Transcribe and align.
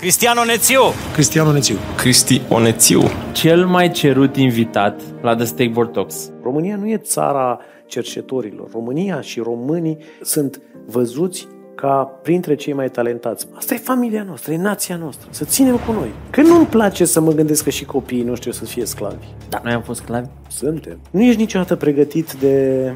Cristian 0.00 0.36
Onețiu. 0.36 0.80
Cristian 1.12 1.46
Onețiu. 1.46 1.76
Cristi 1.96 2.42
Onețiu. 2.48 3.02
Cel 3.32 3.66
mai 3.66 3.90
cerut 3.90 4.36
invitat 4.36 5.00
la 5.20 5.36
The 5.36 5.44
Stakeboard 5.44 5.92
Talks. 5.92 6.30
România 6.42 6.76
nu 6.76 6.88
e 6.88 6.96
țara 6.96 7.60
cercetorilor. 7.86 8.68
România 8.72 9.20
și 9.20 9.40
românii 9.40 9.98
sunt 10.22 10.60
văzuți 10.86 11.48
ca 11.74 12.18
printre 12.22 12.54
cei 12.54 12.72
mai 12.72 12.88
talentați. 12.88 13.46
Asta 13.56 13.74
e 13.74 13.76
familia 13.76 14.22
noastră, 14.22 14.52
e 14.52 14.56
nația 14.56 14.96
noastră. 14.96 15.28
Să 15.30 15.44
ținem 15.44 15.76
cu 15.76 15.92
noi. 15.92 16.08
Că 16.30 16.40
nu-mi 16.40 16.66
place 16.66 17.04
să 17.04 17.20
mă 17.20 17.32
gândesc 17.32 17.64
că 17.64 17.70
și 17.70 17.84
copiii 17.84 18.22
noștri 18.22 18.48
o 18.48 18.52
să 18.52 18.64
fie 18.64 18.84
sclavi. 18.84 19.26
Da, 19.48 19.60
noi 19.64 19.72
am 19.72 19.82
fost 19.82 20.00
sclavi. 20.00 20.28
Suntem. 20.48 20.98
Nu 21.10 21.22
ești 21.22 21.40
niciodată 21.40 21.76
pregătit 21.76 22.32
de... 22.32 22.92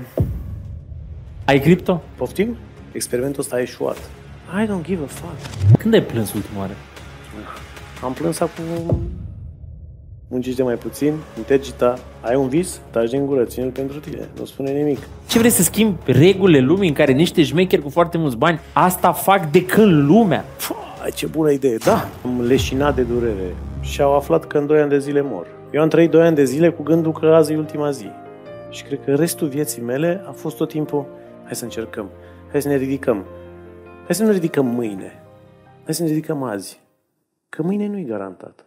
Ai 1.44 1.60
cripto? 1.60 2.02
Poftim? 2.16 2.56
Experimentul 2.92 3.40
ăsta 3.40 3.56
a 3.56 3.60
eșuat. 3.60 3.96
I 4.62 4.66
don't 4.66 4.84
give 4.84 5.02
a 5.04 5.06
fuck. 5.06 5.76
Când 5.78 5.94
ai 5.94 6.02
plâns 6.02 6.32
ultima 6.32 6.58
oară? 6.58 6.72
Am 8.04 8.12
plâns 8.12 8.40
acum... 8.40 9.00
Muncești 10.28 10.56
de 10.56 10.62
mai 10.62 10.74
puțin, 10.74 11.14
intergita, 11.36 11.98
ai 12.20 12.36
un 12.36 12.48
vis, 12.48 12.80
taci 12.90 13.10
din 13.10 13.26
gură, 13.26 13.44
ține-l 13.44 13.70
pentru 13.70 13.98
tine, 13.98 14.28
nu 14.38 14.44
spune 14.44 14.70
nimic. 14.70 14.98
Ce 15.26 15.38
vrei 15.38 15.50
să 15.50 15.62
schimbi 15.62 15.98
regulile 16.04 16.58
lumii 16.58 16.88
în 16.88 16.94
care 16.94 17.12
niște 17.12 17.42
șmecheri 17.42 17.82
cu 17.82 17.88
foarte 17.88 18.18
mulți 18.18 18.36
bani 18.36 18.60
asta 18.72 19.12
fac 19.12 19.50
de 19.50 19.64
când 19.64 20.08
lumea? 20.08 20.44
Fai, 20.56 21.10
ce 21.14 21.26
bună 21.26 21.50
idee, 21.50 21.76
da! 21.76 22.08
Am 22.24 22.46
leșinat 22.46 22.94
de 22.94 23.02
durere 23.02 23.54
și 23.80 24.02
au 24.02 24.16
aflat 24.16 24.44
că 24.44 24.58
în 24.58 24.66
2 24.66 24.80
ani 24.80 24.90
de 24.90 24.98
zile 24.98 25.20
mor. 25.20 25.46
Eu 25.72 25.82
am 25.82 25.88
trăit 25.88 26.10
2 26.10 26.22
ani 26.22 26.36
de 26.36 26.44
zile 26.44 26.70
cu 26.70 26.82
gândul 26.82 27.12
că 27.12 27.26
azi 27.26 27.52
e 27.52 27.56
ultima 27.56 27.90
zi. 27.90 28.06
Și 28.70 28.82
cred 28.82 29.00
că 29.04 29.14
restul 29.14 29.48
vieții 29.48 29.82
mele 29.82 30.24
a 30.28 30.30
fost 30.30 30.56
tot 30.56 30.68
timpul, 30.68 31.06
hai 31.44 31.54
să 31.54 31.64
încercăm, 31.64 32.10
hai 32.50 32.62
să 32.62 32.68
ne 32.68 32.76
ridicăm, 32.76 33.24
hai 34.04 34.14
să 34.14 34.24
ne 34.24 34.30
ridicăm 34.30 34.66
mâine, 34.66 35.22
hai 35.84 35.94
să 35.94 36.02
ne 36.02 36.08
ridicăm 36.08 36.42
azi, 36.42 36.80
că 37.54 37.62
mâine 37.62 37.86
nu 37.86 37.98
e 37.98 38.02
garantat. 38.02 38.66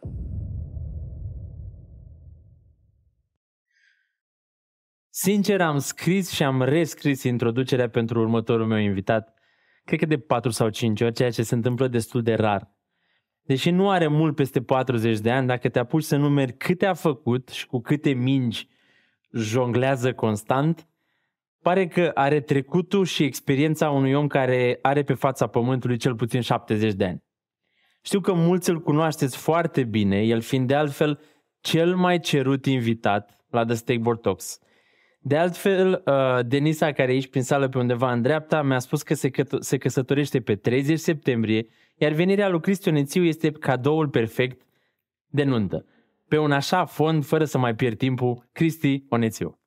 Sincer, 5.10 5.62
am 5.62 5.78
scris 5.78 6.30
și 6.30 6.44
am 6.44 6.62
rescris 6.62 7.24
introducerea 7.24 7.90
pentru 7.90 8.20
următorul 8.20 8.66
meu 8.66 8.78
invitat, 8.78 9.34
cred 9.84 10.00
că 10.00 10.06
de 10.06 10.18
4 10.18 10.50
sau 10.50 10.70
5 10.70 11.02
ori, 11.02 11.14
ceea 11.14 11.32
ce 11.32 11.44
se 11.44 11.56
întâmplă 11.56 11.88
destul 11.88 12.22
de 12.22 12.34
rar. 12.34 12.72
Deși 13.42 13.70
nu 13.70 13.90
are 13.90 14.08
mult 14.08 14.36
peste 14.36 14.62
40 14.62 15.20
de 15.20 15.32
ani, 15.32 15.48
dacă 15.48 15.70
te 15.70 15.80
apuci 15.80 16.04
să 16.04 16.16
numeri 16.16 16.58
câte 16.58 16.86
a 16.86 16.94
făcut 16.94 17.50
și 17.50 17.68
cu 17.68 17.82
câte 17.82 18.10
mingi 18.10 18.68
jonglează 19.32 20.14
constant, 20.14 20.88
pare 21.62 21.88
că 21.88 22.12
are 22.14 22.40
trecutul 22.40 23.06
și 23.06 23.24
experiența 23.24 23.90
unui 23.90 24.14
om 24.14 24.28
care 24.28 24.80
are 24.82 25.04
pe 25.04 25.14
fața 25.14 25.48
pământului 25.48 25.98
cel 25.98 26.16
puțin 26.16 26.42
70 26.42 26.94
de 26.94 27.06
ani. 27.06 27.26
Știu 28.08 28.20
că 28.20 28.34
mulți 28.34 28.70
îl 28.70 28.82
cunoașteți 28.82 29.38
foarte 29.38 29.84
bine, 29.84 30.22
el 30.22 30.42
fiind 30.42 30.68
de 30.68 30.76
altfel 30.76 31.20
cel 31.60 31.96
mai 31.96 32.20
cerut 32.20 32.66
invitat 32.66 33.46
la 33.50 33.66
The 33.66 33.76
Stakeboard 33.76 34.22
Talks– 34.22 34.60
de 35.28 35.38
altfel, 35.38 36.04
uh, 36.06 36.46
Denisa, 36.46 36.92
care 36.92 37.12
e 37.12 37.14
aici 37.14 37.28
prin 37.28 37.44
sală 37.44 37.70
pe 37.70 37.78
undeva 37.78 38.12
în 38.12 38.22
dreapta, 38.22 38.62
mi-a 38.62 38.80
spus 38.80 39.02
că 39.02 39.14
se, 39.14 39.30
că- 39.30 39.58
se 39.60 39.78
căsătorește 39.78 40.42
pe 40.42 40.56
30 40.56 41.00
septembrie, 41.00 41.68
iar 41.96 42.12
venirea 42.12 42.50
lui 42.50 42.60
Cristi 42.60 42.90
Onețiu 42.90 43.24
este 43.24 43.52
cadoul 43.52 44.10
perfect 44.10 44.62
de 45.28 45.44
nuntă. 45.44 45.86
Pe 46.28 46.38
un 46.38 46.52
așa 46.52 46.86
fond, 46.86 47.26
fără 47.26 47.46
să 47.46 47.58
mai 47.58 47.76
pierd 47.76 47.98
timpul, 47.98 48.50
Cristi 48.52 49.06
Onețiu. 49.10 49.60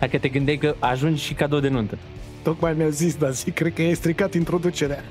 Dacă 0.00 0.18
te 0.18 0.28
gândeai 0.28 0.56
că 0.56 0.74
ajungi 0.78 1.22
și 1.22 1.34
cadou 1.34 1.60
de 1.60 1.68
nuntă. 1.68 1.98
Tocmai 2.42 2.74
mi-a 2.74 2.88
zis, 2.88 3.16
dar 3.16 3.30
zic, 3.30 3.54
cred 3.54 3.74
că 3.74 3.82
e 3.82 3.94
stricat 3.94 4.34
introducerea. 4.34 5.04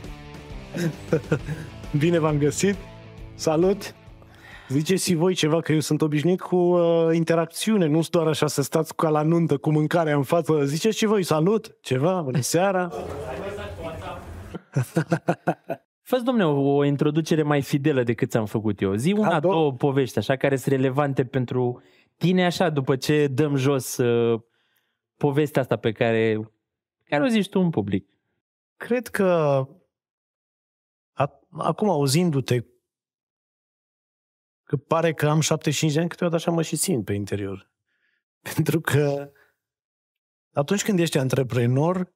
Bine 1.98 2.18
v-am 2.18 2.38
găsit. 2.38 2.76
Salut! 3.34 3.94
Ziceți 4.68 5.04
și 5.04 5.14
voi 5.14 5.34
ceva, 5.34 5.60
că 5.60 5.72
eu 5.72 5.80
sunt 5.80 6.02
obișnuit 6.02 6.40
cu 6.40 6.56
uh, 6.56 7.08
interacțiune, 7.14 7.86
nu 7.86 8.00
doar 8.10 8.26
așa 8.26 8.46
să 8.46 8.62
stați 8.62 8.94
ca 8.96 9.08
la 9.08 9.22
nuntă 9.22 9.56
cu 9.56 9.70
mâncarea 9.70 10.16
în 10.16 10.22
față. 10.22 10.64
Ziceți 10.64 10.96
și 10.96 11.06
voi, 11.06 11.22
salut, 11.22 11.76
ceva, 11.80 12.20
bună 12.20 12.40
seara. 12.40 12.88
Fă-ți, 16.08 16.24
domne, 16.24 16.46
o, 16.46 16.76
o 16.76 16.84
introducere 16.84 17.42
mai 17.42 17.62
fidelă 17.62 18.02
decât 18.02 18.30
ți-am 18.30 18.46
făcut 18.46 18.80
eu. 18.80 18.94
Zi 18.94 19.12
una, 19.12 19.34
A, 19.34 19.40
două- 19.40 19.52
două 19.52 19.72
povești, 19.72 20.18
așa, 20.18 20.36
care 20.36 20.56
sunt 20.56 20.74
relevante 20.74 21.24
pentru 21.24 21.82
tine, 22.18 22.44
așa, 22.44 22.70
după 22.70 22.96
ce 22.96 23.26
dăm 23.26 23.56
jos 23.56 23.96
uh, 23.96 24.40
povestea 25.16 25.62
asta 25.62 25.76
pe 25.76 25.92
care, 25.92 26.50
care 27.04 27.22
o 27.24 27.28
zici 27.28 27.48
tu 27.48 27.60
în 27.60 27.70
public. 27.70 28.08
Cred 28.76 29.06
că 29.06 29.24
a, 31.12 31.40
acum 31.50 31.88
auzindu-te 31.88 32.64
că 34.62 34.76
pare 34.76 35.12
că 35.12 35.28
am 35.28 35.40
75 35.40 35.92
de 35.92 36.00
ani, 36.00 36.08
câteodată 36.08 36.42
așa 36.42 36.50
mă 36.50 36.62
și 36.62 36.76
simt 36.76 37.04
pe 37.04 37.12
interior. 37.12 37.70
Pentru 38.54 38.80
că 38.80 39.32
atunci 40.52 40.84
când 40.84 40.98
ești 40.98 41.18
antreprenor, 41.18 42.12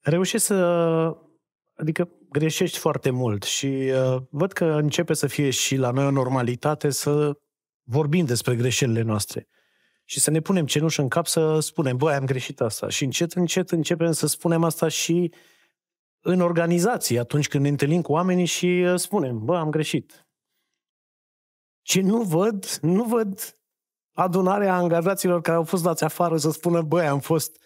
reușești 0.00 0.46
să... 0.46 0.54
Adică 1.76 2.10
greșești 2.30 2.78
foarte 2.78 3.10
mult 3.10 3.42
și 3.42 3.66
uh, 3.66 4.22
văd 4.30 4.52
că 4.52 4.64
începe 4.64 5.14
să 5.14 5.26
fie 5.26 5.50
și 5.50 5.76
la 5.76 5.90
noi 5.90 6.06
o 6.06 6.10
normalitate 6.10 6.90
să 6.90 7.38
vorbim 7.84 8.24
despre 8.24 8.56
greșelile 8.56 9.02
noastre 9.02 9.48
și 10.04 10.20
să 10.20 10.30
ne 10.30 10.40
punem 10.40 10.66
cenușă 10.66 11.02
în 11.02 11.08
cap 11.08 11.26
să 11.26 11.58
spunem, 11.60 11.96
băi, 11.96 12.14
am 12.14 12.24
greșit 12.24 12.60
asta. 12.60 12.88
Și 12.88 13.04
încet, 13.04 13.32
încet 13.32 13.70
începem 13.70 14.12
să 14.12 14.26
spunem 14.26 14.64
asta 14.64 14.88
și 14.88 15.32
în 16.20 16.40
organizații, 16.40 17.18
atunci 17.18 17.48
când 17.48 17.62
ne 17.62 17.68
întâlnim 17.68 18.02
cu 18.02 18.12
oamenii 18.12 18.44
și 18.44 18.66
uh, 18.66 18.98
spunem, 18.98 19.44
bă, 19.44 19.56
am 19.56 19.70
greșit. 19.70 20.26
Și 21.82 22.00
nu 22.00 22.22
văd, 22.22 22.78
nu 22.80 23.04
văd 23.04 23.58
adunarea 24.12 24.74
angajaților 24.74 25.40
care 25.40 25.56
au 25.56 25.64
fost 25.64 25.82
dați 25.82 26.04
afară 26.04 26.36
să 26.36 26.50
spună, 26.50 26.82
băi, 26.82 27.06
am 27.06 27.20
fost, 27.20 27.60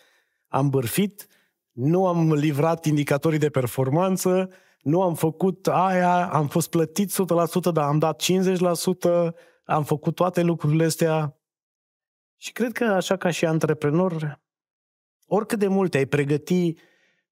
am 0.46 0.68
bârfit, 0.68 1.26
nu 1.72 2.06
am 2.06 2.32
livrat 2.32 2.84
indicatorii 2.84 3.38
de 3.38 3.48
performanță, 3.48 4.50
nu 4.80 5.02
am 5.02 5.14
făcut 5.14 5.66
aia, 5.66 6.28
am 6.28 6.48
fost 6.48 6.70
plătit 6.70 7.12
100%, 7.12 7.72
dar 7.72 7.84
am 7.84 7.98
dat 7.98 8.22
50%, 8.22 9.34
am 9.68 9.84
făcut 9.84 10.14
toate 10.14 10.42
lucrurile 10.42 10.84
astea. 10.84 11.36
Și 12.36 12.52
cred 12.52 12.72
că 12.72 12.84
așa 12.84 13.16
ca 13.16 13.30
și 13.30 13.46
antreprenor, 13.46 14.40
oricât 15.26 15.58
de 15.58 15.66
mult 15.66 15.94
ai 15.94 16.06
pregăti 16.06 16.74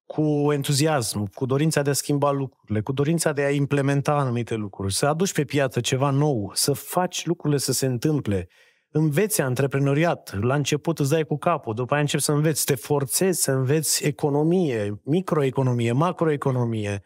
cu 0.07 0.53
entuziasm, 0.53 1.27
cu 1.35 1.47
dorința 1.47 1.83
de 1.83 1.91
a 1.91 1.93
schimba 1.93 2.31
lucrurile, 2.31 2.81
cu 2.81 2.93
dorința 2.93 3.33
de 3.33 3.43
a 3.43 3.51
implementa 3.51 4.13
anumite 4.13 4.55
lucruri, 4.55 4.95
să 4.95 5.07
aduci 5.07 5.33
pe 5.33 5.45
piață 5.45 5.81
ceva 5.81 6.11
nou, 6.11 6.51
să 6.55 6.73
faci 6.73 7.27
lucrurile 7.27 7.59
să 7.59 7.73
se 7.73 7.87
întâmple, 7.87 8.49
înveți 8.91 9.41
antreprenoriat, 9.41 10.43
la 10.43 10.55
început 10.55 10.99
îți 10.99 11.11
dai 11.11 11.25
cu 11.25 11.37
capul, 11.37 11.75
după 11.75 11.93
aia 11.93 12.03
începi 12.03 12.23
să 12.23 12.33
înveți, 12.33 12.65
te 12.65 12.75
forțezi 12.75 13.43
să 13.43 13.53
înveți 13.53 14.05
economie, 14.05 15.01
microeconomie, 15.05 15.93
macroeconomie. 15.93 17.03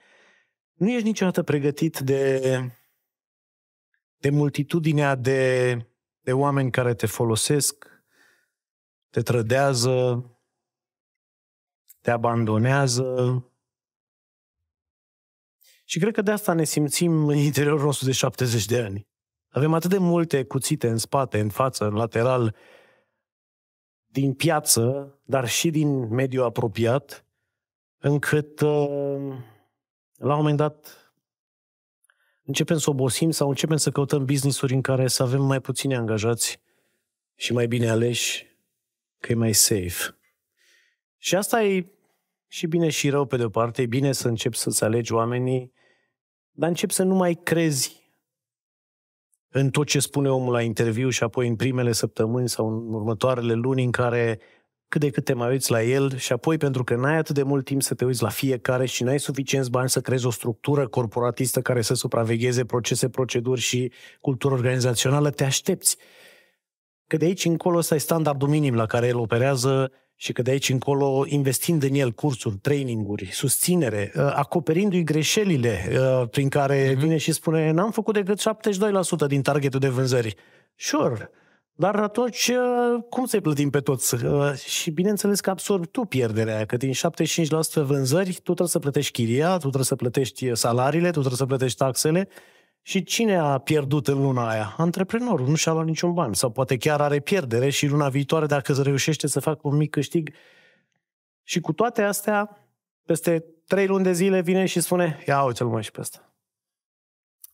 Nu 0.74 0.90
ești 0.90 1.06
niciodată 1.06 1.42
pregătit 1.42 1.98
de, 1.98 2.40
de 4.20 4.30
multitudinea 4.30 5.14
de, 5.14 5.74
de 6.20 6.32
oameni 6.32 6.70
care 6.70 6.94
te 6.94 7.06
folosesc, 7.06 7.86
te 9.10 9.20
trădează, 9.20 10.24
te 12.00 12.10
abandonează. 12.10 13.44
Și 15.84 15.98
cred 15.98 16.14
că 16.14 16.22
de 16.22 16.30
asta 16.30 16.52
ne 16.52 16.64
simțim 16.64 17.28
în 17.28 17.36
interiorul 17.36 17.84
nostru 17.84 18.06
de 18.06 18.12
70 18.12 18.64
de 18.64 18.82
ani. 18.82 19.08
Avem 19.48 19.74
atât 19.74 19.90
de 19.90 19.98
multe 19.98 20.44
cuțite 20.44 20.88
în 20.88 20.96
spate, 20.96 21.40
în 21.40 21.48
față, 21.48 21.84
în 21.84 21.94
lateral, 21.94 22.56
din 24.06 24.34
piață, 24.34 25.14
dar 25.24 25.48
și 25.48 25.70
din 25.70 26.14
mediul 26.14 26.44
apropiat, 26.44 27.24
încât 27.98 28.60
uh, 28.60 29.36
la 30.16 30.32
un 30.32 30.36
moment 30.36 30.56
dat 30.56 30.99
începem 32.50 32.78
să 32.78 32.90
obosim 32.90 33.30
sau 33.30 33.48
începem 33.48 33.76
să 33.76 33.90
căutăm 33.90 34.24
business-uri 34.24 34.74
în 34.74 34.80
care 34.80 35.08
să 35.08 35.22
avem 35.22 35.42
mai 35.42 35.60
puțini 35.60 35.94
angajați 35.96 36.60
și 37.34 37.52
mai 37.52 37.66
bine 37.66 37.88
aleși, 37.88 38.46
că 39.18 39.32
e 39.32 39.34
mai 39.34 39.52
safe. 39.52 40.18
Și 41.18 41.36
asta 41.36 41.62
e 41.62 41.86
și 42.48 42.66
bine 42.66 42.88
și 42.88 43.08
rău 43.08 43.24
pe 43.26 43.36
de 43.36 43.44
o 43.44 43.48
parte. 43.48 43.82
E 43.82 43.86
bine 43.86 44.12
să 44.12 44.28
începi 44.28 44.56
să-ți 44.56 44.84
alegi 44.84 45.12
oamenii, 45.12 45.72
dar 46.50 46.68
începi 46.68 46.92
să 46.92 47.02
nu 47.02 47.14
mai 47.14 47.34
crezi 47.34 48.00
în 49.48 49.70
tot 49.70 49.86
ce 49.86 49.98
spune 49.98 50.30
omul 50.30 50.52
la 50.52 50.62
interviu 50.62 51.08
și 51.08 51.22
apoi 51.22 51.48
în 51.48 51.56
primele 51.56 51.92
săptămâni 51.92 52.48
sau 52.48 52.68
în 52.68 52.94
următoarele 52.94 53.52
luni 53.52 53.84
în 53.84 53.90
care 53.90 54.40
cât 54.90 55.00
de 55.00 55.10
cât 55.10 55.24
te 55.24 55.32
mai 55.32 55.50
uiți 55.50 55.70
la 55.70 55.82
el 55.82 56.16
și 56.16 56.32
apoi 56.32 56.56
pentru 56.56 56.84
că 56.84 56.94
n-ai 56.94 57.16
atât 57.16 57.34
de 57.34 57.42
mult 57.42 57.64
timp 57.64 57.82
să 57.82 57.94
te 57.94 58.04
uiți 58.04 58.22
la 58.22 58.28
fiecare 58.28 58.86
și 58.86 59.02
n-ai 59.02 59.18
suficienți 59.18 59.70
bani 59.70 59.88
să 59.88 60.00
creezi 60.00 60.26
o 60.26 60.30
structură 60.30 60.88
corporatistă 60.88 61.60
care 61.60 61.82
să 61.82 61.94
supravegheze 61.94 62.64
procese, 62.64 63.08
proceduri 63.08 63.60
și 63.60 63.92
cultură 64.20 64.54
organizațională, 64.54 65.30
te 65.30 65.44
aștepți 65.44 65.96
că 67.06 67.16
de 67.16 67.24
aici 67.24 67.44
încolo 67.44 67.76
ăsta 67.76 67.94
e 67.94 67.98
standardul 67.98 68.48
minim 68.48 68.74
la 68.74 68.86
care 68.86 69.06
el 69.06 69.16
operează 69.16 69.92
și 70.16 70.32
că 70.32 70.42
de 70.42 70.50
aici 70.50 70.68
încolo, 70.68 71.24
investind 71.26 71.82
în 71.82 71.94
el 71.94 72.12
cursuri, 72.12 72.56
traininguri, 72.56 73.26
susținere, 73.32 74.12
uh, 74.16 74.32
acoperindu-i 74.34 75.02
greșelile 75.02 75.88
uh, 75.90 76.28
prin 76.28 76.48
care 76.48 76.92
mm-hmm. 76.92 76.98
vine 76.98 77.16
și 77.16 77.32
spune 77.32 77.70
n-am 77.70 77.90
făcut 77.90 78.14
decât 78.14 78.40
72% 79.24 79.26
din 79.26 79.42
targetul 79.42 79.80
de 79.80 79.88
vânzări. 79.88 80.34
Sure, 80.76 81.30
dar 81.80 81.96
atunci 81.96 82.48
uh, 82.48 83.02
cum 83.08 83.24
să-i 83.24 83.40
plătim 83.40 83.70
pe 83.70 83.80
toți? 83.80 84.16
Și 84.68 84.90
bineînțeles 84.90 85.40
că 85.40 85.50
absorbi 85.50 85.86
tu 85.86 86.00
pierderea 86.00 86.54
aia, 86.54 86.66
că 86.66 86.76
din 86.76 86.92
75% 86.92 86.94
vânzări 87.74 88.32
tu 88.32 88.40
trebuie 88.42 88.68
să 88.68 88.78
plătești 88.78 89.12
chiria, 89.12 89.52
tu 89.52 89.58
trebuie 89.58 89.84
să 89.84 89.96
plătești 89.96 90.54
salariile, 90.54 91.06
tu 91.06 91.18
trebuie 91.18 91.36
să 91.36 91.46
plătești 91.46 91.78
taxele 91.78 92.28
și 92.82 93.02
cine 93.02 93.36
a 93.36 93.58
pierdut 93.58 94.08
în 94.08 94.22
luna 94.22 94.48
aia? 94.48 94.74
Antreprenorul, 94.76 95.48
nu 95.48 95.54
și-a 95.54 95.72
luat 95.72 95.84
niciun 95.84 96.12
bani. 96.12 96.36
Sau 96.36 96.50
poate 96.50 96.76
chiar 96.76 97.00
are 97.00 97.20
pierdere 97.20 97.68
și 97.70 97.86
luna 97.86 98.08
viitoare, 98.08 98.46
dacă 98.46 98.72
se 98.72 98.82
reușește 98.82 99.26
să 99.26 99.40
facă 99.40 99.60
un 99.62 99.76
mic 99.76 99.90
câștig. 99.90 100.34
Și 101.42 101.60
cu 101.60 101.72
toate 101.72 102.02
astea, 102.02 102.68
peste 103.04 103.44
trei 103.66 103.86
luni 103.86 104.04
de 104.04 104.12
zile 104.12 104.40
vine 104.40 104.66
și 104.66 104.80
spune, 104.80 105.22
ia 105.26 105.42
uite-l 105.42 105.66
mai 105.66 105.82
și 105.82 105.90
pe 105.90 106.00
asta. 106.00 106.34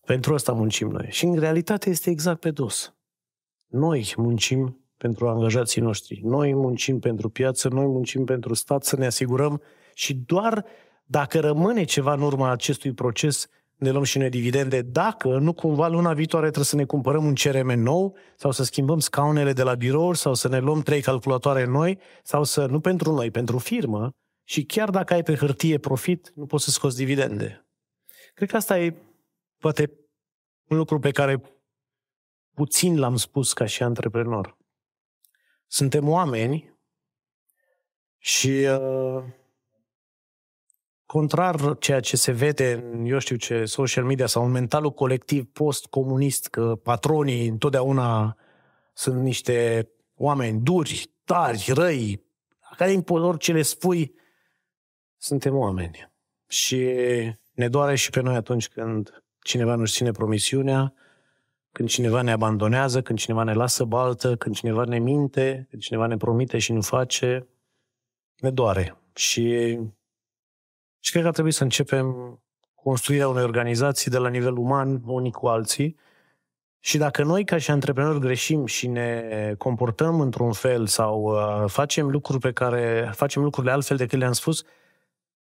Pentru 0.06 0.34
asta 0.34 0.52
muncim 0.52 0.88
noi. 0.88 1.06
Și 1.10 1.24
în 1.24 1.38
realitate 1.38 1.90
este 1.90 2.10
exact 2.10 2.40
pe 2.40 2.50
dos. 2.50 2.95
Noi 3.76 4.14
muncim 4.16 4.80
pentru 4.96 5.28
angajații 5.28 5.80
noștri. 5.80 6.20
Noi 6.24 6.54
muncim 6.54 6.98
pentru 6.98 7.28
piață, 7.28 7.68
noi 7.68 7.86
muncim 7.86 8.24
pentru 8.24 8.54
stat 8.54 8.84
să 8.84 8.96
ne 8.96 9.06
asigurăm 9.06 9.62
și 9.94 10.14
doar 10.14 10.64
dacă 11.04 11.40
rămâne 11.40 11.84
ceva 11.84 12.12
în 12.12 12.22
urma 12.22 12.50
acestui 12.50 12.92
proces, 12.92 13.48
ne 13.76 13.90
luăm 13.90 14.02
și 14.02 14.18
noi 14.18 14.28
dividende, 14.28 14.80
dacă 14.82 15.28
nu 15.28 15.52
cumva 15.52 15.88
luna 15.88 16.12
viitoare 16.12 16.44
trebuie 16.46 16.64
să 16.66 16.76
ne 16.76 16.84
cumpărăm 16.84 17.24
un 17.24 17.34
CRM 17.34 17.72
nou 17.72 18.16
sau 18.36 18.50
să 18.50 18.64
schimbăm 18.64 18.98
scaunele 18.98 19.52
de 19.52 19.62
la 19.62 19.74
birouri 19.74 20.18
sau 20.18 20.34
să 20.34 20.48
ne 20.48 20.58
luăm 20.58 20.80
trei 20.80 21.00
calculatoare 21.00 21.64
noi 21.64 21.98
sau 22.22 22.44
să, 22.44 22.66
nu 22.66 22.80
pentru 22.80 23.12
noi, 23.12 23.30
pentru 23.30 23.58
firmă 23.58 24.10
și 24.44 24.64
chiar 24.64 24.90
dacă 24.90 25.14
ai 25.14 25.22
pe 25.22 25.34
hârtie 25.34 25.78
profit, 25.78 26.32
nu 26.34 26.46
poți 26.46 26.64
să 26.64 26.70
scoți 26.70 26.96
dividende. 26.96 27.66
Cred 28.34 28.50
că 28.50 28.56
asta 28.56 28.78
e 28.78 28.94
poate 29.58 29.90
un 30.68 30.76
lucru 30.76 30.98
pe 30.98 31.10
care 31.10 31.42
puțin 32.56 32.98
l-am 32.98 33.16
spus 33.16 33.52
ca 33.52 33.66
și 33.66 33.82
antreprenor. 33.82 34.56
Suntem 35.66 36.08
oameni 36.08 36.78
și 38.18 38.48
uh, 38.48 39.24
contrar 41.06 41.78
ceea 41.78 42.00
ce 42.00 42.16
se 42.16 42.32
vede 42.32 42.72
în, 42.72 43.04
eu 43.04 43.18
știu 43.18 43.36
ce, 43.36 43.64
social 43.64 44.04
media 44.04 44.26
sau 44.26 44.44
în 44.44 44.50
mentalul 44.50 44.92
colectiv 44.92 45.44
post-comunist, 45.52 46.48
că 46.48 46.76
patronii 46.82 47.48
întotdeauna 47.48 48.36
sunt 48.94 49.22
niște 49.22 49.88
oameni 50.14 50.60
duri, 50.60 51.10
tari, 51.24 51.70
răi, 51.74 52.24
care 52.76 52.92
în 52.92 53.22
orice 53.22 53.52
le 53.52 53.62
spui, 53.62 54.14
suntem 55.16 55.56
oameni. 55.56 56.12
Și 56.48 56.76
ne 57.52 57.68
doare 57.68 57.94
și 57.94 58.10
pe 58.10 58.20
noi 58.20 58.34
atunci 58.34 58.68
când 58.68 59.24
cineva 59.40 59.74
nu-și 59.74 59.92
ține 59.92 60.10
promisiunea, 60.10 60.94
când 61.76 61.88
cineva 61.88 62.22
ne 62.22 62.32
abandonează, 62.32 63.02
când 63.02 63.18
cineva 63.18 63.42
ne 63.42 63.52
lasă 63.52 63.84
baltă, 63.84 64.36
când 64.36 64.54
cineva 64.54 64.84
ne 64.84 64.98
minte, 64.98 65.66
când 65.70 65.82
cineva 65.82 66.06
ne 66.06 66.16
promite 66.16 66.58
și 66.58 66.72
nu 66.72 66.80
face, 66.80 67.46
ne 68.36 68.50
doare. 68.50 68.96
Și 69.14 69.78
și 71.00 71.10
cred 71.10 71.22
că 71.22 71.28
ar 71.28 71.34
trebui 71.34 71.50
să 71.50 71.62
începem 71.62 72.38
construirea 72.74 73.28
unei 73.28 73.42
organizații 73.42 74.10
de 74.10 74.18
la 74.18 74.28
nivel 74.28 74.56
uman, 74.56 75.02
unii 75.06 75.32
cu 75.32 75.46
alții. 75.46 75.96
Și 76.80 76.98
dacă 76.98 77.22
noi, 77.22 77.44
ca 77.44 77.58
și 77.58 77.70
antreprenori, 77.70 78.20
greșim 78.20 78.66
și 78.66 78.86
ne 78.86 79.54
comportăm 79.58 80.20
într-un 80.20 80.52
fel 80.52 80.86
sau 80.86 81.22
uh, 81.22 81.70
facem 81.70 82.10
lucruri 82.10 82.40
pe 82.40 82.52
care 82.52 83.10
facem 83.14 83.42
lucrurile 83.42 83.72
altfel 83.72 83.96
decât 83.96 84.18
le-am 84.18 84.32
spus, 84.32 84.64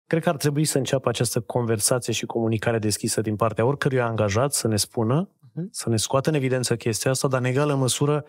cred 0.07 0.24
că 0.24 0.30
ar 0.30 0.38
trebui 0.38 0.65
să 0.65 0.77
înceapă 0.77 1.09
această 1.09 1.41
conversație 1.41 2.13
și 2.13 2.25
comunicare 2.25 2.80
deschisă 2.80 3.21
din 3.21 3.35
partea 3.35 3.65
oricărui 3.65 4.01
angajat 4.01 4.53
să 4.53 4.68
ne 4.68 4.75
spună, 4.75 5.27
uh-huh. 5.27 5.43
Să 5.70 5.90
ne 5.90 5.98
scoată 5.98 6.30
în 6.30 6.36
evidență 6.36 6.76
chestia 6.76 7.12
asta, 7.12 7.28
dar 7.28 7.40
în 7.40 7.46
egală 7.46 7.76
măsură 7.76 8.26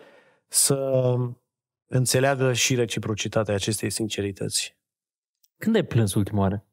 să 0.47 1.15
înțeleagă 1.87 2.53
și 2.53 2.75
reciprocitatea 2.75 3.53
acestei 3.53 3.89
sincerități. 3.89 4.77
Când 5.57 5.75
ai 5.75 5.83
plâns 5.83 6.13
ultima 6.13 6.39
oară? 6.39 6.65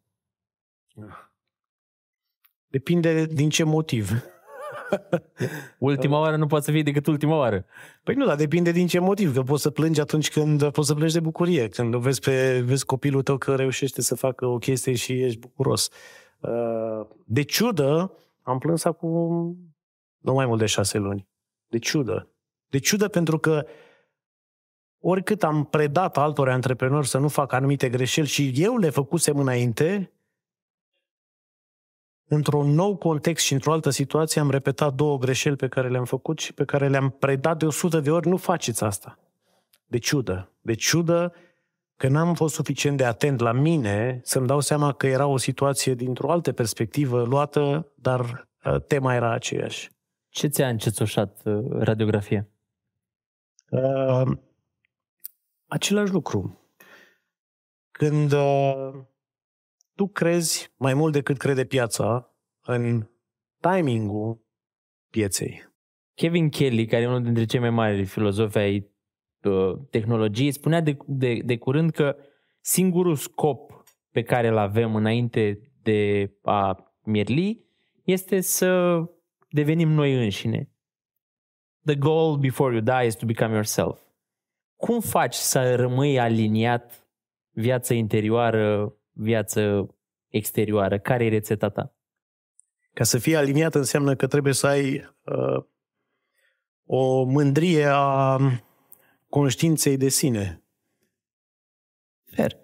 Depinde 2.66 3.24
din 3.24 3.50
ce 3.50 3.64
motiv. 3.64 4.10
Ultima 5.78 6.18
oară 6.18 6.36
nu 6.36 6.46
poate 6.46 6.64
să 6.64 6.70
fie 6.70 6.82
decât 6.82 7.06
ultima 7.06 7.36
oară. 7.36 7.64
Păi 8.02 8.14
nu, 8.14 8.26
dar 8.26 8.36
depinde 8.36 8.70
din 8.70 8.86
ce 8.86 8.98
motiv. 8.98 9.34
Că 9.34 9.42
poți 9.42 9.62
să 9.62 9.70
plângi 9.70 10.00
atunci 10.00 10.30
când 10.30 10.70
poți 10.70 10.88
să 10.88 10.94
plângi 10.94 11.14
de 11.14 11.20
bucurie. 11.20 11.68
Când 11.68 11.96
vezi, 11.96 12.20
pe, 12.20 12.60
vezi 12.60 12.84
copilul 12.84 13.22
tău 13.22 13.38
că 13.38 13.54
reușește 13.54 14.02
să 14.02 14.14
facă 14.14 14.46
o 14.46 14.58
chestie 14.58 14.94
și 14.94 15.22
ești 15.22 15.38
bucuros. 15.38 15.90
Uh, 16.40 17.06
de 17.24 17.42
ciudă, 17.42 18.12
am 18.42 18.58
plâns 18.58 18.84
acum 18.84 19.56
nu 20.22 20.32
mai 20.32 20.46
mult 20.46 20.58
de 20.58 20.66
șase 20.66 20.98
luni. 20.98 21.28
De 21.68 21.78
ciudă. 21.78 22.28
De 22.68 22.78
ciudă 22.78 23.08
pentru 23.08 23.38
că 23.38 23.66
oricât 24.98 25.42
am 25.42 25.64
predat 25.64 26.16
altor 26.16 26.48
antreprenori 26.48 27.08
să 27.08 27.18
nu 27.18 27.28
facă 27.28 27.54
anumite 27.54 27.88
greșeli 27.88 28.26
și 28.26 28.52
eu 28.54 28.76
le 28.76 28.90
făcusem 28.90 29.38
înainte, 29.38 30.12
într-un 32.28 32.70
nou 32.70 32.96
context 32.96 33.44
și 33.44 33.52
într-o 33.52 33.72
altă 33.72 33.90
situație 33.90 34.40
am 34.40 34.50
repetat 34.50 34.94
două 34.94 35.18
greșeli 35.18 35.56
pe 35.56 35.68
care 35.68 35.88
le-am 35.88 36.04
făcut 36.04 36.38
și 36.38 36.52
pe 36.52 36.64
care 36.64 36.88
le-am 36.88 37.10
predat 37.10 37.58
de 37.58 37.66
100 37.66 38.00
de 38.00 38.10
ori, 38.10 38.28
nu 38.28 38.36
faceți 38.36 38.84
asta. 38.84 39.18
De 39.86 39.98
ciudă. 39.98 40.52
De 40.60 40.74
ciudă 40.74 41.34
că 41.96 42.08
n-am 42.08 42.34
fost 42.34 42.54
suficient 42.54 42.96
de 42.96 43.04
atent 43.04 43.40
la 43.40 43.52
mine 43.52 44.20
să-mi 44.24 44.46
dau 44.46 44.60
seama 44.60 44.92
că 44.92 45.06
era 45.06 45.26
o 45.26 45.36
situație 45.36 45.94
dintr-o 45.94 46.30
altă 46.30 46.52
perspectivă 46.52 47.22
luată, 47.22 47.92
dar 47.94 48.48
uh, 48.64 48.82
tema 48.86 49.14
era 49.14 49.32
aceeași. 49.32 49.91
Ce 50.32 50.46
ți-a 50.46 50.68
încețoșat 50.68 51.42
uh, 51.44 51.64
radiografia? 51.70 52.48
Uh, 53.70 54.30
același 55.66 56.12
lucru. 56.12 56.58
Când 57.90 58.32
uh, 58.32 58.92
tu 59.94 60.06
crezi 60.06 60.72
mai 60.76 60.94
mult 60.94 61.12
decât 61.12 61.36
crede 61.36 61.64
piața 61.64 62.34
în 62.60 63.08
timingul 63.60 64.40
pieței. 65.10 65.68
Kevin 66.14 66.48
Kelly, 66.48 66.86
care 66.86 67.02
e 67.02 67.06
unul 67.06 67.22
dintre 67.22 67.44
cei 67.44 67.60
mai 67.60 67.70
mari 67.70 68.04
filozofi 68.04 68.58
ai 68.58 68.90
uh, 69.42 69.78
tehnologiei, 69.90 70.52
spunea 70.52 70.80
de, 70.80 70.96
de, 71.06 71.40
de 71.44 71.58
curând 71.58 71.90
că 71.90 72.16
singurul 72.60 73.16
scop 73.16 73.84
pe 74.10 74.22
care 74.22 74.48
îl 74.48 74.56
avem 74.56 74.94
înainte 74.94 75.72
de 75.82 76.30
a 76.42 76.92
mierli 77.02 77.64
este 78.04 78.40
să 78.40 79.02
devenim 79.52 79.88
noi 79.88 80.22
înșine. 80.22 80.70
The 81.84 81.96
goal 81.96 82.36
before 82.36 82.74
you 82.74 82.82
die 82.82 83.06
is 83.06 83.14
to 83.14 83.26
become 83.26 83.52
yourself. 83.52 84.00
Cum 84.76 85.00
faci 85.00 85.34
să 85.34 85.74
rămâi 85.74 86.20
aliniat 86.20 87.06
viața 87.50 87.94
interioară 87.94 88.94
viață 89.12 89.88
exterioară? 90.28 90.98
Care 90.98 91.24
e 91.24 91.28
rețeta 91.28 91.68
ta? 91.68 91.94
Ca 92.92 93.04
să 93.04 93.18
fii 93.18 93.36
aliniat 93.36 93.74
înseamnă 93.74 94.16
că 94.16 94.26
trebuie 94.26 94.52
să 94.52 94.66
ai 94.66 95.14
uh, 95.24 95.64
o 96.84 97.24
mândrie 97.24 97.84
a 97.92 98.38
conștiinței 99.28 99.96
de 99.96 100.08
sine. 100.08 100.62
Fer. 102.24 102.56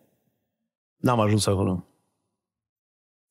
N-am 0.96 1.20
ajuns 1.20 1.46
acolo. 1.46 1.86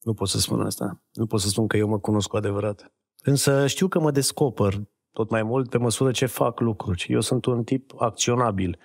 Nu 0.01 0.13
pot 0.13 0.27
să 0.27 0.39
spun 0.39 0.61
asta. 0.61 1.01
Nu 1.13 1.25
pot 1.25 1.39
să 1.39 1.47
spun 1.47 1.67
că 1.67 1.77
eu 1.77 1.87
mă 1.87 1.99
cunosc 1.99 2.27
cu 2.27 2.37
adevărat. 2.37 2.91
Însă 3.23 3.67
știu 3.67 3.87
că 3.87 3.99
mă 3.99 4.11
descoper 4.11 4.81
tot 5.11 5.29
mai 5.29 5.43
mult 5.43 5.69
pe 5.69 5.77
măsură 5.77 6.11
ce 6.11 6.25
fac 6.25 6.59
lucruri. 6.59 7.05
Eu 7.09 7.21
sunt 7.21 7.45
un 7.45 7.63
tip 7.63 7.93
acționabil. 7.97 8.79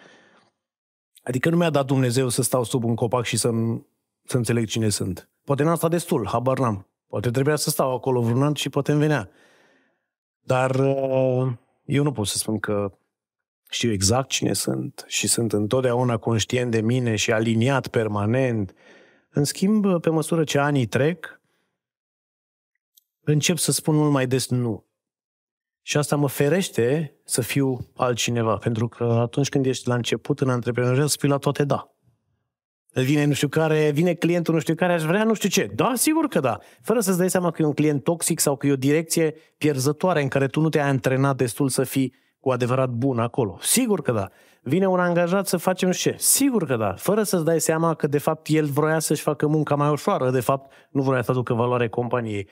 Adică 1.22 1.50
nu 1.50 1.56
mi-a 1.56 1.70
dat 1.70 1.86
Dumnezeu 1.86 2.28
să 2.28 2.42
stau 2.42 2.64
sub 2.64 2.84
un 2.84 2.94
copac 2.94 3.24
și 3.24 3.36
să-mi 3.36 3.86
să 4.24 4.36
înțeleg 4.36 4.66
cine 4.66 4.88
sunt. 4.88 5.28
Poate 5.44 5.62
n-am 5.62 5.76
stat 5.76 5.90
destul, 5.90 6.26
habar 6.26 6.58
n-am. 6.58 6.86
Poate 7.06 7.30
trebuia 7.30 7.56
să 7.56 7.70
stau 7.70 7.94
acolo 7.94 8.20
vreun 8.20 8.42
an 8.42 8.54
și 8.54 8.68
poate 8.68 8.92
îmi 8.92 9.00
venea. 9.00 9.30
Dar 10.40 10.70
uh, 10.70 11.52
eu 11.84 12.02
nu 12.02 12.12
pot 12.12 12.26
să 12.26 12.36
spun 12.36 12.58
că 12.58 12.98
știu 13.70 13.92
exact 13.92 14.28
cine 14.28 14.52
sunt 14.52 15.04
și 15.06 15.28
sunt 15.28 15.52
întotdeauna 15.52 16.16
conștient 16.16 16.70
de 16.70 16.80
mine 16.80 17.16
și 17.16 17.32
aliniat 17.32 17.88
permanent. 17.88 18.74
În 19.30 19.44
schimb, 19.44 20.00
pe 20.00 20.10
măsură 20.10 20.44
ce 20.44 20.58
anii 20.58 20.86
trec, 20.86 21.40
încep 23.24 23.56
să 23.56 23.72
spun 23.72 23.96
mult 23.96 24.10
mai 24.10 24.26
des 24.26 24.48
nu. 24.48 24.86
Și 25.82 25.96
asta 25.96 26.16
mă 26.16 26.28
ferește 26.28 27.16
să 27.24 27.40
fiu 27.40 27.90
altcineva, 27.96 28.56
pentru 28.56 28.88
că 28.88 29.04
atunci 29.04 29.48
când 29.48 29.66
ești 29.66 29.88
la 29.88 29.94
început 29.94 30.40
în 30.40 30.48
antreprenoriat, 30.48 31.08
spui 31.08 31.28
la 31.28 31.38
toate 31.38 31.64
da 31.64 31.92
vine 32.92 33.24
nu 33.24 33.32
știu 33.32 33.48
care, 33.48 33.90
vine 33.90 34.14
clientul 34.14 34.54
nu 34.54 34.60
știu 34.60 34.74
care, 34.74 34.92
aș 34.92 35.02
vrea 35.02 35.24
nu 35.24 35.34
știu 35.34 35.48
ce. 35.48 35.70
Da, 35.74 35.92
sigur 35.94 36.26
că 36.26 36.40
da. 36.40 36.58
Fără 36.80 37.00
să-ți 37.00 37.18
dai 37.18 37.30
seama 37.30 37.50
că 37.50 37.62
e 37.62 37.64
un 37.64 37.72
client 37.72 38.02
toxic 38.02 38.40
sau 38.40 38.56
că 38.56 38.66
e 38.66 38.72
o 38.72 38.76
direcție 38.76 39.34
pierzătoare 39.58 40.22
în 40.22 40.28
care 40.28 40.46
tu 40.46 40.60
nu 40.60 40.68
te-ai 40.68 40.88
antrenat 40.88 41.36
destul 41.36 41.68
să 41.68 41.84
fii 41.84 42.14
cu 42.40 42.50
adevărat 42.50 42.88
bun 42.88 43.18
acolo? 43.18 43.58
Sigur 43.60 44.02
că 44.02 44.12
da. 44.12 44.28
Vine 44.62 44.86
un 44.86 45.00
angajat 45.00 45.46
să 45.46 45.56
facem 45.56 45.90
ce? 45.90 46.14
Sigur 46.18 46.66
că 46.66 46.76
da. 46.76 46.94
Fără 46.96 47.22
să-ți 47.22 47.44
dai 47.44 47.60
seama 47.60 47.94
că 47.94 48.06
de 48.06 48.18
fapt 48.18 48.48
el 48.48 48.66
vroia 48.66 48.98
să-și 48.98 49.22
facă 49.22 49.46
munca 49.46 49.74
mai 49.74 49.90
ușoară, 49.90 50.30
de 50.30 50.40
fapt 50.40 50.72
nu 50.90 51.02
vroia 51.02 51.22
să 51.22 51.30
aducă 51.30 51.54
valoare 51.54 51.88
companiei. 51.88 52.48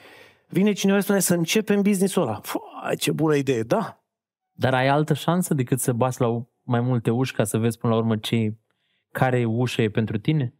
Vine 0.50 0.72
cineva 0.72 0.98
și 0.98 1.04
spune 1.04 1.20
să 1.20 1.34
începem 1.34 1.82
business-ul 1.82 2.22
ăla. 2.22 2.40
Fua, 2.42 2.94
ce 2.98 3.12
bună 3.12 3.34
idee, 3.34 3.62
da. 3.62 4.04
Dar 4.52 4.74
ai 4.74 4.88
altă 4.88 5.14
șansă 5.14 5.54
decât 5.54 5.80
să 5.80 5.92
bați 5.92 6.20
la 6.20 6.46
mai 6.62 6.80
multe 6.80 7.10
uși 7.10 7.32
ca 7.32 7.44
să 7.44 7.58
vezi 7.58 7.78
până 7.78 7.92
la 7.92 7.98
urmă 7.98 8.16
ce, 8.16 8.56
care 9.12 9.44
ușă 9.44 9.82
e 9.82 9.90
pentru 9.90 10.18
tine? 10.18 10.54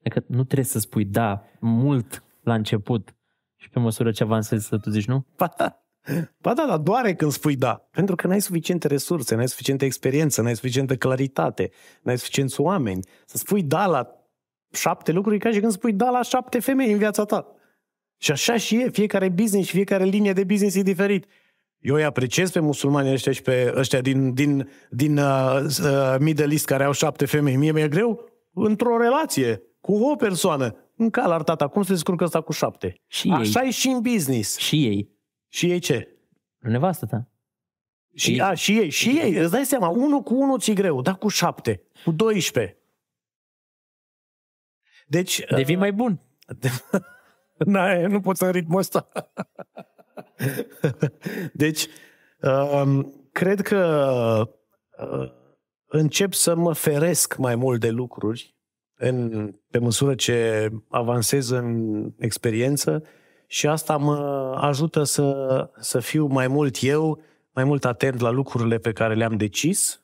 Adică 0.00 0.24
nu 0.28 0.44
trebuie 0.44 0.66
să 0.66 0.78
spui 0.78 1.04
da 1.04 1.42
mult 1.60 2.24
la 2.42 2.54
început 2.54 3.14
și 3.56 3.68
pe 3.68 3.78
măsură 3.78 4.10
ce 4.10 4.22
avansezi 4.22 4.66
să 4.66 4.78
tu 4.78 4.90
zici 4.90 5.06
nu? 5.06 5.26
Ba 5.36 5.52
da. 5.56 5.76
Ba 6.38 6.54
da, 6.54 6.66
dar 6.66 6.78
doare 6.78 7.14
când 7.14 7.30
spui 7.30 7.56
da. 7.56 7.88
Pentru 7.90 8.14
că 8.14 8.26
n-ai 8.26 8.40
suficiente 8.40 8.86
resurse, 8.86 9.34
n-ai 9.34 9.48
suficientă 9.48 9.84
experiență, 9.84 10.42
n-ai 10.42 10.54
suficientă 10.54 10.96
claritate, 10.96 11.70
n-ai 12.02 12.18
suficienți 12.18 12.60
oameni. 12.60 13.06
Să 13.26 13.36
spui 13.36 13.62
da 13.62 13.86
la 13.86 14.08
șapte 14.72 15.12
lucruri 15.12 15.38
ca 15.38 15.50
și 15.50 15.60
când 15.60 15.72
spui 15.72 15.92
da 15.92 16.10
la 16.10 16.22
șapte 16.22 16.60
femei 16.60 16.92
în 16.92 16.98
viața 16.98 17.24
ta. 17.24 17.46
Și 18.22 18.30
așa 18.30 18.56
și 18.56 18.76
e, 18.76 18.88
fiecare 18.90 19.28
business 19.28 19.68
și 19.68 19.74
fiecare 19.74 20.04
linie 20.04 20.32
de 20.32 20.44
business 20.44 20.76
e 20.76 20.82
diferit. 20.82 21.26
Eu 21.78 21.94
îi 21.94 22.04
apreciez 22.04 22.50
pe 22.50 22.60
musulmani 22.60 23.12
ăștia 23.12 23.32
și 23.32 23.42
pe 23.42 23.72
ăștia 23.76 24.00
din, 24.00 24.34
din, 24.34 24.70
din 24.90 25.18
uh, 25.18 25.60
uh, 25.84 26.16
Middle 26.18 26.50
East 26.50 26.64
care 26.64 26.84
au 26.84 26.92
șapte 26.92 27.26
femei. 27.26 27.56
Mie 27.56 27.72
mi-e 27.72 27.88
greu 27.88 28.30
într-o 28.52 28.98
relație 28.98 29.62
cu 29.80 29.94
o 29.94 30.16
persoană. 30.16 30.76
În 30.96 31.10
cal 31.10 31.42
tata, 31.42 31.68
cum 31.68 31.82
se 31.82 31.92
descurcă 31.92 32.24
asta 32.24 32.40
cu 32.40 32.52
șapte? 32.52 32.94
Și 33.06 33.30
Așa 33.30 33.62
ei. 33.62 33.68
e 33.68 33.70
și 33.70 33.88
în 33.88 34.00
business. 34.00 34.58
Și 34.58 34.86
ei. 34.86 35.10
Și 35.48 35.70
ei 35.70 35.78
ce? 35.78 36.08
Nevastă 36.58 37.06
ta. 37.06 37.30
Și, 38.14 38.30
Ei- 38.30 38.40
a, 38.40 38.54
și 38.54 38.78
ei, 38.78 38.90
și 38.90 39.08
ei, 39.08 39.34
îți 39.34 39.50
dai 39.50 39.64
seama, 39.64 39.88
unul 39.88 40.20
cu 40.20 40.34
unul 40.34 40.58
ți 40.58 40.72
greu, 40.72 41.02
dar 41.02 41.16
cu 41.16 41.28
șapte, 41.28 41.82
cu 42.04 42.10
12. 42.10 42.76
Deci, 45.06 45.44
Devii 45.50 45.76
mai 45.76 45.92
bun. 45.92 46.20
Na, 47.64 48.06
nu 48.06 48.20
poți 48.20 48.42
în 48.42 48.50
ritmul 48.50 48.78
ăsta. 48.78 49.08
deci, 51.52 51.86
um, 52.72 53.14
cred 53.32 53.60
că 53.60 54.50
uh, 54.98 55.30
încep 55.86 56.32
să 56.32 56.54
mă 56.54 56.72
feresc 56.72 57.36
mai 57.36 57.54
mult 57.54 57.80
de 57.80 57.90
lucruri 57.90 58.56
în, 58.96 59.48
pe 59.70 59.78
măsură 59.78 60.14
ce 60.14 60.68
avansez 60.88 61.50
în 61.50 61.88
experiență 62.18 63.02
și 63.46 63.66
asta 63.66 63.96
mă 63.96 64.16
ajută 64.60 65.02
să, 65.02 65.70
să 65.78 66.00
fiu 66.00 66.26
mai 66.26 66.46
mult 66.46 66.76
eu, 66.80 67.20
mai 67.52 67.64
mult 67.64 67.84
atent 67.84 68.20
la 68.20 68.30
lucrurile 68.30 68.78
pe 68.78 68.92
care 68.92 69.14
le-am 69.14 69.36
decis, 69.36 70.02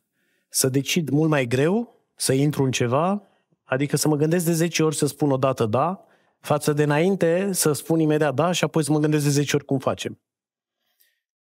să 0.49 0.69
decid 0.69 1.09
mult 1.09 1.31
mai 1.31 1.47
greu, 1.47 2.05
să 2.15 2.33
intru 2.33 2.63
în 2.63 2.71
ceva, 2.71 3.23
adică 3.65 3.97
să 3.97 4.09
mă 4.09 4.17
gândesc 4.17 4.45
de 4.45 4.53
10 4.53 4.83
ori 4.83 4.97
să 4.97 5.07
spun 5.07 5.31
o 5.31 5.37
dată 5.37 5.67
da, 5.67 6.05
față 6.41 6.73
de 6.73 6.83
înainte 6.83 7.53
să 7.53 7.73
spun 7.73 8.01
imediat 8.01 8.35
da 8.35 8.53
și 8.53 8.65
apoi 8.65 8.85
să 8.85 8.93
mă 8.93 8.99
gândesc 8.99 9.25
de 9.25 9.31
10 9.31 9.57
ori 9.57 9.65
cum 9.65 9.79
facem. 9.79 10.21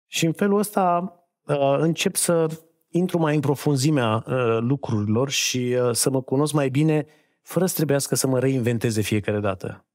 Și 0.08 0.26
în 0.26 0.34
felul 0.34 0.60
ăsta 0.60 1.14
uh, 1.46 1.76
încep 1.78 2.16
să 2.16 2.48
intru 2.90 3.18
mai 3.18 3.36
în 3.36 3.42
profunzimea 3.42 4.24
uh, 4.28 4.58
lucrurilor 4.60 5.30
și 5.30 5.78
uh, 5.82 5.90
să 5.92 6.10
mă 6.10 6.22
cunosc 6.22 6.54
mai 6.54 6.70
bine 6.70 7.06
fără 7.42 7.66
să 7.66 7.74
trebuiască 7.76 8.16
să 8.16 8.28
mă 8.28 8.40
reinventez 8.40 8.96
de 8.96 9.02
fiecare 9.02 9.40
dată. 9.40 9.86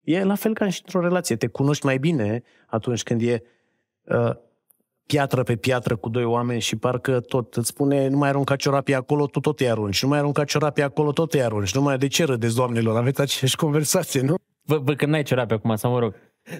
E 0.00 0.24
la 0.24 0.34
fel 0.34 0.54
ca 0.54 0.68
și 0.68 0.80
într-o 0.84 1.00
relație. 1.00 1.36
Te 1.36 1.46
cunoști 1.46 1.84
mai 1.84 1.98
bine 1.98 2.42
atunci 2.66 3.02
când 3.02 3.22
e 3.22 3.42
uh, 4.02 4.30
piatră 5.12 5.42
pe 5.42 5.56
piatră 5.56 5.96
cu 5.96 6.08
doi 6.08 6.24
oameni 6.24 6.60
și 6.60 6.76
parcă 6.76 7.20
tot 7.20 7.54
îți 7.54 7.68
spune 7.68 8.08
nu 8.08 8.16
mai 8.16 8.28
arunca 8.28 8.56
ciorapii 8.56 8.94
acolo, 8.94 9.26
tu 9.26 9.40
tot 9.40 9.60
îi 9.60 9.70
arunci. 9.70 10.02
Nu 10.02 10.08
mai 10.08 10.18
arunca 10.18 10.44
ciorapii 10.44 10.82
acolo, 10.82 11.12
tot 11.12 11.34
îi 11.34 11.42
arunci. 11.42 11.74
Nu 11.74 11.82
mai 11.82 11.98
de 11.98 12.06
ce 12.06 12.24
râdeți, 12.24 12.54
doamnelor? 12.54 12.96
Aveți 12.96 13.20
aceeași 13.20 13.56
conversație, 13.56 14.20
nu? 14.20 14.34
Vă, 14.62 14.78
vă 14.78 14.94
că 14.94 15.06
n-ai 15.06 15.22
ciorape 15.22 15.54
acum, 15.54 15.76
sau 15.76 15.92
mă 15.92 15.98
rog. 15.98 16.14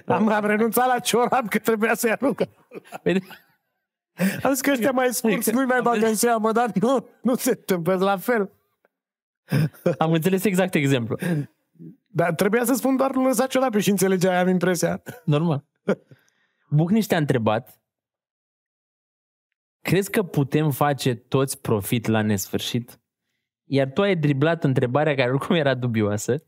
Am, 0.05 0.29
am 0.29 0.45
renunțat 0.45 0.87
la 0.87 0.99
ciorap 0.99 1.47
că 1.47 1.57
trebuia 1.57 1.95
să-i 1.95 2.11
arunc. 2.11 2.41
Vede? 3.03 3.19
Am 4.43 4.51
zis 4.51 4.61
că 4.61 4.71
ăștia 4.71 4.91
mai 4.91 5.07
scurți, 5.11 5.51
nu-i 5.51 5.65
mai 5.65 5.81
bag 5.81 6.03
în 6.03 6.15
seamă, 6.15 6.51
dar 6.51 6.71
nu, 6.73 7.07
nu 7.21 7.35
se 7.35 7.49
întâmplă 7.49 7.95
la 7.95 8.17
fel. 8.17 8.51
Am 9.97 10.11
înțeles 10.11 10.43
exact 10.43 10.75
exemplu. 10.75 11.17
Dar 12.07 12.33
trebuia 12.33 12.65
să 12.65 12.73
spun 12.73 12.95
doar 12.95 13.15
lăsa 13.15 13.47
ciorapii 13.47 13.81
și 13.81 13.89
înțelegeai, 13.89 14.39
am 14.39 14.47
impresia. 14.47 15.01
Normal. 15.23 15.63
Bucnici 16.69 17.07
te-a 17.07 17.17
întrebat 17.17 17.78
Crezi 19.81 20.09
că 20.09 20.23
putem 20.23 20.71
face 20.71 21.15
toți 21.15 21.61
profit 21.61 22.07
la 22.07 22.21
nesfârșit? 22.21 22.99
Iar 23.63 23.91
tu 23.91 24.01
ai 24.01 24.15
driblat 24.15 24.63
întrebarea 24.63 25.15
care 25.15 25.31
oricum 25.31 25.55
era 25.55 25.75
dubioasă, 25.75 26.43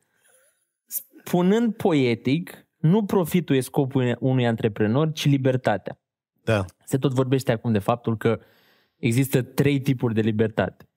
spunând 0.86 1.76
poetic, 1.76 2.68
nu 2.78 3.06
profitul 3.06 3.56
e 3.56 3.60
scopul 3.60 4.18
unui 4.20 4.48
antreprenor, 4.48 5.12
ci 5.12 5.26
libertatea. 5.26 6.00
Da. 6.44 6.66
Se 6.86 6.98
tot 6.98 7.14
vorbește 7.14 7.52
acum 7.52 7.72
de 7.72 7.80
faptul 7.80 8.18
că 8.18 8.40
există 8.98 9.42
trei 9.42 9.82
tipuri 9.82 10.14
de 10.14 10.22
libertate. 10.22 10.90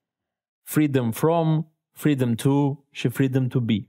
Freedom 0.62 1.10
from, 1.10 1.72
freedom 1.92 2.34
to 2.34 2.84
și 2.90 3.08
freedom 3.08 3.46
to 3.46 3.60
be. 3.60 3.88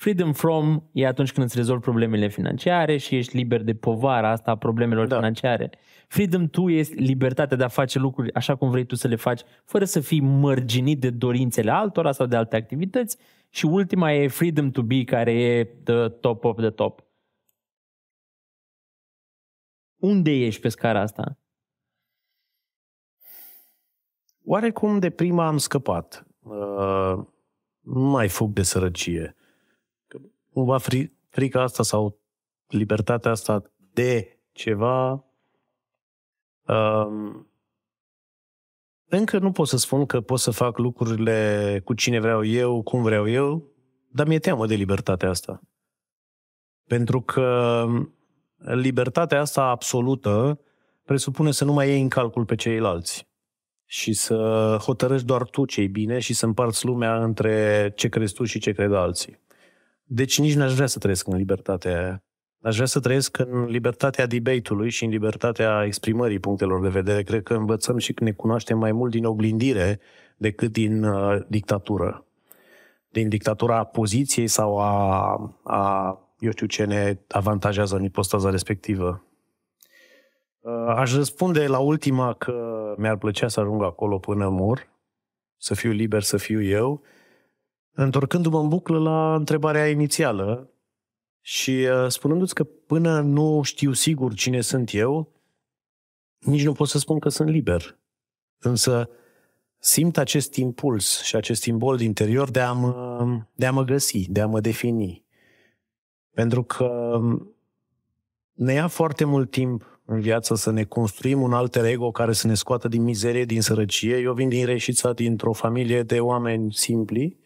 Freedom 0.00 0.32
from 0.32 0.88
e 0.92 1.06
atunci 1.06 1.32
când 1.32 1.46
îți 1.46 1.56
rezolvi 1.56 1.82
problemele 1.82 2.28
financiare 2.28 2.96
și 2.96 3.16
ești 3.16 3.36
liber 3.36 3.62
de 3.62 3.74
povara 3.74 4.30
asta 4.30 4.50
a 4.50 4.56
problemelor 4.56 5.06
Da. 5.06 5.14
da. 5.14 5.20
financiare. 5.20 5.70
Freedom 6.08 6.46
to 6.46 6.70
este 6.70 6.94
libertatea 6.94 7.56
de 7.56 7.64
a 7.64 7.68
face 7.68 7.98
lucruri 7.98 8.34
așa 8.34 8.56
cum 8.56 8.70
vrei 8.70 8.84
tu 8.84 8.94
să 8.94 9.08
le 9.08 9.16
faci, 9.16 9.40
fără 9.64 9.84
să 9.84 10.00
fii 10.00 10.20
mărginit 10.20 11.00
de 11.00 11.10
dorințele 11.10 11.70
altora 11.70 12.12
sau 12.12 12.26
de 12.26 12.36
alte 12.36 12.56
activități. 12.56 13.16
Și 13.48 13.64
ultima 13.64 14.12
e 14.12 14.28
freedom 14.28 14.70
to 14.70 14.82
be, 14.82 15.04
care 15.04 15.32
e 15.32 15.64
the 15.64 16.08
top 16.08 16.44
of 16.44 16.56
the 16.56 16.70
top. 16.70 17.04
Unde 19.96 20.30
ești 20.30 20.60
pe 20.60 20.68
scara 20.68 21.00
asta? 21.00 21.38
Oarecum 24.44 24.98
de 24.98 25.10
prima 25.10 25.46
am 25.46 25.56
scăpat. 25.56 26.26
Uh, 26.38 27.18
nu 27.80 28.00
mai 28.00 28.28
fug 28.28 28.52
de 28.52 28.62
sărăcie. 28.62 29.34
Că 30.52 30.58
Cumva 30.58 30.78
fri, 30.78 31.12
frica 31.28 31.62
asta 31.62 31.82
sau 31.82 32.20
libertatea 32.66 33.30
asta 33.30 33.62
de 33.92 34.38
ceva 34.52 35.24
um, 36.66 37.50
încă 39.04 39.38
nu 39.38 39.52
pot 39.52 39.68
să 39.68 39.76
spun 39.76 40.06
că 40.06 40.20
pot 40.20 40.38
să 40.38 40.50
fac 40.50 40.78
lucrurile 40.78 41.80
cu 41.84 41.94
cine 41.94 42.20
vreau 42.20 42.44
eu, 42.44 42.82
cum 42.82 43.02
vreau 43.02 43.28
eu, 43.28 43.72
dar 44.12 44.26
mi-e 44.26 44.38
teamă 44.38 44.66
de 44.66 44.74
libertatea 44.74 45.28
asta. 45.28 45.60
Pentru 46.86 47.20
că 47.20 47.86
libertatea 48.56 49.40
asta 49.40 49.62
absolută 49.62 50.60
presupune 51.04 51.50
să 51.50 51.64
nu 51.64 51.72
mai 51.72 51.88
iei 51.88 52.00
în 52.00 52.08
calcul 52.08 52.44
pe 52.44 52.54
ceilalți 52.54 53.28
și 53.84 54.12
să 54.12 54.76
hotărăști 54.82 55.26
doar 55.26 55.44
tu 55.44 55.64
ce-i 55.64 55.88
bine 55.88 56.18
și 56.18 56.34
să 56.34 56.46
împarți 56.46 56.84
lumea 56.84 57.22
între 57.22 57.92
ce 57.96 58.08
crezi 58.08 58.34
tu 58.34 58.44
și 58.44 58.58
ce 58.58 58.72
cred 58.72 58.92
alții. 58.92 59.40
Deci 60.12 60.38
nici 60.38 60.54
n-aș 60.54 60.74
vrea 60.74 60.86
să 60.86 60.98
trăiesc 60.98 61.26
în 61.26 61.36
libertatea 61.36 61.98
aia. 61.98 62.24
Aș 62.62 62.74
vrea 62.74 62.86
să 62.86 63.00
trăiesc 63.00 63.38
în 63.38 63.64
libertatea 63.64 64.26
debate-ului 64.26 64.90
și 64.90 65.04
în 65.04 65.10
libertatea 65.10 65.84
exprimării 65.84 66.38
punctelor 66.38 66.82
de 66.82 66.88
vedere. 66.88 67.22
Cred 67.22 67.42
că 67.42 67.54
învățăm 67.54 67.98
și 67.98 68.14
ne 68.20 68.32
cunoaștem 68.32 68.78
mai 68.78 68.92
mult 68.92 69.10
din 69.10 69.24
oglindire 69.24 70.00
decât 70.36 70.72
din 70.72 71.04
uh, 71.04 71.38
dictatură. 71.48 72.24
Din 73.08 73.28
dictatura 73.28 73.84
poziției 73.84 74.46
sau 74.46 74.78
a, 74.78 75.34
a, 75.62 76.18
eu 76.38 76.50
știu 76.50 76.66
ce 76.66 76.84
ne 76.84 77.18
avantajează 77.28 77.96
în 77.96 78.04
ipostaza 78.04 78.50
respectivă. 78.50 79.24
Uh, 80.60 80.94
Aș 80.96 81.14
răspunde 81.14 81.66
la 81.66 81.78
ultima 81.78 82.32
că 82.32 82.54
mi-ar 82.96 83.16
plăcea 83.16 83.48
să 83.48 83.60
ajung 83.60 83.82
acolo 83.82 84.18
până 84.18 84.48
mor, 84.48 84.88
să 85.56 85.74
fiu 85.74 85.90
liber, 85.90 86.22
să 86.22 86.36
fiu 86.36 86.62
eu, 86.62 87.02
întorcându-mă 87.92 88.60
în 88.60 88.68
buclă 88.68 88.98
la 88.98 89.34
întrebarea 89.34 89.88
inițială 89.88 90.70
și 91.40 91.70
uh, 91.70 92.08
spunându-ți 92.08 92.54
că 92.54 92.64
până 92.64 93.20
nu 93.20 93.62
știu 93.62 93.92
sigur 93.92 94.34
cine 94.34 94.60
sunt 94.60 94.94
eu, 94.94 95.32
nici 96.38 96.64
nu 96.64 96.72
pot 96.72 96.88
să 96.88 96.98
spun 96.98 97.18
că 97.18 97.28
sunt 97.28 97.48
liber. 97.48 97.98
Însă 98.58 99.10
simt 99.78 100.16
acest 100.16 100.54
impuls 100.54 101.22
și 101.22 101.36
acest 101.36 101.62
simbol 101.62 102.00
interior 102.00 102.50
de 102.50 102.60
a 102.60 102.72
mă, 102.72 103.26
de 103.54 103.66
a 103.66 103.72
mă 103.72 103.84
găsi, 103.84 104.30
de 104.30 104.40
a 104.40 104.46
mă 104.46 104.60
defini. 104.60 105.24
Pentru 106.30 106.62
că 106.62 107.20
ne 108.52 108.72
ia 108.72 108.88
foarte 108.88 109.24
mult 109.24 109.50
timp 109.50 110.00
în 110.04 110.20
viață 110.20 110.54
să 110.54 110.70
ne 110.70 110.84
construim 110.84 111.42
un 111.42 111.52
alter 111.52 111.84
ego 111.84 112.10
care 112.10 112.32
să 112.32 112.46
ne 112.46 112.54
scoată 112.54 112.88
din 112.88 113.02
mizerie, 113.02 113.44
din 113.44 113.60
sărăcie. 113.60 114.16
Eu 114.16 114.32
vin 114.32 114.48
din 114.48 114.66
Reșița, 114.66 115.12
dintr-o 115.12 115.52
familie 115.52 116.02
de 116.02 116.20
oameni 116.20 116.72
simpli 116.72 117.38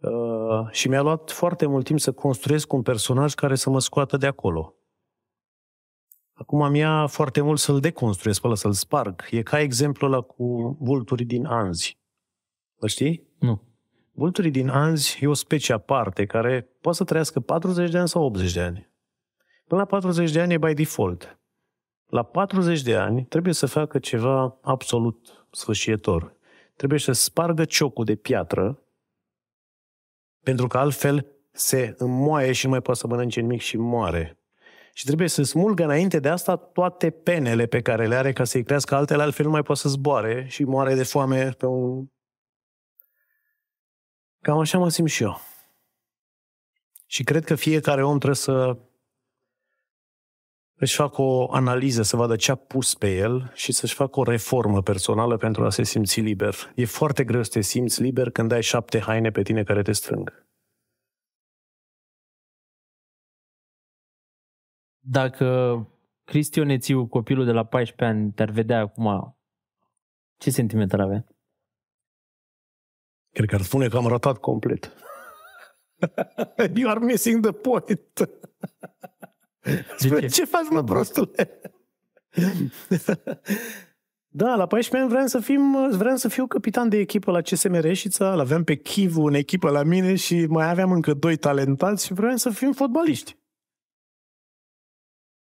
uh, 0.00 0.68
și 0.70 0.88
mi-a 0.88 1.02
luat 1.02 1.30
foarte 1.30 1.66
mult 1.66 1.84
timp 1.84 2.00
să 2.00 2.12
construiesc 2.12 2.72
un 2.72 2.82
personaj 2.82 3.34
care 3.34 3.54
să 3.54 3.70
mă 3.70 3.80
scoată 3.80 4.16
de 4.16 4.26
acolo. 4.26 4.74
Acum 6.32 6.62
am 6.62 6.74
ia 6.74 7.06
foarte 7.06 7.40
mult 7.40 7.58
să-l 7.58 7.80
deconstruiesc, 7.80 8.40
pe 8.40 8.46
ăla, 8.46 8.56
să-l 8.56 8.72
sparg. 8.72 9.26
E 9.30 9.42
ca 9.42 9.60
exemplul 9.60 10.12
ăla 10.12 10.20
cu 10.20 10.76
vulturii 10.80 11.26
din 11.26 11.46
Anzi. 11.46 11.98
Îl 12.78 12.88
știi? 12.88 13.26
Nu. 13.38 13.62
Vulturii 14.12 14.50
din 14.50 14.68
Anzi 14.68 15.18
e 15.20 15.26
o 15.26 15.34
specie 15.34 15.74
aparte 15.74 16.26
care 16.26 16.68
poate 16.80 16.98
să 16.98 17.04
trăiască 17.04 17.40
40 17.40 17.90
de 17.90 17.98
ani 17.98 18.08
sau 18.08 18.24
80 18.24 18.52
de 18.52 18.60
ani. 18.60 18.90
Până 19.66 19.80
la 19.80 19.86
40 19.86 20.30
de 20.30 20.40
ani 20.40 20.52
e 20.52 20.58
by 20.58 20.74
default. 20.74 21.38
La 22.06 22.22
40 22.22 22.82
de 22.82 22.96
ani 22.96 23.24
trebuie 23.24 23.54
să 23.54 23.66
facă 23.66 23.98
ceva 23.98 24.58
absolut 24.62 25.46
sfârșietor. 25.50 26.36
Trebuie 26.76 26.98
să 26.98 27.12
spargă 27.12 27.64
ciocul 27.64 28.04
de 28.04 28.14
piatră, 28.14 28.82
pentru 30.48 30.66
că 30.66 30.78
altfel 30.78 31.26
se 31.50 31.94
înmoaie 31.98 32.52
și 32.52 32.64
nu 32.64 32.70
mai 32.70 32.80
poate 32.80 33.00
să 33.00 33.06
mănânce 33.06 33.40
nimic 33.40 33.60
și 33.60 33.76
moare. 33.76 34.38
Și 34.92 35.04
trebuie 35.04 35.28
să 35.28 35.42
smulgă 35.42 35.84
înainte 35.84 36.18
de 36.18 36.28
asta 36.28 36.56
toate 36.56 37.10
penele 37.10 37.66
pe 37.66 37.80
care 37.80 38.06
le 38.06 38.14
are 38.14 38.32
ca 38.32 38.44
să-i 38.44 38.62
crească 38.62 38.94
altele, 38.94 39.22
altfel 39.22 39.44
nu 39.44 39.50
mai 39.50 39.62
poate 39.62 39.80
să 39.80 39.88
zboare 39.88 40.46
și 40.48 40.64
moare 40.64 40.94
de 40.94 41.02
foame 41.02 41.50
pe 41.50 41.66
un... 41.66 42.06
Cam 44.40 44.58
așa 44.58 44.78
mă 44.78 44.88
simt 44.88 45.08
și 45.08 45.22
eu. 45.22 45.40
Și 47.06 47.24
cred 47.24 47.44
că 47.44 47.54
fiecare 47.54 48.04
om 48.04 48.16
trebuie 48.16 48.34
să 48.34 48.78
își 50.78 50.94
facă 50.94 51.22
o 51.22 51.52
analiză, 51.52 52.02
să 52.02 52.16
vadă 52.16 52.36
ce 52.36 52.50
a 52.50 52.54
pus 52.54 52.94
pe 52.94 53.16
el 53.16 53.50
și 53.54 53.72
să-și 53.72 53.94
facă 53.94 54.20
o 54.20 54.22
reformă 54.22 54.82
personală 54.82 55.36
pentru 55.36 55.64
a 55.64 55.70
se 55.70 55.82
simți 55.82 56.20
liber. 56.20 56.54
E 56.74 56.84
foarte 56.84 57.24
greu 57.24 57.42
să 57.42 57.50
te 57.52 57.60
simți 57.60 58.02
liber 58.02 58.30
când 58.30 58.52
ai 58.52 58.62
șapte 58.62 59.00
haine 59.00 59.30
pe 59.30 59.42
tine 59.42 59.62
care 59.62 59.82
te 59.82 59.92
strâng. 59.92 60.46
Dacă 64.98 65.46
Cristi 66.24 66.60
Onețiu, 66.60 67.06
copilul 67.06 67.44
de 67.44 67.52
la 67.52 67.64
14 67.64 68.16
ani, 68.16 68.32
te-ar 68.32 68.50
vedea 68.50 68.78
acum, 68.78 69.36
ce 70.36 70.50
sentiment 70.50 70.92
ar 70.92 71.00
avea? 71.00 71.26
Cred 73.30 73.48
că 73.48 73.54
ar 73.54 73.62
spune 73.62 73.88
că 73.88 73.96
am 73.96 74.06
ratat 74.06 74.38
complet. 74.38 74.92
you 76.74 76.90
are 76.90 77.04
missing 77.04 77.46
the 77.46 77.52
point. 77.52 78.10
De 80.00 80.20
ce? 80.20 80.26
ce 80.26 80.44
faci, 80.44 80.68
mă, 80.70 80.84
prostule? 80.84 81.60
da, 84.28 84.54
la 84.54 84.66
14 84.66 84.96
ani 84.96 85.08
vreau 85.08 85.26
să, 85.26 85.40
fim, 85.40 85.88
vreau 85.96 86.16
să 86.16 86.28
fiu 86.28 86.46
capitan 86.46 86.88
de 86.88 86.96
echipă 86.96 87.30
la 87.30 87.40
CSM 87.40 87.72
Reșița, 87.72 88.34
l-aveam 88.34 88.64
pe 88.64 88.76
Chivu 88.76 89.22
în 89.22 89.34
echipă 89.34 89.70
la 89.70 89.82
mine 89.82 90.14
și 90.14 90.46
mai 90.46 90.70
aveam 90.70 90.92
încă 90.92 91.14
doi 91.14 91.36
talentați 91.36 92.06
și 92.06 92.12
vreau 92.12 92.36
să 92.36 92.50
fim 92.50 92.72
fotbaliști. 92.72 93.36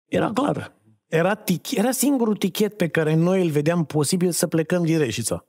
Era 0.05 0.31
clar. 0.33 0.75
Era, 1.07 1.35
tic, 1.35 1.71
era 1.71 1.91
singurul 1.91 2.35
tichet 2.37 2.77
pe 2.77 2.89
care 2.89 3.13
noi 3.13 3.41
îl 3.41 3.49
vedeam 3.49 3.85
posibil 3.85 4.31
să 4.31 4.47
plecăm 4.47 4.83
din 4.83 4.97
Reșița. 4.97 5.45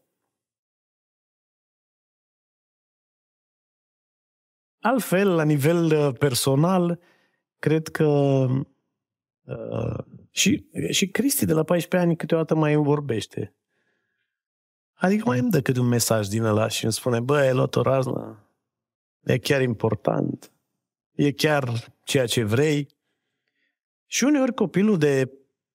Altfel, 4.80 5.34
la 5.34 5.42
nivel 5.42 5.84
uh, 5.84 6.14
personal, 6.18 7.00
cred 7.58 7.88
că 7.88 8.06
uh, 9.44 9.98
și, 10.30 10.64
și 10.90 11.08
Cristi 11.08 11.44
de 11.44 11.52
la 11.52 11.62
14 11.62 12.08
ani 12.08 12.16
câteodată 12.16 12.54
mai 12.54 12.74
îmi 12.74 12.84
vorbește. 12.84 13.54
Adică 14.92 15.22
mai 15.26 15.38
îmi 15.38 15.50
dă 15.50 15.60
câte 15.60 15.80
un 15.80 15.86
mesaj 15.86 16.26
din 16.26 16.42
ăla 16.42 16.68
și 16.68 16.84
îmi 16.84 16.92
spune, 16.92 17.20
bă, 17.20 17.44
e 17.44 17.52
luat 17.52 17.76
o 17.76 17.82
raznă, 17.82 18.48
e 19.20 19.38
chiar 19.38 19.62
important, 19.62 20.52
e 21.12 21.32
chiar 21.32 21.94
ceea 22.04 22.26
ce 22.26 22.44
vrei. 22.44 22.88
Și 24.06 24.24
uneori 24.24 24.54
copilul 24.54 24.98
de 24.98 25.32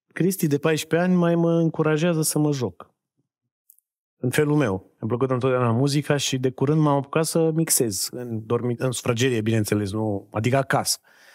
Cristi 0.07 0.47
de 0.47 0.57
14 0.57 1.09
ani 1.09 1.19
mai 1.19 1.35
mă 1.35 1.51
încurajează 1.51 2.21
să 2.21 2.39
mă 2.39 2.51
joc. 2.51 2.91
În 4.17 4.29
felul 4.29 4.55
meu. 4.55 4.91
Îmi 4.99 5.09
plăcut 5.09 5.29
întotdeauna 5.29 5.71
muzica 5.71 6.17
și 6.17 6.37
de 6.37 6.51
curând 6.51 6.81
m-am 6.81 6.97
apucat 6.97 7.25
să 7.25 7.51
mixez 7.51 8.07
în, 8.11 8.45
dormi, 8.45 8.75
în 8.77 8.91
sufragerie, 8.91 9.41
bineînțeles, 9.41 9.91
nu, 9.91 10.27
adică 10.31 10.57
acasă. 10.57 10.99
Și, 10.99 11.01
uh, 11.01 11.32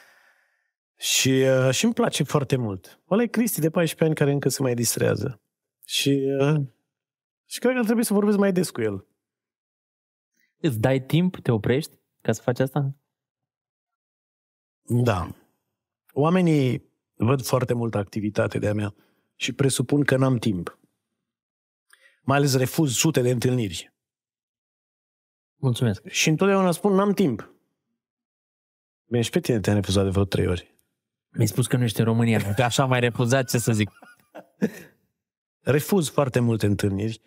și 0.99 1.85
îmi 1.85 1.95
place 1.95 2.23
foarte 2.23 2.57
mult. 2.57 3.01
Ăla 3.11 3.23
e 3.23 3.27
Cristi 3.27 3.61
de 3.61 3.71
14 3.71 4.05
ani 4.05 4.15
care 4.15 4.31
încă 4.31 4.49
se 4.49 4.63
mai 4.63 4.75
distrează. 4.75 5.41
Și, 5.85 6.37
uh, 6.41 6.67
și 7.47 7.59
cred 7.59 7.73
că 7.73 7.79
ar 7.79 7.85
trebui 7.85 8.05
să 8.05 8.13
vorbesc 8.13 8.39
mai 8.39 8.53
des 8.53 8.71
cu 8.71 8.81
el. 8.81 9.07
Îți 10.61 10.79
dai 10.79 11.01
timp, 11.01 11.37
te 11.37 11.51
oprești 11.51 11.97
ca 12.21 12.33
să 12.33 12.43
faci 12.43 12.59
asta? 12.59 12.95
Da. 14.83 15.35
Oamenii 16.13 16.91
văd 17.15 17.43
foarte 17.43 17.75
multă 17.75 17.99
activitate 17.99 18.59
de-a 18.59 18.75
mea 18.75 18.95
și 19.35 19.53
presupun 19.53 20.05
că 20.05 20.17
n-am 20.17 20.39
timp. 20.39 20.79
Mai 22.23 22.37
ales 22.37 22.57
refuz 22.57 22.93
sute 22.93 23.21
de 23.21 23.31
întâlniri. 23.31 23.95
Mulțumesc. 25.57 26.07
Și 26.07 26.29
întotdeauna 26.29 26.71
spun, 26.71 26.93
n-am 26.93 27.13
timp. 27.13 27.53
Bine, 29.05 29.23
și 29.23 29.31
pe 29.31 29.41
tine 29.41 29.61
te-am 29.61 29.77
refuzat 29.77 30.05
de 30.05 30.11
vreo 30.11 30.25
trei 30.25 30.47
ori. 30.47 30.78
Mi-ai 31.31 31.47
spus 31.47 31.67
că 31.67 31.77
nu 31.77 31.83
ești 31.83 31.99
în 31.99 32.05
România, 32.05 32.55
că 32.55 32.63
așa 32.63 32.85
mai 32.85 33.01
refuzat, 33.01 33.49
ce 33.49 33.59
să 33.59 33.73
zic. 33.73 33.91
Refuz 35.61 36.09
foarte 36.09 36.41
multe 36.41 36.67
întâlniri 36.67 37.21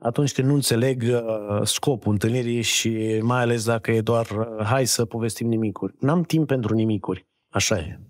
atunci 0.00 0.32
când 0.32 0.48
nu 0.48 0.54
înțeleg 0.54 1.02
uh, 1.02 1.60
scopul 1.62 2.12
întâlnirii 2.12 2.62
și 2.62 3.18
mai 3.22 3.40
ales 3.40 3.64
dacă 3.64 3.90
e 3.90 4.00
doar 4.00 4.30
uh, 4.30 4.64
hai 4.64 4.86
să 4.86 5.04
povestim 5.04 5.48
nimicuri. 5.48 5.94
N-am 5.98 6.22
timp 6.22 6.46
pentru 6.46 6.74
nimicuri. 6.74 7.26
Așa 7.48 7.78
e. 7.78 8.00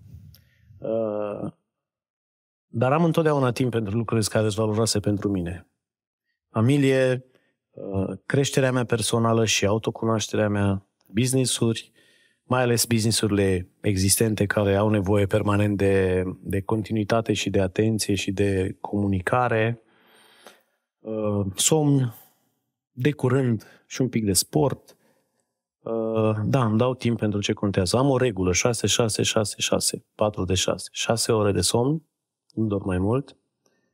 Uh, 0.79 1.53
dar 2.66 2.92
am 2.92 3.05
întotdeauna 3.05 3.53
timp 3.53 3.70
pentru 3.70 3.96
lucruri 3.96 4.26
care 4.26 4.44
sunt 4.44 4.64
valoroase 4.64 5.00
pentru 5.00 5.29
mine. 5.29 5.68
Familie, 6.50 7.24
uh, 7.70 8.18
creșterea 8.26 8.72
mea 8.72 8.85
personală 8.85 9.44
și 9.44 9.66
autocunoașterea 9.66 10.48
mea, 10.48 10.87
business-uri, 11.07 11.92
mai 12.50 12.62
ales 12.62 12.84
businessurile 12.84 13.68
existente 13.80 14.46
care 14.46 14.76
au 14.76 14.88
nevoie 14.88 15.26
permanent 15.26 15.76
de, 15.76 16.24
de 16.40 16.60
continuitate 16.60 17.32
și 17.32 17.50
de 17.50 17.60
atenție 17.60 18.14
și 18.14 18.32
de 18.32 18.76
comunicare, 18.80 19.80
uh, 20.98 21.46
somn, 21.54 22.14
de 22.92 23.12
curând 23.12 23.84
și 23.86 24.00
un 24.00 24.08
pic 24.08 24.24
de 24.24 24.32
sport. 24.32 24.96
Uh, 25.80 26.36
da, 26.44 26.64
îmi 26.64 26.78
dau 26.78 26.94
timp 26.94 27.18
pentru 27.18 27.40
ce 27.40 27.52
contează. 27.52 27.96
Am 27.96 28.10
o 28.10 28.16
regulă, 28.16 28.52
6, 28.52 28.86
6, 28.86 29.22
6, 29.22 29.54
6, 29.58 30.04
4 30.14 30.44
de 30.44 30.54
6. 30.54 30.88
6 30.92 31.32
ore 31.32 31.52
de 31.52 31.60
somn, 31.60 32.02
nu 32.54 32.66
dorm 32.66 32.86
mai 32.86 32.98
mult, 32.98 33.36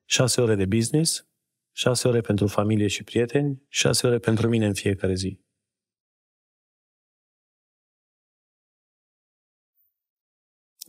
6 0.05 0.41
ore 0.41 0.55
de 0.55 0.67
business, 0.67 1.27
6 1.73 2.09
ore 2.09 2.21
pentru 2.21 2.47
familie 2.47 2.87
și 2.87 3.05
prieteni, 3.05 3.63
6 3.69 4.07
ore 4.07 4.19
pentru 4.19 4.49
mine 4.49 4.67
în 4.67 4.75
fiecare 4.75 5.15
zi. 5.15 5.46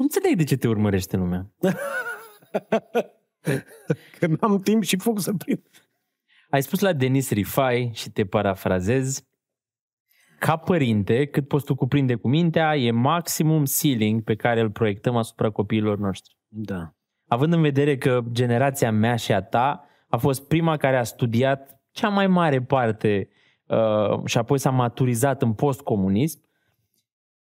Înțeleg 0.07 0.37
de 0.37 0.43
ce 0.43 0.57
te 0.57 0.67
urmărește 0.67 1.17
lumea. 1.17 1.51
Că 4.19 4.27
n-am 4.27 4.59
timp 4.59 4.83
și 4.83 4.97
foc 4.97 5.19
să 5.19 5.33
prind. 5.33 5.61
Ai 6.49 6.63
spus 6.63 6.79
la 6.79 6.93
Denis 6.93 7.31
Rifai 7.31 7.91
și 7.93 8.09
te 8.09 8.25
parafrazez, 8.25 9.21
ca 10.39 10.57
părinte, 10.57 11.25
cât 11.25 11.47
poți 11.47 11.65
tu 11.65 11.75
cuprinde 11.75 12.15
cu 12.15 12.27
mintea, 12.27 12.75
e 12.75 12.91
maximum 12.91 13.65
ceiling 13.65 14.23
pe 14.23 14.35
care 14.35 14.59
îl 14.59 14.71
proiectăm 14.71 15.15
asupra 15.15 15.49
copiilor 15.49 15.97
noștri. 15.97 16.37
Da. 16.47 16.95
Având 17.27 17.53
în 17.53 17.61
vedere 17.61 17.97
că 17.97 18.21
generația 18.31 18.91
mea 18.91 19.15
și 19.15 19.33
a 19.33 19.41
ta 19.41 19.85
a 20.07 20.17
fost 20.17 20.47
prima 20.47 20.77
care 20.77 20.97
a 20.97 21.03
studiat 21.03 21.81
cea 21.91 22.09
mai 22.09 22.27
mare 22.27 22.61
parte 22.61 23.29
uh, 23.65 24.25
și 24.25 24.37
apoi 24.37 24.57
s-a 24.57 24.69
maturizat 24.69 25.41
în 25.41 25.53
postcomunism, 25.53 26.39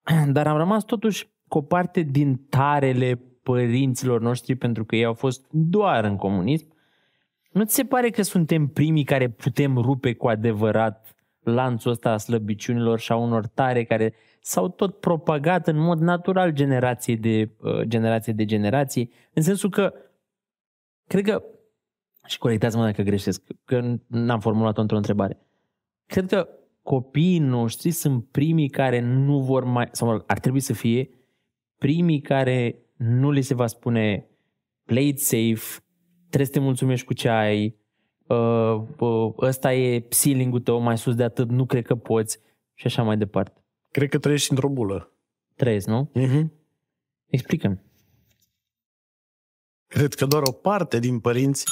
dar 0.36 0.46
am 0.46 0.56
rămas 0.56 0.84
totuși 0.84 1.37
cu 1.48 1.58
o 1.58 1.62
parte 1.62 2.00
din 2.00 2.46
tarele 2.48 3.20
părinților 3.42 4.20
noștri 4.20 4.54
pentru 4.54 4.84
că 4.84 4.96
ei 4.96 5.04
au 5.04 5.14
fost 5.14 5.46
doar 5.50 6.04
în 6.04 6.16
comunism. 6.16 6.66
Nu 7.50 7.64
ți 7.64 7.74
se 7.74 7.84
pare 7.84 8.10
că 8.10 8.22
suntem 8.22 8.66
primii 8.66 9.04
care 9.04 9.28
putem 9.28 9.76
rupe 9.76 10.14
cu 10.14 10.28
adevărat 10.28 11.16
lanțul 11.42 11.90
ăsta 11.90 12.10
a 12.10 12.16
slăbiciunilor 12.16 12.98
și 12.98 13.12
a 13.12 13.16
unor 13.16 13.46
tare 13.46 13.84
care 13.84 14.14
s-au 14.40 14.68
tot 14.68 15.00
propagat 15.00 15.66
în 15.66 15.76
mod 15.76 16.00
natural 16.00 16.50
generație 16.50 17.16
de, 17.16 17.50
uh, 17.60 17.80
generație 17.82 18.32
de 18.32 18.44
generație, 18.44 19.08
în 19.32 19.42
sensul 19.42 19.70
că 19.70 19.92
cred 21.06 21.24
că, 21.24 21.42
și 22.26 22.38
corectează-mă 22.38 22.84
dacă 22.84 23.02
greșesc, 23.02 23.42
că 23.64 23.96
n-am 24.06 24.40
formulat-o 24.40 24.80
într-o 24.80 24.96
întrebare, 24.96 25.38
cred 26.06 26.26
că 26.26 26.48
copiii 26.82 27.38
noștri 27.38 27.90
sunt 27.90 28.26
primii 28.30 28.68
care 28.68 29.00
nu 29.00 29.40
vor 29.40 29.64
mai, 29.64 29.88
sau 29.92 30.24
ar 30.26 30.38
trebui 30.38 30.60
să 30.60 30.72
fie 30.72 31.10
primii 31.78 32.20
care 32.20 32.82
nu 32.96 33.30
li 33.30 33.42
se 33.42 33.54
va 33.54 33.66
spune 33.66 34.26
play 34.84 35.08
it 35.08 35.20
safe, 35.20 35.82
trebuie 36.18 36.46
să 36.46 36.52
te 36.52 36.58
mulțumești 36.58 37.06
cu 37.06 37.12
ce 37.12 37.28
ai, 37.28 37.76
uh, 38.26 38.82
uh, 38.98 39.32
ăsta 39.38 39.74
e 39.74 39.98
ceiling-ul 39.98 40.60
tău, 40.60 40.80
mai 40.80 40.98
sus 40.98 41.14
de 41.14 41.22
atât, 41.22 41.48
nu 41.48 41.66
cred 41.66 41.86
că 41.86 41.94
poți 41.94 42.38
și 42.74 42.86
așa 42.86 43.02
mai 43.02 43.16
departe. 43.16 43.62
Cred 43.90 44.08
că 44.08 44.18
trăiești 44.18 44.50
într-o 44.50 44.68
bulă. 44.68 45.12
Trăiesc, 45.54 45.86
nu? 45.86 46.10
Mm-hmm. 46.14 46.48
Explică-mi. 47.26 47.80
Cred 49.86 50.14
că 50.14 50.26
doar 50.26 50.42
o 50.42 50.52
parte 50.52 50.98
din 50.98 51.20
părinți 51.20 51.64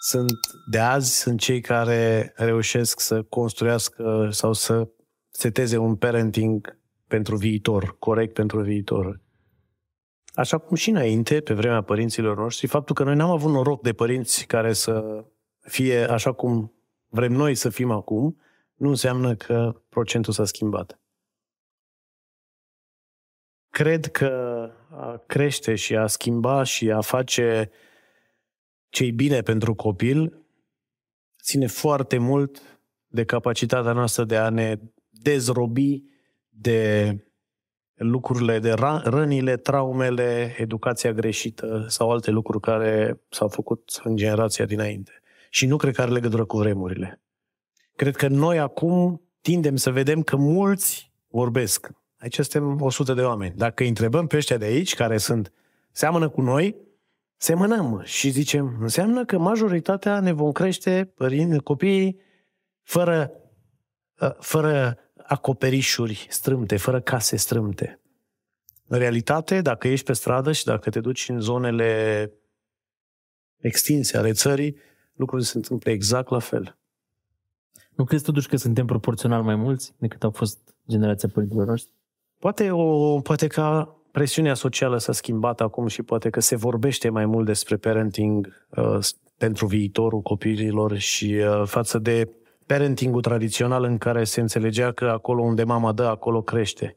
sunt 0.00 0.40
de 0.70 0.78
azi 0.78 1.20
sunt 1.20 1.40
cei 1.40 1.60
care 1.60 2.32
reușesc 2.36 3.00
să 3.00 3.22
construiască 3.22 4.28
sau 4.30 4.52
să 4.52 4.88
seteze 5.30 5.76
un 5.76 5.96
parenting 5.96 6.78
pentru 7.12 7.36
viitor, 7.36 7.96
corect 7.98 8.34
pentru 8.34 8.60
viitor. 8.60 9.20
Așa 10.34 10.58
cum 10.58 10.76
și 10.76 10.90
înainte, 10.90 11.40
pe 11.40 11.54
vremea 11.54 11.82
părinților 11.82 12.36
noștri, 12.36 12.66
faptul 12.66 12.94
că 12.94 13.04
noi 13.04 13.14
n-am 13.14 13.30
avut 13.30 13.52
noroc 13.52 13.82
de 13.82 13.92
părinți 13.92 14.46
care 14.46 14.72
să 14.72 15.24
fie 15.60 16.04
așa 16.04 16.32
cum 16.32 16.72
vrem 17.08 17.32
noi 17.32 17.54
să 17.54 17.68
fim 17.68 17.90
acum, 17.90 18.40
nu 18.74 18.88
înseamnă 18.88 19.34
că 19.34 19.82
procentul 19.88 20.32
s-a 20.32 20.44
schimbat. 20.44 21.00
Cred 23.70 24.06
că 24.06 24.30
a 24.90 25.22
crește 25.26 25.74
și 25.74 25.96
a 25.96 26.06
schimba 26.06 26.62
și 26.62 26.90
a 26.90 27.00
face 27.00 27.70
ce 28.88 29.10
bine 29.10 29.40
pentru 29.40 29.74
copil 29.74 30.46
ține 31.42 31.66
foarte 31.66 32.18
mult 32.18 32.80
de 33.06 33.24
capacitatea 33.24 33.92
noastră 33.92 34.24
de 34.24 34.36
a 34.36 34.50
ne 34.50 34.78
dezrobi 35.08 36.11
de 36.62 37.16
lucrurile, 37.94 38.58
de 38.58 38.74
rănile, 39.04 39.56
traumele, 39.56 40.54
educația 40.58 41.12
greșită 41.12 41.86
sau 41.88 42.10
alte 42.10 42.30
lucruri 42.30 42.60
care 42.60 43.20
s-au 43.28 43.48
făcut 43.48 44.00
în 44.04 44.16
generația 44.16 44.64
dinainte. 44.64 45.12
Și 45.50 45.66
nu 45.66 45.76
cred 45.76 45.94
că 45.94 46.02
are 46.02 46.10
legătură 46.10 46.44
cu 46.44 46.56
vremurile. 46.56 47.20
Cred 47.96 48.16
că 48.16 48.28
noi 48.28 48.58
acum 48.58 49.22
tindem 49.40 49.76
să 49.76 49.90
vedem 49.90 50.22
că 50.22 50.36
mulți 50.36 51.12
vorbesc. 51.28 51.90
Aici 52.18 52.34
suntem 52.34 52.80
100 52.80 53.14
de 53.14 53.22
oameni. 53.22 53.54
Dacă 53.56 53.82
îi 53.82 53.88
întrebăm 53.88 54.26
pe 54.26 54.36
ăștia 54.36 54.56
de 54.56 54.64
aici, 54.64 54.94
care 54.94 55.18
sunt, 55.18 55.52
seamănă 55.92 56.28
cu 56.28 56.40
noi, 56.40 56.76
semănăm 57.36 58.02
și 58.04 58.30
zicem, 58.30 58.76
înseamnă 58.80 59.24
că 59.24 59.38
majoritatea 59.38 60.20
ne 60.20 60.32
vom 60.32 60.52
crește 60.52 61.12
părinți, 61.14 61.58
copiii 61.58 62.20
fără, 62.82 63.32
ă, 64.20 64.36
fără 64.40 64.98
acoperișuri 65.32 66.26
strâmte, 66.28 66.76
fără 66.76 67.00
case 67.00 67.36
strâmte. 67.36 68.00
În 68.86 68.98
realitate, 68.98 69.60
dacă 69.60 69.88
ești 69.88 70.06
pe 70.06 70.12
stradă 70.12 70.52
și 70.52 70.64
dacă 70.64 70.90
te 70.90 71.00
duci 71.00 71.28
în 71.28 71.40
zonele 71.40 72.32
extinse 73.56 74.16
ale 74.16 74.32
țării, 74.32 74.76
lucrurile 75.14 75.48
se 75.48 75.56
întâmplă 75.56 75.90
exact 75.90 76.30
la 76.30 76.38
fel. 76.38 76.76
Nu 77.94 78.04
crezi 78.04 78.24
totuși 78.24 78.48
că 78.48 78.56
suntem 78.56 78.86
proporțional 78.86 79.42
mai 79.42 79.56
mulți 79.56 79.94
decât 79.98 80.22
au 80.22 80.30
fost 80.30 80.74
generația 80.88 81.28
părinților 81.32 81.66
noștri? 81.66 81.92
Poate, 82.38 82.70
o, 82.70 83.20
poate 83.20 83.46
că 83.46 83.88
presiunea 84.10 84.54
socială 84.54 84.98
s-a 84.98 85.12
schimbat 85.12 85.60
acum 85.60 85.86
și 85.86 86.02
poate 86.02 86.30
că 86.30 86.40
se 86.40 86.56
vorbește 86.56 87.08
mai 87.08 87.26
mult 87.26 87.46
despre 87.46 87.76
parenting 87.76 88.66
uh, 88.76 88.98
pentru 89.36 89.66
viitorul 89.66 90.20
copiilor 90.20 90.96
și 90.96 91.34
uh, 91.34 91.62
față 91.66 91.98
de 91.98 92.41
parentingul 92.72 93.20
tradițional 93.20 93.84
în 93.84 93.98
care 93.98 94.24
se 94.24 94.40
înțelegea 94.40 94.92
că 94.92 95.04
acolo 95.04 95.42
unde 95.42 95.64
mama 95.64 95.92
dă, 95.92 96.02
acolo 96.02 96.42
crește. 96.42 96.96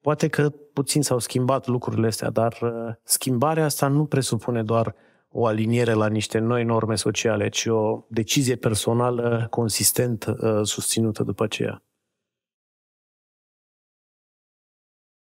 Poate 0.00 0.28
că 0.28 0.50
puțin 0.50 1.02
s-au 1.02 1.18
schimbat 1.18 1.66
lucrurile 1.66 2.06
astea, 2.06 2.30
dar 2.30 2.58
uh, 2.62 2.94
schimbarea 3.02 3.64
asta 3.64 3.88
nu 3.88 4.06
presupune 4.06 4.62
doar 4.62 4.94
o 5.28 5.46
aliniere 5.46 5.92
la 5.92 6.08
niște 6.08 6.38
noi 6.38 6.64
norme 6.64 6.94
sociale, 6.94 7.48
ci 7.48 7.66
o 7.66 8.04
decizie 8.08 8.56
personală 8.56 9.46
consistent 9.50 10.24
uh, 10.24 10.60
susținută 10.62 11.22
după 11.22 11.44
aceea. 11.44 11.82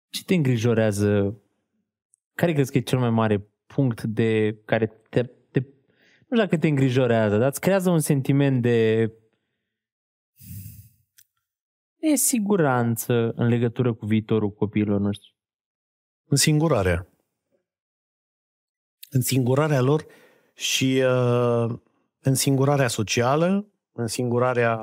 Ce 0.09 0.23
te 0.23 0.33
îngrijorează? 0.33 1.41
Care 2.33 2.53
crezi 2.53 2.71
că 2.71 2.77
e 2.77 2.81
cel 2.81 2.99
mai 2.99 3.09
mare 3.09 3.47
punct 3.65 4.03
de 4.03 4.57
care 4.65 4.85
te, 5.09 5.23
te 5.23 5.59
nu 5.59 6.25
știu 6.25 6.37
dacă 6.37 6.57
te 6.57 6.67
îngrijorează, 6.67 7.37
dar 7.37 7.47
îți 7.47 7.61
creează 7.61 7.89
un 7.89 7.99
sentiment 7.99 8.61
de 8.61 9.09
nesiguranță 12.09 13.31
în 13.35 13.47
legătură 13.47 13.93
cu 13.93 14.05
viitorul 14.05 14.51
copiilor 14.51 14.99
noștri? 14.99 15.35
Însingurarea. 16.25 17.07
Însingurarea 19.09 19.81
lor 19.81 20.05
și 20.53 21.03
uh, 21.05 21.73
însingurarea 22.19 22.87
socială, 22.87 23.67
însingurarea 23.91 24.79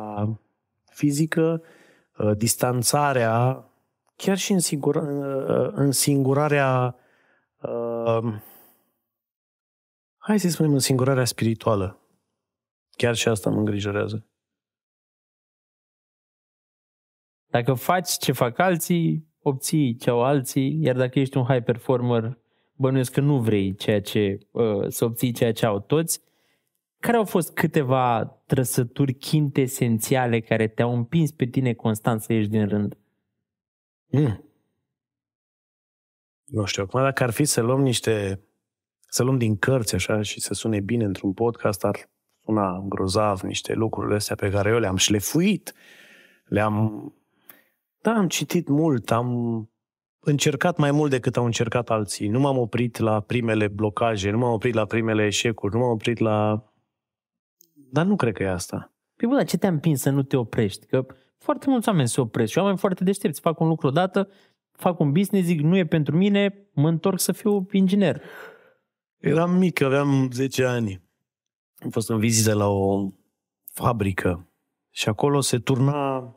fizică, 0.91 1.63
uh, 2.19 2.37
distanțarea, 2.37 3.67
chiar 4.17 4.39
și 4.39 4.53
însingura, 4.53 5.01
uh, 5.01 5.71
însingurarea, 5.75 6.97
uh, 7.61 8.35
hai 10.17 10.41
să 10.41 10.49
spunem 10.49 10.73
însingurarea 10.73 11.25
spirituală. 11.25 11.99
Chiar 12.97 13.15
și 13.15 13.29
asta 13.29 13.51
mă 13.51 13.59
îngrijorează. 13.59 14.27
Dacă 17.53 17.75
faci 17.75 18.11
ce 18.11 18.33
fac 18.33 18.59
alții, 18.59 19.29
obții 19.43 19.97
ce 19.97 20.11
au 20.11 20.23
alții, 20.23 20.79
iar 20.83 20.97
dacă 20.97 21.19
ești 21.19 21.37
un 21.37 21.45
high 21.45 21.65
performer, 21.65 22.39
bănuiesc 22.77 23.13
că 23.13 23.21
nu 23.21 23.41
vrei 23.41 23.75
ceea 23.75 24.01
ce, 24.01 24.39
uh, 24.51 24.89
să 24.89 25.05
obții 25.05 25.33
ceea 25.33 25.53
ce 25.53 25.67
au 25.67 25.81
toți. 25.81 26.21
Care 26.99 27.17
au 27.17 27.25
fost 27.25 27.55
câteva 27.55 28.25
trăsături 28.47 29.17
esențiale 29.55 30.41
care 30.41 30.69
te-au 30.69 30.95
împins 30.95 31.31
pe 31.31 31.45
tine 31.45 31.73
constant 31.73 32.21
să 32.21 32.33
ieși 32.33 32.49
din 32.49 32.69
rând? 32.69 32.99
Mm. 34.07 34.45
Nu 36.45 36.65
știu, 36.65 36.83
acum 36.83 37.01
dacă 37.01 37.23
ar 37.23 37.31
fi 37.31 37.45
să 37.45 37.61
luăm 37.61 37.81
niște, 37.81 38.41
să 39.09 39.23
luăm 39.23 39.39
din 39.39 39.57
cărți 39.57 39.95
așa 39.95 40.23
și 40.23 40.41
să 40.41 40.55
sune 40.55 40.81
bine 40.81 41.05
într-un 41.05 41.33
podcast, 41.33 41.85
ar 41.85 42.11
suna 42.45 42.85
grozav 42.89 43.41
niște 43.41 43.73
lucruri 43.73 44.15
astea 44.15 44.37
pe 44.37 44.51
care 44.51 44.71
eu 44.71 44.79
le-am 44.79 44.97
șlefuit, 44.97 45.75
le-am 46.45 47.13
da, 48.03 48.13
am 48.13 48.29
citit 48.29 48.69
mult, 48.69 49.11
am 49.11 49.31
încercat 50.21 50.77
mai 50.77 50.91
mult 50.91 51.11
decât 51.11 51.37
au 51.37 51.45
încercat 51.45 51.91
alții. 51.91 52.29
Nu 52.29 52.41
m-am 52.41 52.59
oprit 52.59 52.99
la 52.99 53.21
primele 53.21 53.69
blocaje, 53.69 54.31
nu 54.31 54.39
m-am 54.39 54.53
oprit 54.53 54.75
la 54.75 54.85
primele 54.85 55.27
eșecuri, 55.27 55.75
nu 55.75 55.81
m-am 55.81 55.91
oprit 55.91 56.19
la... 56.19 56.65
Dar 57.75 58.07
nu 58.07 58.17
cred 58.17 58.35
că 58.35 58.43
e 58.43 58.49
asta. 58.49 58.93
Păi 59.17 59.29
bă, 59.29 59.35
dar 59.35 59.45
ce 59.45 59.57
te-a 59.57 59.69
împins 59.69 60.01
să 60.01 60.11
nu 60.11 60.23
te 60.23 60.37
oprești? 60.37 60.87
Că 60.87 61.07
foarte 61.39 61.67
mulți 61.69 61.89
oameni 61.89 62.09
se 62.09 62.21
opresc 62.21 62.53
și 62.53 62.59
oameni 62.59 62.79
foarte 62.79 63.05
deștepți 63.05 63.41
fac 63.41 63.61
un 63.61 63.69
lucru 63.69 63.87
odată, 63.87 64.29
fac 64.71 65.01
un 65.01 65.13
business, 65.13 65.47
zic, 65.47 65.61
nu 65.61 65.77
e 65.77 65.87
pentru 65.87 66.17
mine, 66.17 66.69
mă 66.73 66.89
întorc 66.89 67.21
să 67.21 67.33
fiu 67.33 67.67
inginer. 67.73 68.23
Eram 69.19 69.51
mic, 69.51 69.81
aveam 69.81 70.31
10 70.33 70.65
ani. 70.65 71.03
Am 71.79 71.91
fost 71.91 72.11
în 72.11 72.19
vizită 72.19 72.55
la 72.55 72.69
o 72.69 73.09
fabrică 73.73 74.49
și 74.91 75.09
acolo 75.09 75.41
se 75.41 75.59
turna 75.59 76.37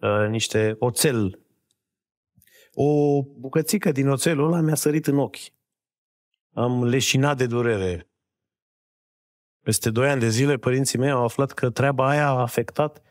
uh, 0.00 0.28
niște 0.28 0.76
oțel. 0.78 1.42
O 2.72 3.22
bucățică 3.22 3.92
din 3.92 4.08
oțelul 4.08 4.52
ăla 4.52 4.60
mi-a 4.60 4.74
sărit 4.74 5.06
în 5.06 5.18
ochi. 5.18 5.36
Am 6.52 6.84
leșinat 6.84 7.36
de 7.36 7.46
durere. 7.46 8.10
Peste 9.60 9.90
doi 9.90 10.08
ani 10.08 10.20
de 10.20 10.28
zile, 10.28 10.56
părinții 10.56 10.98
mei 10.98 11.10
au 11.10 11.24
aflat 11.24 11.52
că 11.52 11.70
treaba 11.70 12.08
aia 12.08 12.26
a 12.26 12.40
afectat 12.40 13.02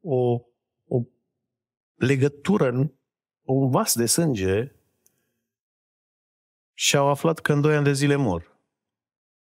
o, 0.00 0.40
o 0.86 1.02
legătură, 1.94 2.92
un 3.42 3.70
vas 3.70 3.94
de 3.94 4.06
sânge 4.06 4.72
și 6.72 6.96
au 6.96 7.08
aflat 7.08 7.38
că 7.38 7.52
în 7.52 7.60
doi 7.60 7.74
ani 7.74 7.84
de 7.84 7.92
zile 7.92 8.16
mor. 8.16 8.60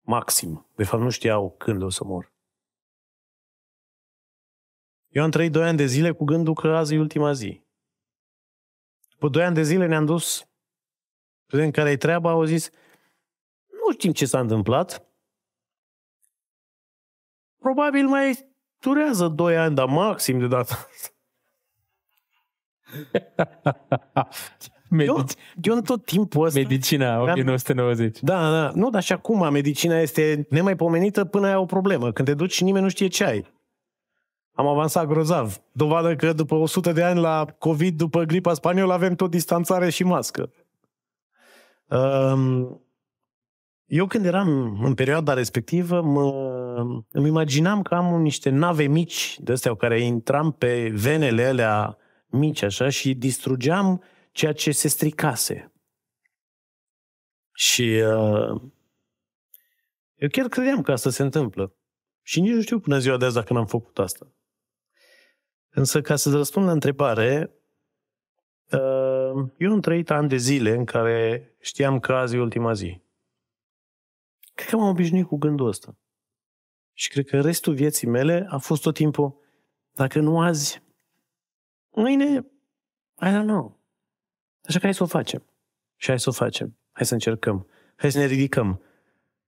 Maxim. 0.01 0.69
De 0.75 0.83
fapt, 0.83 1.03
nu 1.03 1.09
știau 1.09 1.55
când 1.57 1.81
o 1.81 1.89
să 1.89 2.03
mor. 2.03 2.34
Eu 5.15 5.23
am 5.23 5.29
trăit 5.29 5.51
doi 5.51 5.63
ani 5.63 5.77
de 5.77 5.85
zile 5.85 6.11
cu 6.11 6.23
gândul 6.23 6.53
că 6.53 6.67
azi 6.67 6.93
e 6.93 6.99
ultima 6.99 7.33
zi. 7.33 7.63
După 9.09 9.27
doi 9.27 9.43
ani 9.43 9.55
de 9.55 9.63
zile 9.63 9.85
ne-am 9.85 10.05
dus, 10.05 10.47
în 11.45 11.71
care 11.71 11.91
e 11.91 11.97
treaba, 11.97 12.29
au 12.29 12.43
zis, 12.43 12.69
nu 13.71 13.91
știm 13.91 14.11
ce 14.11 14.25
s-a 14.25 14.39
întâmplat. 14.39 15.05
Probabil 17.59 18.07
mai 18.07 18.53
durează 18.79 19.27
doi 19.27 19.57
ani, 19.57 19.75
dar 19.75 19.85
maxim 19.87 20.39
de 20.39 20.47
data 20.47 20.75
Medici... 24.89 25.07
eu, 25.07 25.25
eu 25.61 25.75
în 25.75 25.83
tot 25.83 26.05
timpul 26.05 26.45
ăsta... 26.45 26.59
Medicina, 26.59 27.21
1990. 27.21 28.19
Da, 28.21 28.51
da. 28.51 28.71
Nu, 28.73 28.89
dar 28.89 29.03
și 29.03 29.13
acum 29.13 29.51
medicina 29.51 29.99
este 29.99 30.47
nemaipomenită 30.49 31.25
până 31.25 31.47
ai 31.47 31.55
o 31.55 31.65
problemă. 31.65 32.11
Când 32.11 32.27
te 32.27 32.33
duci, 32.33 32.61
nimeni 32.61 32.83
nu 32.83 32.89
știe 32.89 33.07
ce 33.07 33.23
ai. 33.23 33.54
Am 34.55 34.67
avansat 34.67 35.07
grozav. 35.07 35.61
Dovadă 35.71 36.15
că 36.15 36.33
după 36.33 36.55
100 36.55 36.91
de 36.91 37.03
ani 37.03 37.19
la 37.19 37.45
COVID, 37.57 37.97
după 37.97 38.23
gripa 38.23 38.53
spaniolă, 38.53 38.93
avem 38.93 39.15
tot 39.15 39.29
distanțare 39.29 39.89
și 39.89 40.03
mască. 40.03 40.53
Um, 41.89 42.81
eu 43.85 44.07
când 44.07 44.25
eram 44.25 44.79
în 44.83 44.93
perioada 44.93 45.33
respectivă, 45.33 46.01
mă, 46.01 47.03
îmi 47.11 47.27
imaginam 47.27 47.81
că 47.81 47.95
am 47.95 48.21
niște 48.21 48.49
nave 48.49 48.83
mici 48.83 49.37
de 49.39 49.51
astea 49.51 49.75
care 49.75 50.01
intram 50.01 50.51
pe 50.51 50.89
venele 50.93 51.43
alea 51.43 51.97
mici 52.27 52.61
așa 52.61 52.89
și 52.89 53.13
distrugeam 53.13 54.03
ceea 54.31 54.53
ce 54.53 54.71
se 54.71 54.87
stricase. 54.87 55.71
Și 57.51 57.81
uh, 57.81 58.61
eu 60.15 60.29
chiar 60.31 60.47
credeam 60.47 60.81
că 60.81 60.91
asta 60.91 61.09
se 61.09 61.23
întâmplă. 61.23 61.75
Și 62.21 62.39
nici 62.41 62.53
nu 62.53 62.61
știu 62.61 62.79
până 62.79 62.97
ziua 62.97 63.17
de 63.17 63.25
azi 63.25 63.35
dacă 63.35 63.53
n-am 63.53 63.65
făcut 63.65 63.99
asta. 63.99 64.34
Însă, 65.75 66.01
ca 66.01 66.15
să 66.15 66.29
răspund 66.29 66.65
la 66.65 66.71
întrebare, 66.71 67.51
uh, 68.71 69.49
eu 69.57 69.71
am 69.71 69.79
trăit 69.79 70.09
ani 70.09 70.29
de 70.29 70.35
zile 70.35 70.75
în 70.75 70.85
care 70.85 71.55
știam 71.59 71.99
că 71.99 72.13
azi 72.13 72.35
e 72.35 72.39
ultima 72.39 72.73
zi. 72.73 73.01
Cred 74.53 74.69
că 74.69 74.77
m-am 74.77 74.89
obișnuit 74.89 75.25
cu 75.25 75.37
gândul 75.37 75.67
ăsta. 75.67 75.97
Și 76.93 77.09
cred 77.09 77.25
că 77.25 77.41
restul 77.41 77.73
vieții 77.73 78.07
mele 78.07 78.47
a 78.49 78.57
fost 78.57 78.81
tot 78.81 78.93
timpul, 78.93 79.35
dacă 79.93 80.19
nu 80.19 80.39
azi, 80.39 80.83
mâine, 81.89 82.45
I 83.21 83.25
don't 83.25 83.45
know. 83.45 83.79
Așa 84.63 84.79
că 84.79 84.85
hai 84.85 84.93
să 84.93 85.03
o 85.03 85.07
facem. 85.07 85.45
Și 85.95 86.07
hai 86.07 86.19
să 86.19 86.29
o 86.29 86.33
facem. 86.33 86.77
Hai 86.91 87.05
să 87.05 87.13
încercăm. 87.13 87.67
Hai 87.95 88.11
să 88.11 88.17
ne 88.17 88.25
ridicăm. 88.25 88.81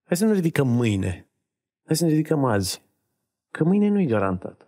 Hai 0.03 0.17
să 0.17 0.25
ne 0.25 0.33
ridicăm 0.33 0.67
mâine. 0.67 1.27
Hai 1.85 1.95
să 1.95 2.03
ne 2.03 2.09
ridicăm 2.09 2.45
azi. 2.45 2.81
Că 3.51 3.63
mâine 3.63 3.87
nu 3.87 3.99
e 3.99 4.05
garantat. 4.05 4.66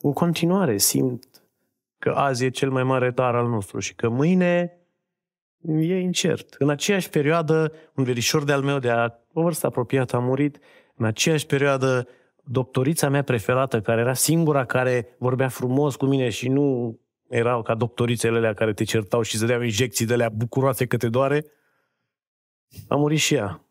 În 0.00 0.12
continuare 0.12 0.76
simt 0.76 1.42
că 1.98 2.10
azi 2.10 2.44
e 2.44 2.50
cel 2.50 2.70
mai 2.70 2.82
mare 2.82 3.10
dar 3.10 3.34
al 3.34 3.48
nostru 3.48 3.78
și 3.78 3.94
că 3.94 4.08
mâine 4.08 4.78
e 5.66 6.00
incert. 6.00 6.54
În 6.58 6.70
aceeași 6.70 7.10
perioadă, 7.10 7.72
un 7.94 8.04
verișor 8.04 8.44
de-al 8.44 8.62
meu 8.62 8.78
de 8.78 8.90
a, 8.90 9.12
o 9.32 9.42
vârstă 9.42 9.66
apropiată 9.66 10.16
a 10.16 10.18
murit. 10.18 10.58
În 10.94 11.04
aceeași 11.04 11.46
perioadă, 11.46 12.08
doctorița 12.44 13.08
mea 13.08 13.22
preferată, 13.22 13.80
care 13.80 14.00
era 14.00 14.14
singura 14.14 14.64
care 14.64 15.16
vorbea 15.18 15.48
frumos 15.48 15.96
cu 15.96 16.06
mine 16.06 16.28
și 16.28 16.48
nu 16.48 16.98
erau 17.28 17.62
ca 17.62 17.74
doctorițele 17.74 18.36
alea 18.36 18.54
care 18.54 18.72
te 18.72 18.84
certau 18.84 19.22
și 19.22 19.36
zădeau 19.36 19.62
injecții 19.62 20.06
de 20.06 20.12
alea 20.12 20.28
bucuroase 20.28 20.86
că 20.86 20.96
te 20.96 21.08
doare, 21.08 21.44
a 22.88 22.94
murit 22.94 23.18
și 23.18 23.34
ea. 23.34 23.62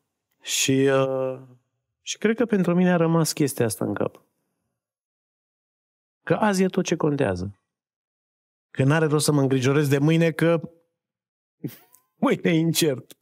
Și, 0.42 0.72
uh, 0.72 1.40
și 2.02 2.18
cred 2.18 2.36
că 2.36 2.46
pentru 2.46 2.76
mine 2.76 2.92
a 2.92 2.98
rămas 2.98 3.34
chestia 3.34 3.66
asta 3.66 3.86
în 3.86 3.94
cap. 3.94 4.22
Că 6.28 6.34
azi 6.34 6.63
e 6.63 6.68
tot 6.68 6.86
ce 6.86 6.96
contează. 6.96 7.60
Că 8.70 8.84
n-are 8.84 9.06
rost 9.06 9.26
să 9.26 9.32
mă 9.32 9.42
îngrijorez 9.42 9.88
de 9.88 9.98
mâine 9.98 10.32
că 10.32 10.62
mâine 12.24 12.50
e 12.50 12.58
incert. 12.58 13.18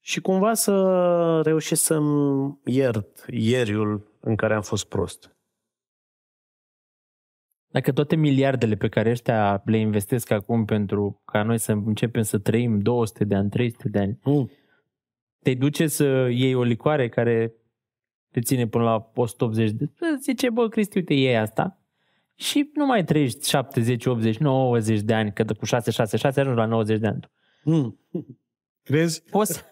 Și 0.00 0.20
cumva 0.20 0.54
să 0.54 1.40
reușesc 1.44 1.82
să-mi 1.82 2.60
iert 2.64 3.24
ieriul 3.28 4.16
în 4.20 4.36
care 4.36 4.54
am 4.54 4.62
fost 4.62 4.88
prost. 4.88 5.36
Dacă 7.72 7.92
toate 7.92 8.16
miliardele 8.16 8.74
pe 8.74 8.88
care 8.88 9.10
ăștia 9.10 9.62
le 9.64 9.78
investesc 9.78 10.30
acum 10.30 10.64
pentru 10.64 11.22
ca 11.24 11.42
noi 11.42 11.58
să 11.58 11.72
începem 11.72 12.22
să 12.22 12.38
trăim 12.38 12.78
200 12.78 13.24
de 13.24 13.34
ani, 13.34 13.50
300 13.50 13.88
de 13.88 13.98
ani, 13.98 14.18
mm. 14.24 14.50
te 15.42 15.54
duce 15.54 15.86
să 15.86 16.28
iei 16.30 16.54
o 16.54 16.62
licoare 16.62 17.08
care 17.08 17.54
te 18.32 18.40
ține 18.40 18.68
până 18.68 18.84
la 18.84 19.10
180 19.14 19.70
de... 19.70 19.90
Zice, 20.20 20.50
bă, 20.50 20.68
Cristi, 20.68 20.96
uite, 20.96 21.14
iei 21.14 21.38
asta 21.38 21.74
și 22.40 22.70
nu 22.74 22.86
mai 22.86 23.04
trăiești 23.04 23.48
70, 23.48 24.06
80, 24.06 24.38
90 24.38 25.00
de 25.00 25.14
ani, 25.14 25.32
că 25.32 25.44
cu 25.58 25.64
6, 25.64 25.90
6, 25.90 26.16
6 26.16 26.40
ajungi 26.40 26.58
la 26.58 26.64
90 26.66 26.98
de 27.00 27.06
ani. 27.06 27.30
Mm. 27.64 27.98
Crezi? 28.82 29.22
Poți, 29.30 29.64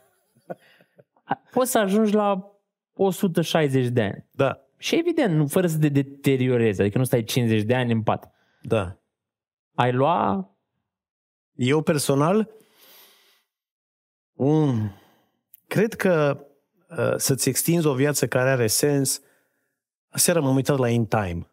poți 1.50 1.70
să 1.70 1.78
ajungi 1.78 2.14
la 2.14 2.52
160 2.94 3.86
de 3.86 4.02
ani. 4.02 4.26
Da. 4.30 4.60
Și 4.76 4.96
evident, 4.96 5.34
nu, 5.34 5.46
fără 5.46 5.66
să 5.66 5.78
te 5.78 5.88
deteriorezi, 5.88 6.80
adică 6.80 6.98
nu 6.98 7.04
stai 7.04 7.24
50 7.24 7.62
de 7.62 7.74
ani 7.74 7.92
în 7.92 8.02
pat. 8.02 8.32
Da. 8.62 8.98
Ai 9.74 9.92
lua... 9.92 10.50
Eu 11.54 11.82
personal, 11.82 12.50
mm, 14.32 14.92
cred 15.66 15.94
că 15.94 16.46
uh, 16.88 17.14
să-ți 17.16 17.48
extinzi 17.48 17.86
o 17.86 17.94
viață 17.94 18.26
care 18.26 18.50
are 18.50 18.66
sens, 18.66 19.20
aseară 20.08 20.40
m-am 20.40 20.54
uitat 20.54 20.78
la 20.78 20.88
In 20.88 21.06
Time. 21.06 21.47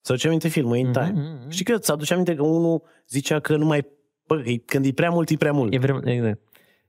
Să 0.00 0.12
aduce 0.12 0.26
aminte 0.26 0.48
filmul 0.48 0.76
In 0.76 0.92
Time. 0.92 1.14
Mm-hmm. 1.14 1.48
Știi 1.48 1.64
că 1.64 1.78
ți 1.78 1.90
aduce 1.90 2.12
aminte 2.12 2.34
că 2.34 2.42
unul 2.42 2.82
zicea 3.08 3.40
că 3.40 3.56
nu 3.56 3.64
mai... 3.64 3.86
Bă, 4.26 4.42
când 4.64 4.84
e 4.84 4.92
prea 4.92 5.10
mult, 5.10 5.30
e 5.30 5.36
prea 5.36 5.52
mult. 5.52 5.74
E 5.74 5.78
vrem, 5.78 6.02
exact. 6.04 6.40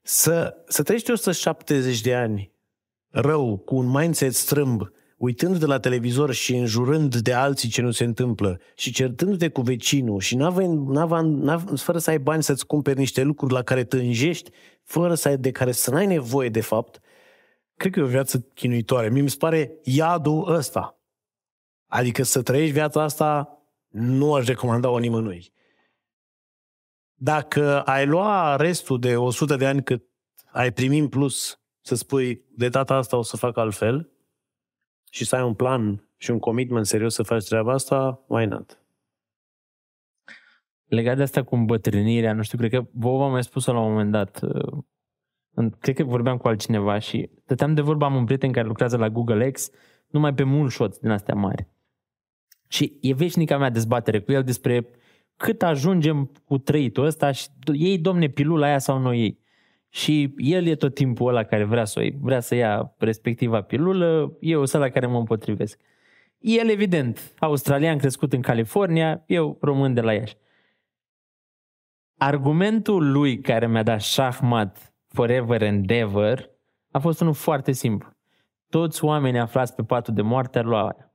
Să, 0.01 0.55
să 0.67 0.83
trăiești 0.83 1.11
170 1.11 2.01
de 2.01 2.15
ani 2.15 2.51
rău, 3.11 3.57
cu 3.57 3.75
un 3.75 3.89
mindset 3.89 4.33
strâmb, 4.33 4.81
uitând 5.17 5.57
de 5.57 5.65
la 5.65 5.79
televizor 5.79 6.33
și 6.33 6.55
înjurând 6.55 7.15
de 7.15 7.33
alții 7.33 7.69
ce 7.69 7.81
nu 7.81 7.91
se 7.91 8.03
întâmplă 8.03 8.59
și 8.75 8.91
certându-te 8.91 9.49
cu 9.49 9.61
vecinul 9.61 10.19
și 10.19 10.35
n-având, 10.35 10.87
n-având, 10.87 11.43
n-având, 11.43 11.79
fără 11.79 11.97
să 11.97 12.09
ai 12.09 12.19
bani 12.19 12.43
să-ți 12.43 12.65
cumperi 12.65 12.97
niște 12.97 13.23
lucruri 13.23 13.53
la 13.53 13.61
care 13.61 13.83
tânjești, 13.83 14.51
fără 14.83 15.13
să 15.13 15.27
ai, 15.27 15.37
de 15.37 15.51
care 15.51 15.71
să 15.71 15.91
n-ai 15.91 16.05
nevoie 16.05 16.49
de 16.49 16.61
fapt, 16.61 16.99
cred 17.75 17.91
că 17.91 17.99
e 17.99 18.03
o 18.03 18.07
viață 18.07 18.45
chinuitoare. 18.53 19.09
Mie 19.09 19.21
mi 19.21 19.29
se 19.29 19.35
pare 19.39 19.71
iadul 19.83 20.53
ăsta. 20.53 21.00
Adică 21.93 22.23
să 22.23 22.41
trăiești 22.41 22.73
viața 22.73 23.01
asta 23.01 23.61
nu 23.87 24.33
aș 24.33 24.45
recomanda-o 24.45 24.99
nimănui. 24.99 25.53
Dacă 27.13 27.81
ai 27.81 28.05
lua 28.05 28.55
restul 28.55 28.99
de 28.99 29.17
100 29.17 29.55
de 29.55 29.65
ani 29.65 29.83
cât 29.83 30.03
ai 30.51 30.71
primi 30.71 30.99
în 30.99 31.07
plus 31.07 31.59
să 31.81 31.95
spui 31.95 32.45
de 32.55 32.69
data 32.69 32.95
asta 32.95 33.17
o 33.17 33.21
să 33.21 33.37
fac 33.37 33.57
altfel, 33.57 34.11
și 35.09 35.25
să 35.25 35.35
ai 35.35 35.43
un 35.43 35.53
plan 35.53 36.07
și 36.17 36.31
un 36.31 36.39
commitment 36.39 36.85
serios 36.85 37.13
să 37.13 37.23
faci 37.23 37.47
treaba 37.47 37.73
asta, 37.73 38.23
why 38.27 38.45
not? 38.45 38.79
Legat 40.85 41.15
de 41.17 41.21
asta 41.21 41.43
cu 41.43 41.55
îmbătrânirea, 41.55 42.33
nu 42.33 42.41
știu, 42.41 42.57
cred 42.57 42.71
că 42.71 42.87
vă 42.93 43.17
v-am 43.17 43.31
mai 43.31 43.43
spus 43.43 43.65
la 43.65 43.79
un 43.79 43.91
moment 43.91 44.11
dat, 44.11 44.41
uh, 44.41 44.83
cred 45.79 45.95
că 45.95 46.03
vorbeam 46.03 46.37
cu 46.37 46.47
altcineva 46.47 46.99
și 46.99 47.29
stăteam 47.43 47.73
de 47.73 47.81
vorba, 47.81 48.05
am 48.05 48.15
un 48.15 48.25
prieten 48.25 48.51
care 48.51 48.67
lucrează 48.67 48.97
la 48.97 49.09
Google 49.09 49.51
X, 49.51 49.69
numai 50.07 50.33
pe 50.33 50.43
moonshots 50.43 50.97
din 50.97 51.09
astea 51.09 51.35
mari. 51.35 51.67
Și 52.71 52.97
e 53.01 53.13
veșnica 53.13 53.57
mea 53.57 53.69
dezbatere 53.69 54.19
cu 54.19 54.31
el 54.31 54.43
despre 54.43 54.87
cât 55.35 55.63
ajungem 55.63 56.31
cu 56.45 56.57
trăitul 56.57 57.05
ăsta 57.05 57.31
și 57.31 57.47
ei, 57.73 57.97
domne, 57.97 58.27
pilula 58.27 58.65
aia 58.65 58.79
sau 58.79 58.99
noi 58.99 59.21
ei. 59.21 59.39
Și 59.89 60.33
el 60.37 60.65
e 60.65 60.75
tot 60.75 60.93
timpul 60.93 61.27
ăla 61.27 61.43
care 61.43 61.63
vrea 61.63 61.85
să, 61.85 62.07
vrea 62.19 62.39
să 62.39 62.55
ia 62.55 62.95
respectiva 62.97 63.61
pilulă, 63.61 64.37
eu 64.39 64.65
sunt 64.65 64.81
la 64.81 64.89
care 64.89 65.05
mă 65.05 65.17
împotrivesc. 65.17 65.79
El, 66.39 66.69
evident, 66.69 67.33
australian 67.39 67.97
crescut 67.97 68.33
în 68.33 68.41
California, 68.41 69.23
eu 69.25 69.57
român 69.61 69.93
de 69.93 70.01
la 70.01 70.13
Iași. 70.13 70.35
Argumentul 72.17 73.11
lui 73.11 73.39
care 73.39 73.67
mi-a 73.67 73.83
dat 73.83 74.01
șahmat 74.01 74.93
forever 75.07 75.63
and 75.63 75.89
ever 75.89 76.49
a 76.91 76.99
fost 76.99 77.21
unul 77.21 77.33
foarte 77.33 77.71
simplu. 77.71 78.09
Toți 78.69 79.03
oamenii 79.03 79.39
aflați 79.39 79.75
pe 79.75 79.83
patul 79.83 80.13
de 80.13 80.21
moarte 80.21 80.59
ar 80.59 80.65
lua 80.65 80.81
aia. 80.81 81.10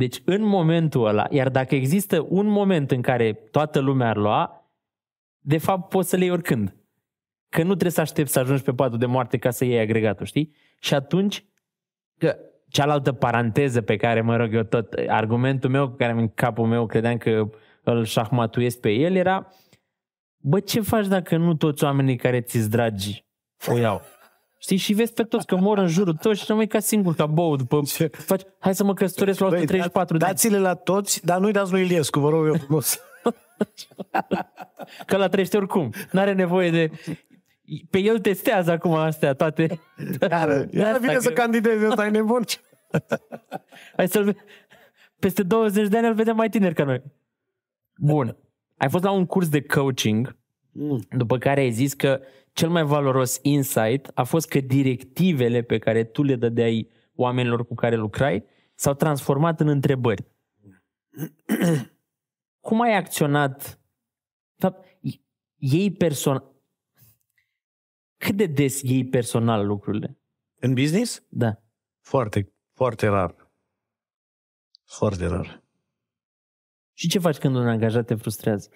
Deci 0.00 0.22
în 0.24 0.42
momentul 0.42 1.06
ăla, 1.06 1.26
iar 1.30 1.48
dacă 1.48 1.74
există 1.74 2.26
un 2.28 2.46
moment 2.46 2.90
în 2.90 3.02
care 3.02 3.32
toată 3.32 3.78
lumea 3.78 4.08
ar 4.08 4.16
lua, 4.16 4.70
de 5.38 5.58
fapt 5.58 5.88
poți 5.88 6.08
să 6.08 6.16
le 6.16 6.22
iei 6.22 6.32
oricând 6.32 6.74
că 7.48 7.58
nu 7.58 7.68
trebuie 7.68 7.90
să 7.90 8.00
aștepți 8.00 8.32
să 8.32 8.38
ajungi 8.38 8.62
pe 8.62 8.72
patul 8.72 8.98
de 8.98 9.06
moarte 9.06 9.38
ca 9.38 9.50
să 9.50 9.64
iei 9.64 9.78
agregatul, 9.78 10.26
știi? 10.26 10.54
Și 10.78 10.94
atunci, 10.94 11.44
că 12.18 12.36
cealaltă 12.68 13.12
paranteză 13.12 13.80
pe 13.80 13.96
care, 13.96 14.20
mă 14.20 14.36
rog 14.36 14.54
eu 14.54 14.62
tot, 14.62 14.92
argumentul 15.06 15.70
meu, 15.70 15.88
care 15.88 16.12
în 16.12 16.28
capul 16.28 16.66
meu 16.66 16.86
credeam 16.86 17.16
că 17.16 17.50
îl 17.82 18.04
șahmatuiesc 18.04 18.80
pe 18.80 18.90
el, 18.90 19.14
era 19.14 19.48
bă, 20.36 20.60
ce 20.60 20.80
faci 20.80 21.06
dacă 21.06 21.36
nu 21.36 21.54
toți 21.54 21.84
oamenii 21.84 22.16
care 22.16 22.40
ți-s 22.40 22.68
dragi 22.68 23.24
o 23.66 23.78
iau? 23.78 24.02
Știi? 24.62 24.76
Și 24.76 24.92
vezi 24.92 25.12
pe 25.12 25.22
toți 25.22 25.46
că 25.46 25.56
mor 25.56 25.78
în 25.78 25.86
jurul 25.86 26.14
tău 26.14 26.32
și 26.32 26.44
rămâi 26.46 26.66
ca 26.66 26.78
singur, 26.78 27.14
ca 27.14 27.26
bou. 27.26 27.56
După, 27.56 27.82
faci, 28.10 28.42
hai 28.58 28.74
să 28.74 28.84
mă 28.84 28.94
căsătoresc 28.94 29.40
la 29.40 29.46
134 29.46 30.16
de 30.16 30.24
ani. 30.24 30.32
Dați-le 30.32 30.58
la 30.58 30.74
toți, 30.74 31.24
dar 31.24 31.38
nu-i 31.38 31.52
dați 31.52 31.72
lui 31.72 31.80
Iliescu, 31.80 32.20
vă 32.20 32.28
rog 32.28 32.46
eu 32.46 32.54
frumos. 32.54 33.00
că 35.06 35.16
la 35.16 35.28
trăiește 35.28 35.56
oricum. 35.56 35.92
N-are 36.10 36.32
nevoie 36.32 36.70
de 36.70 36.90
pe 37.90 37.98
el 37.98 38.18
testează 38.18 38.70
acum 38.70 38.94
astea 38.94 39.32
toate. 39.32 39.80
Iară, 40.30 40.68
iară 40.70 40.98
vine 40.98 41.12
că... 41.12 41.20
să 41.20 41.32
candideze, 41.32 41.86
ăsta 41.86 42.06
e 42.06 42.10
nebun. 42.10 42.44
Hai 43.96 44.08
să-l... 44.08 44.36
Peste 45.18 45.42
20 45.42 45.88
de 45.88 45.96
ani 45.96 46.06
îl 46.06 46.14
vedem 46.14 46.36
mai 46.36 46.48
tiner 46.48 46.72
ca 46.72 46.84
noi. 46.84 47.02
Bun. 47.96 48.36
Ai 48.76 48.88
fost 48.88 49.04
la 49.04 49.10
un 49.10 49.26
curs 49.26 49.48
de 49.48 49.62
coaching, 49.62 50.36
mm. 50.72 51.00
după 51.10 51.38
care 51.38 51.60
ai 51.60 51.70
zis 51.70 51.94
că 51.94 52.20
cel 52.52 52.68
mai 52.68 52.82
valoros 52.82 53.38
insight 53.42 54.10
a 54.14 54.24
fost 54.24 54.48
că 54.48 54.60
directivele 54.60 55.62
pe 55.62 55.78
care 55.78 56.04
tu 56.04 56.22
le 56.22 56.36
dădeai 56.36 56.90
oamenilor 57.14 57.66
cu 57.66 57.74
care 57.74 57.96
lucrai 57.96 58.44
s-au 58.74 58.94
transformat 58.94 59.60
în 59.60 59.68
întrebări. 59.68 60.26
Cum 62.66 62.80
ai 62.80 62.96
acționat? 62.96 63.80
Fapt, 64.56 64.98
ei 65.56 65.92
person, 65.92 66.44
cât 68.16 68.36
de 68.36 68.46
des 68.46 68.82
iei 68.82 69.04
personal 69.04 69.66
lucrurile? 69.66 70.18
În 70.60 70.74
business? 70.74 71.26
Da. 71.28 71.62
Foarte, 72.00 72.52
foarte 72.74 73.06
rar. 73.06 73.50
Foarte 74.84 75.26
rar. 75.26 75.64
Și 76.92 77.08
ce 77.08 77.18
faci 77.18 77.38
când 77.38 77.56
un 77.56 77.68
angajat 77.68 78.06
te 78.06 78.14
frustrează? 78.14 78.70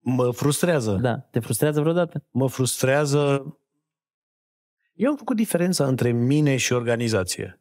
Mă 0.00 0.30
frustrează. 0.30 0.94
Da. 0.94 1.18
Te 1.18 1.40
frustrează 1.40 1.80
vreodată? 1.80 2.24
Mă 2.30 2.48
frustrează... 2.48 3.54
Eu 4.92 5.10
am 5.10 5.16
făcut 5.16 5.36
diferența 5.36 5.86
între 5.86 6.10
mine 6.10 6.56
și 6.56 6.72
organizație. 6.72 7.60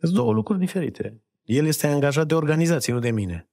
Sunt 0.00 0.14
două 0.14 0.32
lucruri 0.32 0.58
diferite. 0.58 1.22
El 1.42 1.66
este 1.66 1.86
angajat 1.86 2.26
de 2.26 2.34
organizație, 2.34 2.92
nu 2.92 2.98
de 2.98 3.10
mine. 3.10 3.48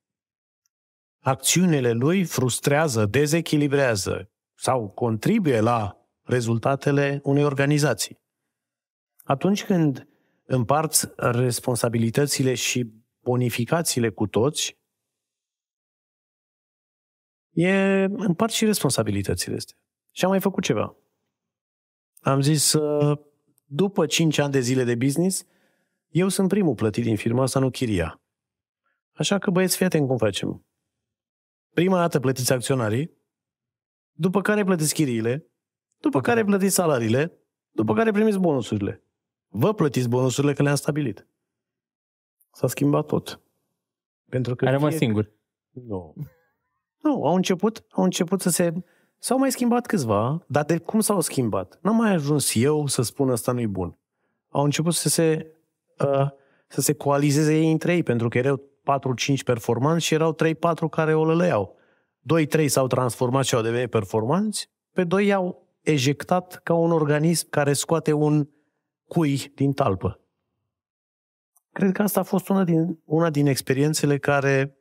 Acțiunile 1.20 1.92
lui 1.92 2.24
frustrează, 2.24 3.06
dezechilibrează 3.06 4.32
sau 4.54 4.90
contribuie 4.90 5.60
la 5.60 5.98
rezultatele 6.24 7.20
unei 7.24 7.44
organizații. 7.44 8.20
Atunci 9.24 9.66
când 9.66 10.08
împarți 10.46 11.08
responsabilitățile 11.16 12.54
și 12.54 12.94
bonificațiile 13.22 14.10
cu 14.10 14.28
toți, 14.28 14.78
e 17.56 18.04
împart 18.04 18.52
și 18.52 18.66
responsabilitățile 18.66 19.56
astea. 19.56 19.78
Și 20.12 20.24
am 20.24 20.30
mai 20.30 20.40
făcut 20.40 20.64
ceva. 20.64 20.96
Am 22.20 22.42
zis, 22.42 22.74
uh, 22.74 23.20
după 23.66 24.06
5 24.06 24.38
ani 24.38 24.52
de 24.52 24.60
zile 24.60 24.84
de 24.84 24.96
business, 24.96 25.46
eu 26.08 26.28
sunt 26.28 26.48
primul 26.48 26.76
plătit 26.76 27.04
din 27.04 27.16
firma 27.16 27.44
asta, 27.44 27.60
nu 27.60 27.70
chiria. 27.70 28.22
Așa 29.12 29.38
că 29.38 29.52
băieți, 29.52 29.78
fii 29.78 29.86
atent 29.86 30.08
cum 30.08 30.18
facem. 30.18 30.66
Prima 31.74 31.98
dată 31.98 32.20
plătiți 32.20 32.54
acționarii, 32.54 33.12
după 34.12 34.42
care 34.42 34.64
plătiți 34.64 34.94
chiriile, 34.94 35.46
după 35.98 36.22
care 36.22 36.44
plătiți 36.44 36.74
salariile, 36.74 37.40
după 37.72 37.94
care 37.94 38.12
primiți 38.12 38.38
bonusurile. 38.38 39.04
Vă 39.48 39.74
plătiți 39.74 40.10
bonusurile 40.10 40.54
că 40.54 40.64
le-am 40.64 40.76
stabilit. 40.76 41.28
S-a 42.52 42.68
schimbat 42.68 43.06
tot. 43.06 43.42
Pentru 44.30 44.56
că 44.56 44.66
Ai 44.66 44.72
rămas 44.72 44.90
fie... 44.90 44.98
singur. 44.98 45.32
Nu. 45.70 46.16
Nu, 47.06 47.26
au 47.26 47.36
început, 47.36 47.86
au 47.92 48.04
început 48.04 48.42
să 48.42 48.50
se... 48.50 48.74
S-au 49.20 49.38
mai 49.38 49.52
schimbat 49.52 49.86
câțiva, 49.86 50.44
dar 50.48 50.66
de 50.66 50.78
cum 50.78 51.00
s-au 51.00 51.22
schimbat? 51.22 51.80
N-am 51.82 51.96
mai 51.96 52.14
ajuns 52.14 52.56
eu 52.56 52.88
să 52.88 53.02
spun 53.02 53.30
asta 53.30 53.52
nu-i 53.52 53.68
bun. 53.68 53.98
Au 54.50 54.64
început 54.64 54.94
să 54.94 55.10
se, 55.10 55.56
uh, 56.00 56.28
să 56.68 56.82
se 56.82 56.94
coalizeze 56.94 57.56
ei 57.58 57.72
între 57.72 57.94
ei, 57.94 58.04
pentru 58.04 58.28
că 58.28 58.38
erau 58.38 58.62
4-5 58.84 59.44
performanți 59.46 60.06
și 60.06 60.14
erau 60.14 60.36
3-4 60.36 60.90
care 60.90 61.16
o 61.16 61.26
lăleau. 61.26 61.76
2-3 62.62 62.66
s-au 62.66 62.88
transformat 62.88 63.44
și 63.44 63.56
au 63.56 63.62
devenit 63.62 63.90
performanți, 63.90 64.70
pe 64.92 65.04
2 65.04 65.26
i-au 65.26 65.68
ejectat 65.82 66.60
ca 66.64 66.74
un 66.74 66.92
organism 66.92 67.50
care 67.50 67.74
scoate 67.74 68.12
un 68.14 68.48
cui 69.08 69.52
din 69.56 69.74
talpă. 69.74 70.20
Cred 71.72 71.92
că 71.92 72.02
asta 72.02 72.20
a 72.20 72.24
fost 72.24 72.50
una 72.50 72.64
din, 72.64 73.00
una 73.06 73.30
din 73.30 73.48
experiențele 73.48 74.18
care 74.18 74.78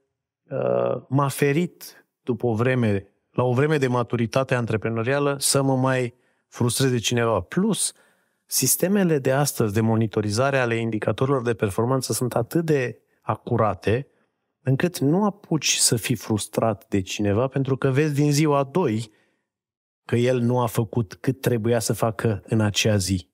uh, 0.50 1.02
m-a 1.08 1.28
ferit 1.28 2.03
după 2.24 2.46
o 2.46 2.54
vreme, 2.54 3.06
la 3.30 3.42
o 3.42 3.52
vreme 3.52 3.78
de 3.78 3.86
maturitate 3.86 4.54
antreprenorială, 4.54 5.36
să 5.38 5.62
mă 5.62 5.76
mai 5.76 6.14
frustreze 6.48 6.98
cineva. 6.98 7.40
Plus, 7.40 7.92
sistemele 8.46 9.18
de 9.18 9.32
astăzi 9.32 9.72
de 9.72 9.80
monitorizare 9.80 10.58
ale 10.58 10.76
indicatorilor 10.76 11.42
de 11.42 11.54
performanță 11.54 12.12
sunt 12.12 12.34
atât 12.34 12.64
de 12.64 12.98
acurate, 13.20 14.08
încât 14.62 14.98
nu 14.98 15.24
apuci 15.24 15.74
să 15.74 15.96
fii 15.96 16.14
frustrat 16.14 16.88
de 16.88 17.00
cineva 17.00 17.46
pentru 17.46 17.76
că 17.76 17.90
vezi 17.90 18.14
din 18.14 18.32
ziua 18.32 18.62
2 18.62 19.10
că 20.04 20.16
el 20.16 20.40
nu 20.40 20.60
a 20.60 20.66
făcut 20.66 21.14
cât 21.14 21.40
trebuia 21.40 21.78
să 21.78 21.92
facă 21.92 22.42
în 22.46 22.60
acea 22.60 22.96
zi. 22.96 23.28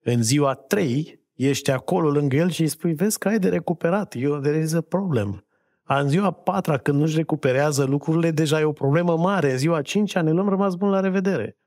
În 0.00 0.22
ziua 0.22 0.54
3 0.54 1.26
ești 1.34 1.70
acolo 1.70 2.10
lângă 2.10 2.36
el 2.36 2.50
și 2.50 2.60
îi 2.60 2.68
spui, 2.68 2.94
vezi 2.94 3.18
că 3.18 3.28
ai 3.28 3.38
de 3.38 3.48
recuperat, 3.48 4.14
eu 4.16 4.38
there 4.40 4.58
is 4.58 4.72
a 4.72 4.80
problem. 4.80 5.47
În 5.90 6.08
ziua 6.08 6.30
patra, 6.30 6.78
când 6.78 7.00
nu-și 7.00 7.16
recuperează 7.16 7.84
lucrurile, 7.84 8.30
deja 8.30 8.60
e 8.60 8.64
o 8.64 8.72
problemă 8.72 9.16
mare. 9.16 9.50
În 9.50 9.58
ziua 9.58 9.82
cincea 9.82 10.22
ne 10.22 10.30
luăm 10.30 10.48
rămas 10.48 10.74
bun 10.74 10.88
la 10.88 11.00
revedere. 11.00 11.58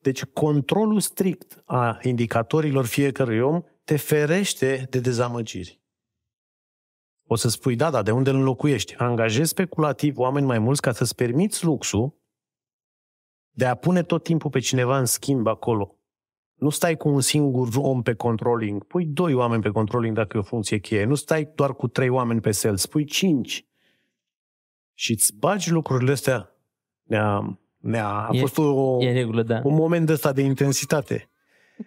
Deci 0.00 0.24
controlul 0.24 1.00
strict 1.00 1.62
a 1.64 1.98
indicatorilor 2.02 2.86
fiecărui 2.86 3.40
om 3.40 3.62
te 3.84 3.96
ferește 3.96 4.86
de 4.90 5.00
dezamăgiri. 5.00 5.82
O 7.26 7.34
să 7.34 7.48
spui, 7.48 7.76
da, 7.76 7.90
da, 7.90 8.02
de 8.02 8.10
unde 8.10 8.30
îl 8.30 8.36
înlocuiești? 8.36 8.94
Angajezi 8.96 9.50
speculativ 9.50 10.18
oameni 10.18 10.46
mai 10.46 10.58
mulți 10.58 10.80
ca 10.80 10.92
să-ți 10.92 11.14
permiți 11.14 11.64
luxul 11.64 12.16
de 13.50 13.66
a 13.66 13.74
pune 13.74 14.02
tot 14.02 14.22
timpul 14.22 14.50
pe 14.50 14.58
cineva 14.58 14.98
în 14.98 15.04
schimb 15.04 15.46
acolo. 15.46 15.97
Nu 16.58 16.70
stai 16.70 16.96
cu 16.96 17.08
un 17.08 17.20
singur 17.20 17.68
om 17.76 18.02
pe 18.02 18.14
controlling, 18.14 18.84
pui 18.84 19.04
doi 19.04 19.34
oameni 19.34 19.62
pe 19.62 19.68
controlling 19.68 20.16
dacă 20.16 20.36
e 20.36 20.40
o 20.40 20.42
funcție 20.42 20.78
cheie. 20.78 21.04
Nu 21.04 21.14
stai 21.14 21.52
doar 21.54 21.74
cu 21.74 21.88
trei 21.88 22.08
oameni 22.08 22.40
pe 22.40 22.50
sales, 22.50 22.86
pui 22.86 23.04
cinci. 23.04 23.66
Și 24.94 25.12
îți 25.12 25.36
bagi 25.38 25.70
lucrurile 25.70 26.12
astea. 26.12 26.52
Ne-a, 27.02 27.58
ne-a, 27.76 28.08
a 28.08 28.28
e, 28.32 28.38
fost 28.38 28.58
o, 28.58 28.96
e 29.00 29.12
regulă, 29.12 29.42
da. 29.42 29.60
un 29.64 29.74
moment 29.74 30.08
ăsta 30.08 30.32
de 30.32 30.42
intensitate. 30.42 31.30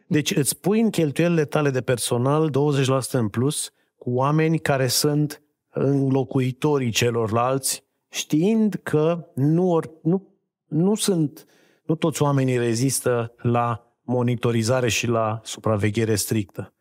Deci 0.07 0.35
îți 0.35 0.59
pui 0.59 0.79
în 0.79 0.89
cheltuielile 0.89 1.45
tale 1.45 1.69
de 1.69 1.81
personal 1.81 2.49
20% 2.49 3.11
în 3.11 3.27
plus 3.27 3.71
cu 3.95 4.11
oameni 4.11 4.59
care 4.59 4.87
sunt 4.87 5.41
înlocuitorii 5.69 6.91
celorlalți, 6.91 7.83
știind 8.09 8.79
că 8.83 9.27
nu, 9.35 9.71
or, 9.71 9.91
nu, 10.03 10.27
nu 10.67 10.95
sunt, 10.95 11.45
nu 11.83 11.95
toți 11.95 12.21
oamenii 12.21 12.57
rezistă 12.57 13.33
la 13.37 13.90
monitorizare 14.11 14.89
și 14.89 15.07
la 15.07 15.39
supraveghere 15.43 16.15
strictă. 16.15 16.73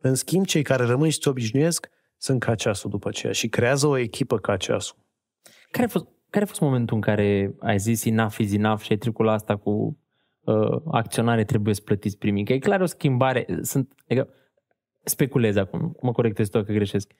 În 0.00 0.14
schimb, 0.14 0.46
cei 0.46 0.62
care 0.62 0.84
rămân 0.84 1.08
și 1.08 1.18
se 1.22 1.28
obișnuiesc 1.28 1.88
sunt 2.16 2.40
ca 2.40 2.54
ceasul 2.54 2.90
după 2.90 3.08
aceea 3.08 3.32
și 3.32 3.48
creează 3.48 3.86
o 3.86 3.96
echipă 3.96 4.38
ca 4.38 4.56
ceasul. 4.56 4.96
Care 5.70 5.86
a 5.86 5.88
fost, 5.88 6.06
care 6.30 6.44
a 6.44 6.48
fost 6.48 6.60
momentul 6.60 6.96
în 6.96 7.02
care 7.02 7.54
ai 7.60 7.78
zis 7.78 8.04
enough 8.04 8.36
is 8.38 8.52
enough 8.52 8.80
și 8.80 8.92
ai 8.92 8.98
trecut 8.98 9.24
la 9.24 9.32
asta 9.32 9.56
cu 9.56 9.98
uh, 10.40 10.80
acționare 10.90 11.44
trebuie 11.44 11.74
să 11.74 11.80
plătiți 11.84 12.18
primii? 12.18 12.44
Că 12.44 12.52
e 12.52 12.58
clar 12.58 12.80
o 12.80 12.86
schimbare. 12.86 13.46
Sunt, 13.62 13.92
adică, 14.04 14.28
speculez 15.02 15.56
acum, 15.56 15.96
mă 16.00 16.12
corectez 16.12 16.48
tot 16.48 16.66
că 16.66 16.72
greșesc. 16.72 17.12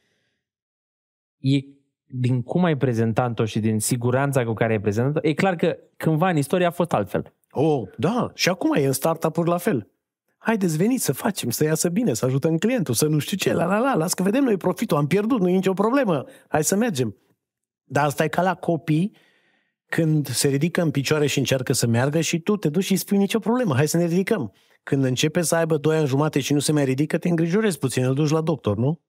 E 1.39 1.59
din 2.07 2.43
cum 2.43 2.65
ai 2.65 2.77
prezentat-o 2.77 3.45
și 3.45 3.61
din 3.61 3.81
siguranța 3.81 4.45
cu 4.45 4.53
care 4.53 4.73
ai 4.73 4.81
prezentat-o, 4.81 5.29
e 5.29 5.33
clar 5.33 5.57
că 5.57 5.77
cândva 5.97 6.29
în 6.29 6.37
istorie 6.37 6.67
a 6.67 6.71
fost 6.71 6.93
altfel. 6.93 7.33
Oh, 7.59 7.88
da, 7.97 8.31
și 8.35 8.49
acum 8.49 8.73
e 8.75 8.87
în 8.87 8.92
startup-uri 8.92 9.49
la 9.49 9.57
fel. 9.57 9.90
Haideți, 10.38 10.77
veniți 10.77 11.05
să 11.05 11.12
facem, 11.12 11.51
să 11.51 11.64
iasă 11.64 11.88
bine, 11.88 12.14
să 12.14 12.25
ajutăm 12.25 12.57
clientul, 12.57 12.95
să 12.95 13.07
nu 13.07 13.19
știu 13.19 13.37
ce, 13.37 13.53
la 13.53 13.64
la 13.64 13.79
la, 13.79 13.95
las 13.95 14.14
că 14.14 14.23
vedem 14.23 14.45
noi 14.45 14.57
profitul, 14.57 14.97
am 14.97 15.07
pierdut, 15.07 15.40
nu 15.40 15.49
e 15.49 15.53
nicio 15.53 15.73
problemă, 15.73 16.25
hai 16.49 16.64
să 16.64 16.77
mergem. 16.77 17.16
Dar 17.85 18.05
asta 18.05 18.25
e 18.25 18.29
ca 18.29 18.42
la 18.42 18.55
copii 18.55 19.16
când 19.87 20.27
se 20.29 20.49
ridică 20.49 20.83
în 20.83 20.90
picioare 20.90 21.27
și 21.27 21.38
încearcă 21.38 21.73
să 21.73 21.87
meargă 21.87 22.21
și 22.21 22.40
tu 22.40 22.57
te 22.57 22.69
duci 22.69 22.85
și 22.85 22.97
spui 22.97 23.16
nicio 23.16 23.38
problemă, 23.38 23.75
hai 23.75 23.88
să 23.88 23.97
ne 23.97 24.07
ridicăm. 24.07 24.53
Când 24.83 25.05
începe 25.05 25.42
să 25.42 25.55
aibă 25.55 25.77
doi 25.77 25.97
ani 25.97 26.07
jumate 26.07 26.40
și 26.40 26.53
nu 26.53 26.59
se 26.59 26.73
mai 26.73 26.85
ridică, 26.85 27.19
te 27.19 27.29
îngrijorezi 27.29 27.79
puțin, 27.79 28.05
îl 28.05 28.14
duci 28.14 28.31
la 28.31 28.40
doctor, 28.40 28.77
nu? 28.77 29.01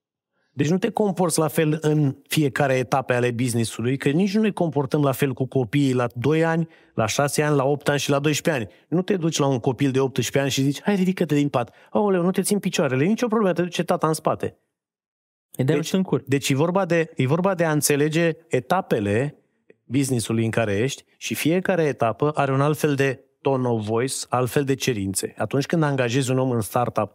Deci 0.57 0.69
nu 0.69 0.77
te 0.77 0.89
comporți 0.89 1.39
la 1.39 1.47
fel 1.47 1.77
în 1.81 2.15
fiecare 2.27 2.73
etape 2.73 3.13
ale 3.13 3.31
business-ului, 3.31 3.97
că 3.97 4.09
nici 4.09 4.33
nu 4.35 4.41
ne 4.41 4.51
comportăm 4.51 5.03
la 5.03 5.11
fel 5.11 5.33
cu 5.33 5.45
copiii 5.45 5.93
la 5.93 6.07
2 6.15 6.43
ani, 6.43 6.67
la 6.93 7.05
6 7.05 7.43
ani, 7.43 7.55
la 7.55 7.65
8 7.65 7.89
ani 7.89 7.99
și 7.99 8.09
la 8.09 8.19
12 8.19 8.63
ani. 8.63 8.73
Nu 8.87 9.01
te 9.01 9.17
duci 9.17 9.37
la 9.37 9.45
un 9.45 9.59
copil 9.59 9.91
de 9.91 9.99
18 9.99 10.39
ani 10.39 10.49
și 10.49 10.61
zici, 10.61 10.81
hai 10.81 10.95
ridică-te 10.95 11.35
din 11.35 11.49
pat. 11.49 11.73
Aoleu, 11.89 12.21
nu 12.21 12.31
te 12.31 12.41
țin 12.41 12.59
picioarele, 12.59 13.05
nicio 13.05 13.27
problemă, 13.27 13.53
te 13.53 13.61
duce 13.61 13.83
tata 13.83 14.07
în 14.07 14.13
spate. 14.13 14.57
E 15.55 15.63
de 15.63 15.73
deci, 15.73 15.93
în 15.93 16.03
cur. 16.03 16.23
Deci 16.25 16.49
e 16.49 16.55
vorba, 16.55 16.85
de, 16.85 17.11
e 17.15 17.27
vorba 17.27 17.55
de 17.55 17.65
a 17.65 17.71
înțelege 17.71 18.31
etapele 18.47 19.35
business-ului 19.83 20.45
în 20.45 20.51
care 20.51 20.77
ești 20.77 21.03
și 21.17 21.35
fiecare 21.35 21.83
etapă 21.83 22.31
are 22.35 22.51
un 22.51 22.61
alt 22.61 22.77
fel 22.77 22.95
de 22.95 23.21
tone 23.41 23.67
of 23.67 23.85
voice, 23.85 24.15
altfel 24.29 24.63
de 24.63 24.73
cerințe. 24.73 25.33
Atunci 25.37 25.65
când 25.65 25.83
angajezi 25.83 26.31
un 26.31 26.37
om 26.37 26.51
în 26.51 26.61
startup, 26.61 27.11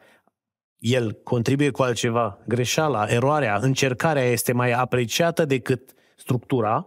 el 0.82 1.12
contribuie 1.12 1.70
cu 1.70 1.82
altceva, 1.82 2.38
greșeala, 2.48 3.06
eroarea, 3.08 3.56
încercarea 3.60 4.22
este 4.22 4.52
mai 4.52 4.72
apreciată 4.72 5.44
decât 5.44 5.92
structura, 6.16 6.86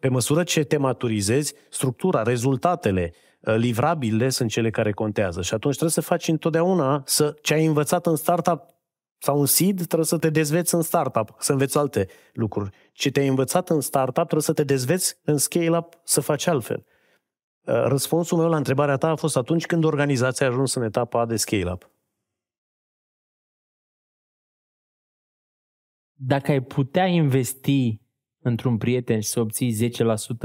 pe 0.00 0.08
măsură 0.08 0.42
ce 0.42 0.64
te 0.64 0.76
maturizezi, 0.76 1.54
structura, 1.70 2.22
rezultatele, 2.22 3.12
ă, 3.46 3.56
livrabilele 3.56 4.28
sunt 4.28 4.50
cele 4.50 4.70
care 4.70 4.92
contează. 4.92 5.42
Și 5.42 5.54
atunci 5.54 5.74
trebuie 5.74 5.94
să 5.94 6.00
faci 6.00 6.28
întotdeauna 6.28 7.02
să, 7.06 7.34
ce 7.42 7.54
ai 7.54 7.64
învățat 7.64 8.06
în 8.06 8.16
startup 8.16 8.62
sau 9.18 9.40
în 9.40 9.46
seed, 9.46 9.76
trebuie 9.76 10.04
să 10.04 10.18
te 10.18 10.30
dezveți 10.30 10.74
în 10.74 10.82
startup, 10.82 11.34
să 11.38 11.52
înveți 11.52 11.78
alte 11.78 12.06
lucruri. 12.32 12.70
Ce 12.92 13.10
te-ai 13.10 13.26
învățat 13.26 13.70
în 13.70 13.80
startup, 13.80 14.14
trebuie 14.14 14.42
să 14.42 14.52
te 14.52 14.64
dezveți 14.64 15.18
în 15.24 15.36
scale-up, 15.36 16.00
să 16.02 16.20
faci 16.20 16.46
altfel. 16.46 16.84
Ă, 17.66 17.86
răspunsul 17.88 18.38
meu 18.38 18.48
la 18.48 18.56
întrebarea 18.56 18.96
ta 18.96 19.08
a 19.08 19.16
fost 19.16 19.36
atunci 19.36 19.66
când 19.66 19.84
organizația 19.84 20.46
a 20.46 20.50
ajuns 20.50 20.74
în 20.74 20.82
etapa 20.82 21.26
de 21.26 21.36
scale-up. 21.36 21.92
Dacă 26.14 26.50
ai 26.50 26.62
putea 26.62 27.06
investi 27.06 28.00
într-un 28.38 28.76
prieten 28.76 29.20
și 29.20 29.28
să 29.28 29.40
obții 29.40 29.90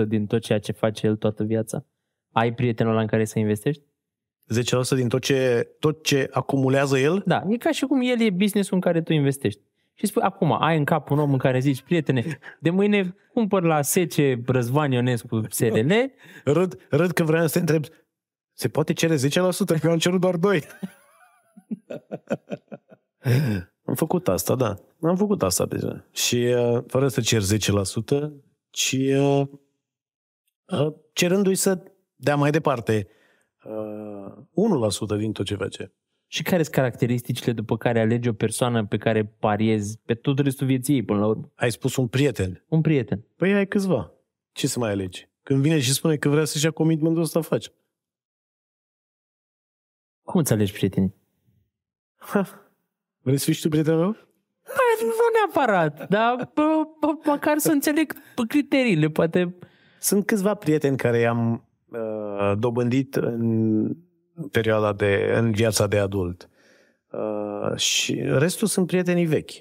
10% 0.04 0.08
din 0.08 0.26
tot 0.26 0.42
ceea 0.42 0.60
ce 0.60 0.72
face 0.72 1.08
el 1.08 1.16
toată 1.16 1.44
viața, 1.44 1.86
ai 2.32 2.54
prietenul 2.54 2.92
ăla 2.92 3.02
în 3.02 3.08
care 3.08 3.26
să 3.26 3.40
investești? 3.40 3.84
10% 4.94 4.96
din 4.96 5.08
tot 5.08 5.22
ce, 5.22 5.70
tot 5.80 6.04
ce 6.04 6.30
acumulează 6.32 6.98
el? 6.98 7.24
Da, 7.26 7.44
e 7.50 7.58
ca 7.58 7.72
și 7.72 7.86
cum 7.86 8.02
el 8.02 8.22
e 8.22 8.30
business 8.30 8.70
în 8.70 8.80
care 8.80 9.02
tu 9.02 9.14
investești. 9.14 9.62
Și 9.94 10.06
spui, 10.06 10.22
acum, 10.22 10.62
ai 10.62 10.78
în 10.78 10.84
cap 10.84 11.10
un 11.10 11.20
om 11.20 11.32
în 11.32 11.38
care 11.38 11.60
zici, 11.60 11.82
prietene, 11.82 12.40
de 12.60 12.70
mâine 12.70 13.16
cumpăr 13.34 13.64
la 13.64 13.82
10 13.82 14.42
Răzvan 14.46 14.92
Ionescu 14.92 15.42
SRL. 15.50 15.92
Râd, 16.54 16.88
râd 16.90 17.12
că 17.12 17.24
vreau 17.24 17.48
să 17.48 17.54
te 17.54 17.60
întreb, 17.60 17.84
se 18.54 18.68
poate 18.68 18.94
cere 18.94 19.16
10%? 19.16 19.20
Că 19.20 19.80
eu 19.84 19.92
am 19.92 19.98
cerut 19.98 20.20
doar 20.20 20.36
2. 20.36 20.64
am 23.90 23.96
făcut 23.96 24.28
asta, 24.28 24.56
da. 24.56 24.80
Am 25.02 25.16
făcut 25.16 25.44
asta 25.44 25.66
deja. 25.66 26.06
Și 26.12 26.36
uh, 26.36 26.84
fără 26.88 27.08
să 27.08 27.22
cer 27.22 27.42
10%, 27.42 28.32
ci 28.70 28.92
uh, 28.92 29.42
uh, 30.66 30.94
cerându-i 31.14 31.56
să 31.56 31.84
dea 32.16 32.36
mai 32.36 32.52
departe 32.52 33.08
uh, 33.64 35.16
1% 35.16 35.18
din 35.18 35.32
tot 35.32 35.46
ce 35.46 35.56
face. 35.56 35.94
Și 36.28 36.44
care 36.44 36.64
sunt 36.64 36.76
caracteristicile 36.76 37.52
după 37.52 37.78
care 37.78 38.00
alegi 38.00 38.30
o 38.30 38.34
persoană 38.34 38.86
pe 38.86 38.98
care 38.98 39.26
pariezi 39.26 40.00
pe 40.06 40.14
tot 40.14 40.40
restul 40.40 40.68
vieții 40.68 40.96
ei 40.96 41.04
până 41.04 41.20
la 41.20 41.28
urmă? 41.28 41.52
Ai 41.56 41.72
spus 41.72 41.96
un 41.96 42.08
prieten. 42.08 42.66
Un 42.68 42.82
prieten. 42.82 43.26
Păi 43.36 43.54
ai 43.54 43.68
câțiva. 43.68 44.12
Ce 44.52 44.68
să 44.68 44.80
mai 44.80 44.92
alegi? 44.92 45.30
Când 45.44 45.62
vine 45.62 45.80
și 45.80 45.94
spune 45.94 46.16
că 46.16 46.30
vrea 46.30 46.46
să-și 46.46 46.66
ia 46.66 46.72
commitmentul 46.72 47.22
ăsta, 47.22 47.42
faci. 47.42 47.72
Cum 50.22 50.40
îți 50.40 50.54
alegi 50.54 50.74
prietenii? 50.74 51.16
Ha. 52.16 52.69
Vrei 53.22 53.38
să 53.38 53.44
fii 53.46 53.54
și 53.54 53.62
tu 53.62 53.70
prietenul 53.70 54.00
meu? 54.00 54.16
Păi, 54.64 55.08
nu 55.08 55.12
neapărat, 55.34 56.08
dar 56.10 56.52
bă, 56.54 56.88
bă, 57.00 57.08
măcar 57.26 57.58
să 57.58 57.72
înțeleg 57.72 58.14
criteriile, 58.48 59.08
poate. 59.08 59.56
Sunt 60.00 60.26
câțiva 60.26 60.54
prieteni 60.54 60.98
care 60.98 61.20
i-am 61.20 61.68
uh, 61.90 62.58
dobândit 62.60 63.16
în 63.16 63.96
perioada 64.52 64.94
de, 64.94 65.34
în 65.36 65.52
viața 65.52 65.88
de 65.88 65.98
adult. 65.98 66.50
Uh, 67.12 67.78
și 67.78 68.22
restul 68.24 68.68
sunt 68.68 68.88
prietenii 68.88 69.26
vechi, 69.26 69.52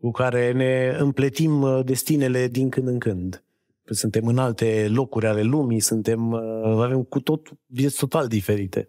cu 0.00 0.10
care 0.10 0.52
ne 0.52 0.96
împletim 0.98 1.62
uh, 1.62 1.84
destinele 1.84 2.48
din 2.48 2.68
când 2.68 2.88
în 2.88 2.98
când. 2.98 3.44
Suntem 3.84 4.26
în 4.26 4.38
alte 4.38 4.86
locuri 4.88 5.26
ale 5.26 5.42
lumii, 5.42 5.80
suntem, 5.80 6.32
uh, 6.32 6.40
avem 6.64 7.02
cu 7.02 7.20
tot 7.20 7.48
vieți 7.66 7.98
total 7.98 8.26
diferite. 8.26 8.88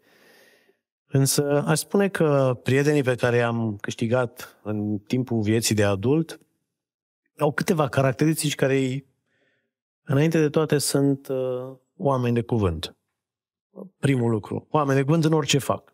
Însă 1.07 1.63
aș 1.65 1.79
spune 1.79 2.07
că 2.07 2.59
prietenii 2.63 3.03
pe 3.03 3.15
care 3.15 3.41
am 3.41 3.77
câștigat 3.81 4.59
în 4.63 4.97
timpul 4.97 5.41
vieții 5.41 5.75
de 5.75 5.83
adult 5.83 6.39
au 7.37 7.51
câteva 7.51 7.87
caracteristici 7.87 8.55
care, 8.55 9.05
înainte 10.03 10.39
de 10.39 10.49
toate, 10.49 10.77
sunt 10.77 11.27
uh, 11.27 11.75
oameni 11.95 12.33
de 12.33 12.41
cuvânt 12.41 12.97
primul 13.99 14.31
lucru. 14.31 14.67
Oameni 14.69 14.97
de 14.97 15.03
cuvânt 15.03 15.23
în 15.23 15.33
orice 15.33 15.57
fac. 15.57 15.93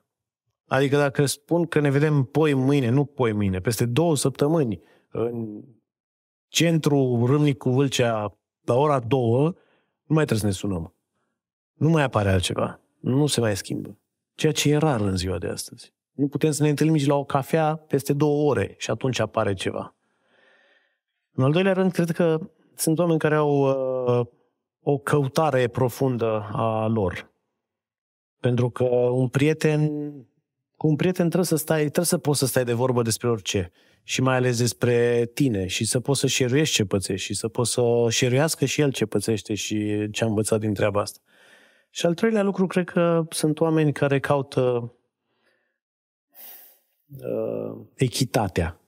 Adică 0.68 0.98
dacă 0.98 1.26
spun 1.26 1.66
că 1.66 1.80
ne 1.80 1.90
vedem 1.90 2.24
poi 2.24 2.54
mâine, 2.54 2.90
nu 2.90 3.06
poi 3.06 3.32
mâine, 3.32 3.60
peste 3.60 3.86
două 3.86 4.16
săptămâni, 4.16 4.82
în 5.10 5.64
centru 6.48 7.26
Râmnicu 7.26 7.70
Vâlcea, 7.70 8.38
la 8.66 8.76
ora 8.76 9.00
două, 9.00 9.42
nu 10.04 10.16
mai 10.16 10.26
trebuie 10.26 10.40
să 10.40 10.46
ne 10.46 10.52
sunăm. 10.52 10.96
Nu 11.74 11.90
mai 11.90 12.04
apare 12.04 12.30
altceva. 12.30 12.80
Nu 13.00 13.28
se 13.28 13.40
mai 13.40 13.56
schimbă. 13.56 13.98
Ceea 14.36 14.52
ce 14.52 14.70
e 14.70 14.78
rar 14.78 15.00
în 15.00 15.18
ziua 15.18 15.38
de 15.38 15.48
astăzi. 15.48 15.94
Nu 16.12 16.28
putem 16.28 16.52
să 16.52 16.64
ne 16.64 16.70
întâlnim 16.70 16.96
nici 16.96 17.06
la 17.06 17.16
o 17.16 17.24
cafea 17.24 17.76
peste 17.76 18.14
două 18.14 18.50
ore 18.50 18.76
și 18.78 18.92
atunci 18.92 19.20
apare 19.20 19.54
ceva. 19.54 19.96
În 21.32 21.44
al 21.44 21.52
doilea 21.52 21.74
rând, 21.74 21.92
cred 21.92 22.12
că 22.12 22.40
sunt 22.76 23.00
oameni 23.00 23.20
care 23.20 23.36
au 23.36 23.60
uh, 24.20 24.26
o 24.82 24.98
căutare 24.98 25.68
profundă 25.68 26.50
a 26.52 26.88
lor. 26.88 27.32
Pentru 28.40 28.70
că 28.70 28.84
un 28.94 29.28
prieten, 29.28 29.90
cu 30.78 30.88
un 30.88 30.96
prieten 30.96 31.26
trebuie 31.26 31.46
să 31.46 31.56
stai, 31.56 31.80
trebuie 31.80 32.06
să 32.06 32.18
poți 32.18 32.40
să 32.40 32.46
stai 32.46 32.64
de 32.64 32.74
vorbă 32.74 33.02
despre 33.02 33.30
orice. 33.30 33.72
Și 34.04 34.22
mai 34.22 34.36
ales 34.36 34.58
despre 34.58 35.26
tine 35.34 35.68
și 35.68 35.86
să 35.86 36.00
poți 36.00 36.20
să 36.20 36.28
șeruiești 36.28 36.76
ce 36.76 36.86
pățești 36.86 37.26
și 37.26 37.34
să 37.34 37.48
poți 37.48 37.72
să 37.72 37.82
șeruiască 38.10 38.66
și 38.66 38.82
el 38.82 38.92
ce 38.92 39.06
pățește 39.06 39.54
și 39.54 40.10
ce 40.12 40.24
a 40.24 40.28
învățat 40.28 40.60
din 40.60 40.74
treaba 40.74 41.02
asta. 41.02 41.20
Și 41.96 42.06
al 42.06 42.14
treilea 42.14 42.44
lucru, 42.44 42.68
cred 42.68 42.90
că 42.90 43.26
sunt 43.30 43.60
oameni 43.60 43.94
care 43.94 44.20
caută 44.20 44.94
uh, 47.08 47.86
echitatea. 47.96 48.82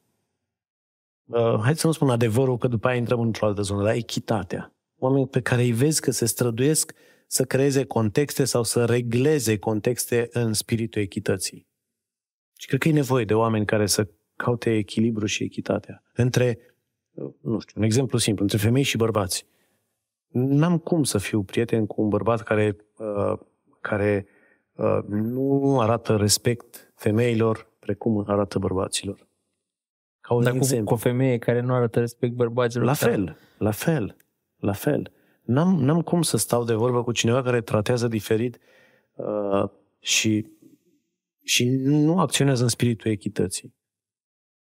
Uh, 1.26 1.60
hai 1.62 1.76
să 1.76 1.88
nu 1.88 1.94
spun 1.94 2.10
adevărul, 2.10 2.58
că 2.58 2.68
după 2.68 2.88
aia 2.88 2.98
intrăm 2.98 3.20
într-o 3.20 3.46
altă 3.46 3.62
zonă, 3.62 3.84
dar 3.84 3.94
echitatea. 3.94 4.74
Oameni 4.98 5.28
pe 5.28 5.42
care 5.42 5.62
îi 5.62 5.72
vezi 5.72 6.02
că 6.02 6.12
se 6.12 6.26
străduiesc 6.26 6.94
să 7.28 7.44
creeze 7.44 7.86
contexte 7.86 8.46
sau 8.46 8.64
să 8.64 8.86
regleze 8.86 9.58
contexte 9.58 10.28
în 10.32 10.54
spiritul 10.54 11.02
echității. 11.02 11.68
Și 12.58 12.68
cred 12.68 12.80
că 12.80 12.88
e 12.88 12.92
nevoie 12.92 13.26
de 13.26 13.34
oameni 13.34 13.66
care 13.66 13.86
să 13.86 14.08
caute 14.36 14.76
echilibru 14.76 15.26
și 15.26 15.44
echitatea. 15.44 16.04
Între, 16.14 16.60
nu 17.42 17.60
știu, 17.60 17.74
un 17.76 17.84
exemplu 17.84 18.18
simplu, 18.18 18.44
între 18.44 18.58
femei 18.58 18.84
și 18.84 18.98
bărbați. 18.98 19.46
N-am 20.38 20.78
cum 20.78 21.04
să 21.04 21.18
fiu 21.18 21.44
prieten 21.44 21.86
cu 21.86 22.02
un 22.02 22.10
bărbat 22.10 22.42
care, 22.42 22.76
uh, 22.98 23.40
care 23.82 24.28
uh, 24.74 25.00
nu 25.08 25.80
arată 25.80 26.16
respect 26.16 26.92
femeilor 26.96 27.72
precum 27.80 28.24
arată 28.28 28.60
bărbaților. 28.60 29.28
Ca 30.22 30.34
un 30.34 30.44
Dar 30.44 30.54
cu, 30.58 30.84
cu 30.84 30.94
o 30.94 30.96
femeie 30.96 31.38
care 31.38 31.60
nu 31.60 31.74
arată 31.74 32.00
respect 32.00 32.34
bărbaților? 32.34 32.86
La 32.86 32.94
fel, 32.94 33.38
la 33.58 33.72
fel, 33.72 34.16
la 34.56 34.74
fel. 34.74 35.12
N-am, 35.42 35.76
n-am 35.76 36.02
cum 36.02 36.22
să 36.22 36.38
stau 36.38 36.64
de 36.64 36.74
vorbă 36.74 37.04
cu 37.04 37.12
cineva 37.12 37.42
care 37.42 37.62
tratează 37.62 38.08
diferit 38.08 38.60
uh, 39.16 39.70
și, 40.00 40.46
și 41.44 41.70
nu 41.84 42.20
acționează 42.20 42.64
în 42.64 42.70
spiritul 42.70 43.12
echității. 43.12 43.76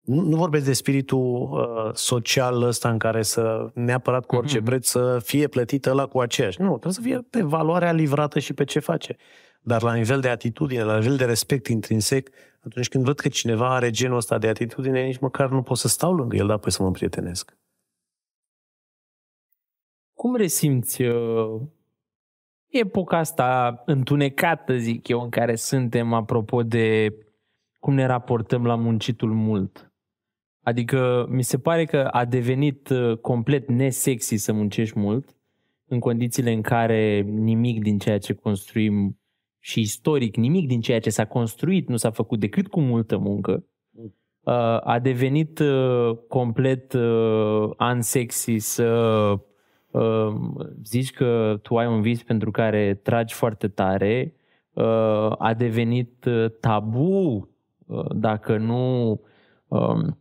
Nu, 0.08 0.20
nu 0.20 0.36
vorbesc 0.36 0.64
de 0.64 0.72
spiritul 0.72 1.48
uh, 1.50 1.94
social 1.94 2.62
ăsta 2.62 2.90
în 2.90 2.98
care 2.98 3.22
să 3.22 3.70
neapărat 3.74 4.26
cu 4.26 4.36
orice 4.36 4.60
mm-hmm. 4.60 4.64
preț 4.64 4.88
să 4.88 5.18
fie 5.24 5.48
plătită 5.48 5.92
la 5.92 6.06
cu 6.06 6.20
aceeași. 6.20 6.60
Nu, 6.60 6.68
trebuie 6.68 6.92
să 6.92 7.00
fie 7.00 7.18
pe 7.30 7.42
valoarea 7.42 7.92
livrată 7.92 8.38
și 8.38 8.52
pe 8.52 8.64
ce 8.64 8.78
face. 8.78 9.16
Dar 9.60 9.82
la 9.82 9.94
nivel 9.94 10.20
de 10.20 10.28
atitudine, 10.28 10.82
la 10.82 10.98
nivel 10.98 11.16
de 11.16 11.24
respect 11.24 11.66
intrinsec, 11.66 12.28
atunci 12.60 12.88
când 12.88 13.04
văd 13.04 13.18
că 13.18 13.28
cineva 13.28 13.74
are 13.74 13.90
genul 13.90 14.16
ăsta 14.16 14.38
de 14.38 14.48
atitudine, 14.48 15.04
nici 15.04 15.18
măcar 15.18 15.50
nu 15.50 15.62
pot 15.62 15.76
să 15.76 15.88
stau 15.88 16.14
lângă 16.14 16.36
el, 16.36 16.46
dar 16.46 16.56
apoi 16.56 16.72
să 16.72 16.82
mă 16.82 16.90
prietenesc. 16.90 17.56
Cum 20.14 20.36
resimți 20.36 21.02
uh, 21.02 21.60
epoca 22.66 23.18
asta 23.18 23.82
întunecată, 23.86 24.76
zic 24.76 25.08
eu, 25.08 25.20
în 25.20 25.28
care 25.28 25.54
suntem 25.54 26.12
apropo 26.12 26.62
de 26.62 27.14
cum 27.78 27.94
ne 27.94 28.06
raportăm 28.06 28.66
la 28.66 28.74
muncitul 28.74 29.32
mult? 29.32 29.87
Adică 30.62 31.26
mi 31.30 31.42
se 31.42 31.58
pare 31.58 31.84
că 31.84 32.04
a 32.04 32.24
devenit 32.24 32.88
uh, 32.88 33.16
complet 33.16 33.68
nesexy 33.68 34.36
să 34.36 34.52
muncești 34.52 34.98
mult 34.98 35.36
în 35.86 35.98
condițiile 35.98 36.52
în 36.52 36.62
care 36.62 37.20
nimic 37.20 37.82
din 37.82 37.98
ceea 37.98 38.18
ce 38.18 38.32
construim 38.32 39.18
și 39.58 39.80
istoric, 39.80 40.36
nimic 40.36 40.66
din 40.66 40.80
ceea 40.80 41.00
ce 41.00 41.10
s-a 41.10 41.24
construit 41.24 41.88
nu 41.88 41.96
s-a 41.96 42.10
făcut 42.10 42.40
decât 42.40 42.66
cu 42.66 42.80
multă 42.80 43.18
muncă. 43.18 43.64
Uh, 43.92 44.54
a 44.84 44.98
devenit 45.02 45.58
uh, 45.58 46.16
complet 46.28 46.96
unsexy 47.78 48.58
să 48.58 49.38
zici 50.82 51.12
că 51.12 51.58
tu 51.62 51.76
ai 51.76 51.86
un 51.86 52.00
vis 52.00 52.22
pentru 52.22 52.50
care 52.50 52.94
tragi 52.94 53.34
foarte 53.34 53.68
tare, 53.68 54.34
uh, 54.72 55.32
a 55.38 55.54
devenit 55.56 56.24
uh, 56.24 56.50
tabu 56.60 57.48
uh, 57.86 58.04
dacă 58.14 58.56
nu, 58.56 59.10
um, 59.68 60.18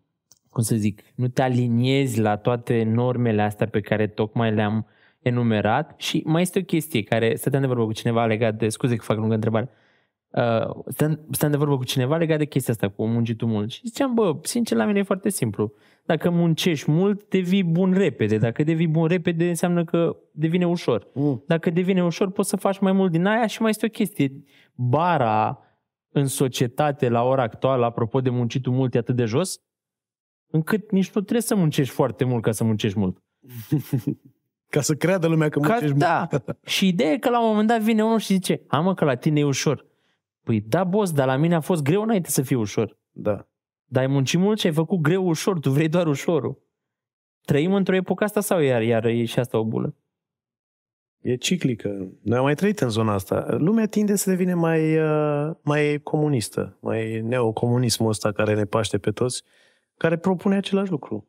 cum 0.58 0.66
să 0.66 0.76
zic, 0.76 1.02
nu 1.16 1.28
te 1.28 1.42
aliniezi 1.42 2.20
la 2.20 2.36
toate 2.36 2.84
normele 2.84 3.42
astea 3.42 3.68
pe 3.68 3.80
care 3.80 4.08
tocmai 4.08 4.54
le-am 4.54 4.88
enumerat 5.20 5.94
și 5.98 6.24
mai 6.26 6.42
este 6.42 6.60
o 6.60 6.62
chestie 6.62 7.04
care 7.04 7.36
stăteam 7.36 7.62
de 7.62 7.68
vorbă 7.68 7.86
cu 7.86 7.92
cineva 7.92 8.26
legat 8.26 8.56
de, 8.56 8.70
scuze 8.70 8.96
că 8.96 9.04
fac 9.04 9.18
lungă 9.18 9.34
întrebare, 9.34 9.70
uh, 10.30 10.94
stăteam 11.32 11.52
de 11.52 11.58
vorbă 11.58 11.78
cu 11.78 11.84
cineva 11.84 12.18
legat 12.18 12.38
de 12.38 12.46
chestia 12.46 12.74
asta, 12.74 12.90
cu 12.90 13.06
muncitul 13.06 13.48
mult 13.48 13.72
și 13.72 13.82
ziceam, 13.84 14.14
bă, 14.14 14.36
sincer 14.42 14.78
la 14.78 14.86
mine 14.86 15.00
e 15.00 15.04
foarte 15.04 15.30
simplu. 15.30 15.74
Dacă 16.06 16.30
muncești 16.30 16.92
mult, 16.92 17.30
devii 17.30 17.64
bun 17.64 17.94
repede. 17.94 18.38
Dacă 18.38 18.64
devii 18.64 18.88
bun 18.88 19.08
repede, 19.08 19.50
înseamnă 19.50 19.84
că 19.84 20.18
devine 20.32 20.68
ușor. 20.68 21.08
Mm. 21.14 21.44
Dacă 21.48 21.70
devine 21.70 22.04
ușor, 22.04 22.32
poți 22.32 22.50
să 22.50 22.56
faci 22.56 22.80
mai 22.80 22.92
mult 22.92 23.12
din 23.12 23.26
aia 23.26 23.48
și 23.48 23.62
mai 23.62 23.70
este 23.70 23.86
o 23.86 23.90
chestie. 23.90 24.44
Bara 24.76 25.60
în 26.12 26.26
societate 26.26 27.10
la 27.10 27.24
ora 27.24 27.42
actuală, 27.42 27.86
apropo 27.86 28.22
de 28.22 28.30
muncitul 28.30 28.74
mult, 28.74 28.96
e 28.96 28.98
atât 28.98 29.16
de 29.16 29.26
jos, 29.26 29.62
încât 30.48 30.92
nici 30.92 31.12
nu 31.12 31.22
trebuie 31.22 31.42
să 31.42 31.56
muncești 31.56 31.94
foarte 31.94 32.24
mult 32.24 32.44
ca 32.44 32.52
să 32.52 32.64
muncești 32.64 33.00
mult. 33.00 33.24
ca 34.74 34.82
să 34.82 34.96
creadă 34.96 35.28
lumea 35.28 35.50
că 35.50 35.60
muncești 35.60 35.98
ca, 35.98 36.28
mult. 36.32 36.46
Da. 36.46 36.54
și 36.66 36.88
ideea 36.88 37.12
e 37.12 37.18
că 37.18 37.30
la 37.30 37.42
un 37.42 37.48
moment 37.50 37.68
dat 37.68 37.82
vine 37.82 38.04
unul 38.04 38.20
și 38.20 38.34
zice, 38.34 38.62
amă 38.68 38.94
că 38.94 39.06
la 39.06 39.16
tine 39.16 39.40
e 39.40 39.44
ușor. 39.44 39.86
Păi 40.44 40.62
da, 40.62 40.84
boss, 40.84 41.12
dar 41.12 41.28
la 41.28 41.36
mine 41.36 41.56
a 41.56 41.60
fost 41.60 41.84
greu 41.84 42.02
înainte 42.02 42.30
să 42.30 42.42
fie 42.42 42.56
ușor. 42.56 42.98
Da. 43.12 43.48
Dar 43.86 44.04
ai 44.04 44.10
muncit 44.10 44.40
mult 44.40 44.60
și 44.60 44.68
ai 44.68 44.74
făcut 44.74 45.00
greu 45.00 45.28
ușor, 45.28 45.60
tu 45.60 45.70
vrei 45.70 45.90
doar 45.90 46.08
ușorul. 46.08 46.66
Trăim 47.42 47.74
într-o 47.74 47.96
epocă 47.96 48.24
asta 48.24 48.40
sau 48.40 48.60
iar, 48.60 48.82
iar 48.82 49.06
e 49.06 49.26
și 49.26 49.40
asta 49.40 49.58
o 49.58 49.64
bulă? 49.64 49.96
E 51.22 51.36
ciclică. 51.36 52.12
Noi 52.22 52.38
am 52.38 52.44
mai 52.44 52.56
trăit 52.56 52.80
în 52.80 52.90
zona 52.90 53.14
asta. 53.14 53.56
Lumea 53.58 53.86
tinde 53.86 54.16
să 54.16 54.30
devine 54.30 54.54
mai, 54.54 54.98
uh, 54.98 55.56
mai 55.62 56.00
comunistă, 56.04 56.78
mai 56.80 57.22
neocomunismul 57.22 58.10
ăsta 58.10 58.32
care 58.32 58.56
ne 58.56 58.66
paște 58.66 58.98
pe 58.98 59.12
toți. 59.12 59.44
Care 59.98 60.18
propune 60.18 60.56
același 60.56 60.92
lucru. 60.92 61.28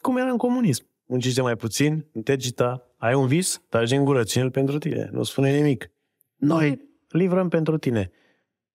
Cum 0.00 0.16
era 0.16 0.30
în 0.30 0.36
comunism. 0.36 0.86
Muncește 1.04 1.42
mai 1.42 1.56
puțin, 1.56 2.06
intergita, 2.12 2.94
ai 2.96 3.14
un 3.14 3.26
vis, 3.26 3.62
tragi 3.68 3.94
în 3.94 4.04
gură, 4.04 4.24
ține-l 4.24 4.50
pentru 4.50 4.78
tine, 4.78 5.08
nu 5.12 5.22
spune 5.22 5.56
nimic. 5.56 5.90
Noi 6.36 6.80
livrăm 7.08 7.48
pentru 7.48 7.78
tine. 7.78 8.10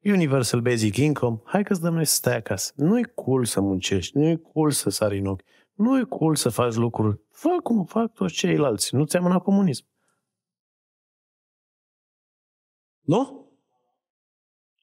Universal 0.03 0.61
Basic 0.61 0.97
Income, 0.97 1.41
hai 1.43 1.63
că-ți 1.63 1.81
dăm 1.81 1.93
noi 1.93 2.05
să 2.05 2.13
stai 2.13 2.35
acasă. 2.35 2.73
Nu-i 2.75 3.03
cool 3.03 3.45
să 3.45 3.61
muncești, 3.61 4.17
nu-i 4.17 4.41
cool 4.41 4.71
să 4.71 4.89
sari 4.89 5.17
în 5.17 5.25
ochi, 5.25 5.41
nu-i 5.73 6.05
cool 6.05 6.35
să 6.35 6.49
faci 6.49 6.73
lucruri. 6.73 7.19
Fă 7.29 7.49
cum 7.63 7.85
fac 7.85 8.13
toți 8.13 8.33
ceilalți, 8.33 8.95
nu 8.95 9.05
ți-am 9.05 9.39
comunism. 9.39 9.85
Nu? 13.01 13.51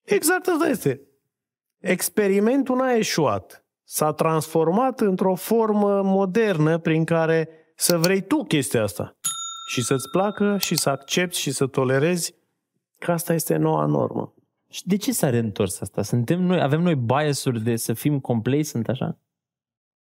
Exact 0.03 0.47
asta 0.47 0.69
este. 0.69 1.01
Experimentul 1.79 2.77
n-a 2.77 2.95
eșuat. 2.95 3.68
S-a 3.91 4.13
transformat 4.13 5.01
într-o 5.01 5.35
formă 5.35 6.03
modernă 6.03 6.79
prin 6.79 7.05
care 7.05 7.49
să 7.77 7.99
vrei 7.99 8.21
tu 8.21 8.45
chestia 8.45 8.83
asta. 8.83 9.19
Și 9.71 9.83
să-ți 9.83 10.11
placă 10.11 10.57
și 10.59 10.77
să 10.77 10.91
accepti 10.91 11.39
și 11.39 11.51
să 11.51 11.67
tolerezi 11.67 12.35
că 12.99 13.13
asta 13.13 13.35
este 13.35 13.57
noua 13.57 13.87
normă. 13.87 14.35
Și 14.71 14.87
de 14.87 14.97
ce 14.97 15.13
s-a 15.13 15.31
reîntors 15.31 15.81
asta? 15.81 16.03
Suntem 16.03 16.43
noi, 16.43 16.61
avem 16.61 16.83
noi 16.83 16.95
biasuri 16.95 17.63
de 17.63 17.77
să 17.77 17.93
fim 17.93 18.21
complacent 18.21 18.89
așa? 18.89 19.19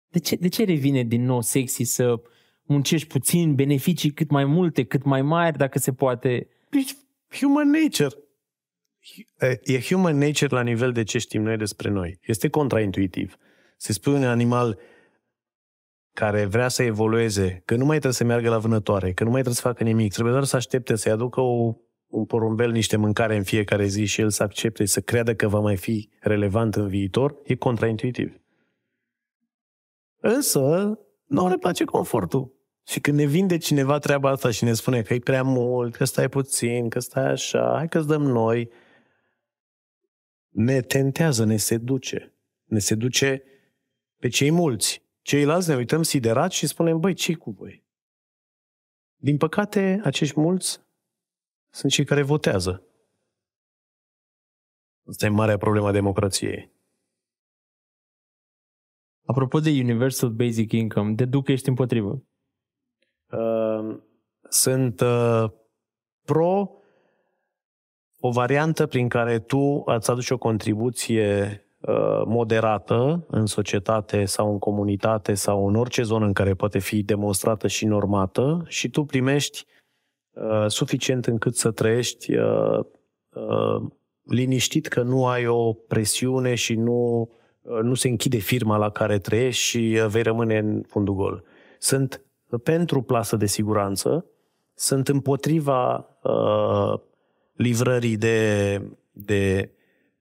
De 0.08 0.20
ce, 0.20 0.36
de 0.36 0.48
ce 0.48 0.64
revine 0.64 1.04
din 1.04 1.24
nou 1.24 1.42
sexy 1.42 1.84
să 1.84 2.22
muncești 2.64 3.08
puțin, 3.08 3.56
beneficii 3.56 4.12
cât 4.12 4.30
mai 4.30 4.46
multe, 4.46 4.84
cât 4.84 5.04
mai 5.04 5.22
mari, 5.22 5.58
dacă 5.58 5.80
se 5.80 5.94
poate? 5.94 6.48
Deci, 6.70 6.96
human 7.40 7.70
nature. 7.70 8.16
E 9.64 9.80
human 9.80 10.18
nature 10.18 10.56
la 10.56 10.62
nivel 10.62 10.92
de 10.92 11.04
ce 11.04 11.18
știm 11.18 11.42
noi 11.42 11.58
despre 11.58 11.90
noi. 11.90 12.20
Este 12.22 12.50
contraintuitiv. 12.50 13.38
Se 13.78 13.94
spune 13.94 14.18
un 14.18 14.24
animal 14.24 14.80
care 16.14 16.46
vrea 16.46 16.68
să 16.68 16.84
evolueze, 16.84 17.62
că 17.66 17.76
nu 17.76 17.86
mai 17.86 17.96
trebuie 17.96 18.14
să 18.14 18.24
meargă 18.24 18.50
la 18.50 18.58
vânătoare, 18.58 19.14
că 19.14 19.24
nu 19.24 19.30
mai 19.30 19.42
trebuie 19.42 19.62
să 19.62 19.68
facă 19.68 19.84
nimic, 19.84 20.12
trebuie 20.12 20.34
doar 20.34 20.46
să 20.46 20.56
aștepte 20.56 20.96
să-i 20.96 21.12
aducă 21.12 21.40
o, 21.42 21.76
un 22.08 22.26
porumbel 22.26 22.72
niște 22.72 22.98
mâncare 22.98 23.36
în 23.36 23.44
fiecare 23.44 23.86
zi 23.86 24.06
și 24.06 24.22
el 24.22 24.30
să 24.30 24.44
accepte, 24.44 24.86
să 24.86 25.02
creadă 25.02 25.36
că 25.36 25.48
va 25.48 25.60
mai 25.60 25.78
fi 25.78 26.10
relevant 26.20 26.76
în 26.76 26.88
viitor, 26.88 27.36
e 27.44 27.56
contraintuitiv. 27.56 28.42
Însă, 30.20 31.00
nu 31.26 31.48
ne 31.48 31.58
place 31.58 31.84
confortul. 31.84 32.56
Și 32.88 33.00
când 33.00 33.18
ne 33.18 33.26
vinde 33.26 33.58
cineva 33.58 33.98
treaba 33.98 34.30
asta 34.30 34.52
și 34.52 34.64
ne 34.64 34.74
spune 34.74 35.02
că 35.02 35.14
e 35.14 35.20
prea 35.20 35.44
mult, 35.44 35.96
că 35.96 36.06
stai 36.06 36.30
puțin, 36.30 36.90
că 36.90 37.00
stai 37.00 37.30
așa, 37.32 37.74
hai 37.76 37.88
că-ți 37.88 38.08
dăm 38.08 38.22
noi, 38.22 38.70
ne 40.50 40.82
tentează, 40.82 41.46
ne 41.46 41.58
seduce. 41.58 42.36
Ne 42.64 42.80
seduce 42.80 43.44
pe 44.20 44.28
cei 44.28 44.52
mulți. 44.52 45.06
Ceilalți 45.22 45.70
ne 45.70 45.76
uităm 45.76 46.04
siderați 46.04 46.56
și 46.56 46.68
spunem, 46.68 47.00
băi, 47.00 47.14
ce 47.14 47.36
cu 47.36 47.52
voi? 47.52 47.86
Din 49.16 49.38
păcate, 49.38 50.02
acești 50.04 50.40
mulți 50.40 50.82
sunt 51.70 51.92
cei 51.92 52.06
care 52.06 52.22
votează. 52.22 52.88
Asta 55.08 55.26
e 55.26 55.30
marea 55.30 55.58
problema 55.58 55.92
democrației. 55.92 56.72
Apropo 59.26 59.60
de 59.60 59.70
Universal 59.70 60.30
Basic 60.30 60.72
Income, 60.72 61.14
deduc 61.14 61.46
că 61.46 61.52
ești 61.52 61.70
împotrivă. 61.70 62.24
Uh, 63.32 64.00
sunt 64.50 65.00
uh, 65.00 65.52
pro 66.26 66.72
o 68.20 68.32
variantă 68.32 68.88
prin 68.88 69.10
care 69.10 69.40
tu 69.40 69.84
îți 69.86 70.12
aduci 70.12 70.30
o 70.30 70.38
contribuție 70.38 71.50
uh, 71.52 71.67
moderată 72.26 73.26
în 73.28 73.46
societate 73.46 74.26
sau 74.26 74.52
în 74.52 74.60
comunitate 74.60 75.34
sau 75.34 75.68
în 75.68 75.76
orice 75.76 76.04
zonă 76.04 76.26
în 76.26 76.34
care 76.34 76.54
poate 76.54 76.80
fi 76.80 77.04
demonstrată 77.04 77.68
și 77.68 77.86
normată 77.86 78.66
și 78.68 78.90
tu 78.90 79.04
primești 79.04 79.66
uh, 80.32 80.66
suficient 80.68 81.26
încât 81.26 81.56
să 81.56 81.72
trăiești 81.72 82.36
uh, 82.36 82.80
uh, 83.34 83.90
liniștit 84.24 84.88
că 84.88 85.02
nu 85.02 85.28
ai 85.28 85.48
o 85.48 85.74
presiune 85.74 86.56
și 86.56 86.76
nu, 86.76 87.30
uh, 87.62 87.80
nu 87.82 87.94
se 87.94 88.08
închide 88.08 88.38
firma 88.38 88.78
la 88.78 88.90
care 88.90 89.20
trăiești 89.20 89.62
și 89.62 90.00
uh, 90.04 90.06
vei 90.08 90.24
rămâne 90.24 90.58
în 90.58 90.84
fundul 90.88 91.14
gol. 91.14 91.44
Sunt 91.80 92.22
pentru 92.64 93.02
plasă 93.02 93.36
de 93.36 93.46
siguranță, 93.46 94.26
sunt 94.74 95.08
împotriva 95.08 96.10
uh, 96.24 97.00
livrării 97.54 98.18
de, 98.18 98.82
de, 99.12 99.72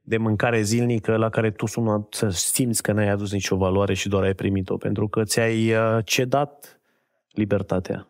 de 0.08 0.16
mâncare 0.16 0.60
zilnică 0.60 1.16
la 1.16 1.28
care 1.28 1.50
tu 1.50 1.66
sună 1.66 2.06
să 2.10 2.28
simți 2.28 2.82
că 2.82 2.92
n-ai 2.92 3.08
adus 3.08 3.32
nicio 3.32 3.56
valoare 3.56 3.94
și 3.94 4.08
doar 4.08 4.22
ai 4.22 4.34
primit-o, 4.34 4.76
pentru 4.76 5.08
că 5.08 5.24
ți-ai 5.24 5.72
uh, 5.74 6.04
cedat 6.04 6.80
libertatea. 7.30 8.08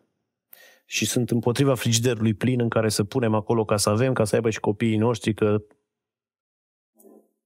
Și 0.85 1.05
sunt 1.05 1.31
împotriva 1.31 1.75
frigiderului 1.75 2.33
plin 2.33 2.59
în 2.61 2.69
care 2.69 2.89
să 2.89 3.03
punem 3.03 3.33
acolo 3.33 3.65
ca 3.65 3.77
să 3.77 3.89
avem, 3.89 4.13
ca 4.13 4.23
să 4.23 4.35
aibă 4.35 4.49
și 4.49 4.59
copiii 4.59 4.97
noștri, 4.97 5.33
că 5.33 5.63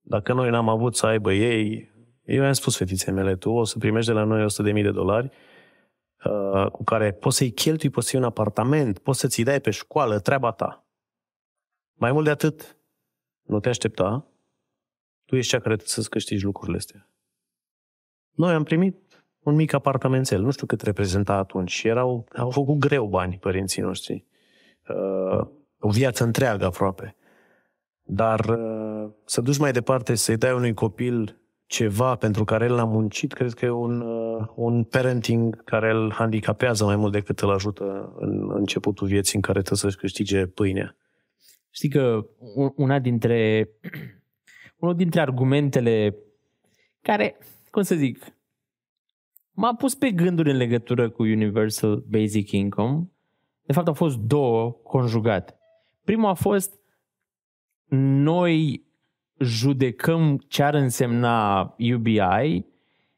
dacă 0.01 0.33
noi 0.33 0.49
n-am 0.49 0.69
avut 0.69 0.95
să 0.95 1.05
aibă 1.05 1.33
ei, 1.33 1.91
eu 2.25 2.43
i-am 2.43 2.53
spus 2.53 2.77
fetiței 2.77 3.13
mele, 3.13 3.35
tu 3.35 3.49
o 3.49 3.63
să 3.63 3.77
primești 3.77 4.11
de 4.11 4.15
la 4.15 4.23
noi 4.23 4.45
100.000 4.73 4.73
de 4.73 4.91
dolari, 4.91 5.31
uh, 6.23 6.71
cu 6.71 6.83
care 6.83 7.11
poți 7.11 7.37
să-i 7.37 7.51
cheltui, 7.51 7.89
poți 7.89 8.07
să 8.07 8.15
iei 8.15 8.23
un 8.25 8.29
apartament, 8.29 8.99
poți 8.99 9.19
să 9.19 9.27
ți 9.27 9.41
dai 9.41 9.59
pe 9.59 9.71
școală, 9.71 10.19
treaba 10.19 10.51
ta. 10.51 10.85
Mai 11.93 12.11
mult 12.11 12.25
de 12.25 12.31
atât, 12.31 12.77
nu 13.41 13.59
te 13.59 13.69
aștepta, 13.69 14.25
tu 15.31 15.37
ești 15.37 15.51
cea 15.51 15.59
care 15.59 15.75
trebuie 15.75 15.93
să-ți 15.93 16.09
câștigi 16.09 16.43
lucrurile 16.43 16.77
astea. 16.77 17.09
Noi 18.31 18.53
am 18.53 18.63
primit 18.63 19.25
un 19.39 19.55
mic 19.55 19.73
apartamentel, 19.73 20.41
nu 20.41 20.51
știu 20.51 20.65
cât 20.65 20.81
reprezenta 20.81 21.33
atunci, 21.33 21.71
și 21.71 21.87
erau, 21.87 22.27
au 22.35 22.49
făcut 22.49 22.77
greu 22.77 23.07
bani 23.07 23.37
părinții 23.37 23.81
noștri. 23.81 24.25
Uh, 24.87 25.47
o 25.79 25.89
viață 25.89 26.23
întreagă 26.23 26.65
aproape. 26.65 27.15
Dar 28.01 28.39
uh, 28.39 29.09
să 29.25 29.41
duci 29.41 29.57
mai 29.57 29.71
departe, 29.71 30.15
să-i 30.15 30.37
dai 30.37 30.53
unui 30.53 30.73
copil 30.73 31.41
ceva 31.65 32.15
pentru 32.15 32.43
care 32.43 32.65
el 32.65 32.73
l-a 32.73 32.83
muncit, 32.83 33.33
cred 33.33 33.53
că 33.53 33.65
e 33.65 33.69
un, 33.69 34.01
uh, 34.01 34.47
un 34.55 34.83
parenting 34.83 35.63
care 35.63 35.91
îl 35.91 36.11
handicapează 36.11 36.85
mai 36.85 36.95
mult 36.95 37.11
decât 37.11 37.39
îl 37.39 37.51
ajută 37.51 38.13
în 38.19 38.51
începutul 38.53 39.07
vieții 39.07 39.35
în 39.35 39.41
care 39.41 39.61
trebuie 39.61 39.79
să-și 39.79 39.97
câștige 39.97 40.45
pâinea. 40.45 40.95
Știi 41.69 41.89
că 41.89 42.25
una 42.75 42.99
dintre, 42.99 43.69
unul 44.81 44.95
dintre 44.95 45.21
argumentele 45.21 46.15
care, 47.01 47.37
cum 47.71 47.81
să 47.81 47.95
zic, 47.95 48.33
m-a 49.51 49.75
pus 49.75 49.95
pe 49.95 50.11
gânduri 50.11 50.51
în 50.51 50.57
legătură 50.57 51.09
cu 51.09 51.23
Universal 51.23 52.03
Basic 52.09 52.51
Income, 52.51 53.09
de 53.61 53.73
fapt 53.73 53.87
au 53.87 53.93
fost 53.93 54.17
două 54.17 54.71
conjugate. 54.71 55.55
Primul 56.03 56.29
a 56.29 56.33
fost 56.33 56.79
noi 58.23 58.85
judecăm 59.39 60.37
ce 60.37 60.63
ar 60.63 60.73
însemna 60.73 61.61
UBI 61.93 62.65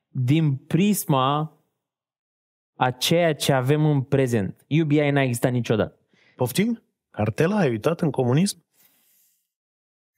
din 0.08 0.56
prisma 0.56 1.58
a 2.76 2.92
ceea 2.92 3.36
ce 3.36 3.52
avem 3.52 3.86
în 3.86 4.02
prezent. 4.02 4.66
UBI 4.82 5.10
n-a 5.10 5.22
existat 5.22 5.52
niciodată. 5.52 6.00
Poftim? 6.36 6.84
Cartela 7.10 7.58
ai 7.58 7.70
uitat 7.70 8.02
în 8.02 8.12
comunism? 8.12 8.64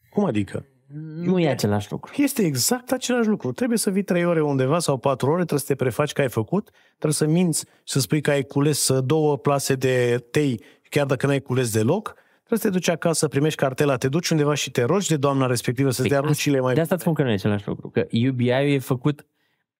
Cum 0.09 0.23
adică? 0.23 0.65
Nu 1.23 1.39
e 1.39 1.49
același 1.49 1.91
lucru. 1.91 2.13
Este 2.17 2.41
exact 2.41 2.91
același 2.91 3.27
lucru. 3.27 3.51
Trebuie 3.51 3.77
să 3.77 3.89
vii 3.89 4.03
trei 4.03 4.25
ore 4.25 4.41
undeva 4.41 4.79
sau 4.79 4.97
patru 4.97 5.27
ore, 5.27 5.35
trebuie 5.35 5.59
să 5.59 5.65
te 5.65 5.75
prefaci 5.75 6.11
că 6.11 6.21
ai 6.21 6.29
făcut, 6.29 6.69
trebuie 6.87 7.13
să 7.13 7.25
minți, 7.25 7.65
să 7.83 7.99
spui 7.99 8.21
că 8.21 8.31
ai 8.31 8.43
cules 8.43 8.99
două 8.99 9.37
plase 9.37 9.75
de 9.75 10.25
tei, 10.31 10.61
chiar 10.89 11.05
dacă 11.05 11.25
n-ai 11.27 11.39
cules 11.39 11.71
deloc, 11.71 12.13
trebuie 12.35 12.59
să 12.59 12.67
te 12.67 12.69
duci 12.69 12.89
acasă, 12.89 13.27
primești 13.27 13.59
cartela, 13.59 13.97
te 13.97 14.07
duci 14.07 14.29
undeva 14.29 14.53
și 14.53 14.71
te 14.71 14.83
rogi 14.83 15.09
de 15.09 15.17
doamna 15.17 15.45
respectivă 15.45 15.89
să-ți 15.89 16.07
dea 16.07 16.19
rucile 16.19 16.59
mai 16.59 16.73
De 16.73 16.81
asta 16.81 16.97
spun 16.97 17.13
că 17.13 17.23
nu 17.23 17.29
e 17.29 17.33
același 17.33 17.67
lucru, 17.67 17.89
că 17.89 18.05
UBI-ul 18.29 18.71
e 18.71 18.79
făcut 18.79 19.25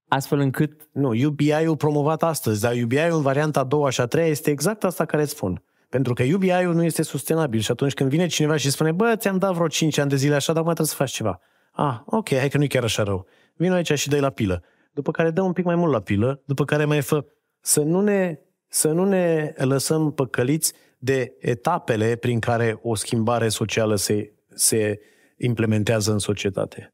astfel 0.08 0.39
încât... 0.39 0.89
Nu, 0.91 1.10
UBI-ul 1.26 1.78
promovat 1.78 2.24
astăzi, 2.24 2.62
dar 2.62 2.74
UBI-ul 2.84 3.16
în 3.16 3.22
varianta 3.22 3.60
a 3.60 3.64
doua 3.64 3.89
și 3.89 4.01
a 4.01 4.06
treia 4.06 4.28
este 4.28 4.51
exact 4.51 4.84
asta 4.84 5.06
care 5.06 5.22
îți 5.22 5.32
spun. 5.32 5.64
Pentru 5.89 6.13
că 6.13 6.23
UBI-ul 6.33 6.73
nu 6.73 6.83
este 6.83 7.01
sustenabil 7.01 7.59
și 7.59 7.71
atunci 7.71 7.93
când 7.93 8.09
vine 8.09 8.27
cineva 8.27 8.55
și 8.55 8.69
spune, 8.69 8.91
bă, 8.91 9.15
ți-am 9.17 9.38
dat 9.38 9.53
vreo 9.53 9.67
5 9.67 9.97
ani 9.97 10.09
de 10.09 10.15
zile 10.15 10.36
așa, 10.36 10.53
dar 10.53 10.63
mai 10.63 10.73
trebuie 10.73 10.95
să 10.95 11.01
faci 11.01 11.11
ceva. 11.11 11.39
Ah, 11.71 11.99
ok, 12.05 12.29
hai 12.29 12.49
că 12.49 12.57
nu 12.57 12.63
e 12.63 12.67
chiar 12.67 12.83
așa 12.83 13.03
rău. 13.03 13.27
Vin 13.55 13.71
aici 13.71 13.93
și 13.93 14.09
dai 14.09 14.19
la 14.19 14.29
pilă. 14.29 14.63
După 14.93 15.11
care 15.11 15.29
dă 15.29 15.41
un 15.41 15.53
pic 15.53 15.65
mai 15.65 15.75
mult 15.75 15.91
la 15.91 15.99
pilă, 15.99 16.41
după 16.45 16.65
care 16.65 16.86
mai 16.86 17.01
fă. 17.01 17.25
Să 17.61 17.81
nu 17.81 18.01
ne, 18.01 18.39
să 18.67 18.91
nu 18.91 19.05
ne 19.05 19.53
lăsăm 19.57 20.11
păcăliți 20.11 20.73
de 20.97 21.36
etapele 21.39 22.15
prin 22.15 22.39
care 22.39 22.79
o 22.81 22.95
schimbare 22.95 23.49
socială 23.49 23.95
se, 23.95 24.33
se 24.53 24.99
implementează 25.38 26.11
în 26.11 26.19
societate. 26.19 26.93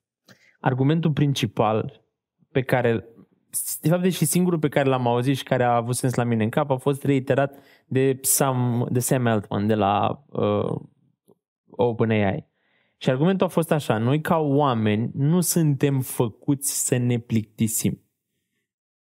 Argumentul 0.60 1.12
principal 1.12 2.04
pe 2.52 2.62
care 2.62 3.06
de 3.82 3.90
fapt, 3.90 4.02
deci 4.02 4.16
singurul 4.16 4.60
pe 4.60 4.68
care 4.68 4.90
l-am 4.90 5.08
auzit 5.08 5.38
și 5.38 5.44
care 5.44 5.64
a 5.64 5.76
avut 5.76 5.96
sens 5.96 6.14
la 6.14 6.24
mine 6.24 6.44
în 6.44 6.50
cap 6.50 6.70
a 6.70 6.78
fost 6.78 7.04
reiterat 7.04 7.56
de 7.86 8.20
Sam, 8.22 8.88
de 8.92 9.00
Sam 9.00 9.28
Altman 9.28 9.68
de 9.68 9.76
la 9.76 10.24
uh, 10.30 10.76
OpenAI. 11.70 12.50
Și 12.98 13.10
argumentul 13.10 13.46
a 13.46 13.50
fost 13.50 13.72
așa, 13.72 13.98
noi 13.98 14.22
ca 14.22 14.38
oameni 14.38 15.12
nu 15.14 15.42
suntem 15.42 16.00
făcuți 16.00 16.86
să 16.86 16.98
ne 16.98 17.18
plictisim. 17.18 18.02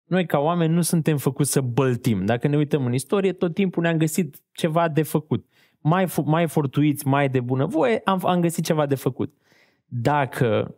Noi 0.04 0.26
ca 0.26 0.39
oameni 0.39 0.74
nu 0.74 0.82
suntem 0.82 1.18
făcuți 1.18 1.52
să 1.52 1.62
băltim. 1.62 2.26
Dacă 2.26 2.47
ne 2.47 2.58
uităm 2.58 2.86
în 2.86 2.93
istorie, 2.93 3.34
tot 3.34 3.54
timpul 3.54 3.84
ne-am 3.84 3.97
găsit 3.97 4.41
ceva 4.52 4.88
de 4.88 5.04
făcut. 5.04 5.45
Mai, 5.80 6.08
mai 6.26 6.47
fortuiți, 6.47 7.08
mai 7.08 7.30
de 7.30 7.39
bunăvoie, 7.39 8.02
am, 8.04 8.26
am 8.26 8.41
găsit 8.41 8.66
ceva 8.66 8.86
de 8.86 8.95
făcut. 8.95 9.34
Dacă 9.86 10.76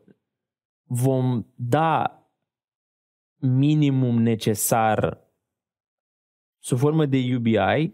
vom 0.83 1.45
da 1.55 2.22
minimum 3.43 4.21
necesar 4.21 5.21
sub 6.59 6.77
formă 6.77 7.05
de 7.05 7.35
UBI, 7.35 7.93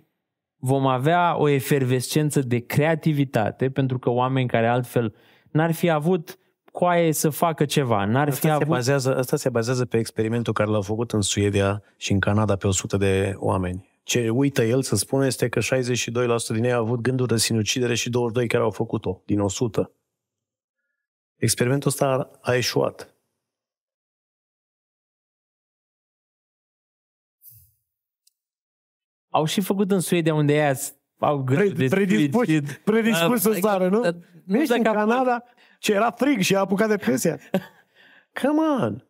vom 0.56 0.88
avea 0.88 1.36
o 1.38 1.47
efervescență 1.47 2.41
de 2.41 2.60
creativitate, 2.60 3.70
pentru 3.70 4.00
că 4.00 4.10
oameni 4.10 4.47
care 4.47 4.68
altfel 4.68 5.16
n-ar 5.52 5.72
fi 5.72 5.89
avut 5.89 6.39
coaie 6.72 7.12
să 7.12 7.30
facă 7.30 7.66
ceva. 7.66 8.06
N-ar 8.06 8.28
asta, 8.28 8.39
fi 8.39 8.45
se 8.45 8.50
avut... 8.50 8.68
bazează, 8.68 9.18
asta 9.18 9.36
se 9.38 9.50
bazează 9.50 9.86
pe 9.86 9.97
experimentul 9.97 10.54
care 10.54 10.70
l-au 10.70 10.82
făcut 10.82 11.12
în 11.12 11.22
Suedia 11.22 11.84
și 11.97 12.12
în 12.12 12.20
Canada 12.20 12.56
pe 12.56 12.68
100 12.68 12.97
de 12.97 13.34
oameni. 13.38 13.88
Ce 14.04 14.30
uită 14.30 14.64
el 14.64 14.82
să 14.82 14.95
spună 14.95 15.26
este 15.26 15.50
că 15.50 15.60
62% 15.60 15.64
din 16.54 16.64
ei 16.64 16.74
au 16.74 16.84
avut 16.84 17.00
gânduri 17.00 17.30
de 17.30 17.38
sinucidere 17.38 17.95
și 17.95 18.10
22 18.10 18.47
care 18.47 18.64
au 18.64 18.72
făcut-o, 18.72 19.22
din 19.26 19.39
100. 19.39 19.91
Experimentul 21.36 21.89
ăsta 21.89 22.30
a 22.41 22.54
eșuat. 22.54 23.18
Au 29.30 29.46
și 29.46 29.62
făcut 29.62 29.92
în 29.92 30.00
Suedia 30.00 30.34
unde 30.34 30.54
ea 30.54 30.74
au 31.18 31.38
gânduri 31.44 31.76
de 31.76 31.88
Predispus, 31.88 32.46
suicid. 32.46 32.72
predispus 32.84 33.42
să 33.42 33.50
Uh, 33.50 33.58
sară, 33.62 33.90
nu? 33.90 34.02
dar 34.02 34.16
Nu 34.46 34.60
ești 34.60 34.74
în 34.76 34.82
dacă 34.84 34.98
a- 34.98 35.00
Canada 35.00 35.44
ce 35.80 35.94
era 35.94 36.12
frig 36.12 36.40
și 36.42 36.56
a 36.56 36.60
apucat 36.60 36.88
depresia. 36.88 37.40
Come 38.42 38.60
on! 38.62 39.08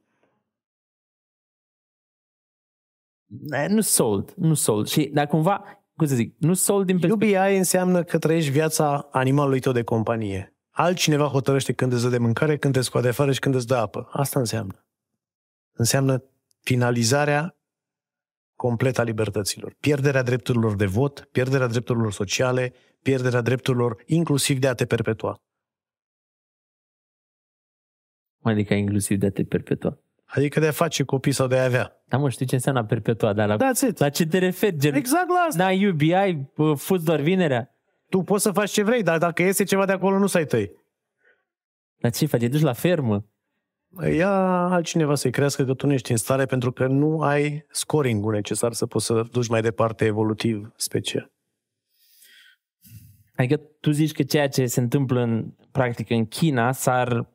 Eh, 3.51 3.67
Nu 3.69 3.81
sold, 3.81 4.33
nu 4.37 4.53
sold. 4.53 4.87
Și 4.87 5.09
dar 5.13 5.27
cumva, 5.27 5.83
cum 5.95 6.07
să 6.07 6.15
zic, 6.15 6.35
nu 6.39 6.53
sold 6.53 6.85
din 6.85 6.99
perspectivă. 6.99 7.39
UBI 7.45 7.57
înseamnă 7.57 8.03
că 8.03 8.17
trăiești 8.19 8.49
viața 8.51 9.07
animalului 9.11 9.59
tău 9.59 9.71
de 9.71 9.83
companie. 9.83 10.53
Altcineva 10.69 11.25
hotărăște 11.25 11.73
când 11.73 11.93
îți 11.93 12.03
dă 12.03 12.09
de 12.09 12.17
mâncare, 12.17 12.57
când 12.57 12.73
te 12.73 12.81
scoate 12.81 13.07
afară 13.07 13.31
și 13.31 13.39
când 13.39 13.55
îți 13.55 13.67
dă 13.67 13.75
apă. 13.75 14.09
Asta 14.11 14.39
înseamnă. 14.39 14.85
Înseamnă 15.71 16.23
finalizarea 16.61 17.58
completă 18.65 19.01
a 19.01 19.03
libertăților. 19.03 19.75
Pierderea 19.79 20.23
drepturilor 20.23 20.75
de 20.75 20.85
vot, 20.85 21.27
pierderea 21.31 21.67
drepturilor 21.67 22.11
sociale, 22.11 22.73
pierderea 23.01 23.41
drepturilor 23.41 24.03
inclusiv 24.05 24.59
de 24.59 24.67
a 24.67 24.73
te 24.73 24.85
perpetua. 24.85 25.41
Adică 28.41 28.73
inclusiv 28.73 29.17
de 29.19 29.25
a 29.25 29.31
te 29.31 29.43
perpetua. 29.43 29.99
Adică 30.25 30.59
de 30.59 30.67
a 30.67 30.71
face 30.71 31.03
copii 31.03 31.31
sau 31.31 31.47
de 31.47 31.57
a 31.57 31.63
avea. 31.63 32.03
Da, 32.07 32.17
mă, 32.17 32.29
știu 32.29 32.45
ce 32.45 32.55
înseamnă 32.55 32.81
a 32.81 32.85
perpetua, 32.85 33.33
dar 33.33 33.47
la, 33.47 33.55
That's 33.55 33.87
it. 33.89 33.97
la 33.97 34.09
ce 34.09 34.25
te 34.25 34.37
referi? 34.37 34.77
Gen, 34.77 34.93
Exact 34.93 35.29
la 35.29 35.39
asta. 35.47 35.63
Da, 35.63 35.87
UBI, 35.89 36.49
bă, 36.55 36.73
fuți 36.73 37.05
doar 37.05 37.19
vinerea. 37.19 37.75
Tu 38.09 38.21
poți 38.21 38.43
să 38.43 38.51
faci 38.51 38.71
ce 38.71 38.83
vrei, 38.83 39.03
dar 39.03 39.17
dacă 39.17 39.41
iese 39.41 39.63
ceva 39.63 39.85
de 39.85 39.91
acolo, 39.91 40.17
nu 40.17 40.27
să 40.27 40.37
ai 40.37 40.45
tăi. 40.45 40.71
La 41.97 42.09
ce 42.09 42.25
faci? 42.25 42.39
Te 42.39 42.47
duci 42.47 42.61
la 42.61 42.73
fermă? 42.73 43.28
Ia 44.11 44.31
altcineva 44.67 45.15
să-i 45.15 45.31
crească 45.31 45.65
că 45.65 45.73
tu 45.73 45.85
nu 45.85 45.93
ești 45.93 46.11
în 46.11 46.17
stare 46.17 46.45
pentru 46.45 46.71
că 46.71 46.87
nu 46.87 47.21
ai 47.21 47.65
scoring-ul 47.69 48.33
necesar 48.33 48.73
să 48.73 48.85
poți 48.85 49.05
să 49.05 49.23
duci 49.31 49.47
mai 49.47 49.61
departe 49.61 50.05
evolutiv 50.05 50.71
special. 50.75 51.31
Adică 53.35 53.61
tu 53.79 53.91
zici 53.91 54.11
că 54.11 54.23
ceea 54.23 54.49
ce 54.49 54.65
se 54.65 54.79
întâmplă 54.79 55.21
în 55.21 55.53
practic 55.71 56.09
în 56.09 56.25
China 56.25 56.71
s-ar 56.71 57.29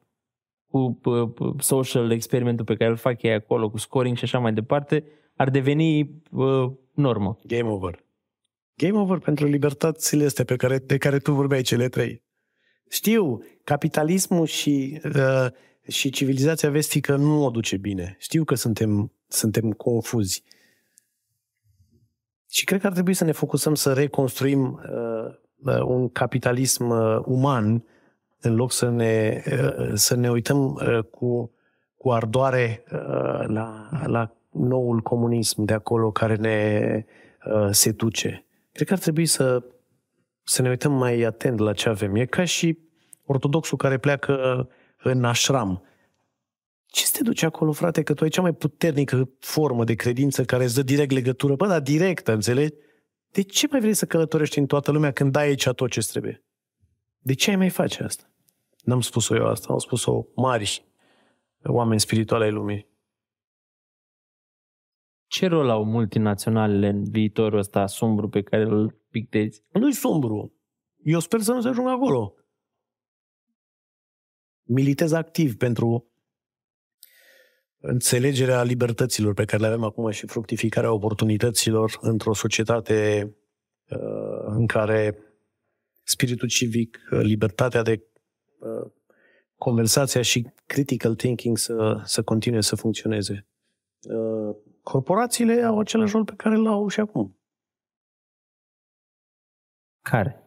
cu 0.74 1.00
p- 1.00 1.32
p- 1.34 1.60
social 1.60 2.10
experimentul 2.10 2.64
pe 2.64 2.74
care 2.74 2.90
îl 2.90 2.96
fac 2.96 3.22
ei 3.22 3.32
acolo, 3.32 3.70
cu 3.70 3.78
scoring 3.78 4.16
și 4.16 4.24
așa 4.24 4.38
mai 4.38 4.52
departe, 4.52 5.04
ar 5.36 5.50
deveni 5.50 6.22
uh, 6.30 6.72
normă. 6.94 7.38
Game 7.42 7.68
over. 7.68 8.04
Game 8.76 8.98
over 8.98 9.18
pentru 9.18 9.46
libertățile 9.46 10.24
astea 10.24 10.44
pe 10.44 10.56
care, 10.56 10.78
de 10.78 10.98
care 10.98 11.18
tu 11.18 11.32
vorbeai 11.32 11.62
cele 11.62 11.88
trei. 11.88 12.22
Știu, 12.90 13.44
capitalismul 13.64 14.46
și, 14.46 15.00
uh, 15.04 15.46
și 15.88 16.10
civilizația 16.10 16.70
vestică 16.70 17.16
nu 17.16 17.44
o 17.44 17.50
duce 17.50 17.76
bine. 17.76 18.16
Știu 18.18 18.44
că 18.44 18.54
suntem, 18.54 19.12
suntem 19.28 19.70
confuzi. 19.72 20.42
Și 22.50 22.64
cred 22.64 22.80
că 22.80 22.86
ar 22.86 22.92
trebui 22.92 23.14
să 23.14 23.24
ne 23.24 23.32
focusăm 23.32 23.74
să 23.74 23.92
reconstruim 23.92 24.72
uh, 24.72 25.34
uh, 25.74 25.80
un 25.80 26.08
capitalism 26.08 26.88
uh, 26.88 27.18
uman 27.24 27.84
în 28.40 28.54
loc 28.54 28.72
să 28.72 28.88
ne, 28.88 29.42
uh, 29.46 29.90
să 29.94 30.16
ne 30.16 30.30
uităm 30.30 30.74
uh, 30.74 30.98
cu, 31.10 31.50
cu 31.96 32.12
ardoare 32.12 32.84
uh, 32.92 33.44
la, 33.46 33.88
la 34.06 34.36
noul 34.50 35.00
comunism 35.00 35.64
de 35.64 35.72
acolo 35.72 36.10
care 36.10 36.34
ne 36.34 37.04
uh, 37.46 37.68
se 37.70 37.90
duce. 37.90 38.44
Cred 38.72 38.86
că 38.86 38.92
ar 38.92 38.98
trebui 38.98 39.26
să, 39.26 39.62
să 40.42 40.62
ne 40.62 40.68
uităm 40.68 40.92
mai 40.92 41.22
atent 41.22 41.58
la 41.58 41.72
ce 41.72 41.88
avem. 41.88 42.14
E 42.14 42.24
ca 42.24 42.44
și 42.44 42.78
ortodoxul 43.24 43.78
care 43.78 43.98
pleacă 43.98 44.68
în 45.10 45.24
ashram. 45.24 45.82
Ce 46.86 47.04
te 47.12 47.22
duce 47.22 47.46
acolo, 47.46 47.72
frate? 47.72 48.02
Că 48.02 48.14
tu 48.14 48.24
ai 48.24 48.30
cea 48.30 48.42
mai 48.42 48.54
puternică 48.54 49.30
formă 49.38 49.84
de 49.84 49.94
credință 49.94 50.44
care 50.44 50.64
îți 50.64 50.74
dă 50.74 50.82
direct 50.82 51.10
legătură. 51.10 51.54
Bă, 51.54 51.66
dar 51.66 51.80
directă, 51.80 52.32
înțelegi? 52.32 52.74
De 53.30 53.42
ce 53.42 53.66
mai 53.70 53.80
vrei 53.80 53.94
să 53.94 54.06
călătorești 54.06 54.58
în 54.58 54.66
toată 54.66 54.90
lumea 54.90 55.12
când 55.12 55.32
dai 55.32 55.46
aici 55.46 55.68
tot 55.68 55.90
ce 55.90 56.00
trebuie? 56.00 56.44
De 57.18 57.34
ce 57.34 57.50
ai 57.50 57.56
mai 57.56 57.70
face 57.70 58.02
asta? 58.02 58.30
N-am 58.84 59.00
spus-o 59.00 59.36
eu 59.36 59.46
asta, 59.46 59.66
au 59.68 59.78
spus-o 59.78 60.26
mari 60.34 60.84
oameni 61.64 62.00
spirituale 62.00 62.44
ai 62.44 62.50
lumii. 62.50 62.88
Ce 65.26 65.46
rol 65.46 65.70
au 65.70 65.84
multinaționalele 65.84 66.88
în 66.88 67.04
viitorul 67.04 67.58
ăsta 67.58 67.86
sumbru 67.86 68.28
pe 68.28 68.42
care 68.42 68.62
îl 68.62 68.98
pictezi? 69.10 69.62
Nu-i 69.72 69.92
sombru. 69.92 70.52
Eu 71.02 71.18
sper 71.18 71.40
să 71.40 71.52
nu 71.52 71.60
se 71.60 71.68
ajungă 71.68 71.90
acolo. 71.90 72.34
Militez 74.66 75.12
activ 75.12 75.56
pentru 75.56 76.08
înțelegerea 77.78 78.62
libertăților 78.62 79.34
pe 79.34 79.44
care 79.44 79.62
le 79.62 79.68
avem 79.68 79.84
acum 79.84 80.10
și 80.10 80.26
fructificarea 80.26 80.92
oportunităților 80.92 81.98
într-o 82.00 82.34
societate 82.34 83.30
uh, 83.88 84.44
în 84.46 84.66
care 84.66 85.18
spiritul 86.02 86.48
civic, 86.48 86.98
uh, 87.10 87.20
libertatea 87.20 87.82
de 87.82 88.02
uh, 88.58 88.90
conversația 89.56 90.22
și 90.22 90.46
critical 90.66 91.14
thinking 91.14 91.58
să, 91.58 92.00
să 92.04 92.22
continue 92.22 92.60
să 92.60 92.76
funcționeze. 92.76 93.46
Uh, 94.00 94.56
corporațiile 94.82 95.62
au 95.62 95.78
același 95.78 96.12
rol 96.12 96.24
pe 96.24 96.34
care 96.36 96.56
l-au 96.56 96.88
și 96.88 97.00
acum. 97.00 97.38
Care? 100.02 100.42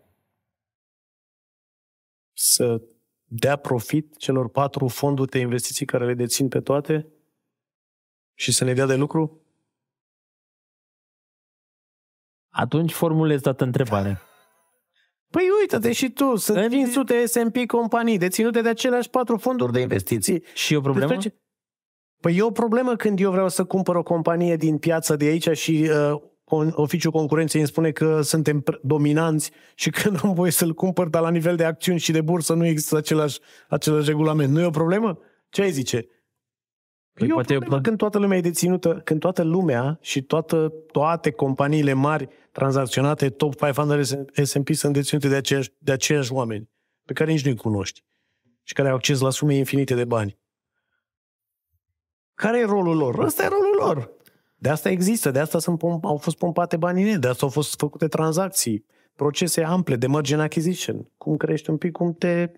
Să 2.34 2.82
dea 3.30 3.56
profit 3.56 4.18
celor 4.18 4.50
patru 4.50 4.88
fonduri 4.88 5.32
de 5.32 5.40
investiții 5.40 5.86
care 5.86 6.06
le 6.06 6.14
dețin 6.14 6.48
pe 6.48 6.62
toate 6.62 7.08
și 8.34 8.52
să 8.52 8.64
ne 8.64 8.74
dea 8.74 8.86
de 8.86 8.96
lucru? 8.96 9.42
Atunci 12.50 12.92
formulez 12.94 13.42
toată 13.42 13.64
întrebarea. 13.64 14.22
Păi 15.34 15.44
uite-te 15.62 15.92
și 15.92 16.10
tu, 16.12 16.36
sunt 16.36 16.58
În- 16.58 16.70
500 16.70 17.26
S&P 17.26 17.66
companii 17.68 18.18
deținute 18.18 18.62
de 18.62 18.70
aceleași 18.70 19.10
patru 19.10 19.38
fonduri 19.38 19.72
de 19.72 19.80
investiții. 19.80 20.44
Și 20.54 20.74
e 20.74 20.78
o 20.78 20.82
problemă? 20.82 21.08
Despre 21.14 21.30
ce- 21.30 21.42
Păi 22.22 22.36
e 22.38 22.42
o 22.42 22.52
problemă 22.52 22.96
când 22.96 23.20
eu 23.20 23.32
vreau 23.32 23.50
să 23.50 23.66
cumpăr 23.66 23.96
o 23.96 24.04
companie 24.04 24.56
din 24.56 24.78
piață 24.78 25.16
de 25.16 25.26
aici 25.26 25.50
și 25.50 25.90
uh, 25.92 26.22
con- 26.22 26.37
oficiul 26.72 27.12
concurenței 27.12 27.60
îmi 27.60 27.70
spune 27.70 27.92
că 27.92 28.22
suntem 28.22 28.62
pr- 28.62 28.82
dominanți 28.82 29.52
și 29.76 29.90
că 29.90 30.10
nu 30.16 30.20
am 30.24 30.34
voie 30.34 30.52
să-l 30.52 30.74
cumpăr, 30.74 31.08
dar 31.08 31.22
la 31.22 31.30
nivel 31.30 31.56
de 31.56 31.64
acțiuni 31.64 32.00
și 32.00 32.12
de 32.12 32.22
bursă 32.22 32.54
nu 32.54 32.66
există 32.66 32.98
același, 32.98 33.40
același 33.68 34.08
regulament. 34.08 34.54
Nu 34.54 34.62
e 34.62 34.66
o 34.66 34.70
problemă? 34.70 35.20
Ce 35.50 35.62
ai 35.62 35.72
zice? 35.72 36.08
Păi 37.14 37.28
e 37.28 37.32
o 37.32 37.34
poate 37.34 37.54
e 37.54 37.56
o 37.56 37.60
problemă 37.60 37.82
pro- 37.82 37.90
când 37.90 37.98
toată 37.98 38.18
lumea 38.18 38.38
e 38.38 38.42
deținută, 38.42 39.02
când 39.04 39.20
toată 39.20 39.44
lumea 39.44 39.98
și 40.02 40.22
toată, 40.22 40.74
toate 40.92 41.32
companiile 41.32 41.94
mari 41.94 42.28
tranzacționate, 42.52 43.30
top 43.30 43.56
500 43.56 44.44
S&P 44.44 44.74
sunt 44.74 44.94
deținute 44.94 45.28
de 45.28 45.36
aceiași, 45.36 45.72
de 45.78 45.92
aceiași 45.92 46.34
oameni 46.34 46.70
pe 47.06 47.14
care 47.14 47.32
nici 47.32 47.46
nu-i 47.46 47.56
cunoști 47.56 48.04
și 48.64 48.74
care 48.74 48.90
au 48.90 48.96
acces 48.96 49.20
la 49.20 49.30
sume 49.30 49.56
infinite 49.56 49.96
de 49.96 50.06
bani. 50.06 50.38
Care 52.34 52.60
e 52.60 52.66
rolul 52.66 52.98
lor? 52.98 53.20
Ăsta 53.20 53.44
e 53.44 53.48
rolul 53.48 53.76
lor. 53.80 54.17
De 54.60 54.70
asta 54.70 54.90
există, 54.90 55.32
de 55.32 55.40
asta 55.40 55.60
sunt 55.60 55.78
pom- 55.78 56.02
au 56.02 56.18
fost 56.18 56.38
pompate 56.38 56.78
banii 56.78 57.04
net, 57.04 57.22
de 57.22 57.28
asta 57.28 57.46
au 57.46 57.52
fost 57.52 57.78
făcute 57.78 58.08
tranzacții, 58.08 58.86
procese 59.16 59.64
ample 59.64 59.96
de 59.96 60.08
merge 60.08 60.34
în 60.34 60.40
acquisition. 60.40 61.12
Cum 61.18 61.38
crești 61.38 61.70
un 61.70 61.78
pic, 61.78 61.92
cum 61.92 62.14
te 62.14 62.52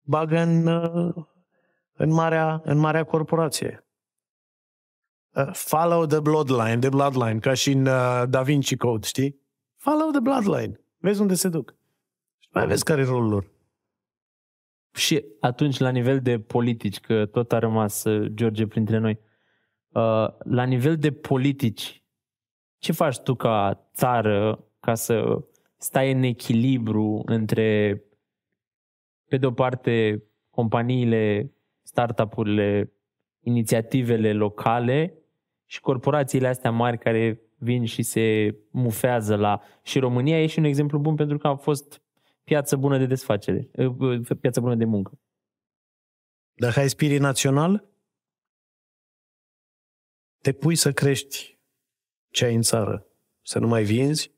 bagă 0.00 0.38
în, 0.38 0.66
uh, 0.66 1.14
în, 1.92 2.10
marea, 2.10 2.60
în 2.64 2.78
marea 2.78 3.04
corporație. 3.04 3.84
Uh, 5.34 5.50
follow 5.52 6.06
the 6.06 6.20
bloodline, 6.20 6.78
the 6.78 6.88
bloodline, 6.88 7.38
ca 7.38 7.54
și 7.54 7.70
în 7.70 7.86
uh, 7.86 8.22
Da 8.28 8.42
Vinci 8.42 8.76
Code, 8.76 9.06
știi? 9.06 9.40
Follow 9.76 10.10
the 10.10 10.20
bloodline. 10.20 10.80
Vezi 10.96 11.20
unde 11.20 11.34
se 11.34 11.48
duc. 11.48 11.74
Și 12.38 12.48
mai 12.52 12.66
vezi 12.66 12.84
care 12.84 13.00
e 13.00 13.04
rolul 13.04 13.28
lor. 13.28 13.50
Și 14.92 15.24
atunci, 15.40 15.78
la 15.78 15.88
nivel 15.88 16.20
de 16.20 16.40
politici, 16.40 17.00
că 17.00 17.26
tot 17.26 17.52
a 17.52 17.58
rămas 17.58 18.04
uh, 18.04 18.32
George 18.34 18.66
printre 18.66 18.98
noi, 18.98 19.20
Uh, 19.20 19.29
la 20.44 20.64
nivel 20.64 20.96
de 20.96 21.12
politici, 21.12 22.04
ce 22.78 22.92
faci 22.92 23.18
tu 23.18 23.34
ca 23.34 23.88
țară 23.94 24.64
ca 24.80 24.94
să 24.94 25.44
stai 25.76 26.12
în 26.12 26.22
echilibru 26.22 27.22
între, 27.24 28.02
pe 29.28 29.36
de 29.36 29.46
o 29.46 29.52
parte, 29.52 30.24
companiile, 30.50 31.52
startup-urile, 31.82 32.92
inițiativele 33.40 34.32
locale 34.32 35.14
și 35.66 35.80
corporațiile 35.80 36.48
astea 36.48 36.70
mari 36.70 36.98
care 36.98 37.40
vin 37.58 37.84
și 37.84 38.02
se 38.02 38.56
mufează 38.70 39.36
la... 39.36 39.60
Și 39.82 39.98
România 39.98 40.42
e 40.42 40.46
și 40.46 40.58
un 40.58 40.64
exemplu 40.64 40.98
bun 40.98 41.14
pentru 41.14 41.38
că 41.38 41.46
a 41.46 41.56
fost 41.56 42.02
piață 42.44 42.76
bună 42.76 42.98
de 42.98 43.06
desfacere, 43.06 43.70
uh, 43.76 44.36
piață 44.40 44.60
bună 44.60 44.74
de 44.74 44.84
muncă. 44.84 45.18
Dacă 46.52 46.80
ai 46.80 46.88
spirit 46.88 47.20
național, 47.20 47.89
te 50.40 50.52
pui 50.52 50.76
să 50.76 50.92
crești 50.92 51.58
ce 52.30 52.44
ai 52.44 52.54
în 52.54 52.62
țară, 52.62 53.06
să 53.42 53.58
nu 53.58 53.66
mai 53.66 53.84
vinzi, 53.84 54.32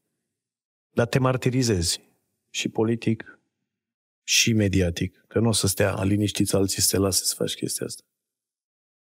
dar 0.90 1.06
te 1.06 1.18
martirizezi 1.18 2.10
și 2.50 2.68
politic 2.68 3.40
și 4.22 4.52
mediatic, 4.52 5.24
că 5.28 5.38
nu 5.38 5.48
o 5.48 5.52
să 5.52 5.66
stea 5.66 6.02
liniștiți 6.02 6.54
alții 6.54 6.82
să 6.82 6.96
te 6.96 7.02
lase 7.02 7.24
să 7.24 7.34
faci 7.34 7.54
chestia 7.54 7.86
asta. 7.86 8.02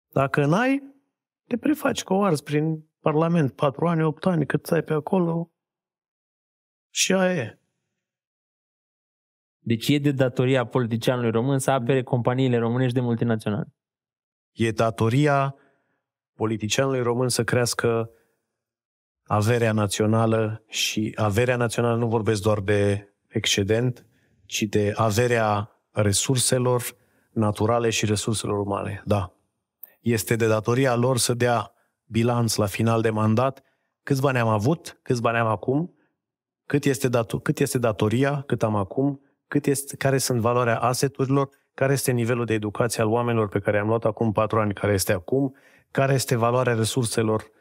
Dacă 0.07 0.45
n-ai, 0.45 0.83
te 1.47 1.57
prefaci 1.57 2.03
cu 2.03 2.13
o 2.13 2.23
ars 2.23 2.41
prin 2.41 2.87
Parlament, 2.99 3.53
patru 3.53 3.87
ani, 3.87 4.03
opt 4.03 4.25
ani, 4.25 4.45
cât 4.45 4.71
ai 4.71 4.83
pe 4.83 4.93
acolo 4.93 5.51
și 6.89 7.13
aia 7.13 7.35
e. 7.35 7.59
Deci 9.59 9.87
e 9.87 9.97
de 9.97 10.11
datoria 10.11 10.65
politicianului 10.65 11.31
român 11.31 11.59
să 11.59 11.71
apere 11.71 12.03
companiile 12.03 12.57
românești 12.57 12.93
de 12.93 12.99
multinaționale. 12.99 13.73
E 14.51 14.71
datoria 14.71 15.55
politicianului 16.37 17.01
român 17.01 17.29
să 17.29 17.43
crească 17.43 18.09
averea 19.23 19.71
națională 19.71 20.63
și 20.67 21.11
averea 21.15 21.55
națională 21.55 21.97
nu 21.97 22.07
vorbesc 22.07 22.41
doar 22.41 22.59
de 22.59 23.13
excedent, 23.27 24.05
ci 24.45 24.61
de 24.61 24.93
averea 24.95 25.71
resurselor 25.91 26.83
naturale 27.31 27.89
și 27.89 28.05
resurselor 28.05 28.59
umane. 28.59 29.01
Da. 29.05 29.33
Este 29.99 30.35
de 30.35 30.47
datoria 30.47 30.95
lor 30.95 31.17
să 31.17 31.33
dea 31.33 31.71
bilanț 32.05 32.55
la 32.55 32.65
final 32.65 33.01
de 33.01 33.09
mandat 33.09 33.63
câți 34.03 34.21
bani 34.21 34.37
am 34.37 34.47
avut, 34.47 34.99
câți 35.01 35.21
bani 35.21 35.37
am 35.37 35.47
acum, 35.47 35.93
cât 36.65 36.85
este, 36.85 37.07
dator, 37.07 37.41
cât 37.41 37.59
este 37.59 37.77
datoria, 37.77 38.43
cât 38.45 38.63
am 38.63 38.75
acum, 38.75 39.21
cât 39.47 39.65
este, 39.65 39.95
care 39.95 40.17
sunt 40.17 40.39
valoarea 40.39 40.79
aseturilor, 40.79 41.49
care 41.73 41.93
este 41.93 42.11
nivelul 42.11 42.45
de 42.45 42.53
educație 42.53 43.03
al 43.03 43.09
oamenilor 43.09 43.47
pe 43.47 43.59
care 43.59 43.77
am 43.77 43.87
luat 43.87 44.05
acum 44.05 44.31
patru 44.31 44.59
ani, 44.59 44.73
care 44.73 44.93
este 44.93 45.13
acum, 45.13 45.55
care 45.91 46.13
este 46.13 46.35
valoarea 46.35 46.73
resurselor 46.73 47.51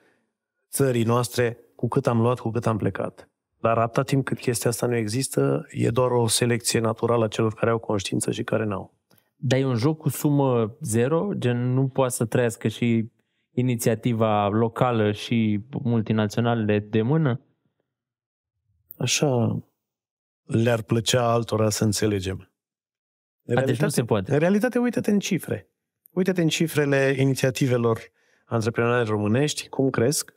țării 0.70 1.04
noastre, 1.04 1.58
cu 1.74 1.88
cât 1.88 2.06
am 2.06 2.20
luat, 2.20 2.38
cu 2.38 2.50
cât 2.50 2.66
am 2.66 2.76
plecat. 2.76 3.30
Dar 3.60 3.78
atâta 3.78 4.02
timp 4.02 4.24
cât 4.24 4.38
chestia 4.38 4.70
asta 4.70 4.86
nu 4.86 4.96
există, 4.96 5.66
e 5.70 5.90
doar 5.90 6.10
o 6.10 6.26
selecție 6.26 6.80
naturală 6.80 7.24
a 7.24 7.28
celor 7.28 7.54
care 7.54 7.70
au 7.70 7.78
conștiință 7.78 8.30
și 8.30 8.42
care 8.42 8.64
n-au. 8.64 8.94
Dar 9.36 9.58
e 9.58 9.64
un 9.64 9.76
joc 9.76 9.98
cu 9.98 10.08
sumă 10.08 10.76
zero? 10.80 11.30
Gen, 11.34 11.72
nu 11.72 11.88
poate 11.88 12.12
să 12.12 12.24
trăiască 12.24 12.68
și 12.68 13.10
inițiativa 13.50 14.48
locală 14.48 15.12
și 15.12 15.60
multinaționale 15.82 16.78
de 16.78 17.02
mână? 17.02 17.40
Așa 18.98 19.62
le-ar 20.44 20.82
plăcea 20.82 21.32
altora 21.32 21.70
să 21.70 21.84
înțelegem. 21.84 22.50
În 23.42 23.54
realitate, 23.54 23.72
deci 23.72 23.80
nu 23.80 23.88
se 23.88 24.04
poate. 24.04 24.32
În 24.32 24.38
realitate, 24.38 24.78
uite-te 24.78 25.10
în 25.10 25.18
cifre. 25.18 25.68
Uite-te 26.10 26.42
în 26.42 26.48
cifrele 26.48 27.14
inițiativelor 27.18 28.00
antreprenoriale 28.46 29.08
românești, 29.08 29.68
cum 29.68 29.90
cresc, 29.90 30.32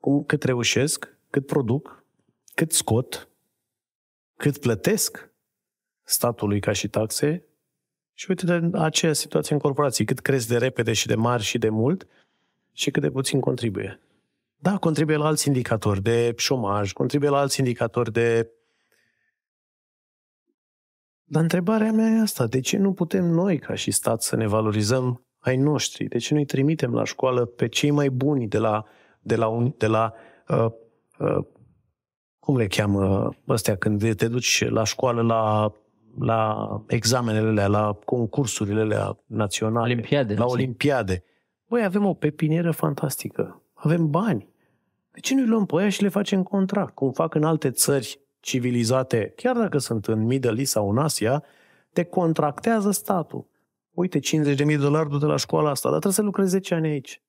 cum, 0.00 0.24
cât 0.24 0.42
reușesc, 0.42 1.16
cât 1.30 1.46
produc, 1.46 2.04
cât 2.54 2.72
scot, 2.72 3.28
cât 4.36 4.58
plătesc 4.58 5.30
statului 6.02 6.60
ca 6.60 6.72
și 6.72 6.88
taxe 6.88 7.44
și 8.14 8.26
uite 8.28 8.58
de 8.58 8.78
aceea 8.78 9.12
situație 9.12 9.54
în 9.54 9.60
corporații, 9.60 10.04
cât 10.04 10.20
cresc 10.20 10.48
de 10.48 10.58
repede 10.58 10.92
și 10.92 11.06
de 11.06 11.14
mari 11.14 11.42
și 11.42 11.58
de 11.58 11.68
mult 11.68 12.06
și 12.72 12.90
cât 12.90 13.02
de 13.02 13.10
puțin 13.10 13.40
contribuie. 13.40 14.00
Da, 14.56 14.76
contribuie 14.76 15.16
la 15.16 15.26
alți 15.26 15.46
indicatori 15.46 16.02
de 16.02 16.34
șomaj, 16.36 16.92
contribuie 16.92 17.30
la 17.30 17.38
alți 17.38 17.58
indicatori 17.58 18.12
de... 18.12 18.50
Dar 21.24 21.42
întrebarea 21.42 21.92
mea 21.92 22.08
e 22.10 22.20
asta, 22.20 22.46
de 22.46 22.60
ce 22.60 22.76
nu 22.76 22.92
putem 22.92 23.24
noi 23.24 23.58
ca 23.58 23.74
și 23.74 23.90
stat 23.90 24.22
să 24.22 24.36
ne 24.36 24.46
valorizăm 24.46 25.23
ai 25.44 25.56
noștri? 25.56 26.04
De 26.04 26.18
ce 26.18 26.32
nu 26.32 26.38
îi 26.38 26.46
trimitem 26.46 26.94
la 26.94 27.04
școală 27.04 27.44
pe 27.44 27.68
cei 27.68 27.90
mai 27.90 28.10
buni 28.10 28.48
de 28.48 28.58
la, 28.58 28.84
de 29.20 29.36
la, 29.36 29.46
un, 29.46 29.74
de 29.76 29.86
la 29.86 30.12
uh, 30.48 30.66
uh, 31.18 31.44
cum 32.38 32.56
le 32.56 32.66
cheamă 32.66 33.34
ăstea 33.48 33.76
când 33.76 34.14
te 34.14 34.28
duci 34.28 34.68
la 34.68 34.84
școală 34.84 35.22
la 35.22 35.72
la 36.18 36.68
examenele 36.88 37.48
alea, 37.48 37.66
la 37.66 37.98
concursurile 38.04 38.80
alea 38.80 39.18
naționale, 39.26 39.92
olimpiade, 39.92 40.34
la 40.34 40.46
olimpiade. 40.46 41.24
Băi, 41.68 41.84
avem 41.84 42.04
o 42.04 42.14
pepinieră 42.14 42.70
fantastică. 42.70 43.62
Avem 43.74 44.10
bani. 44.10 44.48
De 45.10 45.20
ce 45.20 45.34
nu 45.34 45.46
luăm 45.46 45.66
pe 45.66 45.76
aia 45.78 45.88
și 45.88 46.02
le 46.02 46.08
facem 46.08 46.42
contract? 46.42 46.94
Cum 46.94 47.12
fac 47.12 47.34
în 47.34 47.44
alte 47.44 47.70
țări 47.70 48.20
civilizate, 48.40 49.32
chiar 49.36 49.56
dacă 49.56 49.78
sunt 49.78 50.06
în 50.06 50.24
Middle 50.24 50.58
East 50.58 50.70
sau 50.70 50.90
în 50.90 50.98
Asia, 50.98 51.42
te 51.92 52.04
contractează 52.04 52.90
statul. 52.90 53.46
Uite, 53.94 54.18
50.000 54.18 54.54
de 54.54 54.76
dolari 54.76 55.08
du 55.08 55.18
de 55.18 55.26
la 55.26 55.36
școala 55.36 55.70
asta, 55.70 55.90
dar 55.90 55.98
trebuie 55.98 56.18
să 56.18 56.22
lucrezi 56.22 56.50
10 56.50 56.74
ani 56.74 56.88
aici. 56.88 57.22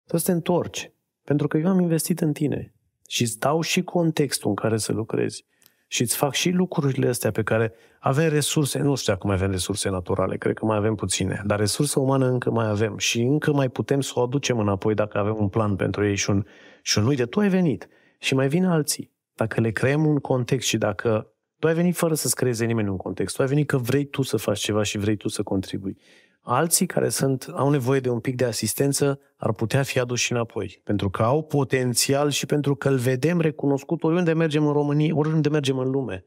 Trebuie 0.00 0.20
să 0.20 0.26
te 0.26 0.32
întorci. 0.32 0.92
Pentru 1.22 1.48
că 1.48 1.58
eu 1.58 1.68
am 1.68 1.80
investit 1.80 2.20
în 2.20 2.32
tine. 2.32 2.74
Și 3.08 3.22
îți 3.22 3.38
dau 3.38 3.60
și 3.60 3.82
contextul 3.82 4.48
în 4.48 4.54
care 4.54 4.76
să 4.76 4.92
lucrezi 4.92 5.44
și 5.88 6.02
îți 6.02 6.16
fac 6.16 6.34
și 6.34 6.50
lucrurile 6.50 7.08
astea 7.08 7.30
pe 7.30 7.42
care 7.42 7.72
avem 8.00 8.28
resurse, 8.28 8.78
nu 8.78 8.94
știu 8.94 9.12
acum 9.12 9.30
avem 9.30 9.50
resurse 9.50 9.88
naturale, 9.88 10.36
cred 10.36 10.54
că 10.54 10.64
mai 10.64 10.76
avem 10.76 10.94
puține, 10.94 11.42
dar 11.46 11.58
resurse 11.58 11.98
umană 11.98 12.26
încă 12.26 12.50
mai 12.50 12.68
avem 12.68 12.98
și 12.98 13.20
încă 13.20 13.52
mai 13.52 13.68
putem 13.68 14.00
să 14.00 14.12
o 14.14 14.22
aducem 14.22 14.58
înapoi 14.58 14.94
dacă 14.94 15.18
avem 15.18 15.36
un 15.38 15.48
plan 15.48 15.76
pentru 15.76 16.06
ei 16.06 16.16
și 16.16 16.30
un, 16.30 16.44
și 16.82 16.98
un 16.98 17.06
uite, 17.06 17.26
tu 17.26 17.40
ai 17.40 17.48
venit 17.48 17.88
și 18.18 18.34
mai 18.34 18.48
vin 18.48 18.64
alții. 18.64 19.14
Dacă 19.34 19.60
le 19.60 19.70
creăm 19.70 20.06
un 20.06 20.18
context 20.18 20.68
și 20.68 20.78
dacă 20.78 21.35
tu 21.58 21.66
ai 21.66 21.74
venit 21.74 21.96
fără 21.96 22.14
să-ți 22.14 22.34
creeze 22.34 22.64
nimeni 22.64 22.88
un 22.88 22.96
context, 22.96 23.36
tu 23.36 23.42
ai 23.42 23.48
venit 23.48 23.66
că 23.66 23.76
vrei 23.76 24.04
tu 24.04 24.22
să 24.22 24.36
faci 24.36 24.58
ceva 24.58 24.82
și 24.82 24.98
vrei 24.98 25.16
tu 25.16 25.28
să 25.28 25.42
contribui. 25.42 25.98
Alții 26.40 26.86
care 26.86 27.08
sunt, 27.08 27.52
au 27.54 27.70
nevoie 27.70 28.00
de 28.00 28.08
un 28.08 28.20
pic 28.20 28.36
de 28.36 28.44
asistență 28.44 29.20
ar 29.36 29.52
putea 29.52 29.82
fi 29.82 29.98
aduși 29.98 30.32
înapoi, 30.32 30.80
pentru 30.84 31.10
că 31.10 31.22
au 31.22 31.42
potențial 31.42 32.30
și 32.30 32.46
pentru 32.46 32.74
că 32.74 32.88
îl 32.88 32.96
vedem 32.96 33.40
recunoscut 33.40 34.02
oriunde 34.02 34.32
mergem 34.32 34.66
în 34.66 34.72
România, 34.72 35.16
oriunde 35.16 35.48
mergem 35.48 35.78
în 35.78 35.90
lume. 35.90 36.24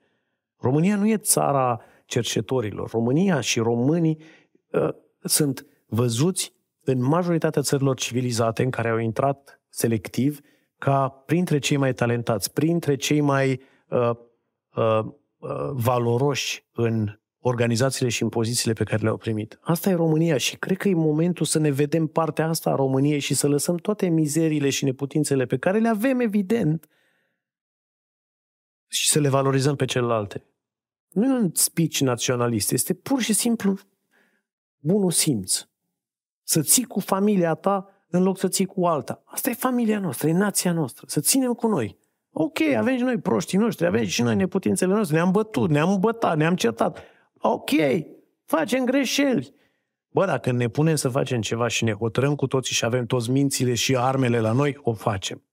România 0.57 0.95
nu 0.95 1.07
e 1.07 1.17
țara 1.17 1.81
cercetorilor. 2.05 2.89
România 2.89 3.39
și 3.39 3.59
românii 3.59 4.17
uh, 4.71 4.89
sunt 5.23 5.65
văzuți 5.85 6.53
în 6.83 7.03
majoritatea 7.03 7.61
țărilor 7.61 7.95
civilizate 7.95 8.63
în 8.63 8.69
care 8.69 8.89
au 8.89 8.97
intrat 8.97 9.61
selectiv 9.69 10.39
ca 10.77 11.09
printre 11.09 11.59
cei 11.59 11.77
mai 11.77 11.93
talentați, 11.93 12.53
printre 12.53 12.95
cei 12.95 13.21
mai 13.21 13.61
uh, 13.87 13.99
uh, 13.99 14.15
uh, 14.75 15.05
valoroși 15.71 16.65
în 16.71 17.19
organizațiile 17.39 18.09
și 18.09 18.23
în 18.23 18.29
pozițiile 18.29 18.73
pe 18.73 18.83
care 18.83 19.01
le-au 19.01 19.17
primit. 19.17 19.59
Asta 19.61 19.89
e 19.89 19.93
România 19.93 20.37
și 20.37 20.57
cred 20.57 20.77
că 20.77 20.87
e 20.87 20.93
momentul 20.93 21.45
să 21.45 21.59
ne 21.59 21.69
vedem 21.69 22.07
partea 22.07 22.47
asta 22.47 22.69
a 22.69 22.75
României 22.75 23.19
și 23.19 23.33
să 23.33 23.47
lăsăm 23.47 23.75
toate 23.75 24.07
mizerile 24.07 24.69
și 24.69 24.83
neputințele 24.83 25.45
pe 25.45 25.57
care 25.57 25.79
le 25.79 25.87
avem, 25.87 26.19
evident, 26.19 26.89
și 28.87 29.09
să 29.09 29.19
le 29.19 29.29
valorizăm 29.29 29.75
pe 29.75 29.85
celelalte. 29.85 30.43
Nu 31.09 31.25
e 31.25 31.39
un 31.39 31.49
speech 31.53 31.97
naționalist, 31.97 32.71
este 32.71 32.93
pur 32.93 33.21
și 33.21 33.33
simplu 33.33 33.77
bunul 34.77 35.11
simț. 35.11 35.67
Să 36.43 36.61
ții 36.61 36.83
cu 36.83 36.99
familia 36.99 37.53
ta 37.53 37.89
în 38.07 38.23
loc 38.23 38.37
să 38.37 38.47
ții 38.47 38.65
cu 38.65 38.85
alta. 38.85 39.21
Asta 39.25 39.49
e 39.49 39.53
familia 39.53 39.99
noastră, 39.99 40.27
e 40.27 40.31
nația 40.31 40.71
noastră. 40.71 41.05
Să 41.07 41.19
ținem 41.19 41.53
cu 41.53 41.67
noi. 41.67 41.97
Ok, 42.31 42.59
avem 42.61 42.97
și 42.97 43.03
noi 43.03 43.19
proștii 43.19 43.57
noștri, 43.57 43.85
avem 43.85 44.05
și 44.05 44.21
noi 44.21 44.35
neputințele 44.35 44.93
noastre, 44.93 45.15
ne-am 45.15 45.31
bătut, 45.31 45.69
ne-am 45.69 45.99
bătat, 45.99 46.37
ne-am 46.37 46.55
certat. 46.55 47.03
Ok, 47.37 47.69
facem 48.45 48.85
greșeli. 48.85 49.53
Bă, 50.09 50.25
dacă 50.25 50.51
ne 50.51 50.67
punem 50.67 50.95
să 50.95 51.09
facem 51.09 51.41
ceva 51.41 51.67
și 51.67 51.83
ne 51.83 51.93
hotărâm 51.93 52.35
cu 52.35 52.47
toții 52.47 52.75
și 52.75 52.85
avem 52.85 53.05
toți 53.05 53.29
mințile 53.29 53.73
și 53.73 53.97
armele 53.97 54.39
la 54.39 54.51
noi, 54.51 54.77
o 54.81 54.93
facem. 54.93 55.43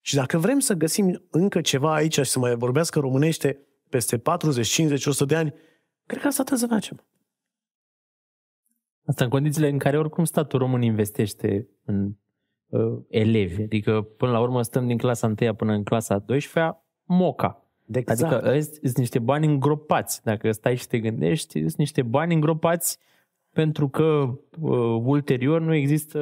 Și 0.00 0.14
dacă 0.14 0.38
vrem 0.38 0.58
să 0.58 0.74
găsim 0.74 1.22
încă 1.30 1.60
ceva 1.60 1.94
aici 1.94 2.14
și 2.14 2.24
să 2.24 2.38
mai 2.38 2.54
vorbească 2.54 2.98
românește 2.98 3.60
peste 3.88 4.18
40, 4.18 4.68
50, 4.68 5.06
100 5.06 5.24
de 5.24 5.36
ani, 5.36 5.54
cred 6.06 6.20
că 6.20 6.26
asta 6.26 6.42
trebuie 6.42 6.68
să 6.68 6.74
facem. 6.74 7.04
Asta 9.06 9.24
în 9.24 9.30
condițiile 9.30 9.68
în 9.68 9.78
care 9.78 9.98
oricum 9.98 10.24
statul 10.24 10.58
român 10.58 10.82
investește 10.82 11.68
în 11.84 12.12
uh, 12.70 12.98
elevi. 13.08 13.62
Adică 13.62 14.00
până 14.16 14.32
la 14.32 14.40
urmă 14.40 14.62
stăm 14.62 14.86
din 14.86 14.98
clasa 14.98 15.32
1 15.40 15.54
până 15.54 15.72
în 15.72 15.82
clasa 15.82 16.24
12-a, 16.24 16.84
moca. 17.04 17.64
Exact. 17.92 18.32
Adică 18.32 18.60
sunt 18.82 18.96
niște 18.96 19.18
bani 19.18 19.46
îngropați. 19.46 20.20
Dacă 20.24 20.52
stai 20.52 20.76
și 20.76 20.86
te 20.86 20.98
gândești, 20.98 21.60
sunt 21.60 21.76
niște 21.76 22.02
bani 22.02 22.34
îngropați 22.34 22.98
pentru 23.52 23.88
că 23.88 24.02
uh, 24.60 25.00
ulterior 25.04 25.60
nu 25.60 25.74
există, 25.74 26.18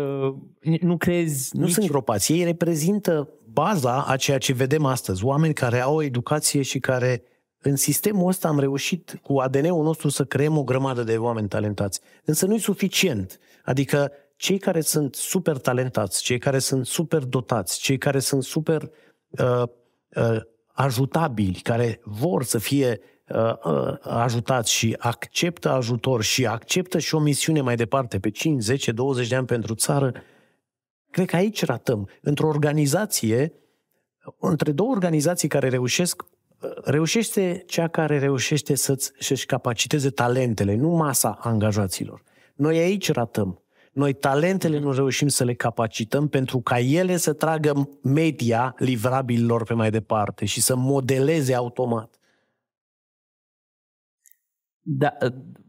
nu 0.81 0.97
crezi 0.97 1.57
Nu 1.57 1.65
nici... 1.65 1.73
sunt 1.73 1.87
gropați. 1.87 2.33
Ei 2.33 2.45
reprezintă 2.45 3.29
baza 3.53 4.05
a 4.07 4.17
ceea 4.17 4.39
ce 4.39 4.53
vedem 4.53 4.85
astăzi. 4.85 5.25
Oameni 5.25 5.55
care 5.55 5.81
au 5.81 5.95
o 5.95 6.03
educație 6.03 6.63
și 6.63 6.79
care 6.79 7.23
în 7.63 7.77
sistemul 7.77 8.29
ăsta 8.29 8.49
am 8.49 8.59
reușit 8.59 9.19
cu 9.23 9.39
ADN-ul 9.39 9.85
nostru 9.85 10.09
să 10.09 10.25
creăm 10.25 10.59
o 10.59 10.65
grămadă 10.65 11.03
de 11.03 11.17
oameni 11.17 11.49
talentați. 11.49 12.01
Însă 12.25 12.47
nu 12.47 12.55
e 12.55 12.59
suficient. 12.59 13.39
Adică 13.65 14.13
cei 14.39 14.59
care 14.59 14.81
sunt 14.81 15.15
super 15.15 15.57
talentați, 15.57 16.23
cei 16.23 16.39
care 16.39 16.59
sunt 16.59 16.87
super 16.87 17.23
dotați, 17.23 17.79
cei 17.79 17.99
care 17.99 18.19
sunt 18.19 18.43
super 18.43 18.91
uh, 19.29 19.63
uh, 20.15 20.41
ajutabili, 20.73 21.61
care 21.63 22.01
vor 22.05 22.43
să 22.43 22.59
fie 22.59 23.01
uh, 23.29 23.53
uh, 23.65 23.95
ajutați 24.01 24.73
și 24.73 24.97
acceptă 24.99 25.69
ajutor 25.69 26.23
și 26.23 26.47
acceptă 26.47 26.99
și 26.99 27.15
o 27.15 27.19
misiune 27.19 27.61
mai 27.61 27.77
departe 27.77 28.19
pe 28.19 28.31
5, 28.31 28.63
10, 28.63 28.93
20 28.93 29.29
de 29.29 29.35
ani 29.35 29.47
pentru 29.47 29.75
țară, 29.75 30.13
cred 31.11 31.27
că 31.27 31.37
aici 31.37 31.65
ratăm. 31.65 32.09
Într-o 32.21 32.49
organizație, 32.49 33.53
între 34.39 34.73
două 34.73 34.91
organizații 34.91 35.49
care 35.49 35.69
reușesc 35.69 36.25
reușește 36.85 37.63
cea 37.67 37.89
care 37.89 38.19
reușește 38.19 38.75
să-ți, 38.75 39.13
să-și 39.19 39.47
capaciteze 39.47 40.11
talentele, 40.11 40.75
nu 40.75 40.89
masa 40.89 41.39
angajaților. 41.41 42.23
Noi 42.55 42.79
aici 42.79 43.13
ratăm. 43.13 43.63
Noi 43.99 44.13
talentele 44.13 44.79
nu 44.79 44.93
reușim 44.93 45.29
să 45.29 45.45
le 45.45 45.55
capacităm 45.55 46.29
pentru 46.29 46.61
ca 46.61 46.79
ele 46.79 47.17
să 47.17 47.33
tragă 47.33 47.89
media 48.03 48.75
livrabililor 48.79 49.65
pe 49.65 49.75
mai 49.75 49.91
departe 49.91 50.45
și 50.45 50.61
să 50.61 50.77
modeleze 50.77 51.55
automat. 51.55 52.19
Da, 54.81 55.17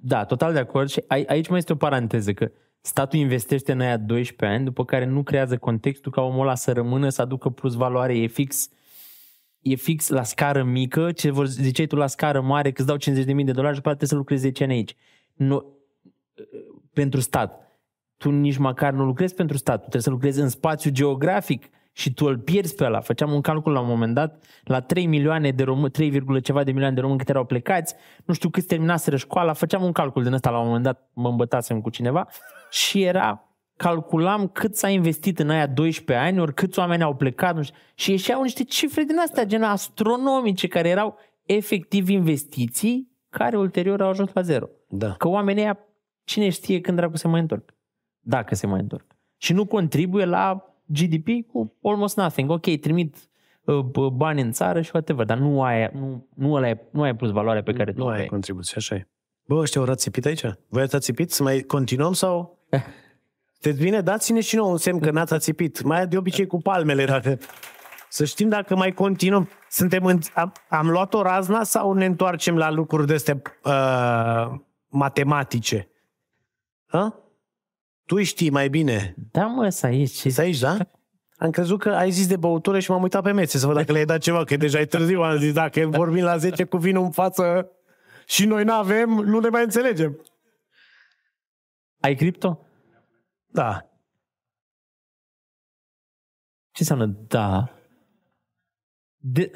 da, 0.01 0.25
total 0.25 0.53
de 0.53 0.59
acord 0.59 0.89
și 0.89 1.03
aici 1.07 1.47
mai 1.47 1.57
este 1.57 1.73
o 1.73 1.75
paranteză, 1.75 2.33
că 2.33 2.51
statul 2.81 3.19
investește 3.19 3.71
în 3.71 3.79
aia 3.79 3.97
12 3.97 4.57
ani, 4.57 4.65
după 4.65 4.85
care 4.85 5.05
nu 5.05 5.23
creează 5.23 5.57
contextul 5.57 6.11
ca 6.11 6.21
omul 6.21 6.41
ăla 6.41 6.55
să 6.55 6.71
rămână, 6.71 7.09
să 7.09 7.21
aducă 7.21 7.49
plus 7.49 7.73
valoare, 7.73 8.17
e 8.17 8.27
fix 8.27 8.69
e 9.61 9.75
fix 9.75 10.07
la 10.07 10.23
scară 10.23 10.63
mică, 10.63 11.11
ce 11.11 11.31
vor 11.31 11.45
ziceai 11.45 11.87
tu 11.87 11.95
la 11.95 12.07
scară 12.07 12.41
mare, 12.41 12.71
că 12.71 12.81
îți 12.81 12.87
dau 12.87 12.97
50.000 12.97 13.45
de 13.45 13.51
dolari 13.51 13.75
și 13.75 13.81
după 13.81 13.95
trebuie 13.95 14.09
să 14.09 14.15
lucrezi 14.15 14.41
10 14.41 14.63
ani 14.63 14.73
aici. 14.73 14.95
Nu, 15.33 15.77
pentru 16.93 17.19
stat. 17.19 17.68
Tu 18.19 18.31
nici 18.31 18.57
măcar 18.57 18.93
nu 18.93 19.05
lucrezi 19.05 19.33
pentru 19.33 19.57
stat, 19.57 19.73
tu 19.73 19.79
trebuie 19.79 20.01
să 20.01 20.09
lucrezi 20.09 20.39
în 20.39 20.49
spațiu 20.49 20.91
geografic 20.91 21.69
și 21.91 22.13
tu 22.13 22.25
îl 22.25 22.37
pierzi 22.37 22.75
pe 22.75 22.83
ăla. 22.83 22.99
Făceam 22.99 23.31
un 23.31 23.41
calcul 23.41 23.71
la 23.71 23.79
un 23.79 23.87
moment 23.87 24.13
dat, 24.13 24.43
la 24.63 24.81
3 24.81 25.05
milioane 25.05 25.51
de 25.51 25.63
români, 25.63 25.91
3, 25.91 26.41
ceva 26.41 26.63
de 26.63 26.71
milioane 26.71 26.95
de 26.95 27.01
români 27.01 27.19
care 27.19 27.31
erau 27.31 27.45
plecați, 27.45 27.95
nu 28.25 28.33
știu 28.33 28.49
câți 28.49 28.67
terminaseră 28.67 29.15
școala, 29.15 29.53
făceam 29.53 29.83
un 29.83 29.91
calcul 29.91 30.23
din 30.23 30.33
ăsta 30.33 30.49
la 30.49 30.59
un 30.59 30.65
moment 30.65 30.83
dat, 30.83 31.09
mă 31.13 31.29
îmbătasem 31.29 31.81
cu 31.81 31.89
cineva 31.89 32.27
și 32.69 33.03
era 33.03 33.43
calculam 33.75 34.47
cât 34.47 34.75
s-a 34.75 34.89
investit 34.89 35.39
în 35.39 35.49
aia 35.49 35.67
12 35.67 36.25
ani, 36.25 36.39
ori 36.39 36.53
câți 36.53 36.79
oameni 36.79 37.03
au 37.03 37.15
plecat, 37.15 37.55
nu 37.55 37.61
știu, 37.61 37.77
și 37.95 38.11
ieșeau 38.11 38.41
niște 38.41 38.63
cifre 38.63 39.03
din 39.03 39.17
astea, 39.17 39.45
gen 39.45 39.63
astronomice, 39.63 40.67
care 40.67 40.89
erau 40.89 41.17
efectiv 41.45 42.09
investiții, 42.09 43.11
care 43.29 43.57
ulterior 43.57 44.01
au 44.01 44.09
ajuns 44.09 44.29
la 44.33 44.41
zero. 44.41 44.69
Da. 44.87 45.13
Că 45.13 45.27
oamenii 45.27 45.61
ăia, 45.61 45.79
cine 46.23 46.49
știe 46.49 46.81
când 46.81 46.97
dracu 46.97 47.17
se 47.17 47.27
mai 47.27 47.39
întorc. 47.39 47.73
Dacă 48.29 48.55
se 48.55 48.67
mai 48.67 48.79
întorc. 48.79 49.05
Și 49.37 49.53
nu 49.53 49.65
contribuie 49.65 50.25
la 50.25 50.75
GDP 50.85 51.27
cu 51.51 51.73
almost 51.83 52.17
nothing. 52.17 52.49
Ok, 52.49 52.79
trimit 52.81 53.15
uh, 53.63 54.07
bani 54.13 54.41
în 54.41 54.51
țară 54.51 54.81
și 54.81 54.89
whatever, 54.93 55.25
dar 55.25 55.37
nu 55.37 55.63
ai, 55.63 55.89
nu, 55.93 56.27
nu, 56.35 56.55
ai, 56.55 56.79
nu 56.91 57.01
ai 57.01 57.15
plus 57.15 57.31
valoare 57.31 57.61
pe 57.61 57.73
care 57.73 57.91
nu 57.95 58.03
tu 58.03 58.09
ai 58.09 58.19
ai. 58.19 58.25
contribuție, 58.25 58.73
așa 58.77 58.95
e. 58.95 59.07
Bă, 59.45 59.55
ăștia 59.55 59.81
au 59.81 59.93
țipit 59.93 60.25
aici? 60.25 60.45
Voi 60.67 60.81
ați 60.81 60.99
țipit? 60.99 61.31
Să 61.31 61.43
mai 61.43 61.59
continuăm 61.59 62.13
sau... 62.13 62.57
Te 63.61 63.71
bine, 63.71 64.01
dați-ne 64.01 64.41
și 64.41 64.55
nouă 64.55 64.71
un 64.71 64.77
semn 64.77 64.99
că 64.99 65.11
n-ați 65.11 65.33
ațipit. 65.33 65.81
Mai 65.81 66.07
de 66.07 66.17
obicei 66.17 66.47
cu 66.47 66.57
palmele, 66.61 67.05
dacă... 67.05 67.37
Să 68.09 68.25
știm 68.25 68.49
dacă 68.49 68.75
mai 68.75 68.91
continuăm. 68.91 69.49
Suntem 69.69 70.05
în... 70.05 70.19
am, 70.33 70.51
am 70.69 70.89
luat 70.89 71.13
o 71.13 71.21
razna 71.21 71.63
sau 71.63 71.93
ne 71.93 72.05
întoarcem 72.05 72.57
la 72.57 72.71
lucruri 72.71 73.07
de 73.07 73.13
astea 73.13 73.41
uh, 73.63 74.59
matematice? 74.87 75.89
Ha? 76.85 77.28
Tu 78.09 78.23
știi 78.23 78.49
mai 78.49 78.69
bine. 78.69 79.15
Da, 79.31 79.45
mă, 79.45 79.69
să 79.69 79.85
aici. 79.85 80.27
Să 80.27 80.41
aici, 80.41 80.59
da? 80.59 80.77
Am 81.37 81.51
crezut 81.51 81.79
că 81.79 81.89
ai 81.89 82.11
zis 82.11 82.27
de 82.27 82.37
băutură 82.37 82.79
și 82.79 82.91
m-am 82.91 83.01
uitat 83.01 83.23
pe 83.23 83.31
mețe 83.31 83.57
să 83.57 83.65
văd 83.65 83.75
dacă 83.75 83.91
le-ai 83.91 84.05
dat 84.05 84.21
ceva, 84.21 84.43
că 84.43 84.57
deja 84.57 84.79
e 84.79 84.85
târziu. 84.85 85.21
Am 85.21 85.37
zis, 85.37 85.53
dacă 85.53 85.87
vorbim 85.87 86.23
la 86.23 86.37
10 86.37 86.63
cu 86.63 86.77
vinul 86.77 87.03
în 87.03 87.11
față 87.11 87.71
și 88.25 88.45
noi 88.45 88.63
nu 88.63 88.73
avem, 88.73 89.09
nu 89.09 89.39
ne 89.39 89.49
mai 89.49 89.63
înțelegem. 89.63 90.21
Ai 91.99 92.15
cripto? 92.15 92.65
Da. 93.45 93.89
Ce 96.71 96.79
înseamnă 96.79 97.05
da? 97.05 97.73
De, 99.17 99.51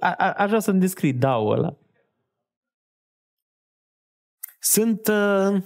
a, 0.00 0.14
a, 0.16 0.32
aș 0.32 0.48
vrea 0.48 0.60
să-mi 0.60 0.80
descrii 0.80 1.12
da 1.12 1.36
ăla. 1.36 1.76
Sunt... 4.58 5.06
Uh, 5.06 5.62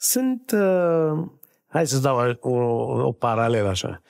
sunt... 0.00 0.50
Uh, 0.50 1.28
hai 1.66 1.86
să-ți 1.86 2.02
dau 2.02 2.38
o, 2.40 2.50
o 3.06 3.12
paralelă 3.12 3.68
așa. 3.68 4.02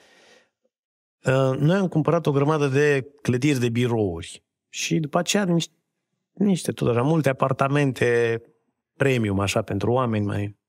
Uh, 1.25 1.57
noi 1.57 1.75
am 1.75 1.87
cumpărat 1.87 2.25
o 2.25 2.31
grămadă 2.31 2.67
de 2.67 3.11
clădiri 3.21 3.59
de 3.59 3.69
birouri 3.69 4.43
și 4.69 4.99
după 4.99 5.17
aceea 5.17 5.43
niște, 5.43 5.73
niște 6.31 6.71
tot 6.71 6.87
așa, 6.87 7.01
multe 7.01 7.29
apartamente 7.29 8.41
premium 8.97 9.39
așa 9.39 9.61
pentru 9.61 9.91
oameni 9.91 10.25
mai 10.25 10.59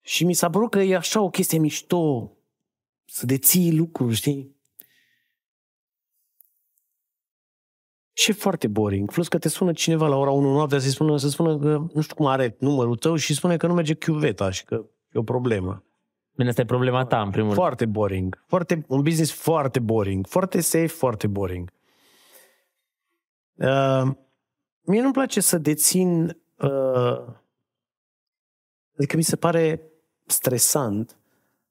și 0.00 0.24
mi 0.24 0.32
s-a 0.32 0.50
părut 0.50 0.70
că 0.70 0.78
e 0.78 0.96
așa 0.96 1.20
o 1.20 1.30
chestie 1.30 1.58
mișto 1.58 2.32
să 3.04 3.26
deții 3.26 3.76
lucruri, 3.76 4.14
știi? 4.14 4.56
Și 8.12 8.30
e 8.30 8.34
foarte 8.34 8.66
boring. 8.66 9.12
Plus 9.12 9.28
că 9.28 9.38
te 9.38 9.48
sună 9.48 9.72
cineva 9.72 10.06
la 10.06 10.16
ora 10.16 10.30
1 10.30 10.52
noaptea 10.52 10.78
să 10.78 10.88
spună, 10.88 11.16
să 11.16 11.28
spună 11.28 11.58
că 11.58 11.84
nu 11.92 12.00
știu 12.00 12.14
cum 12.14 12.26
are 12.26 12.56
numărul 12.58 12.96
tău 12.96 13.16
și 13.16 13.34
spune 13.34 13.56
că 13.56 13.66
nu 13.66 13.74
merge 13.74 13.94
chiuveta 13.94 14.50
și 14.50 14.64
că 14.64 14.84
e 15.12 15.18
o 15.18 15.22
problemă. 15.22 15.84
Bine, 16.36 16.48
asta 16.48 16.60
e 16.60 16.64
problema 16.64 17.04
ta, 17.04 17.22
în 17.22 17.30
primul 17.30 17.48
rând. 17.48 17.60
Foarte 17.60 17.86
boring. 17.86 18.44
Foarte, 18.46 18.84
un 18.88 19.02
business 19.02 19.32
foarte 19.32 19.78
boring. 19.78 20.26
Foarte 20.26 20.60
safe, 20.60 20.86
foarte 20.86 21.26
boring. 21.26 21.70
Uh, 23.54 24.10
mie 24.80 25.00
nu-mi 25.00 25.12
place 25.12 25.40
să 25.40 25.58
dețin... 25.58 26.36
Uh, 26.58 27.20
adică 28.96 29.16
mi 29.16 29.22
se 29.22 29.36
pare 29.36 29.82
stresant 30.26 31.16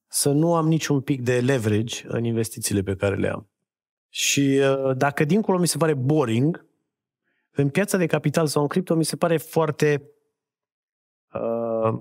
să 0.08 0.32
nu 0.32 0.56
am 0.56 0.68
niciun 0.68 1.02
pic 1.02 1.22
de 1.22 1.40
leverage 1.40 2.04
în 2.08 2.24
investițiile 2.24 2.82
pe 2.82 2.96
care 2.96 3.16
le 3.16 3.30
am. 3.30 3.51
Și 4.14 4.60
uh, 4.62 4.98
dacă 4.98 5.24
dincolo 5.24 5.58
mi 5.58 5.68
se 5.68 5.78
pare 5.78 5.94
boring, 5.94 6.66
în 7.52 7.70
piața 7.70 7.98
de 7.98 8.06
capital 8.06 8.48
sau 8.48 8.62
în 8.62 8.68
cripto 8.68 8.96
mi 8.96 9.06
se 9.06 9.16
pare 9.16 9.38
foarte 9.38 10.02
uh, 11.34 12.00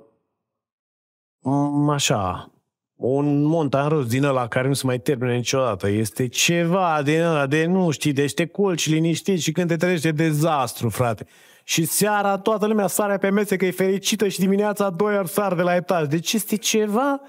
așa, 1.90 2.50
un 2.94 3.42
montan 3.42 3.88
rus 3.88 4.06
din 4.06 4.24
ăla 4.24 4.48
care 4.48 4.68
nu 4.68 4.74
se 4.74 4.86
mai 4.86 5.00
termină 5.00 5.32
niciodată. 5.32 5.88
Este 5.88 6.28
ceva 6.28 7.02
din 7.02 7.20
ăla 7.20 7.46
de 7.46 7.64
nu 7.64 7.90
știi, 7.90 8.12
deci 8.12 8.34
te 8.34 8.46
culci 8.46 8.88
liniștit 8.88 9.40
și 9.40 9.52
când 9.52 9.68
te 9.68 9.76
trezești 9.76 10.12
dezastru, 10.12 10.88
frate. 10.88 11.26
Și 11.64 11.84
seara 11.84 12.38
toată 12.38 12.66
lumea 12.66 12.86
sare 12.86 13.18
pe 13.18 13.30
mese 13.30 13.56
că 13.56 13.64
e 13.64 13.70
fericită 13.70 14.28
și 14.28 14.38
dimineața 14.38 14.90
doi 14.90 15.18
ori 15.18 15.28
sar 15.28 15.54
de 15.54 15.62
la 15.62 15.74
etaj. 15.74 16.06
Deci 16.06 16.32
este 16.32 16.56
ceva... 16.56 17.20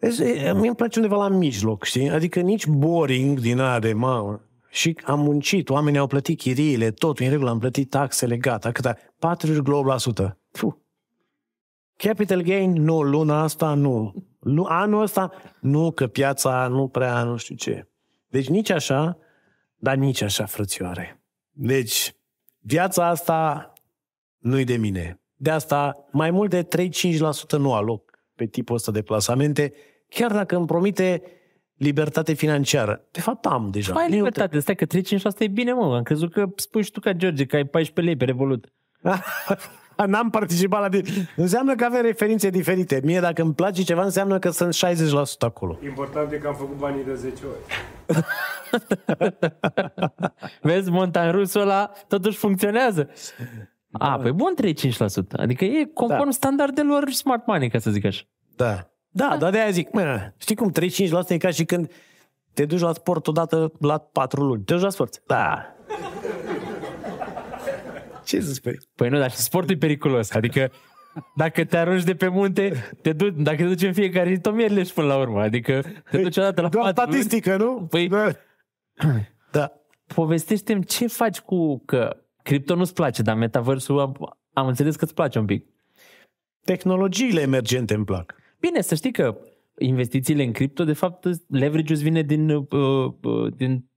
Deci, 0.00 0.18
mie 0.18 0.50
îmi 0.50 0.74
place 0.74 1.00
undeva 1.00 1.16
la 1.16 1.28
mijloc, 1.28 1.84
știi? 1.84 2.10
Adică 2.10 2.40
nici 2.40 2.66
boring 2.66 3.40
din 3.40 3.58
are, 3.58 3.92
mă. 3.92 4.40
Și 4.70 4.98
am 5.04 5.20
muncit, 5.20 5.68
oamenii 5.68 5.98
au 5.98 6.06
plătit 6.06 6.38
chiriile, 6.38 6.90
totul 6.90 7.24
în 7.24 7.30
regulă, 7.30 7.50
am 7.50 7.58
plătit 7.58 7.90
taxele, 7.90 8.36
gata, 8.36 8.72
câta? 8.72 8.96
4,8%. 8.96 10.36
Puh. 10.50 10.74
Capital 11.96 12.40
gain, 12.40 12.72
nu, 12.72 13.02
luna 13.02 13.42
asta, 13.42 13.74
nu. 13.74 14.14
Anul 14.64 15.02
ăsta, 15.02 15.32
nu, 15.60 15.90
că 15.90 16.06
piața 16.06 16.68
nu 16.68 16.88
prea, 16.88 17.22
nu 17.22 17.36
știu 17.36 17.54
ce. 17.54 17.88
Deci 18.28 18.48
nici 18.48 18.70
așa, 18.70 19.18
dar 19.76 19.96
nici 19.96 20.20
așa, 20.22 20.44
frățioare. 20.44 21.22
Deci, 21.50 22.14
viața 22.58 23.06
asta 23.06 23.72
nu-i 24.38 24.64
de 24.64 24.76
mine. 24.76 25.20
De 25.34 25.50
asta, 25.50 26.08
mai 26.12 26.30
mult 26.30 26.50
de 26.50 26.68
3-5% 27.56 27.58
nu 27.58 27.74
aloc 27.74 28.07
pe 28.38 28.46
tipul 28.46 28.74
ăsta 28.74 28.92
de 28.92 29.02
plasamente, 29.02 29.72
chiar 30.08 30.32
dacă 30.32 30.56
îmi 30.56 30.66
promite 30.66 31.22
libertate 31.76 32.32
financiară. 32.32 33.04
De 33.10 33.20
fapt, 33.20 33.46
am 33.46 33.68
deja. 33.70 33.92
Mai 33.92 34.10
libertate, 34.10 34.58
stai 34.58 34.74
că 34.74 34.84
3-5% 34.84 34.88
e 35.38 35.46
bine, 35.46 35.72
mă. 35.72 35.96
Am 35.96 36.02
crezut 36.02 36.32
că 36.32 36.46
spui 36.56 36.82
și 36.82 36.90
tu 36.90 37.00
ca 37.00 37.12
George 37.12 37.44
că 37.44 37.56
ai 37.56 37.64
14 37.64 38.00
lei 38.00 38.16
pe 38.16 38.24
Revolut. 38.24 38.72
N-am 40.06 40.30
participat 40.30 40.80
la... 40.80 41.00
Înseamnă 41.36 41.74
că 41.74 41.84
avem 41.84 42.02
referințe 42.02 42.50
diferite. 42.50 43.00
Mie, 43.04 43.20
dacă 43.20 43.42
îmi 43.42 43.54
place 43.54 43.82
ceva, 43.82 44.04
înseamnă 44.04 44.38
că 44.38 44.50
sunt 44.50 44.74
60% 44.74 44.78
acolo. 45.38 45.78
Important 45.84 46.32
e 46.32 46.36
că 46.36 46.48
am 46.48 46.54
făcut 46.54 46.76
banii 46.76 47.04
de 47.04 47.14
10 47.14 47.34
ori. 47.46 47.58
Vezi, 50.68 50.90
montan 50.90 51.32
rusul 51.32 51.60
ăla 51.60 51.92
totuși 52.08 52.38
funcționează. 52.38 53.10
A, 53.92 54.18
păi 54.18 54.32
bun 54.32 54.54
35%. 54.54 55.36
Adică 55.36 55.64
e 55.64 55.84
conform 55.94 56.24
Da. 56.24 56.30
standardelor 56.30 57.10
smart 57.10 57.46
money, 57.46 57.70
ca 57.70 57.78
să 57.78 57.90
zic 57.90 58.04
așa. 58.04 58.22
Da. 58.56 58.90
Da, 59.10 59.36
dar 59.38 59.50
de-aia 59.50 59.70
zic, 59.70 59.92
mă, 59.92 60.32
știi 60.36 60.54
cum, 60.56 60.72
35% 60.72 61.28
e 61.28 61.36
ca 61.36 61.50
și 61.50 61.64
când 61.64 61.90
te 62.52 62.64
duci 62.64 62.80
la 62.80 62.92
sport 62.92 63.26
odată 63.26 63.72
la 63.80 63.98
patru 63.98 64.42
luni. 64.44 64.62
Te 64.64 64.72
duci 64.74 64.82
la 64.82 64.90
sport? 64.90 65.22
Da. 65.26 65.74
Ce 68.24 68.40
să 68.40 68.52
spui? 68.52 68.78
Păi 68.94 69.08
nu, 69.08 69.18
dar 69.18 69.30
și 69.30 69.36
sportul 69.36 69.74
e 69.74 69.78
periculos. 69.78 70.30
Adică 70.34 70.70
dacă 71.36 71.64
te 71.64 71.76
arunci 71.76 72.02
de 72.04 72.14
pe 72.14 72.28
munte, 72.28 72.72
te 73.02 73.12
duci, 73.12 73.34
dacă 73.36 73.56
te 73.56 73.64
duci 73.64 73.82
în 73.82 73.92
fiecare 73.92 74.34
zi, 74.34 74.40
tot 74.40 74.54
mierlești 74.54 74.94
până 74.94 75.06
la 75.06 75.16
urmă. 75.16 75.40
Adică 75.40 75.82
te 76.10 76.22
duci 76.22 76.36
odată 76.36 76.60
la 76.60 76.68
Doar 76.68 76.92
patru 76.92 77.10
luni. 77.10 77.22
statistică, 77.22 77.56
nu? 77.56 77.88
Păi- 77.96 78.08
Da. 78.08 78.30
da. 79.60 79.72
Povestește-mi 80.14 80.84
ce 80.84 81.06
faci 81.06 81.40
cu... 81.40 81.82
Că 81.84 82.16
cripto 82.48 82.74
nu-ți 82.74 82.94
place, 82.94 83.22
dar 83.22 83.36
metaversul 83.36 83.98
am, 83.98 84.36
am 84.52 84.66
înțeles 84.66 84.96
că 84.96 85.04
îți 85.04 85.14
place 85.14 85.38
un 85.38 85.44
pic. 85.44 85.66
Tehnologiile 86.64 87.40
emergente 87.40 87.94
îmi 87.94 88.04
plac. 88.04 88.34
Bine, 88.60 88.80
să 88.80 88.94
știi 88.94 89.12
că 89.12 89.38
investițiile 89.78 90.42
în 90.42 90.52
cripto, 90.52 90.84
de 90.84 90.92
fapt, 90.92 91.24
leverage-ul 91.48 91.94
îți 91.94 92.02
vine 92.02 92.22
din, 92.22 92.50
uh, 92.50 93.12
uh, 93.22 93.54
din 93.56 93.90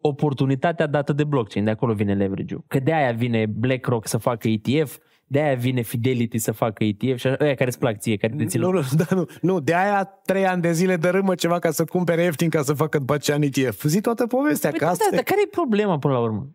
oportunitatea 0.00 0.86
dată 0.86 1.12
de 1.12 1.24
blockchain. 1.24 1.64
De 1.64 1.70
acolo 1.70 1.94
vine 1.94 2.14
leverage-ul. 2.14 2.64
Că 2.66 2.78
de 2.78 2.94
aia 2.94 3.12
vine 3.12 3.46
BlackRock 3.46 4.06
să 4.06 4.18
facă 4.18 4.48
ETF, 4.48 4.98
de 5.30 5.40
aia 5.40 5.54
vine 5.54 5.82
Fidelity 5.82 6.38
să 6.38 6.52
facă 6.52 6.84
ETF 6.84 7.18
și 7.18 7.26
aia 7.26 7.54
care 7.54 7.68
îți 7.68 7.78
plac 7.78 7.98
ție, 7.98 8.16
care 8.16 8.34
te 8.36 8.44
țin 8.44 8.60
Nu, 8.60 8.70
nu, 8.70 8.82
da, 8.96 9.04
nu, 9.14 9.26
nu, 9.40 9.60
de 9.60 9.74
aia 9.74 10.04
trei 10.04 10.46
ani 10.46 10.62
de 10.62 10.72
zile 10.72 10.96
dărâmă 10.96 11.34
ceva 11.34 11.58
ca 11.58 11.70
să 11.70 11.84
cumpere 11.84 12.22
ieftin 12.22 12.48
ca 12.48 12.62
să 12.62 12.72
facă 12.72 12.98
după 12.98 13.14
aceea 13.14 13.36
în 13.36 13.42
ETF. 13.42 13.84
Zi 13.84 14.00
toată 14.00 14.26
povestea, 14.26 14.70
Păi 14.70 14.78
că 14.78 14.84
da, 14.84 14.90
asta 14.90 15.04
da, 15.04 15.12
e- 15.12 15.16
dar 15.16 15.24
care 15.24 15.40
e 15.44 15.48
problema 15.50 15.98
până 15.98 16.12
la 16.12 16.20
urmă? 16.20 16.48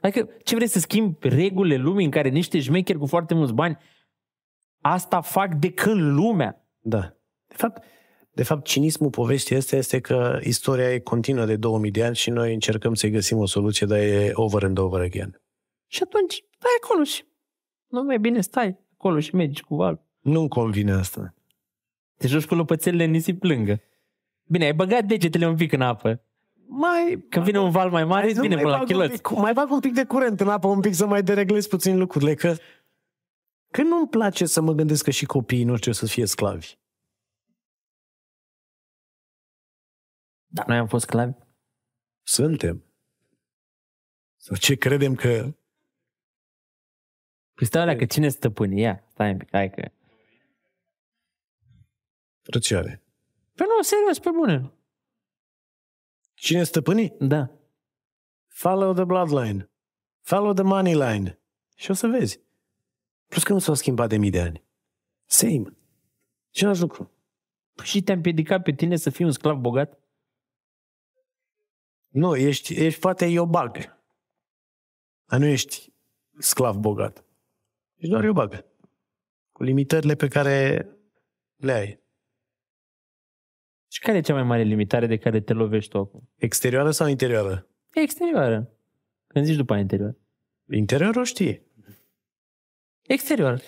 Adică 0.00 0.28
ce 0.42 0.54
vrei 0.54 0.68
să 0.68 0.78
schimbi 0.78 1.28
regulile 1.28 1.76
lumii 1.76 2.04
în 2.04 2.10
care 2.10 2.28
niște 2.28 2.60
șmecheri 2.60 2.98
cu 2.98 3.06
foarte 3.06 3.34
mulți 3.34 3.52
bani 3.52 3.78
asta 4.80 5.20
fac 5.20 5.54
de 5.54 5.70
când 5.70 6.00
lumea? 6.00 6.64
Da. 6.80 7.16
De 7.48 7.54
fapt, 7.56 7.82
de 8.32 8.42
fapt, 8.42 8.64
cinismul 8.64 9.10
poveștii 9.10 9.56
este, 9.56 9.76
este 9.76 10.00
că 10.00 10.38
istoria 10.42 10.92
e 10.92 10.98
continuă 10.98 11.44
de 11.44 11.56
2000 11.56 11.90
de 11.90 12.04
ani 12.04 12.16
și 12.16 12.30
noi 12.30 12.52
încercăm 12.52 12.94
să-i 12.94 13.10
găsim 13.10 13.38
o 13.38 13.46
soluție, 13.46 13.86
dar 13.86 13.98
e 13.98 14.30
over 14.34 14.64
and 14.64 14.78
over 14.78 15.00
again. 15.00 15.40
Și 15.86 16.02
atunci 16.02 16.32
stai 16.32 16.70
acolo 16.82 17.04
și 17.04 17.24
nu 17.90 18.02
mai 18.02 18.18
bine 18.18 18.40
stai 18.40 18.78
acolo 18.92 19.20
și 19.20 19.34
mergi 19.34 19.62
cu 19.62 19.74
val. 19.76 20.02
Nu-mi 20.20 20.48
convine 20.48 20.92
asta. 20.92 21.34
Te 22.16 22.26
joci 22.28 22.46
cu 22.46 22.54
lopățelele 22.54 23.04
în 23.04 23.10
nisip 23.10 23.42
lângă. 23.42 23.80
Bine, 24.44 24.64
ai 24.64 24.74
băgat 24.74 25.04
degetele 25.04 25.46
un 25.46 25.56
pic 25.56 25.72
în 25.72 25.80
apă. 25.80 26.22
Mai, 26.66 27.24
Când 27.28 27.44
vine 27.44 27.58
un 27.60 27.70
val 27.70 27.90
mai 27.90 28.04
mare, 28.04 28.26
îți 28.26 28.36
nu, 28.36 28.42
vine 28.42 28.54
mai 28.54 28.62
până 28.62 28.74
la 28.76 28.80
bag 28.80 28.88
un 28.90 28.94
chiloți. 28.94 29.22
pic- 29.22 29.36
mai 29.40 29.52
bag 29.52 29.70
un 29.70 29.80
pic 29.80 29.94
de 29.94 30.04
curent 30.04 30.40
în 30.40 30.48
apă, 30.48 30.66
un 30.66 30.80
pic 30.80 30.94
să 30.94 31.06
mai 31.06 31.22
dereglez 31.22 31.66
puțin 31.66 31.98
lucrurile, 31.98 32.34
că, 32.34 32.54
că 33.70 33.82
nu-mi 33.82 34.08
place 34.08 34.46
să 34.46 34.60
mă 34.60 34.72
gândesc 34.72 35.04
că 35.04 35.10
și 35.10 35.26
copiii 35.26 35.64
noștri 35.64 35.90
o 35.90 35.92
să 35.92 36.06
fie 36.06 36.26
sclavi. 36.26 36.78
Dar 40.46 40.66
noi 40.66 40.76
am 40.76 40.86
fost 40.86 41.04
sclavi. 41.06 41.32
Suntem. 42.22 42.84
Sau 44.36 44.56
ce 44.56 44.74
credem 44.76 45.14
că... 45.14 45.54
Păi 47.60 47.68
stai 47.68 47.82
alea, 47.82 47.96
că 47.96 48.04
cine 48.04 48.28
stăpâne? 48.28 48.80
Ia, 48.80 49.04
stai 49.08 49.30
un 49.30 49.36
pic, 49.36 49.48
hai 49.50 49.70
că... 49.70 49.90
Frățioare. 52.40 53.02
Păi 53.54 53.66
nu, 53.68 53.82
serios, 53.82 54.18
pe 54.18 54.30
bune. 54.30 54.72
Cine 56.34 56.62
stăpâni? 56.62 57.14
Da. 57.18 57.50
Follow 58.46 58.92
the 58.94 59.04
bloodline. 59.04 59.70
Follow 60.20 60.52
the 60.52 60.62
money 60.62 60.94
line. 60.94 61.40
Și 61.76 61.90
o 61.90 61.94
să 61.94 62.06
vezi. 62.06 62.40
Plus 63.26 63.42
că 63.42 63.52
nu 63.52 63.58
s-au 63.58 63.74
schimbat 63.74 64.08
de 64.08 64.16
mii 64.16 64.30
de 64.30 64.40
ani. 64.40 64.64
Same. 65.24 65.76
Același 66.48 66.80
lucru. 66.80 67.10
Păi 67.74 67.84
și 67.84 68.02
te-a 68.02 68.14
împiedicat 68.14 68.62
pe 68.62 68.72
tine 68.72 68.96
să 68.96 69.10
fii 69.10 69.24
un 69.24 69.32
sclav 69.32 69.56
bogat? 69.56 69.98
Nu, 72.08 72.36
ești, 72.36 72.74
ești 72.74 73.00
poate 73.00 73.24
iobag. 73.24 73.98
Dar 75.24 75.38
nu 75.38 75.46
ești 75.46 75.92
sclav 76.38 76.76
bogat. 76.76 77.24
Ești 78.00 78.12
doar 78.12 78.24
iobag. 78.24 78.64
Cu 79.52 79.62
limitările 79.62 80.14
pe 80.14 80.28
care 80.28 80.86
le 81.56 81.72
ai. 81.72 82.00
Și 83.88 84.00
care 84.00 84.16
e 84.16 84.20
cea 84.20 84.34
mai 84.34 84.42
mare 84.42 84.62
limitare 84.62 85.06
de 85.06 85.16
care 85.16 85.40
te 85.40 85.52
lovești 85.52 85.90
tu 85.90 85.98
acum? 85.98 86.28
Exterioară 86.36 86.90
sau 86.90 87.06
interioară? 87.06 87.66
E 87.92 88.00
exterioară. 88.00 88.70
Când 89.26 89.44
zici 89.44 89.56
după 89.56 89.72
aia 89.72 89.80
interior. 89.80 90.16
Interiorul 90.70 91.24
știe. 91.24 91.62
Exterior. 93.02 93.60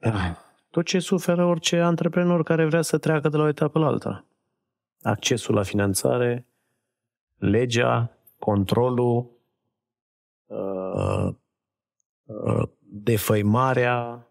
Ah, 0.00 0.36
Tot 0.70 0.84
ce 0.84 0.98
suferă 0.98 1.44
orice 1.44 1.80
antreprenor 1.80 2.42
care 2.42 2.66
vrea 2.66 2.82
să 2.82 2.98
treacă 2.98 3.28
de 3.28 3.36
la 3.36 3.42
o 3.42 3.48
etapă 3.48 3.78
la 3.78 3.86
alta. 3.86 4.26
Accesul 5.02 5.54
la 5.54 5.62
finanțare, 5.62 6.46
legea, 7.36 8.18
controlul, 8.38 9.30
uh, 10.46 10.56
uh, 10.94 11.34
defăimarea, 12.78 14.28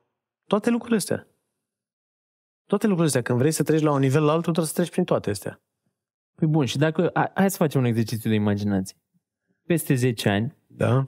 toate 0.48 0.70
lucrurile 0.70 0.98
astea. 0.98 1.28
Toate 2.66 2.84
lucrurile 2.88 3.06
astea. 3.08 3.22
Când 3.22 3.38
vrei 3.40 3.52
să 3.52 3.64
treci 3.64 3.82
la 3.82 3.92
un 3.92 4.00
nivel 4.00 4.24
la 4.24 4.32
altul, 4.32 4.44
trebuie 4.54 4.66
să 4.66 4.74
treci 4.74 4.90
prin 4.92 5.04
toate 5.04 5.30
astea. 5.30 5.62
Păi 6.36 6.48
bun, 6.48 6.66
și 6.66 6.78
dacă... 6.78 7.10
hai- 7.14 7.32
Hai 7.34 7.50
să 7.52 7.58
facem 7.58 7.80
un 7.82 7.86
exercițiu 7.88 8.30
de 8.30 8.36
imaginație. 8.36 8.98
Peste 9.66 9.94
10 9.96 10.30
ani, 10.30 10.56
Da? 10.68 11.08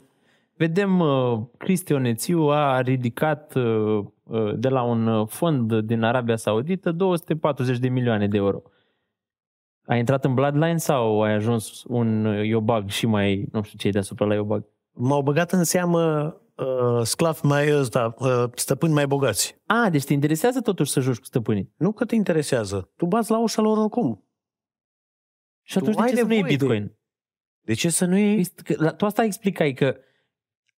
vedem 0.53 0.99
uh, 0.99 1.39
Cristi 1.57 1.93
Onețiu 1.93 2.39
a 2.49 2.81
ridicat 2.81 3.55
uh, 3.55 4.05
uh, 4.23 4.53
de 4.59 4.69
la 4.69 4.81
un 4.83 5.07
uh, 5.07 5.27
fond 5.27 5.79
din 5.79 6.03
Arabia 6.03 6.35
Saudită 6.35 6.91
240 6.91 7.77
de 7.79 7.87
milioane 7.89 8.27
de 8.27 8.37
euro. 8.37 8.61
Ai 9.85 9.99
intrat 9.99 10.25
în 10.25 10.33
Bloodline 10.33 10.77
sau 10.77 11.21
ai 11.23 11.33
ajuns 11.33 11.83
un 11.83 12.25
uh, 12.25 12.45
Iobag 12.45 12.89
și 12.89 13.05
mai, 13.05 13.47
nu 13.51 13.61
știu 13.61 13.77
ce 13.77 13.87
e 13.87 13.91
deasupra 13.91 14.25
la 14.25 14.33
Iobag? 14.33 14.65
M-au 14.91 15.21
băgat 15.21 15.51
în 15.51 15.63
seamă 15.63 16.35
uh, 16.57 17.01
sclavi 17.03 17.45
mai 17.45 17.73
ăsta, 17.79 18.13
uh, 18.17 18.43
stăpâni 18.55 18.93
mai 18.93 19.07
bogați. 19.07 19.61
A, 19.65 19.89
deci 19.89 20.03
te 20.03 20.13
interesează 20.13 20.61
totuși 20.61 20.91
să 20.91 20.99
joci 20.99 21.17
cu 21.17 21.25
stăpânii. 21.25 21.73
Nu 21.77 21.91
că 21.91 22.05
te 22.05 22.15
interesează. 22.15 22.91
Tu 22.95 23.05
bați 23.05 23.31
la 23.31 23.39
ușa 23.39 23.61
lor 23.61 23.77
oricum. 23.77 24.25
Și 25.63 25.77
atunci 25.77 25.95
Tu 25.95 26.01
de 26.01 26.03
ai 26.07 26.09
ce 26.13 26.15
să 26.19 26.23
nu 26.25 26.31
iei 26.33 26.41
nevoie 26.41 26.57
de- 26.57 26.65
Bitcoin? 26.65 26.97
De 27.61 27.73
ce 27.73 27.89
să 27.89 28.05
nu 28.05 28.17
iei? 28.17 28.39
Este 28.39 28.61
că, 28.73 28.83
la, 28.83 28.93
tu 28.93 29.05
asta 29.05 29.23
explicai 29.23 29.73
că 29.73 29.95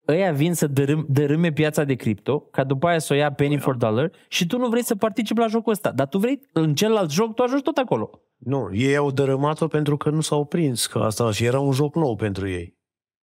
ăia 0.08 0.32
vin 0.32 0.54
să 0.54 0.68
dărâm, 0.68 1.06
dărâme 1.10 1.52
piața 1.52 1.84
de 1.84 1.94
cripto, 1.96 2.40
ca 2.40 2.64
după 2.64 2.88
aia 2.88 3.00
să 3.00 3.14
o 3.14 3.16
ia 3.16 3.32
penny 3.34 3.58
for 3.58 3.76
dollar 3.76 4.12
și 4.28 4.48
tu 4.48 4.58
nu 4.58 4.70
vrei 4.70 4.84
să 4.84 4.96
participi 4.96 5.40
la 5.40 5.48
jocul 5.48 5.72
ăsta. 5.72 5.92
Dar 5.92 6.08
tu 6.08 6.18
vrei, 6.18 6.42
în 6.54 6.76
celălalt 6.76 7.12
joc, 7.12 7.34
tu 7.36 7.44
ajungi 7.44 7.64
tot 7.64 7.78
acolo. 7.78 8.22
Nu, 8.38 8.70
ei 8.74 8.96
au 8.96 9.12
dărâmat-o 9.12 9.68
pentru 9.68 9.98
că 9.98 10.10
nu 10.10 10.22
s-au 10.22 10.46
prins 10.46 10.86
că 10.88 11.00
asta 11.00 11.32
și 11.32 11.46
era 11.46 11.60
un 11.60 11.72
joc 11.72 11.96
nou 11.96 12.16
pentru 12.16 12.48
ei. 12.50 12.77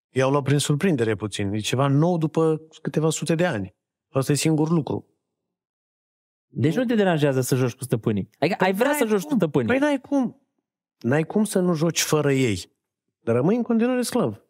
Ei 0.09 0.21
au 0.21 0.31
luat 0.31 0.43
prin 0.43 0.57
surprindere 0.57 1.15
puțin. 1.15 1.53
E 1.53 1.59
ceva 1.59 1.87
nou 1.87 2.17
după 2.17 2.61
câteva 2.81 3.09
sute 3.09 3.35
de 3.35 3.45
ani. 3.45 3.75
Asta 4.09 4.31
e 4.31 4.35
singur 4.35 4.69
lucru. 4.69 5.07
Deci 6.47 6.75
nu 6.75 6.85
te 6.85 6.95
deranjează 6.95 7.41
să 7.41 7.55
joci 7.55 7.73
cu 7.73 7.83
stăpânii. 7.83 8.29
Adică 8.39 8.63
ai 8.63 8.73
vrea 8.73 8.89
n-ai 8.89 8.97
să 8.97 9.05
joci 9.05 9.21
cum. 9.21 9.29
cu 9.29 9.35
stăpânii. 9.35 9.67
Păi 9.67 9.77
n-ai 9.77 9.99
cum. 10.01 10.41
N-ai 10.99 11.23
cum 11.23 11.43
să 11.43 11.59
nu 11.59 11.73
joci 11.73 12.01
fără 12.01 12.33
ei. 12.33 12.71
Dar 13.19 13.35
rămâi 13.35 13.55
în 13.55 13.63
continuare 13.63 14.01
sclav. 14.01 14.43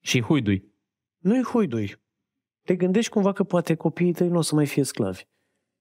Și 0.00 0.22
huidui. 0.22 0.74
Nu-i 1.18 1.42
huidui. 1.42 1.96
Te 2.62 2.76
gândești 2.76 3.10
cumva 3.10 3.32
că 3.32 3.44
poate 3.44 3.74
copiii 3.74 4.12
tăi 4.12 4.28
nu 4.28 4.38
o 4.38 4.40
să 4.40 4.54
mai 4.54 4.66
fie 4.66 4.82
sclavi. 4.82 5.24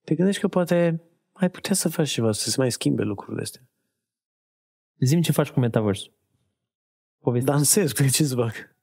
Te 0.06 0.16
gândești 0.16 0.42
că 0.42 0.48
poate 0.48 1.04
ai 1.32 1.50
putea 1.50 1.76
să 1.76 1.90
faci 1.90 2.10
ceva, 2.10 2.32
să 2.32 2.50
se 2.50 2.56
mai 2.58 2.72
schimbe 2.72 3.04
lucrurile 3.04 3.42
astea. 3.42 3.62
Zim 5.00 5.22
ce 5.22 5.32
faci 5.32 5.50
cu 5.50 5.60
metaversul. 5.60 6.14
Poveste. 7.20 7.52
Dansez, 7.52 7.94
pe 7.94 8.08
ce 8.08 8.24
să 8.24 8.36
fac? 8.36 8.78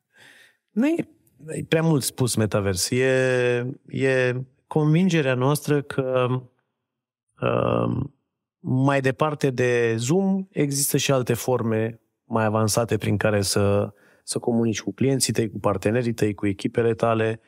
Nu 0.77 0.87
e, 0.87 1.09
e 1.47 1.65
prea 1.69 1.83
mult 1.83 2.03
spus 2.03 2.35
metavers. 2.35 2.91
E, 2.91 3.77
e 3.87 4.35
convingerea 4.67 5.35
noastră 5.35 5.83
că 5.83 6.27
uh, 7.41 8.05
mai 8.59 9.01
departe 9.01 9.51
de 9.51 9.95
Zoom 9.97 10.47
există 10.51 10.97
și 10.97 11.13
alte 11.13 11.35
forme 11.35 12.01
mai 12.25 12.45
avansate 12.45 12.97
prin 12.97 13.17
care 13.17 13.43
să, 13.43 13.93
să 14.23 14.39
comunici 14.39 14.83
cu 14.83 14.93
clienții 14.93 15.33
tăi, 15.33 15.51
cu 15.51 15.59
partenerii 15.59 16.13
tăi, 16.13 16.35
cu 16.35 16.47
echipele 16.47 16.95
tale 16.95 17.41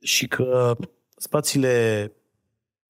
și 0.00 0.28
că 0.28 0.76
spațiile 1.16 2.12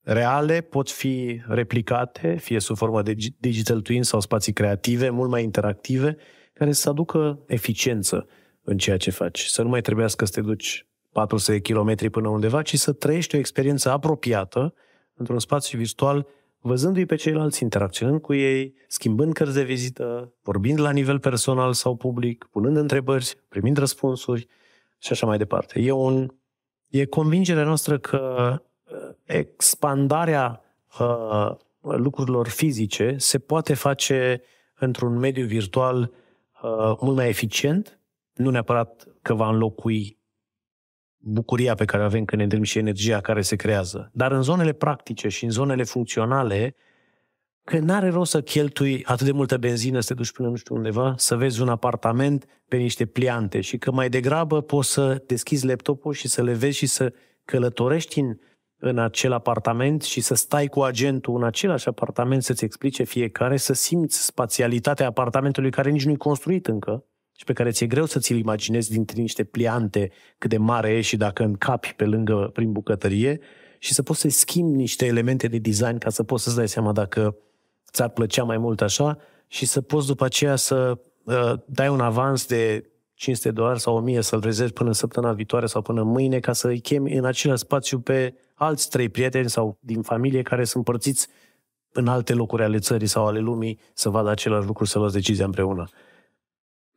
reale 0.00 0.60
pot 0.60 0.90
fi 0.90 1.42
replicate, 1.46 2.36
fie 2.36 2.60
sub 2.60 2.76
formă 2.76 3.02
de 3.02 3.14
gi- 3.14 3.38
digital 3.38 3.80
twin 3.80 4.02
sau 4.02 4.20
spații 4.20 4.52
creative, 4.52 5.10
mult 5.10 5.30
mai 5.30 5.42
interactive, 5.42 6.16
care 6.52 6.72
să 6.72 6.88
aducă 6.88 7.38
eficiență 7.46 8.28
în 8.64 8.78
ceea 8.78 8.96
ce 8.96 9.10
faci. 9.10 9.44
Să 9.44 9.62
nu 9.62 9.68
mai 9.68 9.80
trebuiască 9.80 10.24
să 10.24 10.32
te 10.32 10.40
duci 10.40 10.86
400 11.12 11.52
de 11.52 11.60
kilometri 11.60 12.10
până 12.10 12.28
undeva, 12.28 12.62
ci 12.62 12.74
să 12.74 12.92
trăiești 12.92 13.34
o 13.34 13.38
experiență 13.38 13.90
apropiată 13.90 14.74
într-un 15.14 15.38
spațiu 15.38 15.78
virtual 15.78 16.26
văzându-i 16.66 17.06
pe 17.06 17.14
ceilalți, 17.14 17.62
interacționând 17.62 18.20
cu 18.20 18.34
ei, 18.34 18.74
schimbând 18.88 19.32
cărți 19.32 19.54
de 19.54 19.62
vizită, 19.62 20.32
vorbind 20.42 20.80
la 20.80 20.90
nivel 20.90 21.18
personal 21.18 21.72
sau 21.72 21.96
public, 21.96 22.46
punând 22.50 22.76
întrebări, 22.76 23.34
primind 23.48 23.76
răspunsuri 23.76 24.46
și 24.98 25.12
așa 25.12 25.26
mai 25.26 25.38
departe. 25.38 25.80
E, 25.80 25.90
un, 25.90 26.34
e 26.88 27.04
convingerea 27.04 27.64
noastră 27.64 27.98
că 27.98 28.52
uh, 28.84 29.14
expandarea 29.24 30.62
uh, 30.98 31.50
lucrurilor 31.80 32.48
fizice 32.48 33.14
se 33.18 33.38
poate 33.38 33.74
face 33.74 34.42
într-un 34.74 35.18
mediu 35.18 35.46
virtual 35.46 36.12
uh, 36.62 36.96
mult 37.00 37.16
mai 37.16 37.28
eficient, 37.28 37.98
nu 38.34 38.50
neapărat 38.50 39.06
că 39.22 39.34
va 39.34 39.48
înlocui 39.48 40.18
bucuria 41.16 41.74
pe 41.74 41.84
care 41.84 42.02
o 42.02 42.06
avem 42.06 42.24
când 42.24 42.36
ne 42.36 42.42
întâlnim 42.42 42.66
și 42.68 42.78
energia 42.78 43.20
care 43.20 43.42
se 43.42 43.56
creează. 43.56 44.10
Dar 44.12 44.32
în 44.32 44.42
zonele 44.42 44.72
practice 44.72 45.28
și 45.28 45.44
în 45.44 45.50
zonele 45.50 45.82
funcționale, 45.82 46.74
că 47.64 47.78
n-are 47.78 48.08
rost 48.08 48.30
să 48.30 48.42
cheltui 48.42 49.04
atât 49.04 49.26
de 49.26 49.32
multă 49.32 49.56
benzină 49.56 50.00
să 50.00 50.08
te 50.08 50.14
duci 50.14 50.32
până 50.32 50.48
nu 50.48 50.56
știu 50.56 50.74
undeva, 50.74 51.14
să 51.16 51.36
vezi 51.36 51.60
un 51.60 51.68
apartament 51.68 52.46
pe 52.68 52.76
niște 52.76 53.06
pliante 53.06 53.60
și 53.60 53.78
că 53.78 53.92
mai 53.92 54.08
degrabă 54.08 54.60
poți 54.60 54.92
să 54.92 55.22
deschizi 55.26 55.66
laptopul 55.66 56.12
și 56.12 56.28
să 56.28 56.42
le 56.42 56.52
vezi 56.52 56.76
și 56.76 56.86
să 56.86 57.12
călătorești 57.44 58.20
în, 58.20 58.36
în 58.76 58.98
acel 58.98 59.32
apartament 59.32 60.02
și 60.02 60.20
să 60.20 60.34
stai 60.34 60.66
cu 60.66 60.80
agentul 60.80 61.36
în 61.36 61.44
același 61.44 61.88
apartament 61.88 62.42
să-ți 62.42 62.64
explice 62.64 63.02
fiecare, 63.02 63.56
să 63.56 63.72
simți 63.72 64.24
spațialitatea 64.24 65.06
apartamentului 65.06 65.70
care 65.70 65.90
nici 65.90 66.04
nu-i 66.04 66.16
construit 66.16 66.66
încă, 66.66 67.04
și 67.36 67.44
pe 67.44 67.52
care 67.52 67.70
ți-e 67.70 67.86
greu 67.86 68.04
să 68.04 68.18
ți-l 68.18 68.36
imaginezi 68.36 68.90
dintre 68.90 69.20
niște 69.20 69.44
pliante 69.44 70.10
cât 70.38 70.50
de 70.50 70.56
mare 70.56 70.90
e 70.90 71.00
și 71.00 71.16
dacă 71.16 71.42
încapi 71.42 71.94
pe 71.96 72.04
lângă 72.04 72.50
prin 72.52 72.72
bucătărie 72.72 73.40
și 73.78 73.94
să 73.94 74.02
poți 74.02 74.20
să 74.20 74.28
schimbi 74.28 74.76
niște 74.76 75.06
elemente 75.06 75.48
de 75.48 75.58
design 75.58 75.98
ca 75.98 76.10
să 76.10 76.22
poți 76.22 76.42
să-ți 76.42 76.56
dai 76.56 76.68
seama 76.68 76.92
dacă 76.92 77.36
ți-ar 77.92 78.08
plăcea 78.08 78.42
mai 78.42 78.58
mult 78.58 78.80
așa 78.80 79.18
și 79.46 79.66
să 79.66 79.80
poți 79.80 80.06
după 80.06 80.24
aceea 80.24 80.56
să 80.56 80.98
uh, 81.24 81.52
dai 81.66 81.88
un 81.88 82.00
avans 82.00 82.46
de 82.46 82.88
500 83.14 83.48
de 83.48 83.54
dolari 83.54 83.80
sau 83.80 83.96
1000 83.96 84.20
să-l 84.20 84.40
rezervi 84.40 84.72
până 84.72 84.92
săptămâna 84.92 85.32
viitoare 85.32 85.66
sau 85.66 85.82
până 85.82 86.02
mâine 86.02 86.40
ca 86.40 86.52
să 86.52 86.68
îi 86.68 86.80
chemi 86.80 87.12
în 87.12 87.24
același 87.24 87.60
spațiu 87.60 88.00
pe 88.00 88.34
alți 88.54 88.88
trei 88.88 89.08
prieteni 89.08 89.50
sau 89.50 89.78
din 89.80 90.02
familie 90.02 90.42
care 90.42 90.64
sunt 90.64 90.86
împărțiți 90.86 91.28
în 91.92 92.08
alte 92.08 92.34
locuri 92.34 92.62
ale 92.62 92.78
țării 92.78 93.06
sau 93.06 93.26
ale 93.26 93.38
lumii 93.38 93.78
să 93.92 94.08
vadă 94.08 94.30
același 94.30 94.66
lucru, 94.66 94.84
să 94.84 94.98
luați 94.98 95.14
decizia 95.14 95.44
împreună. 95.44 95.88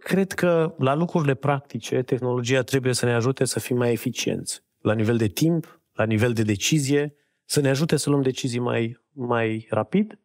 Cred 0.08 0.32
că 0.32 0.74
la 0.78 0.96
lucrurile 0.96 1.34
practice, 1.34 2.02
tehnologia 2.02 2.62
trebuie 2.62 2.94
să 2.94 3.06
ne 3.06 3.14
ajute 3.14 3.46
să 3.46 3.60
fim 3.60 3.78
mai 3.78 3.92
eficienți. 3.92 4.64
La 4.82 4.94
nivel 4.94 5.18
de 5.18 5.28
timp, 5.28 5.82
la 5.94 6.04
nivel 6.04 6.34
de 6.34 6.42
decizie, 6.42 7.16
să 7.46 7.62
ne 7.62 7.70
ajute 7.70 7.96
să 7.98 8.10
luăm 8.10 8.22
decizii 8.22 8.60
mai, 8.60 9.00
mai 9.12 9.68
rapid, 9.70 10.20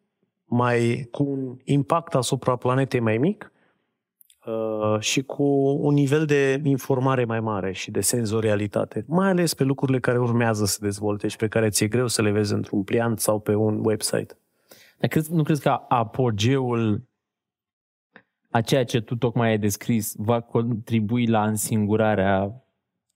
mai, 0.45 1.07
cu 1.11 1.23
un 1.23 1.57
impact 1.63 2.15
asupra 2.15 2.55
planetei 2.55 2.99
mai 2.99 3.17
mic 3.17 3.51
uh, 4.45 4.99
și 4.99 5.23
cu 5.23 5.43
un 5.81 5.93
nivel 5.93 6.25
de 6.25 6.61
informare 6.63 7.25
mai 7.25 7.39
mare 7.39 7.71
și 7.71 7.91
de 7.91 8.01
senzorialitate, 8.01 9.05
mai 9.07 9.29
ales 9.29 9.53
pe 9.53 9.63
lucrurile 9.63 9.99
care 9.99 10.19
urmează 10.19 10.65
să 10.65 10.77
dezvolte 10.81 11.27
și 11.27 11.37
pe 11.37 11.47
care 11.47 11.69
ți-e 11.69 11.87
greu 11.87 12.07
să 12.07 12.21
le 12.21 12.31
vezi 12.31 12.53
într-un 12.53 12.83
pliant 12.83 13.19
sau 13.19 13.39
pe 13.39 13.55
un 13.55 13.85
website. 13.85 14.37
Dar 14.97 15.09
crezi, 15.09 15.33
nu 15.33 15.43
crezi 15.43 15.61
că 15.61 15.79
apogeul 15.87 17.11
a 18.53 18.61
ceea 18.61 18.85
ce 18.85 19.01
tu 19.01 19.15
tocmai 19.15 19.49
ai 19.49 19.57
descris 19.57 20.13
va 20.17 20.39
contribui 20.39 21.25
la 21.25 21.45
însingurarea 21.45 22.63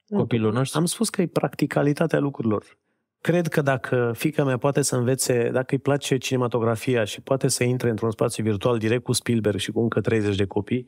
copilului 0.10 0.56
noștri? 0.56 0.80
Am 0.80 0.86
spus 0.86 1.10
că 1.10 1.22
e 1.22 1.28
practicalitatea 1.28 2.20
lucrurilor. 2.20 2.80
Cred 3.22 3.48
că 3.48 3.62
dacă 3.62 4.12
fica 4.16 4.44
mea 4.44 4.58
poate 4.58 4.82
să 4.82 4.96
învețe, 4.96 5.50
dacă 5.50 5.74
îi 5.74 5.80
place 5.82 6.18
cinematografia 6.18 7.04
și 7.04 7.22
poate 7.22 7.48
să 7.48 7.64
intre 7.64 7.90
într-un 7.90 8.12
spațiu 8.12 8.44
virtual 8.44 8.78
direct 8.78 9.04
cu 9.04 9.12
Spielberg 9.12 9.60
și 9.60 9.72
cu 9.72 9.80
încă 9.80 10.02
30 10.02 10.36
de 10.36 10.46
copii, 10.46 10.88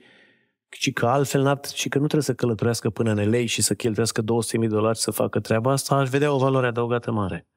și 0.69 0.91
că 0.91 1.05
altfel 1.05 1.41
n 1.41 1.59
și 1.73 1.89
că 1.89 1.97
nu 1.97 2.05
trebuie 2.05 2.21
să 2.21 2.33
călătorească 2.33 2.89
până 2.89 3.11
în 3.11 3.31
LA 3.31 3.45
și 3.45 3.61
să 3.61 3.73
cheltuiască 3.73 4.21
200.000 4.21 4.59
de 4.59 4.67
dolari 4.67 4.97
să 4.97 5.11
facă 5.11 5.39
treaba 5.39 5.71
asta, 5.71 5.95
aș 5.95 6.09
vedea 6.09 6.33
o 6.33 6.37
valoare 6.37 6.67
adăugată 6.67 7.11
mare. 7.11 7.47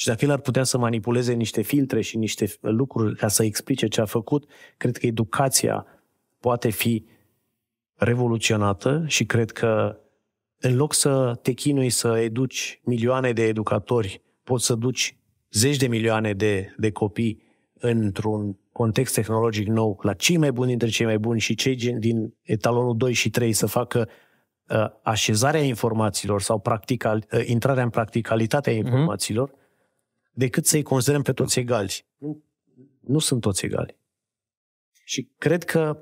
Și 0.00 0.06
dacă 0.06 0.24
el 0.24 0.30
ar 0.30 0.38
putea 0.38 0.62
să 0.62 0.78
manipuleze 0.78 1.32
niște 1.32 1.62
filtre 1.62 2.00
și 2.00 2.16
niște 2.16 2.46
lucruri 2.60 3.16
ca 3.16 3.28
să 3.28 3.44
explice 3.44 3.88
ce 3.88 4.00
a 4.00 4.04
făcut, 4.04 4.50
cred 4.76 4.96
că 4.96 5.06
educația 5.06 5.86
poate 6.40 6.70
fi 6.70 7.04
revoluționată 7.94 9.04
și 9.06 9.24
cred 9.24 9.50
că 9.50 9.98
în 10.58 10.76
loc 10.76 10.94
să 10.94 11.38
te 11.42 11.52
chinui 11.52 11.90
să 11.90 12.18
educi 12.18 12.80
milioane 12.84 13.32
de 13.32 13.42
educatori, 13.42 14.22
poți 14.42 14.64
să 14.64 14.74
duci 14.74 15.16
zeci 15.50 15.76
de 15.76 15.86
milioane 15.86 16.32
de, 16.32 16.74
de 16.76 16.90
copii 16.90 17.42
într-un 17.72 18.58
context 18.72 19.14
tehnologic 19.14 19.66
nou, 19.66 19.98
la 20.02 20.12
cei 20.12 20.36
mai 20.36 20.52
buni 20.52 20.68
dintre 20.68 20.88
cei 20.88 21.06
mai 21.06 21.18
buni 21.18 21.40
și 21.40 21.54
cei 21.54 21.74
din 21.76 22.34
etalonul 22.42 22.96
2 22.96 23.12
și 23.12 23.30
3 23.30 23.52
să 23.52 23.66
facă 23.66 24.08
uh, 24.68 24.86
așezarea 25.02 25.62
informațiilor 25.62 26.42
sau 26.42 26.58
practical, 26.58 27.26
uh, 27.32 27.42
intrarea 27.46 27.82
în 27.82 27.90
practicalitatea 27.90 28.72
mhm. 28.72 28.84
informațiilor, 28.84 29.50
mm-hmm 29.50 29.66
decât 30.38 30.66
să-i 30.66 30.82
considerăm 30.82 31.22
pe 31.22 31.32
toți 31.32 31.58
egali. 31.58 32.06
Nu, 32.16 32.42
nu 33.00 33.18
sunt 33.18 33.40
toți 33.40 33.64
egali. 33.64 33.98
Și 35.04 35.28
cred 35.38 35.64
că 35.64 35.98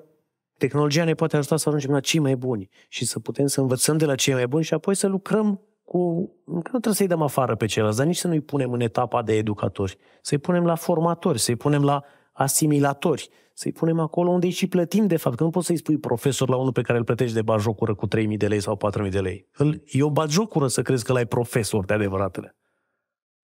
tehnologia 0.58 1.04
ne 1.04 1.14
poate 1.14 1.36
ajuta 1.36 1.56
să 1.56 1.68
ajungem 1.68 1.90
la 1.90 2.00
cei 2.00 2.20
mai 2.20 2.36
buni 2.36 2.68
și 2.88 3.04
să 3.04 3.20
putem 3.20 3.46
să 3.46 3.60
învățăm 3.60 3.96
de 3.96 4.04
la 4.04 4.14
cei 4.14 4.34
mai 4.34 4.46
buni 4.46 4.64
și 4.64 4.74
apoi 4.74 4.94
să 4.94 5.06
lucrăm 5.06 5.60
cu... 5.84 6.30
Nu 6.44 6.60
trebuie 6.60 6.94
să-i 6.94 7.06
dăm 7.06 7.22
afară 7.22 7.56
pe 7.56 7.66
ceilalți, 7.66 7.98
dar 7.98 8.06
nici 8.06 8.16
să 8.16 8.28
nu-i 8.28 8.40
punem 8.40 8.72
în 8.72 8.80
etapa 8.80 9.22
de 9.22 9.32
educatori. 9.32 9.98
Să-i 10.22 10.38
punem 10.38 10.64
la 10.64 10.74
formatori, 10.74 11.38
să-i 11.38 11.56
punem 11.56 11.84
la 11.84 12.04
asimilatori, 12.32 13.28
să-i 13.52 13.72
punem 13.72 14.00
acolo 14.00 14.30
unde 14.30 14.46
îi 14.46 14.52
și 14.52 14.66
plătim 14.66 15.06
de 15.06 15.16
fapt. 15.16 15.36
Că 15.36 15.42
nu 15.42 15.50
poți 15.50 15.66
să-i 15.66 15.76
spui 15.76 15.98
profesor 15.98 16.48
la 16.48 16.56
unul 16.56 16.72
pe 16.72 16.82
care 16.82 16.98
îl 16.98 17.04
plătești 17.04 17.34
de 17.34 17.42
bajocură 17.42 17.94
cu 17.94 18.08
3.000 18.08 18.36
de 18.36 18.48
lei 18.48 18.60
sau 18.60 18.78
4.000 19.04 19.10
de 19.10 19.20
lei. 19.20 19.48
E 19.86 20.02
o 20.02 20.10
bajocură 20.10 20.66
să 20.66 20.82
crezi 20.82 21.04
că 21.04 21.12
l-ai 21.12 21.26
profesor 21.26 21.84
de 21.84 21.94
adevăratele. 21.94 22.56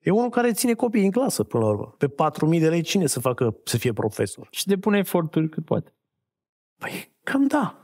E 0.03 0.11
unul 0.11 0.31
care 0.31 0.53
ține 0.53 0.75
copiii 0.75 1.05
în 1.05 1.11
clasă, 1.11 1.45
până 1.45 1.65
la 1.65 1.71
urmă. 1.71 1.95
Pe 1.99 2.09
4.000 2.09 2.61
de 2.61 2.69
lei 2.69 2.83
cine 2.83 3.07
să 3.07 3.21
facă 3.21 3.57
să 3.65 3.79
fie 3.79 3.93
profesor? 3.93 4.49
Și 4.51 4.67
depune 4.67 4.99
eforturi 4.99 5.49
cât 5.49 5.65
poate. 5.65 5.95
Păi, 6.79 7.13
cam 7.23 7.47
da. 7.47 7.77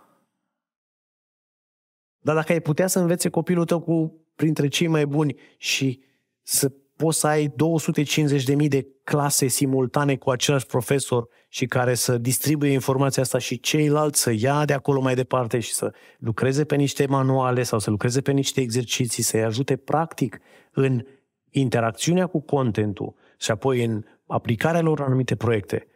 Dar 2.18 2.34
dacă 2.34 2.52
ai 2.52 2.60
putea 2.60 2.86
să 2.86 2.98
învețe 2.98 3.28
copilul 3.28 3.64
tău 3.64 3.80
cu 3.80 4.26
printre 4.34 4.68
cei 4.68 4.86
mai 4.86 5.06
buni 5.06 5.34
și 5.56 6.02
să 6.42 6.72
poți 6.96 7.18
să 7.18 7.26
ai 7.26 7.48
250.000 7.48 8.68
de 8.68 8.86
clase 9.04 9.46
simultane 9.46 10.16
cu 10.16 10.30
același 10.30 10.66
profesor 10.66 11.28
și 11.48 11.66
care 11.66 11.94
să 11.94 12.18
distribuie 12.18 12.72
informația 12.72 13.22
asta 13.22 13.38
și 13.38 13.60
ceilalți 13.60 14.20
să 14.20 14.32
ia 14.36 14.64
de 14.64 14.72
acolo 14.72 15.00
mai 15.00 15.14
departe 15.14 15.58
și 15.58 15.72
să 15.72 15.94
lucreze 16.18 16.64
pe 16.64 16.76
niște 16.76 17.06
manuale 17.06 17.62
sau 17.62 17.78
să 17.78 17.90
lucreze 17.90 18.20
pe 18.20 18.32
niște 18.32 18.60
exerciții, 18.60 19.22
să-i 19.22 19.44
ajute 19.44 19.76
practic 19.76 20.38
în 20.72 21.04
interacțiunea 21.58 22.26
cu 22.26 22.40
contentul 22.40 23.14
și 23.38 23.50
apoi 23.50 23.84
în 23.84 24.04
aplicarea 24.26 24.80
lor 24.80 25.00
anumite 25.00 25.36
proiecte, 25.36 25.86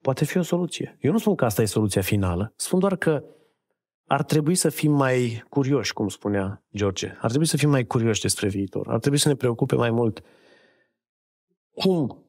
poate 0.00 0.24
fi 0.24 0.38
o 0.38 0.42
soluție. 0.42 0.96
Eu 1.00 1.12
nu 1.12 1.18
spun 1.18 1.34
că 1.34 1.44
asta 1.44 1.62
e 1.62 1.64
soluția 1.64 2.02
finală, 2.02 2.52
spun 2.56 2.78
doar 2.78 2.96
că 2.96 3.24
ar 4.06 4.22
trebui 4.22 4.54
să 4.54 4.68
fim 4.68 4.92
mai 4.92 5.44
curioși, 5.48 5.92
cum 5.92 6.08
spunea 6.08 6.64
George. 6.76 7.16
Ar 7.20 7.28
trebui 7.28 7.46
să 7.46 7.56
fim 7.56 7.70
mai 7.70 7.84
curioși 7.84 8.20
despre 8.20 8.48
viitor. 8.48 8.88
Ar 8.88 8.98
trebui 8.98 9.18
să 9.18 9.28
ne 9.28 9.34
preocupe 9.34 9.74
mai 9.74 9.90
mult 9.90 10.22
cum 11.74 12.24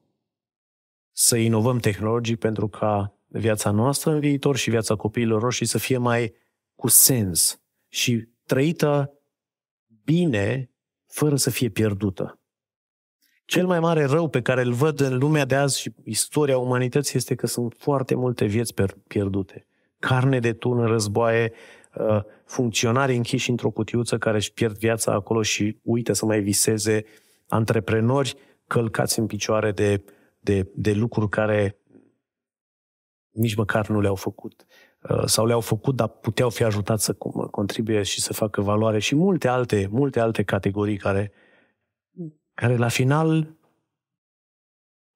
să 1.12 1.36
inovăm 1.36 1.78
tehnologii 1.78 2.36
pentru 2.36 2.68
ca 2.68 3.18
viața 3.26 3.70
noastră 3.70 4.10
în 4.10 4.20
viitor 4.20 4.56
și 4.56 4.70
viața 4.70 4.94
copiilor 4.94 5.42
roșii 5.42 5.66
să 5.66 5.78
fie 5.78 5.98
mai 5.98 6.34
cu 6.74 6.88
sens 6.88 7.60
și 7.88 8.28
trăită 8.44 9.12
bine 10.04 10.70
fără 11.06 11.36
să 11.36 11.50
fie 11.50 11.68
pierdută. 11.68 12.40
Cel 13.46 13.66
mai 13.66 13.80
mare 13.80 14.04
rău 14.04 14.28
pe 14.28 14.42
care 14.42 14.62
îl 14.62 14.72
văd 14.72 15.00
în 15.00 15.18
lumea 15.18 15.44
de 15.44 15.54
azi 15.54 15.80
și 15.80 15.92
istoria 16.04 16.58
umanității 16.58 17.18
este 17.18 17.34
că 17.34 17.46
sunt 17.46 17.74
foarte 17.78 18.14
multe 18.14 18.44
vieți 18.44 18.74
pierdute. 19.06 19.66
Carne 19.98 20.40
de 20.40 20.52
tun 20.52 20.86
războaie, 20.86 21.52
uh, 21.94 22.22
funcționari 22.44 23.16
închiși 23.16 23.50
într-o 23.50 23.70
cutiuță 23.70 24.18
care 24.18 24.36
își 24.36 24.52
pierd 24.52 24.78
viața 24.78 25.12
acolo 25.12 25.42
și 25.42 25.78
uită 25.82 26.12
să 26.12 26.26
mai 26.26 26.40
viseze, 26.40 27.04
antreprenori 27.48 28.34
călcați 28.66 29.18
în 29.18 29.26
picioare 29.26 29.72
de, 29.72 30.04
de, 30.38 30.70
de 30.74 30.92
lucruri 30.92 31.28
care 31.28 31.76
nici 33.30 33.54
măcar 33.54 33.88
nu 33.88 34.00
le-au 34.00 34.14
făcut 34.14 34.66
uh, 35.10 35.22
sau 35.24 35.46
le-au 35.46 35.60
făcut, 35.60 35.96
dar 35.96 36.08
puteau 36.08 36.50
fi 36.50 36.64
ajutați 36.64 37.04
să 37.04 37.12
contribuie 37.50 38.02
și 38.02 38.20
să 38.20 38.32
facă 38.32 38.60
valoare 38.60 38.98
și 38.98 39.14
multe 39.14 39.48
alte, 39.48 39.88
multe 39.90 40.20
alte 40.20 40.42
categorii 40.42 40.96
care 40.96 41.32
uh, 41.32 41.45
care 42.56 42.76
la 42.76 42.88
final 42.88 43.56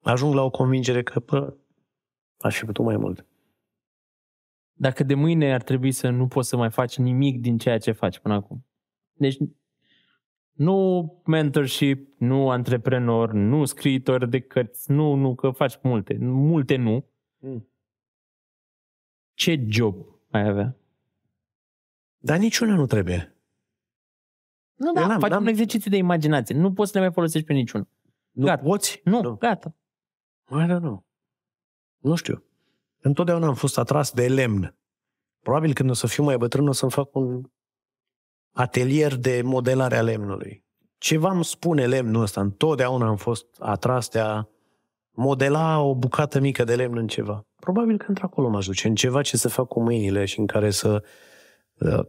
ajung 0.01 0.33
la 0.33 0.41
o 0.41 0.49
convingere 0.49 1.03
că, 1.03 1.19
bă, 1.19 1.57
aș 2.37 2.57
fi 2.57 2.65
putut 2.65 2.85
mai 2.85 2.97
mult. 2.97 3.25
Dacă 4.73 5.03
de 5.03 5.13
mâine 5.13 5.53
ar 5.53 5.63
trebui 5.63 5.91
să 5.91 6.09
nu 6.09 6.27
poți 6.27 6.49
să 6.49 6.57
mai 6.57 6.71
faci 6.71 6.97
nimic 6.97 7.39
din 7.39 7.57
ceea 7.57 7.77
ce 7.77 7.91
faci 7.91 8.19
până 8.19 8.33
acum. 8.33 8.65
Deci 9.13 9.37
Nu 10.51 11.21
mentorship, 11.25 12.19
nu 12.19 12.49
antreprenor, 12.49 13.31
nu 13.31 13.65
scriitor 13.65 14.25
de 14.25 14.39
cărți, 14.39 14.91
nu, 14.91 15.13
nu, 15.13 15.35
că 15.35 15.49
faci 15.49 15.79
multe. 15.81 16.17
Multe 16.21 16.75
nu. 16.75 17.05
Mm. 17.37 17.69
Ce 19.33 19.65
job 19.67 20.05
ai 20.29 20.47
avea? 20.47 20.75
Dar 22.17 22.37
niciuna 22.37 22.75
nu 22.75 22.85
trebuie. 22.85 23.35
Nu, 24.81 24.87
Eu 24.87 24.93
da, 24.93 25.07
n-am- 25.07 25.19
faci 25.19 25.29
n-am- 25.29 25.41
un 25.41 25.47
exercițiu 25.47 25.91
de 25.91 25.97
imaginație. 25.97 26.55
Nu 26.55 26.73
poți 26.73 26.91
să 26.91 26.97
le 26.97 27.03
mai 27.03 27.13
folosești 27.13 27.47
pe 27.47 27.53
niciunul. 27.53 27.87
Nu 28.31 28.45
Gata. 28.45 28.61
poți? 28.63 29.01
Nu, 29.03 29.21
nu. 29.21 29.35
gata. 29.35 29.75
I 30.49 30.65
don't 30.67 30.79
know. 30.79 31.05
Nu 31.97 32.15
știu. 32.15 32.43
Întotdeauna 33.01 33.47
am 33.47 33.53
fost 33.53 33.77
atras 33.77 34.11
de 34.11 34.27
lemn. 34.27 34.75
Probabil 35.39 35.73
când 35.73 35.89
o 35.89 35.93
să 35.93 36.07
fiu 36.07 36.23
mai 36.23 36.37
bătrân 36.37 36.67
o 36.67 36.71
să-mi 36.71 36.91
fac 36.91 37.15
un 37.15 37.41
atelier 38.51 39.15
de 39.15 39.41
modelare 39.43 39.95
a 39.97 40.01
lemnului. 40.01 40.63
Ceva 40.97 41.31
îmi 41.31 41.45
spune 41.45 41.85
lemnul 41.87 42.21
ăsta. 42.21 42.41
Întotdeauna 42.41 43.07
am 43.07 43.15
fost 43.15 43.45
atras 43.59 44.09
de 44.09 44.19
a 44.19 44.45
modela 45.11 45.79
o 45.81 45.95
bucată 45.95 46.39
mică 46.39 46.63
de 46.63 46.75
lemn 46.75 46.97
în 46.97 47.07
ceva. 47.07 47.45
Probabil 47.55 47.97
că 47.97 48.05
într-acolo 48.07 48.49
mă 48.49 48.59
duce, 48.65 48.87
în 48.87 48.95
ceva 48.95 49.21
ce 49.21 49.37
să 49.37 49.49
fac 49.49 49.67
cu 49.67 49.81
mâinile 49.81 50.25
și 50.25 50.39
în 50.39 50.45
care 50.47 50.69
să 50.69 51.03
uh, 51.79 51.99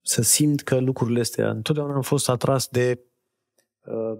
să 0.00 0.22
simt 0.22 0.60
că 0.60 0.78
lucrurile 0.78 1.20
astea... 1.20 1.50
Întotdeauna 1.50 1.94
am 1.94 2.02
fost 2.02 2.28
atras 2.28 2.68
de 2.68 3.00
uh, 3.84 4.18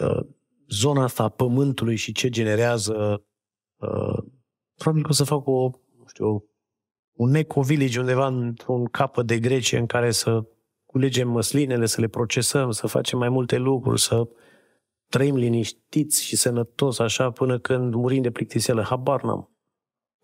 uh, 0.00 0.26
zona 0.68 1.02
asta 1.02 1.22
a 1.22 1.28
pământului 1.28 1.96
și 1.96 2.12
ce 2.12 2.28
generează 2.28 3.24
uh, 3.76 4.18
probabil 4.74 5.02
că 5.02 5.08
o 5.10 5.12
să 5.12 5.24
fac 5.24 5.46
o, 5.46 5.70
nu 5.98 6.04
știu, 6.06 6.44
un 7.12 7.34
eco-village 7.34 8.00
undeva 8.00 8.26
într-un 8.26 8.84
capăt 8.84 9.26
de 9.26 9.38
Grecie 9.38 9.78
în 9.78 9.86
care 9.86 10.10
să 10.10 10.44
culegem 10.86 11.28
măslinele, 11.28 11.86
să 11.86 12.00
le 12.00 12.08
procesăm, 12.08 12.70
să 12.70 12.86
facem 12.86 13.18
mai 13.18 13.28
multe 13.28 13.56
lucruri, 13.56 14.00
să 14.00 14.28
trăim 15.08 15.36
liniștiți 15.36 16.24
și 16.24 16.36
sănătos 16.36 16.98
așa 16.98 17.30
până 17.30 17.58
când 17.58 17.94
murim 17.94 18.22
de 18.22 18.30
plictiseală. 18.30 18.82
Habar 18.82 19.22
n-am. 19.22 19.55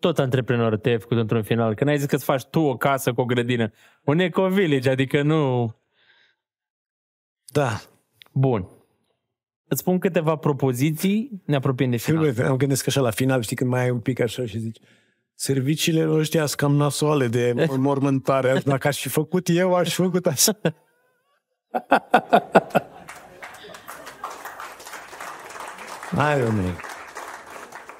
Tot 0.03 0.19
antreprenor 0.19 0.77
te-ai 0.77 0.99
făcut 0.99 1.17
într-un 1.17 1.43
final. 1.43 1.75
Când 1.75 1.89
ai 1.89 1.97
zis 1.97 2.07
că 2.07 2.15
îți 2.15 2.23
faci 2.23 2.43
tu 2.43 2.59
o 2.59 2.77
casă 2.77 3.13
cu 3.13 3.21
o 3.21 3.25
grădină. 3.25 3.71
Un 4.03 4.19
eco-village, 4.19 4.89
adică 4.89 5.21
nu... 5.21 5.73
Da. 7.45 7.81
Bun. 8.31 8.67
Îți 9.67 9.79
spun 9.79 9.99
câteva 9.99 10.35
propoziții, 10.35 11.41
ne 11.45 11.55
apropiem 11.55 11.89
de 11.89 11.97
final. 11.97 12.31
Filme, 12.33 12.49
am 12.49 12.57
gândesc 12.57 12.87
așa 12.87 13.01
la 13.01 13.09
final, 13.09 13.41
știi, 13.41 13.55
când 13.55 13.69
mai 13.69 13.81
ai 13.81 13.89
un 13.89 13.99
pic 13.99 14.19
așa 14.19 14.45
și 14.45 14.57
zici 14.57 14.79
serviciile 15.35 16.09
ăștia 16.09 16.45
sunt 16.45 16.59
cam 16.59 16.75
nasoale 16.75 17.27
de 17.27 17.53
mormântare. 17.77 18.61
Dacă 18.65 18.87
aș 18.87 19.01
fi 19.01 19.09
făcut 19.09 19.47
eu, 19.49 19.75
aș 19.75 19.89
fi 19.89 20.01
făcut 20.01 20.25
așa. 20.25 20.59
I 26.11 26.39
don't 26.39 26.51
know. 26.51 26.92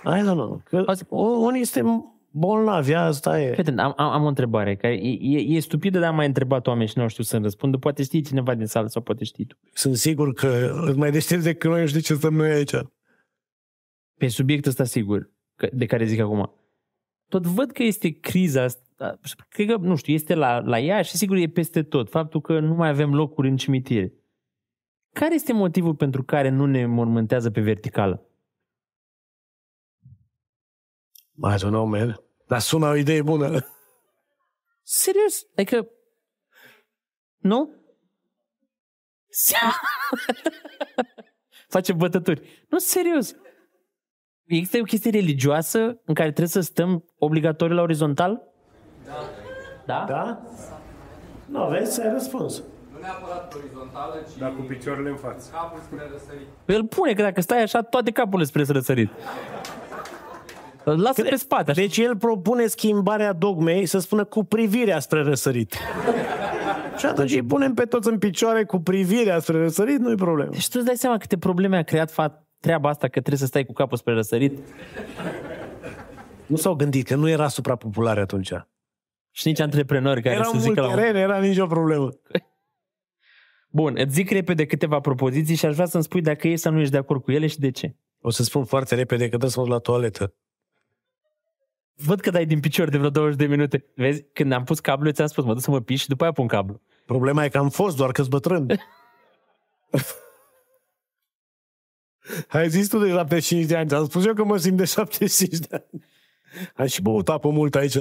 I 0.05 0.19
don't 0.19 0.33
know. 0.35 0.61
Că 0.65 0.83
Auzi- 0.87 1.05
unii 1.45 1.63
suntem 1.65 2.17
bolnavi, 2.31 2.93
asta 2.93 3.41
e. 3.41 3.51
Prieten, 3.51 3.77
am, 3.77 3.93
am, 3.97 4.09
am 4.11 4.23
o 4.23 4.27
întrebare, 4.27 4.75
care 4.75 4.93
e, 4.93 5.17
e, 5.21 5.55
e 5.55 5.59
stupidă, 5.59 5.99
dar 5.99 6.09
am 6.09 6.15
mai 6.15 6.25
întrebat 6.25 6.67
oameni 6.67 6.89
și 6.89 6.97
nu 6.97 7.07
știu 7.07 7.23
să-mi 7.23 7.43
răspundă. 7.43 7.77
Poate 7.77 8.03
știi 8.03 8.21
cineva 8.21 8.55
din 8.55 8.65
sală 8.65 8.87
sau 8.87 9.01
poate 9.01 9.23
știi 9.23 9.45
tu. 9.45 9.57
Sunt 9.73 9.95
sigur 9.95 10.33
că 10.33 10.73
îți 10.87 10.97
mai 10.97 11.11
deștepți 11.11 11.43
decât 11.45 11.69
noi, 11.69 11.81
nu 11.81 11.87
știi 11.87 12.01
ce 12.01 12.13
stăm 12.13 12.33
noi 12.33 12.49
aici. 12.51 12.75
Pe 14.19 14.27
subiectul 14.27 14.69
ăsta 14.71 14.83
sigur, 14.83 15.31
că- 15.55 15.69
de 15.73 15.85
care 15.85 16.05
zic 16.05 16.19
acum. 16.19 16.53
Tot 17.29 17.45
văd 17.45 17.71
că 17.71 17.83
este 17.83 18.09
criza 18.19 18.63
asta, 18.63 19.19
cred 19.49 19.67
că, 19.67 19.77
nu 19.77 19.95
știu, 19.95 20.13
este 20.13 20.33
la, 20.35 20.59
la 20.59 20.79
ea 20.79 21.01
și 21.01 21.15
sigur 21.17 21.35
e 21.37 21.47
peste 21.47 21.83
tot. 21.83 22.09
Faptul 22.09 22.41
că 22.41 22.59
nu 22.59 22.73
mai 22.75 22.89
avem 22.89 23.13
locuri 23.13 23.49
în 23.49 23.57
cimitire. 23.57 24.13
Care 25.13 25.33
este 25.33 25.53
motivul 25.53 25.95
pentru 25.95 26.23
care 26.23 26.49
nu 26.49 26.65
ne 26.65 26.85
mormântează 26.85 27.51
pe 27.51 27.61
verticală? 27.61 28.27
I 31.37 31.55
don't 31.57 31.69
know, 31.69 31.85
man. 31.85 32.19
Dar 32.47 32.59
sună 32.59 32.87
o 32.87 32.95
idee 32.95 33.21
bună. 33.21 33.65
Serios? 34.81 35.45
Adică, 35.55 35.87
nu? 37.37 37.69
Face 41.67 41.93
bătături. 41.93 42.65
Nu, 42.69 42.77
serios. 42.77 43.33
Există 44.45 44.77
o 44.77 44.83
chestie 44.83 45.11
religioasă 45.11 45.79
în 46.05 46.13
care 46.13 46.27
trebuie 46.29 46.47
să 46.47 46.59
stăm 46.59 47.05
obligatoriu 47.17 47.75
la 47.75 47.81
orizontal? 47.81 48.41
Da. 49.05 49.13
Da? 49.85 50.05
Da? 50.07 50.41
Nu, 51.45 51.67
vezi, 51.69 52.01
ai 52.01 52.11
răspuns. 52.11 52.63
Nu 52.91 52.99
neapărat 52.99 53.53
orizontală, 53.53 54.23
ci 54.33 54.37
Dar 54.37 54.55
cu 54.55 54.61
picioarele 54.61 55.09
în 55.09 55.15
față. 55.17 55.51
capul 55.51 55.79
spre 55.79 56.09
răsărit. 56.11 56.47
Păi 56.65 56.75
îl 56.75 56.87
pune 56.87 57.13
că 57.13 57.21
dacă 57.21 57.41
stai 57.41 57.61
așa, 57.61 57.81
toate 57.81 58.11
capurile 58.11 58.47
spre 58.47 58.63
răsărit. 58.67 59.09
Îl 60.85 61.01
lasă 61.01 61.21
pe 61.21 61.35
spate. 61.35 61.71
Așa. 61.71 61.81
Deci 61.81 61.97
el 61.97 62.17
propune 62.17 62.67
schimbarea 62.67 63.33
dogmei 63.33 63.85
să 63.85 63.99
spună 63.99 64.23
cu 64.23 64.43
privirea 64.43 64.99
spre 64.99 65.21
răsărit. 65.21 65.73
și 66.99 67.05
atunci 67.05 67.31
îi 67.31 67.43
punem 67.43 67.73
pe 67.73 67.83
toți 67.85 68.09
în 68.09 68.17
picioare 68.17 68.63
cu 68.63 68.79
privirea 68.79 69.39
spre 69.39 69.57
răsărit, 69.57 69.99
nu-i 69.99 70.15
problemă. 70.15 70.49
Deci 70.51 70.67
tu 70.67 70.73
îți 70.75 70.85
dai 70.85 70.95
seama 70.95 71.17
câte 71.17 71.37
probleme 71.37 71.77
a 71.77 71.83
creat 71.83 72.11
fa- 72.11 72.41
treaba 72.59 72.89
asta 72.89 73.05
că 73.07 73.19
trebuie 73.19 73.37
să 73.37 73.45
stai 73.45 73.65
cu 73.65 73.73
capul 73.73 73.97
spre 73.97 74.13
răsărit 74.13 74.57
Nu 76.45 76.55
s-au 76.55 76.73
gândit 76.73 77.07
că 77.07 77.15
nu 77.15 77.29
era 77.29 77.47
suprapopulare 77.47 78.19
atunci. 78.19 78.51
și 79.31 79.47
nici 79.47 79.59
antreprenori 79.59 80.21
care 80.21 80.35
Erau 80.35 80.51
să 80.51 80.57
zică 80.59 80.81
mult 80.81 80.87
la 80.87 80.87
un... 80.87 80.95
teren, 80.95 81.15
era 81.15 81.39
nicio 81.39 81.65
problemă. 81.65 82.09
Bun, 83.69 83.93
îți 83.97 84.13
zic 84.13 84.29
repede 84.31 84.65
câteva 84.65 84.99
propoziții 84.99 85.55
și 85.55 85.65
aș 85.65 85.73
vrea 85.73 85.85
să-mi 85.85 86.03
spui 86.03 86.21
dacă 86.21 86.47
e 86.47 86.55
sau 86.55 86.71
nu 86.73 86.79
ești 86.79 86.91
de 86.91 86.97
acord 86.97 87.23
cu 87.23 87.31
ele 87.31 87.47
și 87.47 87.59
de 87.59 87.71
ce. 87.71 87.95
O 88.21 88.29
să 88.29 88.43
spun 88.43 88.63
foarte 88.65 88.95
repede 88.95 89.21
că 89.23 89.27
trebuie 89.27 89.49
să 89.49 89.59
mă 89.59 89.65
duc 89.65 89.73
la 89.73 89.79
toaletă. 89.79 90.33
Văd 92.05 92.19
că 92.19 92.29
dai 92.29 92.45
din 92.45 92.59
picior 92.59 92.89
de 92.89 92.97
vreo 92.97 93.09
20 93.09 93.37
de 93.37 93.45
minute. 93.45 93.85
Vezi, 93.95 94.23
când 94.33 94.51
am 94.51 94.63
pus 94.63 94.79
cablu, 94.79 95.11
ți-am 95.11 95.27
spus, 95.27 95.43
mă 95.43 95.53
duc 95.53 95.61
să 95.61 95.71
mă 95.71 95.81
piși 95.81 96.01
și 96.01 96.07
după 96.07 96.23
aia 96.23 96.31
pun 96.31 96.47
cablu. 96.47 96.81
Problema 97.05 97.43
e 97.43 97.49
că 97.49 97.57
am 97.57 97.69
fost 97.69 97.97
doar 97.97 98.11
că-s 98.11 98.27
bătrân. 98.27 98.67
Ai 102.47 102.69
zis 102.69 102.87
tu 102.87 102.99
de 102.99 103.07
75 103.09 103.65
de 103.65 103.75
ani, 103.75 103.87
ți-am 103.87 104.05
spus 104.05 104.25
eu 104.25 104.33
că 104.33 104.43
mă 104.43 104.57
simt 104.57 104.77
de 104.77 104.85
75 104.85 105.57
de 105.59 105.75
ani. 105.75 106.03
Am 106.75 106.85
și 106.85 107.01
băut 107.01 107.29
apă 107.29 107.49
mult 107.49 107.75
aici. 107.75 107.97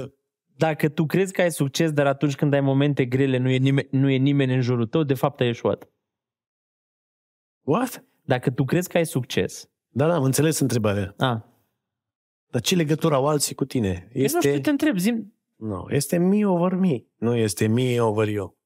Dacă 0.55 0.89
tu 0.89 1.05
crezi 1.05 1.33
că 1.33 1.41
ai 1.41 1.51
succes, 1.51 1.91
dar 1.91 2.07
atunci 2.07 2.35
când 2.35 2.53
ai 2.53 2.61
momente 2.61 3.05
grele 3.05 3.37
nu 3.37 3.49
e, 3.49 3.57
nimeni, 3.57 3.87
nu 3.91 4.09
e 4.09 4.15
nimeni 4.17 4.53
în 4.53 4.61
jurul 4.61 4.85
tău, 4.87 5.03
de 5.03 5.13
fapt 5.13 5.39
ai 5.39 5.47
eșuat. 5.47 5.89
What? 7.61 8.03
Dacă 8.21 8.51
tu 8.51 8.63
crezi 8.65 8.89
că 8.89 8.97
ai 8.97 9.05
succes, 9.05 9.69
Da, 9.89 10.07
da, 10.07 10.15
am 10.15 10.23
înțeles 10.23 10.59
întrebarea. 10.59 11.13
a, 11.17 11.52
Dar 12.53 12.61
ce 12.61 12.75
legătură 12.75 13.15
au 13.15 13.27
alții 13.27 13.55
cu 13.55 13.65
tine? 13.65 14.09
este... 14.11 14.35
nu 14.35 14.41
știu, 14.41 14.59
te 14.61 14.69
întreb, 14.69 14.97
zim, 14.97 15.33
Nu, 15.55 15.87
este 15.89 16.17
me 16.17 16.47
over 16.47 16.73
me. 16.73 17.03
Nu 17.17 17.35
este 17.35 17.67
me 17.67 18.01
over 18.01 18.27
you. 18.27 18.57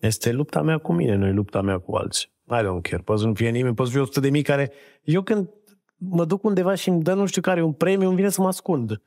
Este 0.00 0.32
lupta 0.32 0.62
mea 0.62 0.78
cu 0.78 0.92
mine, 0.92 1.14
nu 1.14 1.26
e 1.26 1.30
lupta 1.30 1.60
mea 1.60 1.78
cu 1.78 1.94
alții. 1.94 2.32
I 2.50 2.60
don't 2.62 2.80
care. 2.82 3.02
Poți 3.02 3.20
să 3.20 3.26
nu 3.26 3.34
fie 3.34 3.50
nimeni, 3.50 3.74
poți 3.74 3.88
să 3.88 3.94
fie 3.94 4.04
100 4.04 4.20
de 4.20 4.30
mii 4.30 4.42
care... 4.42 4.72
Eu 5.02 5.22
când 5.22 5.48
mă 5.96 6.24
duc 6.24 6.44
undeva 6.44 6.74
și 6.74 6.88
îmi 6.88 7.02
dă 7.02 7.14
nu 7.14 7.26
știu 7.26 7.40
care 7.40 7.62
un 7.62 7.72
premiu, 7.72 8.06
îmi 8.06 8.16
vine 8.16 8.28
să 8.28 8.40
mă 8.40 8.46
ascund. 8.46 9.02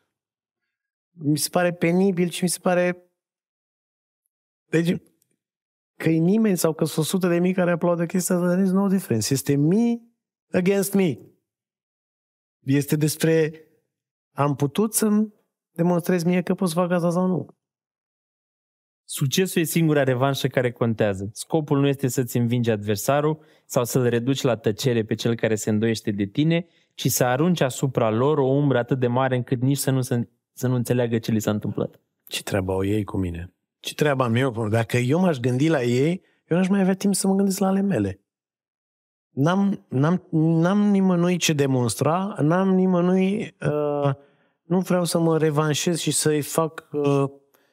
Mi 1.12 1.38
se 1.38 1.50
pare 1.50 1.74
penibil 1.74 2.30
și 2.30 2.44
mi 2.44 2.50
se 2.50 2.60
pare... 2.62 3.12
Deci, 4.70 4.98
că 5.96 6.10
e 6.10 6.18
nimeni 6.18 6.58
sau 6.58 6.74
că 6.74 6.86
sunt 6.86 7.06
100 7.06 7.28
de 7.28 7.40
mii 7.40 7.54
care 7.54 7.72
aplaudă 7.72 8.06
chestia 8.06 8.36
asta, 8.36 8.48
there 8.48 8.64
is 8.64 8.72
no 8.72 8.88
difference. 8.88 9.34
Este 9.34 9.56
me 9.56 10.00
against 10.52 10.94
me. 10.94 11.18
Este 12.64 12.96
despre 12.96 13.66
am 14.32 14.56
putut 14.56 14.94
să-mi 14.94 15.34
demonstrez 15.72 16.24
mie 16.24 16.42
că 16.42 16.54
pot 16.54 16.68
să 16.68 16.74
fac 16.74 16.92
asta 16.92 17.10
sau 17.10 17.28
nu. 17.28 17.48
succesul 19.04 19.62
e 19.62 19.66
singura 19.66 20.04
revanșă 20.04 20.48
care 20.48 20.72
contează. 20.72 21.30
Scopul 21.34 21.80
nu 21.80 21.88
este 21.88 22.08
să-ți 22.08 22.38
învingi 22.38 22.70
adversarul 22.70 23.40
sau 23.66 23.84
să-l 23.84 24.10
reduci 24.10 24.42
la 24.42 24.56
tăcere 24.56 25.04
pe 25.04 25.14
cel 25.14 25.36
care 25.36 25.56
se 25.56 25.70
îndoiește 25.70 26.12
de 26.12 26.26
tine, 26.26 26.66
ci 26.94 27.08
să 27.08 27.24
arunci 27.24 27.62
asupra 27.62 28.10
lor 28.10 28.38
o 28.38 28.48
umbră 28.48 28.78
atât 28.78 29.00
de 29.00 29.08
mare 29.08 29.36
încât 29.36 29.62
nici 29.62 29.78
să 29.78 29.92
nu, 29.92 30.02
să, 30.02 30.28
să 30.54 30.68
nu 30.68 30.76
înțeleagă 30.76 31.18
ce 31.18 31.32
li 31.32 31.40
s-a 31.40 31.52
întâmplat. 31.52 32.00
Ce 32.28 32.44
treabă 32.44 32.72
au 32.72 32.86
ei 32.86 33.04
cu 33.04 33.18
mine? 33.18 33.54
Ce 33.80 33.94
treaba 33.94 34.24
am 34.24 34.36
eu 34.36 34.52
cu 34.52 34.68
Dacă 34.68 34.98
eu 34.98 35.20
m-aș 35.20 35.38
gândi 35.38 35.68
la 35.68 35.84
ei, 35.84 36.22
eu 36.48 36.58
n-aș 36.58 36.68
mai 36.68 36.82
avea 36.82 36.94
timp 36.94 37.16
să 37.16 37.28
mă 37.28 37.36
gândesc 37.36 37.60
la 37.60 37.68
ale 37.68 37.82
mele. 37.82 38.20
N-am, 39.32 39.86
n-am, 39.88 40.28
n-am 40.32 40.80
nimănui 40.80 41.38
ce 41.38 41.54
demonstra, 41.54 42.36
n-am 42.42 42.74
nimănui... 42.74 43.56
Uh, 43.66 44.12
nu 44.64 44.80
vreau 44.80 45.04
să 45.04 45.20
mă 45.20 45.38
revanșez 45.38 46.00
și 46.00 46.12
să-i 46.12 46.42
fac... 46.42 46.88
Uh, 46.92 47.24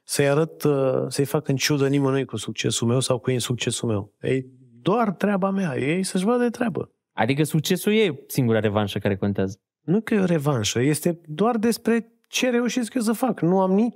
să-i 0.05 0.29
arăt, 0.29 0.63
uh, 0.63 1.05
să-i 1.09 1.25
fac 1.25 1.49
în 1.49 1.57
ciudă 1.57 1.89
nimănui 1.89 2.25
cu 2.25 2.37
succesul 2.37 2.89
meu 2.89 3.01
sau 3.01 3.19
cu 3.19 3.31
insuccesul 3.31 3.89
meu. 3.89 4.15
Ei, 4.21 4.47
doar 4.83 5.13
treaba 5.13 5.51
mea. 5.51 5.79
Ei 5.79 6.03
să-și 6.03 6.25
vadă 6.25 6.43
de 6.43 6.51
treabă. 6.51 6.93
Adică 7.13 7.43
succesul 7.43 7.93
e 7.93 8.25
singura 8.27 8.61
revanșă 8.61 8.99
care 8.99 9.17
contează. 9.17 9.61
Nu 9.81 10.01
că 10.01 10.15
e 10.15 10.21
o 10.21 10.25
revanșă, 10.25 10.81
este 10.81 11.21
doar 11.27 11.57
despre 11.57 12.13
ce 12.29 12.51
reușesc 12.51 12.95
eu 12.95 13.03
să 13.03 13.13
fac. 13.13 13.41
Nu 13.41 13.61
am 13.61 13.73
nici, 13.73 13.95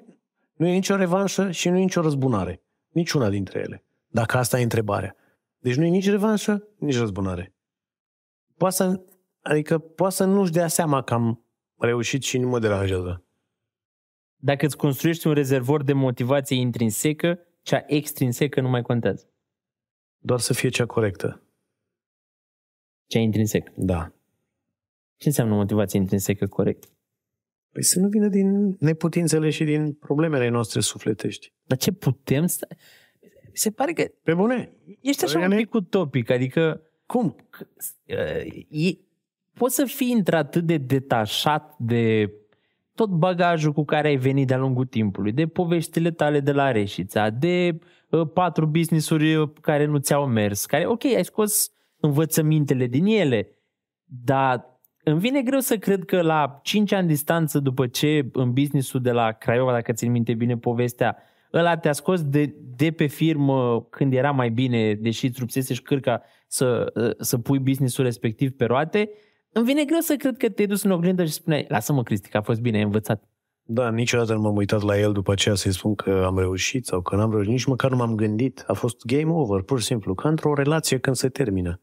nu 0.56 0.66
e 0.66 0.72
nicio 0.72 0.96
revanșă 0.96 1.50
și 1.50 1.68
nu 1.68 1.76
e 1.76 1.80
nicio 1.80 2.00
răzbunare. 2.00 2.62
Niciuna 2.88 3.28
dintre 3.28 3.58
ele. 3.58 3.84
Dacă 4.08 4.36
asta 4.36 4.60
e 4.60 4.62
întrebarea. 4.62 5.16
Deci 5.58 5.74
nu 5.74 5.84
e 5.84 5.88
nici 5.88 6.08
revanșă, 6.08 6.68
nici 6.78 6.98
răzbunare. 6.98 7.51
Poate 8.62 8.76
să, 8.76 9.00
adică 9.40 9.78
poate 9.78 10.14
să 10.14 10.24
nu-și 10.24 10.52
dea 10.52 10.68
seama 10.68 11.02
că 11.02 11.14
am 11.14 11.44
reușit 11.78 12.22
și 12.22 12.38
nu 12.38 12.48
mă 12.48 12.58
deranjează. 12.58 13.24
Dacă 14.36 14.66
îți 14.66 14.76
construiești 14.76 15.26
un 15.26 15.32
rezervor 15.32 15.82
de 15.82 15.92
motivație 15.92 16.56
intrinsecă, 16.56 17.38
cea 17.62 17.84
extrinsecă 17.86 18.60
nu 18.60 18.68
mai 18.68 18.82
contează. 18.82 19.30
Doar 20.18 20.40
să 20.40 20.54
fie 20.54 20.68
cea 20.68 20.86
corectă. 20.86 21.42
Cea 23.06 23.18
intrinsecă. 23.18 23.72
Da. 23.76 24.12
Ce 25.16 25.28
înseamnă 25.28 25.54
motivație 25.54 25.98
intrinsecă 25.98 26.46
corectă? 26.46 26.88
Păi 27.72 27.82
să 27.82 28.00
nu 28.00 28.08
vină 28.08 28.28
din 28.28 28.76
neputințele 28.80 29.50
și 29.50 29.64
din 29.64 29.92
problemele 29.92 30.48
noastre 30.48 30.80
sufletești. 30.80 31.52
Dar 31.62 31.78
ce 31.78 31.92
putem 31.92 32.46
să... 32.46 32.68
Se 33.52 33.70
pare 33.70 33.92
că 33.92 34.04
Pe 34.22 34.34
bune? 34.34 34.72
ești 35.00 35.24
așa 35.24 35.36
un 35.38 35.42
Răgăne? 35.42 35.60
pic 35.60 35.74
utopic, 35.74 36.30
adică 36.30 36.86
Cum? 37.12 37.36
e, 38.68 38.90
poți 39.54 39.74
să 39.74 39.84
fii 39.84 40.12
într-atât 40.12 40.64
de 40.64 40.76
detașat 40.76 41.74
de 41.78 42.32
tot 42.94 43.10
bagajul 43.10 43.72
cu 43.72 43.84
care 43.84 44.08
ai 44.08 44.16
venit 44.16 44.46
de-a 44.46 44.58
lungul 44.58 44.86
timpului, 44.86 45.32
de 45.32 45.46
poveștile 45.46 46.10
tale 46.10 46.40
de 46.40 46.52
la 46.52 46.70
Reșița, 46.70 47.30
de 47.30 47.78
uh, 48.10 48.28
patru 48.34 48.66
business-uri 48.66 49.34
uh, 49.34 49.50
care 49.60 49.84
nu 49.84 49.98
ți-au 49.98 50.26
mers, 50.26 50.66
care, 50.66 50.86
ok, 50.86 51.04
ai 51.04 51.24
scos 51.24 51.70
învățămintele 52.00 52.86
din 52.86 53.06
ele, 53.06 53.48
dar 54.04 54.80
îmi 55.04 55.18
vine 55.18 55.42
greu 55.42 55.60
să 55.60 55.76
cred 55.78 56.04
că 56.04 56.22
la 56.22 56.60
5 56.62 56.92
ani 56.92 57.08
distanță 57.08 57.58
după 57.58 57.86
ce 57.86 58.28
în 58.32 58.52
businessul 58.52 59.00
de 59.00 59.10
la 59.10 59.32
Craiova, 59.32 59.72
dacă 59.72 59.92
țin 59.92 60.10
minte 60.10 60.34
bine 60.34 60.56
povestea, 60.56 61.16
ăla 61.52 61.76
te-a 61.76 61.92
scos 61.92 62.22
de, 62.22 62.54
de 62.76 62.90
pe 62.90 63.06
firmă 63.06 63.86
când 63.90 64.12
era 64.12 64.30
mai 64.30 64.50
bine, 64.50 64.94
deși 64.94 65.26
îți 65.26 65.38
rupsese 65.40 65.74
și 65.74 65.82
cârca 65.82 66.22
să, 66.46 66.92
să 67.18 67.38
pui 67.38 67.58
businessul 67.58 68.04
respectiv 68.04 68.50
pe 68.50 68.64
roate, 68.64 69.10
îmi 69.52 69.64
vine 69.64 69.84
greu 69.84 70.00
să 70.00 70.14
cred 70.16 70.36
că 70.36 70.48
te-ai 70.48 70.66
dus 70.66 70.82
în 70.82 70.90
oglindă 70.90 71.24
și 71.24 71.32
spuneai, 71.32 71.66
lasă-mă 71.68 72.02
Cristi, 72.02 72.28
că 72.28 72.36
a 72.36 72.42
fost 72.42 72.60
bine, 72.60 72.76
ai 72.76 72.82
învățat. 72.82 73.24
Da, 73.64 73.90
niciodată 73.90 74.32
nu 74.32 74.40
m-am 74.40 74.56
uitat 74.56 74.82
la 74.82 74.98
el 74.98 75.12
după 75.12 75.32
aceea 75.32 75.54
să-i 75.54 75.72
spun 75.72 75.94
că 75.94 76.22
am 76.26 76.38
reușit 76.38 76.86
sau 76.86 77.02
că 77.02 77.16
n-am 77.16 77.30
reușit. 77.30 77.50
Nici 77.50 77.64
măcar 77.64 77.90
nu 77.90 77.96
m-am 77.96 78.14
gândit. 78.14 78.64
A 78.66 78.72
fost 78.72 79.04
game 79.04 79.30
over, 79.30 79.62
pur 79.62 79.80
și 79.80 79.86
simplu. 79.86 80.14
Ca 80.14 80.28
într-o 80.28 80.54
relație 80.54 80.98
când 80.98 81.16
se 81.16 81.28
termină. 81.28 81.80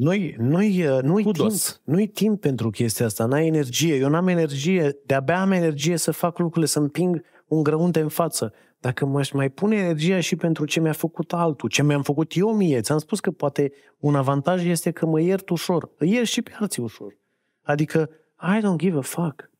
Noi, 0.00 0.34
noi, 0.38 0.86
uh, 0.86 1.02
nu-i 1.02 1.22
timp, 1.22 1.36
Kudos. 1.36 1.80
nu-i 1.84 2.06
timp 2.06 2.40
pentru 2.40 2.70
chestia 2.70 3.06
asta, 3.06 3.24
n-ai 3.24 3.46
energie. 3.46 3.94
Eu 3.94 4.08
n-am 4.08 4.28
energie, 4.28 4.98
de-abia 5.06 5.40
am 5.40 5.52
energie 5.52 5.96
să 5.96 6.10
fac 6.10 6.38
lucrurile, 6.38 6.66
să 6.66 6.78
împing 6.78 7.22
un 7.46 7.62
grăunte 7.62 8.00
în 8.00 8.08
față. 8.08 8.52
Dacă 8.78 9.06
m-aș 9.06 9.30
mai 9.30 9.50
pune 9.50 9.76
energia 9.76 10.20
și 10.20 10.36
pentru 10.36 10.64
ce 10.64 10.80
mi-a 10.80 10.92
făcut 10.92 11.32
altul, 11.32 11.68
ce 11.68 11.82
mi-am 11.82 12.02
făcut 12.02 12.36
eu 12.36 12.54
mie, 12.54 12.80
ți-am 12.80 12.98
spus 12.98 13.20
că 13.20 13.30
poate 13.30 13.72
un 13.98 14.14
avantaj 14.14 14.66
este 14.66 14.90
că 14.90 15.06
mă 15.06 15.20
iert 15.20 15.48
ușor. 15.48 15.90
Îi 15.98 16.10
iert 16.10 16.26
și 16.26 16.42
pe 16.42 16.52
alții 16.58 16.82
ușor. 16.82 17.18
Adică, 17.62 18.10
I 18.42 18.60
don't 18.60 18.76
give 18.76 18.98
a 18.98 19.00
fuck. 19.00 19.50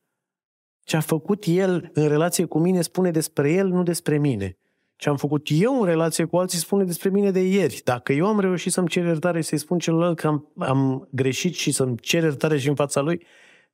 Ce 0.83 0.95
a 0.95 1.01
făcut 1.01 1.43
el 1.47 1.89
în 1.93 2.07
relație 2.07 2.45
cu 2.45 2.59
mine 2.59 2.81
spune 2.81 3.11
despre 3.11 3.51
el, 3.51 3.67
nu 3.67 3.83
despre 3.83 4.17
mine. 4.17 4.57
Ce 5.01 5.09
am 5.09 5.17
făcut 5.17 5.47
eu 5.51 5.79
în 5.79 5.85
relație 5.85 6.25
cu 6.25 6.37
alții 6.37 6.59
spune 6.59 6.83
despre 6.83 7.09
mine 7.09 7.31
de 7.31 7.39
ieri. 7.39 7.81
Dacă 7.83 8.13
eu 8.13 8.27
am 8.27 8.39
reușit 8.39 8.71
să-mi 8.71 8.87
cer 8.87 9.03
iertare 9.03 9.41
și 9.41 9.47
să-i 9.47 9.57
spun 9.57 9.77
celălalt 9.79 10.19
că 10.19 10.27
am, 10.27 10.51
am 10.57 11.07
greșit 11.11 11.53
și 11.53 11.71
să-mi 11.71 11.97
cer 11.97 12.23
iertare 12.23 12.57
și 12.57 12.67
în 12.67 12.75
fața 12.75 13.01
lui, 13.01 13.25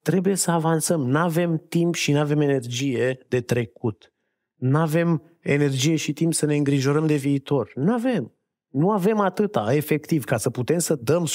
trebuie 0.02 0.36
să 0.36 0.52
avansăm. 0.52 1.02
Nu 1.02 1.18
avem 1.18 1.64
timp 1.70 1.96
și 1.96 2.12
nu 2.12 2.20
avem 2.20 2.42
energie 2.42 3.26
de 3.28 3.42
trecut. 3.42 4.14
Nu 4.56 4.78
avem 4.78 5.22
energie 5.42 5.96
și 5.96 6.14
timp 6.14 6.34
să 6.34 6.46
ne 6.46 6.56
îngrijorăm 6.56 7.08
de 7.08 7.16
viitor. 7.16 7.72
Nu 7.76 7.94
avem. 7.94 8.34
Nu 8.68 8.92
avem 8.92 9.20
atâta, 9.20 9.74
efectiv. 9.74 10.24
Ca 10.24 10.38
să 10.38 10.50
putem 10.50 10.80
să 10.80 10.96
dăm 10.96 11.26
100% 11.26 11.30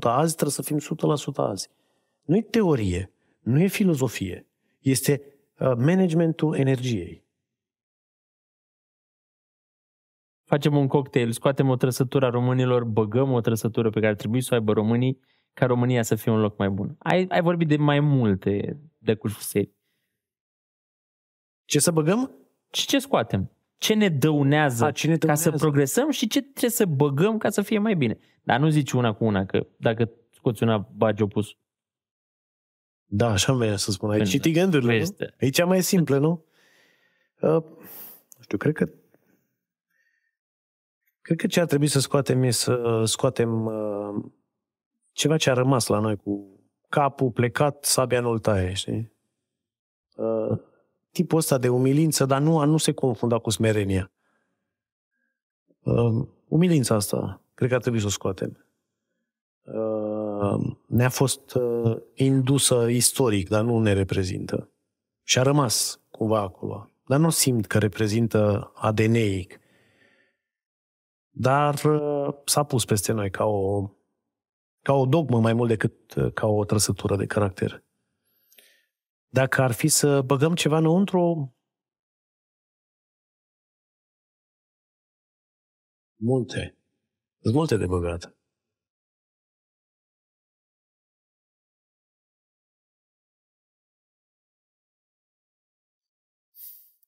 azi, 0.00 0.34
trebuie 0.34 0.54
să 0.54 0.62
fim 0.62 0.78
100% 0.78 1.34
azi. 1.34 1.68
Nu 2.22 2.36
e 2.36 2.42
teorie, 2.42 3.12
nu 3.40 3.60
e 3.60 3.66
filozofie. 3.66 4.46
Este 4.80 5.22
uh, 5.58 5.72
managementul 5.76 6.54
energiei. 6.54 7.26
Facem 10.48 10.76
un 10.76 10.86
cocktail, 10.86 11.32
scoatem 11.32 11.68
o 11.68 11.76
trăsătură 11.76 12.26
a 12.26 12.30
românilor, 12.30 12.84
băgăm 12.84 13.32
o 13.32 13.40
trăsătură 13.40 13.88
pe 13.90 13.94
care 14.00 14.10
ar 14.12 14.14
trebui 14.16 14.40
să 14.42 14.48
o 14.52 14.54
aibă 14.54 14.72
românii, 14.72 15.20
ca 15.52 15.66
România 15.66 16.02
să 16.02 16.14
fie 16.14 16.32
un 16.32 16.40
loc 16.40 16.58
mai 16.58 16.68
bun. 16.68 16.96
Ai, 16.98 17.26
ai 17.28 17.40
vorbit 17.42 17.68
de 17.68 17.76
mai 17.76 18.00
multe 18.00 18.80
de 18.98 19.18
serii. 19.38 19.76
Ce 21.64 21.78
să 21.78 21.90
băgăm? 21.90 22.30
Și 22.72 22.86
ce 22.86 22.98
scoatem? 22.98 23.50
Ce 23.78 23.94
ne 23.94 24.08
dăunează, 24.08 24.84
A, 24.84 24.90
ce 24.90 25.06
ne 25.06 25.16
ca 25.16 25.34
să 25.34 25.42
dăunează? 25.42 25.64
progresăm 25.64 26.10
și 26.10 26.26
ce 26.26 26.40
trebuie 26.40 26.70
să 26.70 26.86
băgăm 26.86 27.38
ca 27.38 27.50
să 27.50 27.62
fie 27.62 27.78
mai 27.78 27.94
bine. 27.94 28.18
Dar 28.42 28.60
nu 28.60 28.68
zici 28.68 28.92
una 28.92 29.12
cu 29.12 29.24
una, 29.24 29.44
că 29.44 29.66
dacă 29.76 30.10
scoți 30.30 30.62
una, 30.62 30.78
bagi 30.78 31.22
opus. 31.22 31.56
Da, 33.04 33.28
așa 33.30 33.52
îmi 33.52 33.60
venea 33.60 33.76
să 33.76 33.90
spun. 33.90 34.10
Ai 34.10 34.16
Pentru- 34.16 34.36
citit 34.36 34.54
gândurile, 34.54 34.92
nu? 34.92 34.98
Este. 34.98 35.34
E 35.38 35.48
cea 35.48 35.64
mai 35.64 35.82
simplă, 35.82 36.18
nu? 36.18 36.42
Uh, 37.40 37.50
nu 37.50 38.40
știu, 38.40 38.56
cred 38.58 38.74
că 38.74 38.88
cred 41.28 41.40
că 41.40 41.46
ce 41.46 41.60
ar 41.60 41.66
trebui 41.66 41.86
să 41.86 42.00
scoatem 42.00 42.42
e 42.42 42.50
să 42.50 43.02
scoatem 43.04 43.66
uh, 43.66 44.24
ceva 45.12 45.36
ce 45.36 45.50
a 45.50 45.52
rămas 45.52 45.86
la 45.86 45.98
noi 45.98 46.16
cu 46.16 46.60
capul 46.88 47.30
plecat, 47.30 47.84
sabia 47.84 48.20
nu-l 48.20 48.38
taie, 48.38 48.72
știi? 48.72 49.12
Uh, 50.16 50.58
tipul 51.10 51.38
ăsta 51.38 51.58
de 51.58 51.68
umilință, 51.68 52.24
dar 52.24 52.40
nu, 52.40 52.58
a 52.58 52.64
nu 52.64 52.76
se 52.76 52.92
confunda 52.92 53.38
cu 53.38 53.50
smerenia. 53.50 54.12
Uh, 55.82 56.26
umilința 56.48 56.94
asta, 56.94 57.42
cred 57.54 57.68
că 57.68 57.74
ar 57.74 57.80
trebui 57.80 58.00
să 58.00 58.06
o 58.06 58.10
scoatem. 58.10 58.66
Uh, 59.62 60.76
ne-a 60.86 61.08
fost 61.08 61.54
uh, 61.54 61.96
indusă 62.14 62.86
istoric, 62.88 63.48
dar 63.48 63.64
nu 63.64 63.78
ne 63.78 63.92
reprezintă. 63.92 64.70
Și 65.22 65.38
a 65.38 65.42
rămas 65.42 66.00
cumva 66.10 66.40
acolo. 66.40 66.90
Dar 67.06 67.18
nu 67.18 67.30
simt 67.30 67.66
că 67.66 67.78
reprezintă 67.78 68.72
ADN-ic. 68.74 69.60
Dar 71.40 71.84
uh, 71.84 72.34
s-a 72.44 72.64
pus 72.64 72.84
peste 72.84 73.12
noi 73.12 73.30
ca 73.30 73.44
o, 73.44 73.90
ca 74.82 74.92
o 74.92 75.06
dogmă 75.06 75.40
mai 75.40 75.52
mult 75.52 75.68
decât 75.68 76.14
uh, 76.14 76.32
ca 76.32 76.46
o 76.46 76.64
trăsătură 76.64 77.16
de 77.16 77.26
caracter. 77.26 77.84
Dacă 79.28 79.62
ar 79.62 79.72
fi 79.72 79.88
să 79.88 80.22
băgăm 80.22 80.54
ceva 80.54 80.76
înăuntru, 80.78 81.54
multe. 86.16 86.78
Sunt 87.40 87.54
multe 87.54 87.76
de 87.76 87.86
băgat. 87.86 88.37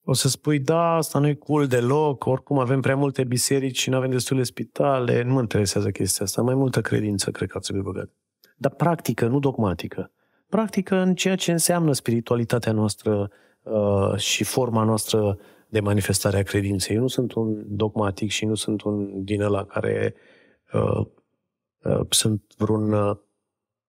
O 0.04 0.12
să 0.12 0.28
spui, 0.28 0.58
da, 0.58 0.94
asta 0.94 1.18
nu 1.18 1.28
e 1.28 1.34
cool 1.34 1.66
deloc, 1.66 2.26
oricum 2.26 2.58
avem 2.58 2.80
prea 2.80 2.96
multe 2.96 3.24
biserici 3.24 3.78
și 3.78 3.90
nu 3.90 3.96
avem 3.96 4.10
destule 4.10 4.42
spitale. 4.42 5.22
Nu 5.22 5.32
mă 5.32 5.40
interesează 5.40 5.90
chestia 5.90 6.24
asta. 6.24 6.42
Mai 6.42 6.54
multă 6.54 6.80
credință 6.80 7.30
cred 7.30 7.48
că 7.48 7.56
ar 7.56 7.62
trebui 7.62 7.82
băgat. 7.82 8.10
Dar 8.56 8.74
practică, 8.74 9.26
nu 9.26 9.38
dogmatică. 9.38 10.12
Practică 10.48 10.96
în 10.96 11.14
ceea 11.14 11.36
ce 11.36 11.52
înseamnă 11.52 11.92
spiritualitatea 11.92 12.72
noastră 12.72 13.30
uh, 13.62 14.16
și 14.16 14.44
forma 14.44 14.84
noastră 14.84 15.38
de 15.68 15.80
manifestare 15.80 16.38
a 16.38 16.42
credinței. 16.42 16.96
Eu 16.96 17.02
nu 17.02 17.08
sunt 17.08 17.32
un 17.32 17.64
dogmatic 17.66 18.30
și 18.30 18.44
nu 18.44 18.54
sunt 18.54 18.82
un 18.82 19.24
din 19.24 19.42
ăla 19.42 19.64
care 19.64 20.14
uh, 20.72 21.06
uh, 21.82 22.06
sunt 22.08 22.42
vreun 22.56 22.92
uh, 22.92 23.16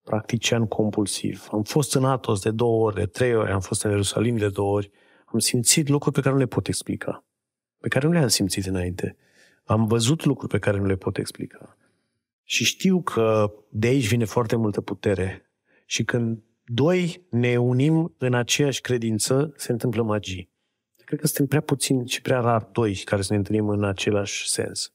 practician 0.04 0.68
compulsiv. 0.68 1.48
Am 1.52 1.64
fost 1.64 1.96
în 1.96 2.06
Atos 2.06 2.42
de 2.42 2.52
două 2.52 2.86
ori, 2.86 2.96
de 2.96 3.06
trei 3.06 3.36
ori, 3.36 3.52
am 3.52 3.60
fost 3.60 3.84
în 3.84 3.90
Ierusalim 3.90 4.38
de 4.38 4.50
două 4.50 4.74
ori, 4.74 4.92
am 5.34 5.40
simțit 5.40 5.88
lucruri 5.88 6.16
pe 6.16 6.22
care 6.22 6.34
nu 6.34 6.40
le 6.40 6.48
pot 6.48 6.68
explica, 6.68 7.26
pe 7.78 7.88
care 7.88 8.08
nu 8.08 8.14
le-am 8.14 8.28
simțit 8.28 8.66
înainte. 8.66 9.16
Am 9.64 9.88
văzut 9.88 10.26
lucruri 10.26 10.52
pe 10.52 10.60
care 10.60 10.78
nu 10.78 10.86
le 10.86 10.96
pot 10.96 11.18
explica. 11.18 11.78
Și 12.44 12.64
știu 12.64 13.02
că 13.02 13.54
de 13.70 13.88
aici 13.88 14.08
vine 14.08 14.26
foarte 14.26 14.56
multă 14.56 14.82
putere. 14.82 15.52
Și 15.86 16.04
când 16.04 16.44
doi 16.64 17.26
ne 17.30 17.58
unim 17.58 18.16
în 18.18 18.34
aceeași 18.34 18.82
credință, 18.82 19.54
se 19.56 19.72
întâmplă 19.72 20.04
magii. 20.04 20.50
Cred 21.06 21.20
că 21.20 21.26
suntem 21.26 21.48
prea 21.48 21.62
puțini 21.62 22.08
și 22.08 22.22
prea 22.22 22.40
rar 22.40 22.64
doi 22.64 22.96
care 22.96 23.22
să 23.22 23.32
ne 23.32 23.38
întâlnim 23.38 23.70
în 23.70 23.84
același 23.84 24.50
sens. 24.50 24.94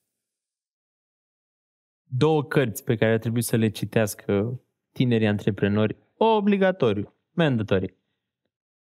Două 2.02 2.44
cărți 2.44 2.84
pe 2.84 2.96
care 2.96 3.12
ar 3.12 3.18
trebui 3.18 3.42
să 3.42 3.56
le 3.56 3.68
citească 3.68 4.60
tinerii 4.92 5.26
antreprenori, 5.26 5.96
obligatoriu, 6.16 7.14
mandatory. 7.30 7.94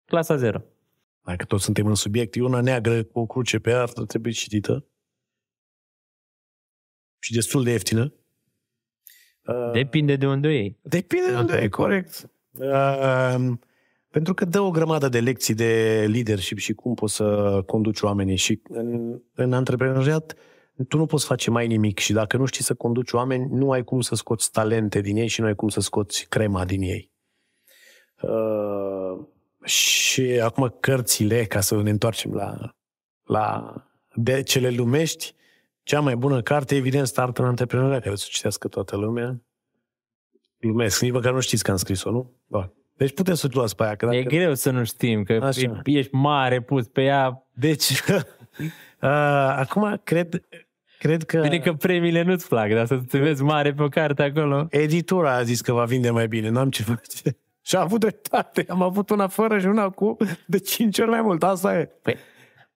Clasa 0.06 0.36
0. 0.36 0.62
Hai 1.30 1.38
că 1.38 1.46
toți 1.46 1.64
suntem 1.64 1.86
în 1.86 1.96
subiect. 1.96 2.36
E 2.36 2.42
una 2.42 2.62
neagră 2.62 3.04
cu 3.04 3.20
o 3.20 3.26
cruce 3.26 3.60
pe 3.60 3.70
ea, 3.70 3.84
trebuie 4.08 4.34
citită. 4.34 4.86
Și 7.20 7.34
destul 7.34 7.64
de 7.64 7.72
ieftină. 7.72 8.14
Uh, 9.46 9.72
Depinde 9.72 10.16
de 10.16 10.28
unde 10.28 10.48
o 10.48 10.50
iei. 10.50 10.80
Depinde 10.82 11.30
de 11.30 11.36
unde 11.36 11.58
e, 11.58 11.68
corect. 11.68 12.30
Uh, 12.52 13.52
Pentru 14.10 14.34
că 14.34 14.46
dă 14.46 14.60
o 14.60 14.72
grămadă 14.72 15.10
de 15.10 15.20
lecții 15.20 15.54
de 15.54 16.06
leadership 16.12 16.58
și 16.58 16.74
cum 16.74 16.94
poți 16.94 17.16
să 17.16 17.62
conduci 17.66 18.02
oamenii. 18.02 18.36
Și 18.36 18.62
în, 18.70 19.20
în 19.34 19.54
antreprenoriat 19.54 20.36
tu 20.88 20.98
nu 20.98 21.06
poți 21.06 21.26
face 21.26 21.50
mai 21.50 21.68
nimic 21.68 22.00
și 22.00 22.14
dacă 22.14 22.38
nu 22.38 22.46
știi 22.46 22.64
să 22.64 22.74
conduci 22.74 23.12
oameni, 23.12 23.48
nu 23.52 23.72
ai 23.72 23.84
cum 23.84 24.02
să 24.02 24.16
scoți 24.16 24.52
talente 24.52 25.02
din 25.02 25.18
ei 25.18 25.28
și 25.28 25.42
nu 25.42 25.48
ai 25.48 25.56
cum 25.56 25.70
să 25.70 25.80
scoți 25.80 26.26
crema 26.30 26.66
din 26.66 26.82
ei. 26.82 27.12
Uh, 28.22 29.28
și 29.64 30.22
acum 30.44 30.76
cărțile, 30.80 31.46
ca 31.46 31.60
să 31.60 31.82
ne 31.82 31.90
întoarcem 31.90 32.34
la, 32.34 32.76
la 33.24 33.74
de 34.14 34.44
cele 34.44 34.70
lumești, 34.70 35.36
cea 35.84 36.00
mai 36.00 36.16
bună 36.16 36.42
carte, 36.42 36.76
evident, 36.76 37.08
Start 37.08 37.38
în 37.38 37.46
antreprenoria, 37.46 38.00
care 38.00 38.16
să 38.16 38.26
o 38.28 38.32
citească 38.32 38.68
toată 38.68 38.96
lumea. 38.96 39.42
Glumesc, 40.60 41.02
nici 41.02 41.12
măcar 41.12 41.34
nu 41.34 41.40
știți 41.40 41.64
că 41.64 41.72
am 41.72 41.78
scris-o, 41.78 42.12
nu? 42.12 42.34
Bun. 42.48 42.74
Deci 42.98 43.14
puteți 43.14 43.40
să 43.40 43.48
o 43.48 43.50
luați 43.54 43.76
pe 43.76 43.84
aia. 43.84 43.96
Că 43.96 44.06
dacă... 44.06 44.18
E 44.18 44.24
greu 44.24 44.54
să 44.54 44.72
nu 44.72 44.84
știm, 44.84 45.24
că 45.24 45.34
Așa. 45.34 45.82
ești 45.84 46.14
mare 46.14 46.62
pus 46.62 46.88
pe 46.88 47.02
ea. 47.02 47.48
Deci, 47.54 47.90
uh, 48.10 49.10
acum 49.56 50.02
cred, 50.04 50.44
cred 51.00 51.24
că... 51.24 51.40
Bine 51.40 51.60
că 51.60 51.74
premiile 51.74 52.22
nu-ți 52.22 52.48
plac, 52.48 52.74
dar 52.74 52.86
să 52.86 52.98
te 52.98 53.20
vezi 53.20 53.44
mare 53.44 53.74
pe 53.74 53.84
o 53.84 53.88
carte 53.88 54.24
acolo. 54.24 54.68
Editura 54.70 55.36
a 55.36 55.44
zis 55.44 55.62
că 55.62 55.74
va 55.74 55.84
vinde 55.84 56.10
mai 56.10 56.28
bine, 56.28 56.50
n-am 56.50 56.70
ce 56.70 56.84
face. 56.84 57.38
Și 57.70 57.76
a 57.76 57.82
avut 57.82 58.00
dreptate. 58.00 58.66
Am 58.68 58.82
avut 58.82 59.10
una 59.10 59.28
fără 59.28 59.60
și 59.60 59.66
una 59.66 59.90
cu 59.90 60.18
de 60.46 60.60
cinci 60.60 61.00
ori 61.00 61.10
mai 61.10 61.22
mult. 61.22 61.44
Asta 61.44 61.80
e. 61.80 61.86
Păi. 62.02 62.16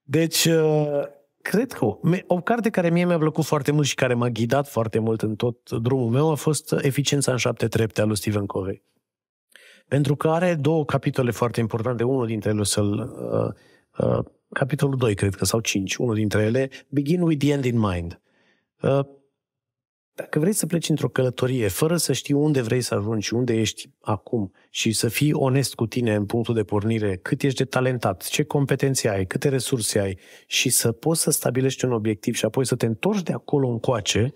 Deci, 0.04 0.46
uh, 0.46 1.02
cred 1.42 1.72
că 1.72 1.86
o, 1.86 2.00
o 2.28 2.42
carte 2.42 2.70
care 2.70 2.90
mie 2.90 3.06
mi-a 3.06 3.18
plăcut 3.18 3.46
foarte 3.46 3.72
mult 3.72 3.88
și 3.88 3.96
care 3.96 4.14
m-a 4.14 4.30
ghidat 4.30 4.68
foarte 4.68 5.00
mult 5.00 5.22
în 5.22 5.36
tot 5.36 5.72
drumul 5.72 6.10
meu 6.10 6.32
a 6.32 6.36
fost 6.36 6.76
Eficiența 6.82 7.32
în 7.32 7.38
șapte 7.38 7.68
trepte 7.68 8.02
al 8.02 8.08
lui 8.08 8.18
Stephen 8.18 8.46
Covey. 8.46 8.84
Pentru 9.88 10.16
că 10.16 10.30
are 10.30 10.56
două 10.56 10.86
capitole 10.86 11.32
foarte 11.32 11.60
importante. 11.60 12.04
Unul 12.04 12.26
dintre 12.26 12.50
ele 12.50 12.60
o 12.60 12.64
să-l... 12.64 13.16
Uh, 13.32 14.08
uh, 14.08 14.26
capitolul 14.50 14.98
2, 14.98 15.16
cred 15.16 15.36
că, 15.36 15.46
sau 15.46 15.60
5. 15.60 15.96
Unul 15.96 16.16
dintre 16.16 16.42
ele, 16.42 16.70
Begin 16.90 17.22
with 17.22 17.44
the 17.44 17.54
end 17.54 17.66
in 17.66 17.80
mind. 17.80 18.22
Uh, 18.82 19.00
dacă 20.16 20.40
vrei 20.40 20.54
să 20.54 20.66
pleci 20.66 20.90
într-o 20.90 21.08
călătorie 21.08 21.68
fără 21.68 21.98
să 21.98 22.14
știi 22.14 22.34
unde 22.34 22.62
vrei 22.62 22.82
să 22.82 22.94
ajungi 22.94 23.28
și 23.28 23.34
unde 23.34 23.54
ești 23.54 23.90
acum 24.02 24.52
și 24.70 24.92
să 24.92 25.08
fii 25.08 25.34
onest 25.34 25.76
cu 25.76 25.88
tine 25.88 26.16
în 26.16 26.26
punctul 26.26 26.54
de 26.54 26.64
pornire, 26.64 27.20
cât 27.22 27.42
ești 27.42 27.58
de 27.58 27.66
talentat, 27.66 28.24
ce 28.24 28.44
competențe 28.44 29.10
ai, 29.10 29.26
câte 29.26 29.50
resurse 29.50 30.00
ai 30.00 30.18
și 30.48 30.70
să 30.70 30.92
poți 30.92 31.22
să 31.22 31.32
stabilești 31.32 31.86
un 31.86 31.92
obiectiv 31.92 32.36
și 32.36 32.46
apoi 32.46 32.66
să 32.66 32.76
te 32.76 32.86
întorci 32.86 33.24
de 33.24 33.34
acolo 33.34 33.68
încoace, 33.68 34.34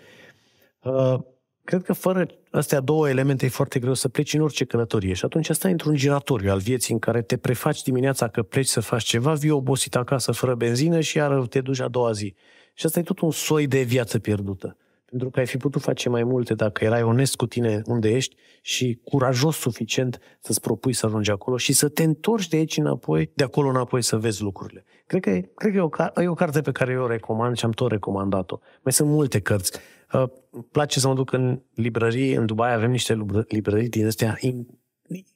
uh, 0.84 1.20
cred 1.64 1.84
că 1.84 1.94
fără 1.94 2.28
astea 2.52 2.80
două 2.80 3.10
elemente 3.10 3.45
e 3.45 3.49
foarte 3.49 3.80
greu 3.80 3.94
să 3.94 4.08
pleci 4.08 4.34
în 4.34 4.41
orice 4.41 4.66
călătorie. 4.66 5.14
Și 5.14 5.26
atunci 5.26 5.49
stai 5.49 5.72
într-un 5.72 5.95
giratoriu 5.95 6.52
al 6.52 6.60
vieții 6.60 6.94
în 6.94 6.99
care 6.99 7.22
te 7.22 7.38
prefaci 7.38 7.82
dimineața 7.82 8.28
că 8.28 8.44
pleci 8.44 8.68
să 8.68 8.80
faci 8.80 9.04
ceva, 9.04 9.34
vii 9.34 9.49
obosit 9.49 9.95
acasă 9.95 10.32
fără 10.32 10.56
benzină 10.56 10.99
și 10.99 11.18
iar 11.18 11.48
te 11.48 11.62
duci 11.62 11.80
a 11.80 11.88
doua 11.88 12.12
zi. 12.12 12.36
Și 12.74 12.86
asta 12.86 12.99
e 12.99 13.04
tot 13.04 13.20
un 13.20 13.32
soi 13.32 13.68
de 13.68 13.82
viață 13.82 14.20
pierdută. 14.20 14.78
Pentru 15.09 15.29
că 15.29 15.39
ai 15.39 15.45
fi 15.45 15.57
putut 15.57 15.81
face 15.81 16.09
mai 16.09 16.23
multe 16.23 16.53
dacă 16.53 16.84
erai 16.84 17.03
onest 17.03 17.35
cu 17.35 17.47
tine 17.47 17.81
unde 17.85 18.09
ești 18.09 18.35
și 18.61 18.99
curajos 19.03 19.57
suficient 19.57 20.19
să-ți 20.39 20.61
propui 20.61 20.93
să 20.93 21.05
ajungi 21.05 21.31
acolo 21.31 21.57
și 21.57 21.73
să 21.73 21.89
te 21.89 22.03
întorci 22.03 22.47
de 22.47 22.55
aici 22.55 22.77
înapoi, 22.77 23.31
de 23.34 23.43
acolo 23.43 23.69
înapoi 23.69 24.01
să 24.01 24.17
vezi 24.17 24.41
lucrurile. 24.41 24.84
Cred 25.05 25.21
că, 25.21 25.29
e, 25.29 25.51
cred 25.55 25.71
că 25.71 25.77
e, 25.77 25.81
o, 25.81 26.21
e 26.21 26.27
o 26.27 26.34
carte 26.34 26.61
pe 26.61 26.71
care 26.71 26.91
eu 26.91 27.03
o 27.03 27.07
recomand 27.07 27.57
și 27.57 27.65
am 27.65 27.71
tot 27.71 27.91
recomandat-o. 27.91 28.57
Mai 28.84 28.93
sunt 28.93 29.09
multe 29.09 29.39
cărți. 29.39 29.79
Uh, 30.13 30.23
îmi 30.49 30.67
place 30.71 30.99
să 30.99 31.07
mă 31.07 31.13
duc 31.13 31.31
în 31.31 31.61
librării, 31.73 32.34
în 32.34 32.45
Dubai 32.45 32.73
avem 32.73 32.91
niște 32.91 33.25
librării 33.47 33.89
din 33.89 34.05
astea 34.05 34.38
in, 34.39 34.67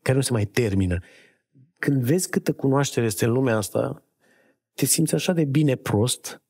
care 0.02 0.18
nu 0.18 0.24
se 0.24 0.32
mai 0.34 0.46
termină. 0.46 0.98
Când 1.80 2.04
vezi 2.04 2.30
câtă 2.30 2.54
cunoaștere 2.54 3.06
este 3.06 3.26
în 3.26 3.32
lumea 3.32 3.58
asta, 3.58 4.04
te 4.74 4.86
simți 4.86 5.14
așa 5.14 5.34
de 5.34 5.46
bine 5.46 5.76
prost, 5.76 6.41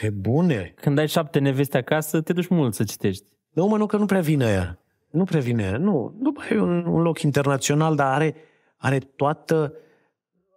pe 0.00 0.10
bune. 0.10 0.72
Când 0.80 0.98
ai 0.98 1.08
șapte 1.08 1.38
neveste 1.38 1.76
acasă, 1.76 2.20
te 2.20 2.32
duci 2.32 2.48
mult 2.48 2.74
să 2.74 2.84
citești. 2.84 3.24
Nu, 3.50 3.66
mă, 3.66 3.76
nu, 3.76 3.86
că 3.86 3.96
nu 3.96 4.06
prea 4.06 4.20
vine 4.20 4.44
aia. 4.44 4.78
Nu 5.10 5.24
prea 5.24 5.40
vine 5.40 5.62
aia. 5.62 5.76
Nu, 5.76 6.18
Dubai 6.22 6.48
e 6.50 6.58
un, 6.60 6.84
un 6.86 7.02
loc 7.02 7.20
internațional, 7.20 7.96
dar 7.96 8.12
are, 8.14 8.34
are 8.76 8.98
toată, 8.98 9.72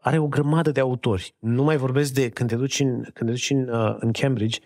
are 0.01 0.17
o 0.17 0.27
grămadă 0.27 0.71
de 0.71 0.79
autori. 0.79 1.35
Nu 1.39 1.63
mai 1.63 1.77
vorbesc 1.77 2.13
de 2.13 2.29
când 2.29 2.49
te 2.49 2.55
duci 2.55 2.79
în, 2.79 3.01
când 3.01 3.13
te 3.13 3.25
duci 3.25 3.49
în, 3.49 3.69
uh, 3.69 3.95
în 3.99 4.11
Cambridge, 4.11 4.59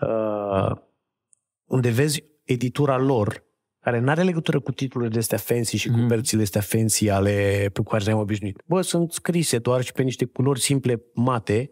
uh, 0.00 0.70
unde 1.64 1.90
vezi 1.90 2.24
editura 2.44 2.98
lor, 2.98 3.44
care 3.80 3.98
nu 3.98 4.10
are 4.10 4.22
legătură 4.22 4.60
cu 4.60 4.72
titlurile 4.72 5.10
de 5.12 5.18
astea 5.18 5.38
fancy 5.38 5.76
și 5.76 5.88
cu 5.88 5.96
Mhm. 5.96 6.08
perțile 6.08 6.42
astea 6.42 6.60
fancy 6.60 7.08
ale 7.10 7.68
pe 7.72 7.80
care 7.82 8.04
ne-am 8.04 8.18
obișnuit. 8.18 8.62
Bă, 8.66 8.80
sunt 8.80 9.12
scrise 9.12 9.58
doar 9.58 9.82
și 9.82 9.92
pe 9.92 10.02
niște 10.02 10.24
culori 10.24 10.60
simple 10.60 11.02
mate, 11.14 11.70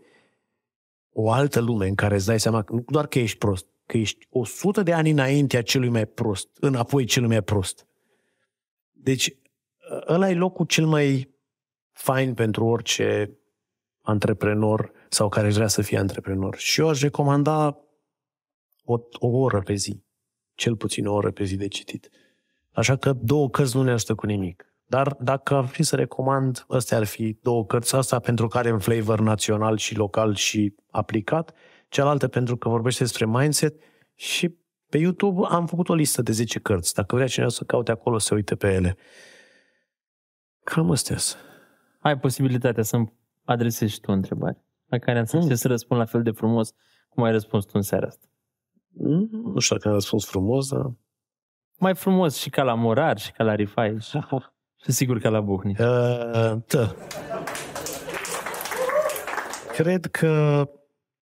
o 1.12 1.30
altă 1.30 1.60
lume 1.60 1.86
în 1.86 1.94
care 1.94 2.14
îți 2.14 2.26
dai 2.26 2.40
seama 2.40 2.62
că 2.62 2.72
nu 2.72 2.84
doar 2.86 3.06
că 3.06 3.18
ești 3.18 3.38
prost, 3.38 3.66
că 3.86 3.96
ești 3.96 4.26
100 4.30 4.82
de 4.82 4.92
ani 4.92 5.10
înaintea 5.10 5.62
celui 5.62 5.88
mai 5.88 6.06
prost, 6.06 6.48
înapoi 6.60 7.04
celui 7.04 7.28
mai 7.28 7.42
prost. 7.42 7.86
Deci, 8.90 9.36
ăla 10.08 10.30
e 10.30 10.34
locul 10.34 10.66
cel 10.66 10.86
mai 10.86 11.34
fain 11.90 12.34
pentru 12.34 12.64
orice 12.64 13.36
antreprenor 14.00 14.92
sau 15.08 15.28
care 15.28 15.50
vrea 15.50 15.66
să 15.66 15.82
fie 15.82 15.98
antreprenor. 15.98 16.56
Și 16.56 16.80
eu 16.80 16.88
aș 16.88 17.00
recomanda 17.00 17.78
o, 18.84 18.98
o 19.12 19.26
oră 19.26 19.60
pe 19.60 19.74
zi. 19.74 20.02
Cel 20.54 20.76
puțin 20.76 21.06
o 21.06 21.12
oră 21.14 21.30
pe 21.30 21.44
zi 21.44 21.56
de 21.56 21.68
citit. 21.68 22.10
Așa 22.70 22.96
că 22.96 23.12
două 23.12 23.50
cărți 23.50 23.76
nu 23.76 23.82
ne 23.82 23.90
ajută 23.90 24.14
cu 24.14 24.26
nimic. 24.26 24.71
Dar 24.92 25.16
dacă 25.20 25.54
ar 25.54 25.64
fi 25.66 25.82
să 25.82 25.96
recomand, 25.96 26.64
astea 26.68 26.96
ar 26.96 27.04
fi 27.04 27.38
două 27.42 27.66
cărți. 27.66 27.94
Asta 27.96 28.18
pentru 28.18 28.48
că 28.48 28.58
are 28.58 28.72
un 28.72 28.78
flavor 28.78 29.20
național 29.20 29.76
și 29.76 29.96
local 29.96 30.34
și 30.34 30.74
aplicat. 30.90 31.52
Cealaltă 31.88 32.28
pentru 32.28 32.56
că 32.56 32.68
vorbește 32.68 33.02
despre 33.02 33.26
mindset. 33.26 33.74
Și 34.14 34.56
pe 34.88 34.98
YouTube 34.98 35.40
am 35.48 35.66
făcut 35.66 35.88
o 35.88 35.94
listă 35.94 36.22
de 36.22 36.32
10 36.32 36.58
cărți. 36.58 36.94
Dacă 36.94 37.14
vrea 37.14 37.26
cineva 37.26 37.50
să 37.50 37.64
caute 37.64 37.90
acolo, 37.90 38.18
să 38.18 38.34
uite 38.34 38.54
pe 38.56 38.72
ele. 38.72 38.96
Cam 40.64 40.90
astea 40.90 41.16
sunt. 41.16 41.42
Ai 42.00 42.18
posibilitatea 42.18 42.82
să-mi 42.82 43.12
adresezi 43.44 43.92
și 43.92 44.00
tu 44.00 44.10
o 44.10 44.14
întrebare 44.14 44.64
la 44.86 44.98
care 44.98 45.18
am 45.18 45.24
să 45.24 45.36
Mm. 45.36 45.42
încerc 45.42 45.60
să 45.60 45.68
răspund 45.68 46.00
la 46.00 46.06
fel 46.06 46.22
de 46.22 46.30
frumos 46.30 46.72
cum 47.08 47.22
ai 47.22 47.32
răspuns 47.32 47.64
tu 47.64 47.70
în 47.74 47.82
seara 47.82 48.06
asta. 48.06 48.26
Mm, 48.88 49.28
Nu 49.54 49.58
știu 49.58 49.76
dacă 49.76 49.88
am 49.88 49.94
răspuns 49.94 50.24
frumos, 50.26 50.68
dar... 50.68 50.92
Mai 51.78 51.94
frumos 51.94 52.36
și 52.36 52.50
ca 52.50 52.62
la 52.62 52.74
Morar 52.74 53.18
și 53.18 53.32
ca 53.32 53.44
la 53.44 53.54
Rifai 53.54 53.96
și, 54.82 54.90
și 54.90 54.96
sigur 54.96 55.18
ca 55.18 55.28
la 55.28 55.40
Buhni. 55.40 55.70
Uh, 55.70 56.56
da. 56.66 56.94
Cred 59.72 60.06
că 60.06 60.64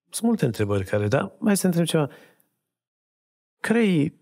sunt 0.09 0.21
multe 0.21 0.45
întrebări 0.45 0.85
care, 0.85 1.07
da? 1.07 1.35
Mai 1.39 1.57
să 1.57 1.65
întreb 1.65 1.85
ceva. 1.85 2.09
Crei 3.59 4.19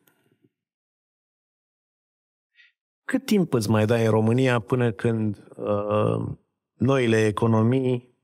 cât 3.05 3.25
timp 3.25 3.53
îți 3.53 3.69
mai 3.69 3.85
dai 3.85 4.05
în 4.05 4.11
România 4.11 4.59
până 4.59 4.91
când 4.91 5.47
uh, 5.55 6.27
noile 6.73 7.25
economii 7.25 8.17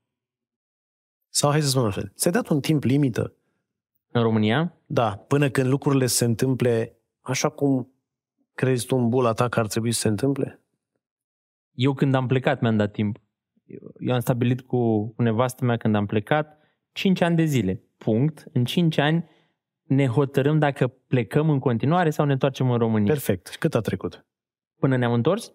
sau 1.30 1.52
hai 1.52 1.62
să 1.62 1.68
spun 1.68 1.86
așa, 1.86 2.02
ți-ai 2.16 2.34
dat 2.34 2.48
un 2.48 2.60
timp 2.60 2.84
limită? 2.84 3.34
În 4.12 4.22
România? 4.22 4.74
Da, 4.86 5.18
până 5.28 5.50
când 5.50 5.68
lucrurile 5.70 6.06
se 6.06 6.26
întâmple 6.26 6.98
așa 7.22 7.50
cum 7.50 7.94
crezi 8.54 8.86
tu 8.86 8.96
în 8.96 9.10
bula 9.10 9.34
ta 9.34 9.50
că 9.50 9.60
ar 9.60 9.68
trebui 9.68 9.92
să 9.92 10.00
se 10.00 10.08
întâmple? 10.08 10.65
Eu 11.76 11.94
când 11.94 12.14
am 12.14 12.28
plecat 12.28 12.62
mi-am 12.62 12.78
dat 12.78 12.92
timp. 12.92 13.18
Eu, 13.66 13.94
eu 14.00 14.14
am 14.14 14.20
stabilit 14.20 14.62
cu, 14.62 15.08
cu 15.14 15.22
nevastă 15.22 15.66
mea 15.66 15.78
când 15.78 15.96
am 15.96 16.06
plecat 16.06 16.60
5 16.92 17.22
ani 17.22 17.36
de 17.36 17.44
zile. 17.46 17.84
Punct. 17.98 18.46
În 18.54 18.66
5 18.66 18.98
ani 18.98 19.30
ne 19.84 20.08
hotărâm 20.08 20.60
dacă 20.60 20.88
plecăm 20.88 21.50
în 21.50 21.60
continuare 21.60 22.10
sau 22.10 22.26
ne 22.26 22.32
întoarcem 22.32 22.72
în 22.72 22.78
România. 22.78 23.12
Perfect. 23.12 23.48
Și 23.48 23.58
cât 23.58 23.76
a 23.76 23.80
trecut? 23.80 24.26
Până 24.80 24.98
ne-am 24.98 25.14
întors? 25.14 25.54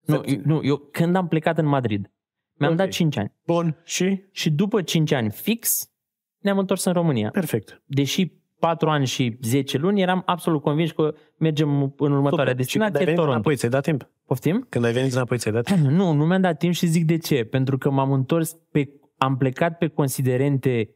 Nu, 0.00 0.20
Perfect. 0.20 0.44
nu, 0.44 0.64
eu 0.64 0.76
când 0.76 1.16
am 1.16 1.28
plecat 1.28 1.58
în 1.58 1.66
Madrid, 1.66 2.12
mi-am 2.52 2.72
Ok. 2.72 2.78
dat 2.78 2.88
5 2.88 3.16
ani. 3.16 3.34
Bun. 3.46 3.80
Și? 3.84 4.24
Și 4.30 4.50
după 4.50 4.82
5 4.82 5.12
ani 5.12 5.30
fix, 5.30 5.90
ne-am 6.38 6.58
întors 6.58 6.84
în 6.84 6.92
România. 6.92 7.30
Perfect. 7.30 7.82
Deși 7.84 8.32
4 8.58 8.88
ani 8.88 9.06
și 9.06 9.38
10 9.42 9.78
luni, 9.78 10.00
eram 10.00 10.22
absolut 10.26 10.62
convins 10.62 10.90
că 10.90 11.14
mergem 11.38 11.94
în 11.96 12.12
următoarea 12.12 12.52
Super. 12.52 12.66
Și 12.66 12.72
când 12.72 12.82
ai 12.82 12.90
destinație, 12.90 12.98
venit 12.98 13.14
Toronto. 13.14 13.32
înapoi, 13.32 13.56
ți-ai 13.56 13.70
dat 13.70 13.82
timp? 13.82 14.10
Poftim? 14.26 14.66
Când 14.68 14.84
ai 14.84 14.92
venit 14.92 15.12
înapoi, 15.12 15.38
ți-ai 15.38 15.54
dat 15.54 15.64
timp? 15.72 15.78
Nu, 15.78 16.12
nu 16.12 16.26
mi-am 16.26 16.40
dat 16.40 16.58
timp 16.58 16.74
și 16.74 16.86
zic 16.86 17.04
de 17.04 17.16
ce. 17.16 17.44
Pentru 17.44 17.78
că 17.78 17.90
m-am 17.90 18.12
întors 18.12 18.52
pe... 18.70 18.88
Am 19.16 19.36
plecat 19.36 19.78
pe 19.78 19.88
considerente 19.88 20.90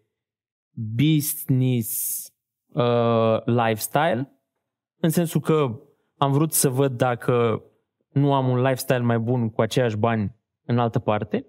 business 0.73 2.27
uh, 2.69 3.45
lifestyle, 3.45 4.33
în 5.01 5.09
sensul 5.09 5.41
că 5.41 5.81
am 6.17 6.33
vrut 6.33 6.53
să 6.53 6.69
văd 6.69 6.93
dacă 6.93 7.63
nu 8.13 8.35
am 8.35 8.49
un 8.49 8.57
lifestyle 8.61 8.99
mai 8.99 9.19
bun 9.19 9.51
cu 9.51 9.61
aceiași 9.61 9.97
bani 9.97 10.37
în 10.65 10.79
altă 10.79 10.99
parte 10.99 11.47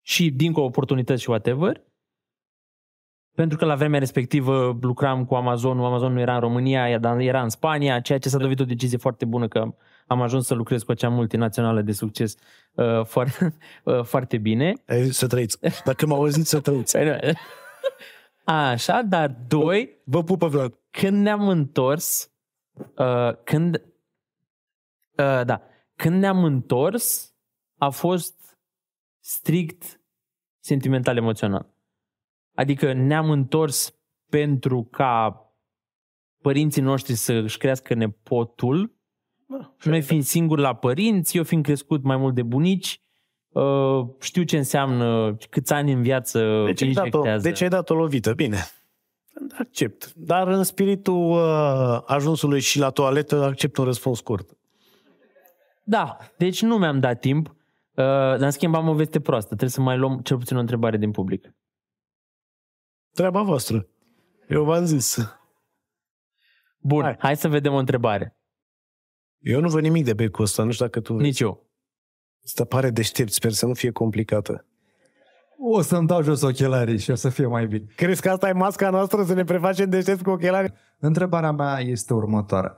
și 0.00 0.30
dincolo 0.30 0.66
oportunități 0.66 1.22
și 1.22 1.30
whatever. 1.30 1.84
Pentru 3.40 3.58
că 3.58 3.64
la 3.64 3.74
vremea 3.74 3.98
respectivă 3.98 4.78
lucram 4.80 5.24
cu 5.24 5.34
Amazon, 5.34 5.78
Amazon 5.78 6.12
nu 6.12 6.20
era 6.20 6.34
în 6.34 6.40
România, 6.40 6.98
dar 6.98 7.18
era 7.18 7.42
în 7.42 7.48
Spania, 7.48 8.00
ceea 8.00 8.18
ce 8.18 8.28
s-a 8.28 8.38
dovedit 8.38 8.60
o 8.60 8.68
decizie 8.68 8.98
foarte 8.98 9.24
bună 9.24 9.48
că 9.48 9.74
am 10.06 10.22
ajuns 10.22 10.46
să 10.46 10.54
lucrez 10.54 10.82
cu 10.82 10.90
acea 10.90 11.08
multinațională 11.08 11.82
de 11.82 11.92
succes 11.92 12.34
uh, 12.74 13.04
foarte, 13.04 13.54
uh, 13.84 14.02
foarte 14.02 14.38
bine. 14.38 14.72
Ei, 14.86 15.12
Să 15.12 15.26
trăiți. 15.26 15.58
Dacă 15.84 16.06
m-au 16.06 16.18
auzit, 16.18 16.46
să 16.46 16.60
trăiți. 16.60 16.96
Așa, 18.44 19.02
dar 19.02 19.36
doi, 19.48 20.00
Vă 20.04 20.22
pupă 20.22 20.46
Vlad. 20.46 20.74
când 20.90 21.22
ne-am 21.22 21.48
întors, 21.48 22.30
uh, 22.96 23.32
când, 23.44 23.82
uh, 25.16 25.44
da, 25.44 25.62
când 25.96 26.20
ne-am 26.20 26.44
întors, 26.44 27.34
a 27.78 27.88
fost 27.88 28.58
strict 29.20 30.00
sentimental 30.58 31.16
emoțional. 31.16 31.69
Adică 32.60 32.92
ne-am 32.92 33.30
întors 33.30 33.94
pentru 34.28 34.88
ca 34.90 35.40
părinții 36.42 36.82
noștri 36.82 37.14
să 37.14 37.32
își 37.32 37.58
crească 37.58 37.94
nepotul, 37.94 38.94
noi 39.84 40.02
fiind 40.02 40.22
singuri 40.22 40.60
la 40.60 40.74
părinți, 40.74 41.36
eu 41.36 41.42
fiind 41.42 41.64
crescut 41.64 42.02
mai 42.02 42.16
mult 42.16 42.34
de 42.34 42.42
bunici, 42.42 43.02
uh, 43.48 44.06
știu 44.20 44.42
ce 44.42 44.56
înseamnă 44.56 45.36
câți 45.50 45.72
ani 45.72 45.92
în 45.92 46.02
viață 46.02 46.62
Deci 46.66 46.82
ai, 46.82 46.92
dat 46.92 47.02
o, 47.02 47.06
injectează. 47.06 47.48
deci 47.48 47.62
ai 47.62 47.68
dat 47.68 47.90
o 47.90 47.94
lovită, 47.94 48.32
bine. 48.32 48.58
Accept. 49.58 50.12
Dar 50.14 50.48
în 50.48 50.62
spiritul 50.62 51.30
uh, 51.30 52.02
ajunsului 52.06 52.60
și 52.60 52.78
la 52.78 52.90
toaletă, 52.90 53.42
accept 53.42 53.76
un 53.76 53.84
răspuns 53.84 54.18
scurt. 54.18 54.50
Da, 55.84 56.16
deci 56.36 56.62
nu 56.62 56.78
mi-am 56.78 57.00
dat 57.00 57.20
timp, 57.20 57.46
uh, 57.46 57.54
dar 57.94 58.40
în 58.40 58.50
schimb 58.50 58.74
am 58.74 58.88
o 58.88 58.94
veste 58.94 59.20
proastă. 59.20 59.48
Trebuie 59.48 59.70
să 59.70 59.80
mai 59.80 59.98
luăm 59.98 60.18
cel 60.18 60.36
puțin 60.36 60.56
o 60.56 60.60
întrebare 60.60 60.96
din 60.96 61.10
public. 61.10 61.54
Treaba 63.12 63.42
voastră. 63.42 63.88
Eu 64.48 64.64
v-am 64.64 64.84
zis. 64.84 65.16
Bun, 66.78 67.02
Hai. 67.02 67.10
hai, 67.10 67.18
hai 67.20 67.36
să 67.36 67.48
vedem 67.48 67.72
o 67.72 67.76
întrebare. 67.76 68.36
Eu 69.38 69.60
nu 69.60 69.68
văd 69.68 69.82
nimic 69.82 70.04
de 70.04 70.12
becul 70.12 70.44
ăsta, 70.44 70.62
nu 70.62 70.70
știu 70.70 70.84
dacă 70.84 71.00
tu 71.00 71.12
vezi. 71.12 71.24
Nici 71.24 71.40
eu. 71.40 71.70
Asta 72.44 72.64
pare 72.64 72.90
deștept, 72.90 73.32
sper 73.32 73.52
să 73.52 73.66
nu 73.66 73.74
fie 73.74 73.90
complicată. 73.90 74.64
O 75.58 75.80
să-mi 75.80 76.06
dau 76.06 76.22
jos 76.22 76.42
ochelarii 76.42 76.98
și 76.98 77.10
o 77.10 77.14
să 77.14 77.28
fie 77.28 77.46
mai 77.46 77.66
bine. 77.66 77.84
Crezi 77.96 78.20
că 78.20 78.30
asta 78.30 78.48
e 78.48 78.52
masca 78.52 78.90
noastră 78.90 79.24
să 79.24 79.34
ne 79.34 79.44
prefacem 79.44 79.90
deștepți 79.90 80.22
cu 80.22 80.30
ochelari? 80.30 80.72
Întrebarea 80.98 81.50
mea 81.52 81.78
este 81.80 82.14
următoarea. 82.14 82.76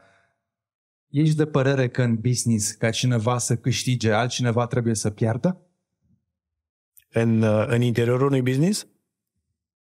Ești 1.08 1.36
de 1.36 1.46
părere 1.46 1.88
că 1.88 2.02
în 2.02 2.16
business, 2.16 2.72
ca 2.72 2.90
cineva 2.90 3.38
să 3.38 3.56
câștige, 3.56 4.12
altcineva 4.12 4.66
trebuie 4.66 4.94
să 4.94 5.10
piardă? 5.10 5.66
În, 7.10 7.42
uh, 7.42 7.64
în 7.66 7.80
interiorul 7.80 8.26
unui 8.26 8.42
business? 8.42 8.86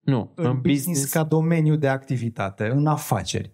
Nu, 0.01 0.33
În, 0.35 0.45
în 0.47 0.61
business, 0.61 1.13
ca 1.13 1.25
domeniu 1.25 1.77
de 1.77 1.89
activitate, 1.89 2.69
în 2.69 2.87
afaceri. 2.87 3.53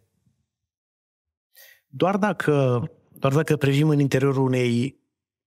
Doar 1.87 2.16
dacă, 2.16 2.83
doar 3.12 3.33
dacă 3.33 3.57
privim 3.57 3.89
în 3.89 3.99
interiorul 3.99 4.45
unei 4.45 5.03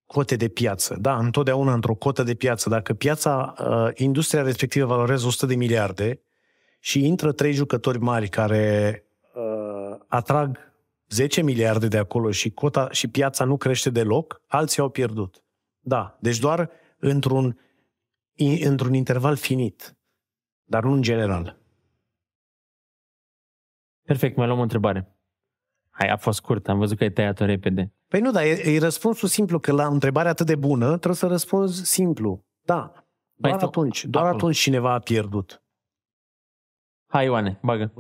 cote 0.06 0.36
de 0.36 0.48
piață. 0.48 0.98
Da, 1.00 1.18
întotdeauna 1.18 1.74
într-o 1.74 1.96
cotă 1.96 2.24
de 2.24 2.34
piață. 2.36 2.70
Dacă 2.70 2.94
piața, 2.94 3.54
uh, 3.60 3.90
industria 3.96 4.42
respectivă 4.42 4.86
valorează 4.86 5.26
100 5.28 5.46
de 5.46 5.56
miliarde 5.56 6.22
și 6.80 7.06
intră 7.06 7.32
trei 7.32 7.54
jucători 7.54 8.00
mari 8.00 8.28
care 8.30 9.04
uh, 9.36 9.98
atrag 10.08 10.58
10 11.10 11.42
miliarde 11.42 11.88
de 11.88 11.98
acolo 11.98 12.32
și 12.32 12.50
cota 12.52 12.88
și 12.92 13.08
piața 13.08 13.44
nu 13.46 13.58
crește 13.58 13.90
deloc, 13.90 14.42
alții 14.48 14.82
au 14.82 14.90
pierdut. 14.90 15.44
Da, 15.80 16.18
deci 16.22 16.40
doar 16.40 16.70
într-un, 17.00 17.60
i- 18.34 18.64
într-un 18.64 18.94
interval 18.94 19.36
finit, 19.36 19.97
dar 20.70 20.84
nu 20.84 20.92
în 20.92 21.02
general. 21.02 21.58
Perfect, 24.02 24.36
mai 24.38 24.46
luăm 24.48 24.60
o 24.60 24.62
întrebare. 24.62 25.18
Hai, 25.90 26.08
a 26.10 26.18
fost 26.18 26.38
scurt, 26.38 26.68
am 26.68 26.78
văzut 26.78 26.98
că 26.98 27.04
ai 27.04 27.12
tăiat-o 27.12 27.46
repede. 27.46 27.94
Păi 28.08 28.20
nu, 28.20 28.32
dar 28.32 28.44
e, 28.44 28.74
e 28.74 28.80
răspunsul 28.80 29.28
simplu, 29.28 29.60
că 29.60 29.72
la 29.72 29.88
o 29.88 29.92
întrebare 29.92 30.30
atât 30.30 30.46
de 30.46 30.56
bună 30.56 30.88
trebuie 30.88 31.16
să 31.16 31.28
răspunzi 31.28 31.86
simplu. 31.86 32.46
Da, 32.62 32.76
doar 32.80 33.06
Mai 33.36 33.58
tu- 33.58 33.66
atunci, 33.66 34.06
doar 34.06 34.24
acolo. 34.24 34.38
atunci 34.38 34.58
cineva 34.58 34.94
a 34.94 35.00
pierdut. 35.00 35.64
Hai, 37.08 37.26
Ioane, 37.26 37.60
bagă. 37.62 37.94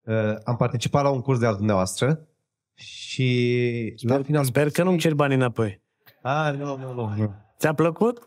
Uh, 0.00 0.14
am 0.44 0.56
participat 0.56 1.02
la 1.02 1.10
un 1.10 1.20
curs 1.20 1.38
de 1.38 1.46
al 1.46 1.56
dumneavoastră 1.56 2.28
și 2.74 3.94
la 4.02 4.22
final... 4.22 4.44
Sper 4.44 4.70
că 4.70 4.82
nu-mi 4.82 4.98
cer 4.98 5.14
bani 5.14 5.34
înapoi. 5.34 5.82
Ah, 6.22 6.54
nu, 6.56 6.76
nu, 6.76 6.92
nu, 6.92 7.14
nu. 7.14 7.34
Ți-a 7.58 7.74
plăcut? 7.74 8.18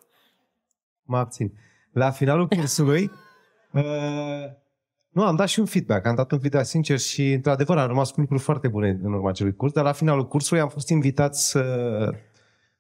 Mă 1.02 1.18
abțin. 1.18 1.54
La 1.92 2.12
finalul 2.12 2.48
cursului, 2.48 3.04
uh, 3.04 3.12
nu, 5.10 5.24
am 5.24 5.36
dat 5.36 5.48
și 5.48 5.60
un 5.60 5.66
feedback. 5.66 6.06
Am 6.06 6.16
dat 6.16 6.32
un 6.32 6.40
feedback 6.40 6.66
sincer 6.66 7.00
și, 7.00 7.32
într-adevăr, 7.32 7.78
am 7.78 7.88
rămas 7.88 8.12
cu 8.12 8.20
lucruri 8.20 8.42
foarte 8.42 8.68
bune 8.68 8.90
în 8.90 9.14
urma 9.14 9.30
acelui 9.30 9.56
curs, 9.56 9.74
dar 9.74 9.84
la 9.84 9.92
finalul 9.92 10.28
cursului 10.28 10.62
am 10.62 10.70
fost 10.70 10.90
invitat 10.90 11.36
să, 11.36 12.14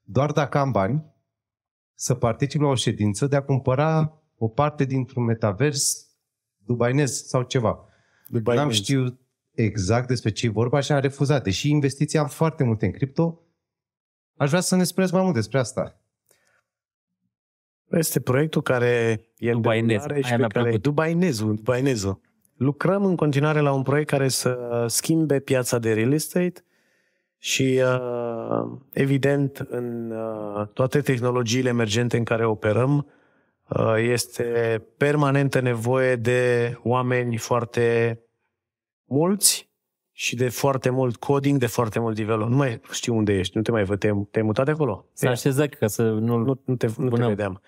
doar 0.02 0.32
dacă 0.32 0.58
am 0.58 0.72
bani, 0.72 1.06
să 1.94 2.14
particip 2.14 2.62
la 2.62 2.68
o 2.68 2.76
ședință 2.76 3.28
de 3.28 3.36
a 3.36 3.42
cumpăra 3.42 4.22
o 4.38 4.48
parte 4.48 4.84
dintr-un 4.84 5.24
metavers 5.24 6.08
dubainez 6.58 7.26
sau 7.26 7.44
ceva. 7.44 7.86
Dubai 8.28 8.56
N-am 8.56 8.66
News. 8.66 8.78
știut 8.78 9.20
exact 9.52 10.08
despre 10.08 10.32
ce 10.32 10.46
e 10.46 10.50
vorba 10.50 10.80
și 10.80 10.92
am 10.92 11.00
refuzat. 11.00 11.44
Deși 11.44 11.70
investiții 11.70 12.20
am 12.20 12.28
foarte 12.28 12.64
multe 12.64 12.86
în 12.86 12.92
cripto, 12.92 13.40
aș 14.38 14.50
vrea 14.50 14.62
să 14.62 14.76
ne 14.76 14.84
spuneți 14.84 15.14
mai 15.14 15.22
mult 15.22 15.34
despre 15.34 15.60
asta. 15.60 16.02
Este 17.92 18.20
proiectul 18.20 18.62
care 18.62 19.22
e 19.38 19.50
în 19.50 19.62
Dubainez. 19.62 19.88
derulare 19.88 20.22
și 20.22 20.26
Aia 20.26 20.36
pe 20.36 20.40
mi-a 20.40 20.48
care... 20.48 20.64
plăcut. 20.64 20.82
Dubainezul, 20.82 21.56
Dubainezul. 21.56 22.20
Lucrăm 22.56 23.06
în 23.06 23.16
continuare 23.16 23.60
la 23.60 23.72
un 23.72 23.84
proiect 23.84 24.10
care 24.10 24.28
să 24.28 24.86
schimbe 24.88 25.40
piața 25.40 25.80
de 25.80 25.94
real 25.94 26.14
estate 26.14 26.64
și, 27.38 27.82
uh, 27.84 28.78
evident, 28.94 29.58
în 29.70 30.12
uh, 30.12 30.68
toate 30.68 31.02
tehnologiile 31.02 31.70
emergente 31.70 32.18
în 32.18 32.24
care 32.24 32.46
operăm, 32.46 33.08
uh, 33.68 33.96
este 33.98 34.44
permanentă 34.98 35.60
nevoie 35.60 36.16
de 36.16 36.74
oameni 36.84 37.38
foarte 37.38 38.20
mulți 39.06 39.69
și 40.20 40.36
de 40.36 40.50
foarte 40.50 40.90
mult 40.90 41.16
coding, 41.16 41.60
de 41.60 41.66
foarte 41.66 42.00
mult 42.00 42.16
development. 42.16 42.52
Nu 42.52 42.58
mai 42.58 42.82
știu 42.92 43.16
unde 43.16 43.34
ești, 43.34 43.58
nu 43.58 43.62
te 43.62 43.72
mai 43.72 43.84
văd, 43.84 44.00
te-ai, 44.00 44.28
te-ai 44.32 44.46
mutat 44.46 44.66
de 44.66 44.72
acolo? 44.72 45.06
S-a 45.14 45.30
așezat 45.30 45.70
ca 45.70 45.88
să 45.88 46.02
nu... 46.02 46.38
nu, 46.38 46.62
nu, 46.66 46.76
te, 46.76 46.86
nu 46.86 46.94
te 46.94 47.10
Bună. 47.10 47.28
vedeam. 47.28 47.62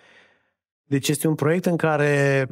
Deci 0.84 1.08
este 1.08 1.28
un 1.28 1.36
proiect 1.36 1.66
în 1.66 1.78
care 1.78 2.48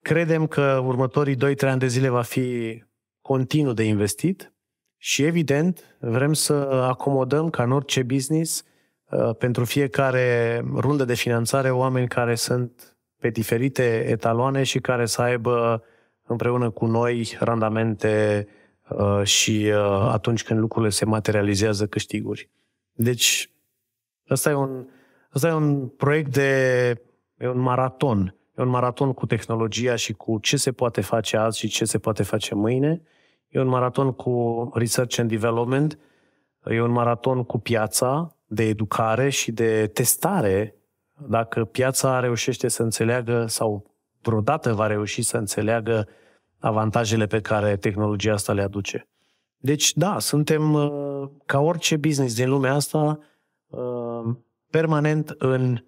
credem 0.00 0.46
că 0.46 0.82
următorii 0.84 1.36
2-3 1.36 1.38
ani 1.60 1.78
de 1.78 1.86
zile 1.86 2.08
va 2.08 2.22
fi 2.22 2.82
continuu 3.20 3.72
de 3.72 3.82
investit 3.82 4.52
și 4.96 5.22
evident 5.22 5.96
vrem 6.00 6.32
să 6.32 6.52
acomodăm 6.90 7.50
ca 7.50 7.62
în 7.62 7.72
orice 7.72 8.02
business 8.02 8.64
uh, 9.10 9.36
pentru 9.38 9.64
fiecare 9.64 10.58
rundă 10.74 11.04
de 11.04 11.14
finanțare 11.14 11.70
oameni 11.70 12.08
care 12.08 12.34
sunt 12.34 12.96
pe 13.20 13.28
diferite 13.28 14.04
etaloane 14.08 14.62
și 14.62 14.78
care 14.78 15.06
să 15.06 15.22
aibă 15.22 15.82
împreună 16.26 16.70
cu 16.70 16.86
noi 16.86 17.36
randamente 17.40 18.46
uh, 18.48 18.64
și 19.22 19.70
uh, 19.72 20.08
atunci 20.10 20.44
când 20.44 20.60
lucrurile 20.60 20.90
se 20.90 21.04
materializează 21.04 21.86
câștiguri. 21.86 22.50
Deci 22.92 23.50
ăsta 24.30 24.50
e 24.50 24.54
un, 24.54 24.86
ăsta 25.34 25.48
e 25.48 25.52
un 25.52 25.88
proiect 25.88 26.32
de 26.32 26.50
e 27.36 27.48
un 27.48 27.58
maraton. 27.58 28.34
E 28.58 28.62
un 28.62 28.68
maraton 28.68 29.12
cu 29.12 29.26
tehnologia 29.26 29.96
și 29.96 30.12
cu 30.12 30.38
ce 30.38 30.56
se 30.56 30.72
poate 30.72 31.00
face 31.00 31.36
azi 31.36 31.58
și 31.58 31.68
ce 31.68 31.84
se 31.84 31.98
poate 31.98 32.22
face 32.22 32.54
mâine. 32.54 33.02
E 33.48 33.60
un 33.60 33.66
maraton 33.66 34.12
cu 34.12 34.70
research 34.74 35.18
and 35.18 35.28
development. 35.28 35.98
E 36.64 36.80
un 36.80 36.90
maraton 36.90 37.44
cu 37.44 37.58
piața 37.58 38.36
de 38.46 38.64
educare 38.64 39.28
și 39.28 39.52
de 39.52 39.86
testare. 39.86 40.74
Dacă 41.28 41.64
piața 41.64 42.20
reușește 42.20 42.68
să 42.68 42.82
înțeleagă 42.82 43.46
sau 43.46 43.90
vreodată 44.22 44.74
va 44.74 44.86
reuși 44.86 45.22
să 45.22 45.36
înțeleagă 45.36 46.08
avantajele 46.58 47.26
pe 47.26 47.40
care 47.40 47.76
tehnologia 47.76 48.32
asta 48.32 48.52
le 48.52 48.62
aduce. 48.62 49.08
Deci, 49.56 49.92
da, 49.94 50.18
suntem 50.18 50.74
uh, 50.74 51.28
ca 51.46 51.60
orice 51.60 51.96
business 51.96 52.34
din 52.34 52.48
lumea 52.48 52.74
asta 52.74 53.18
uh, 53.66 54.34
permanent 54.70 55.34
în 55.38 55.84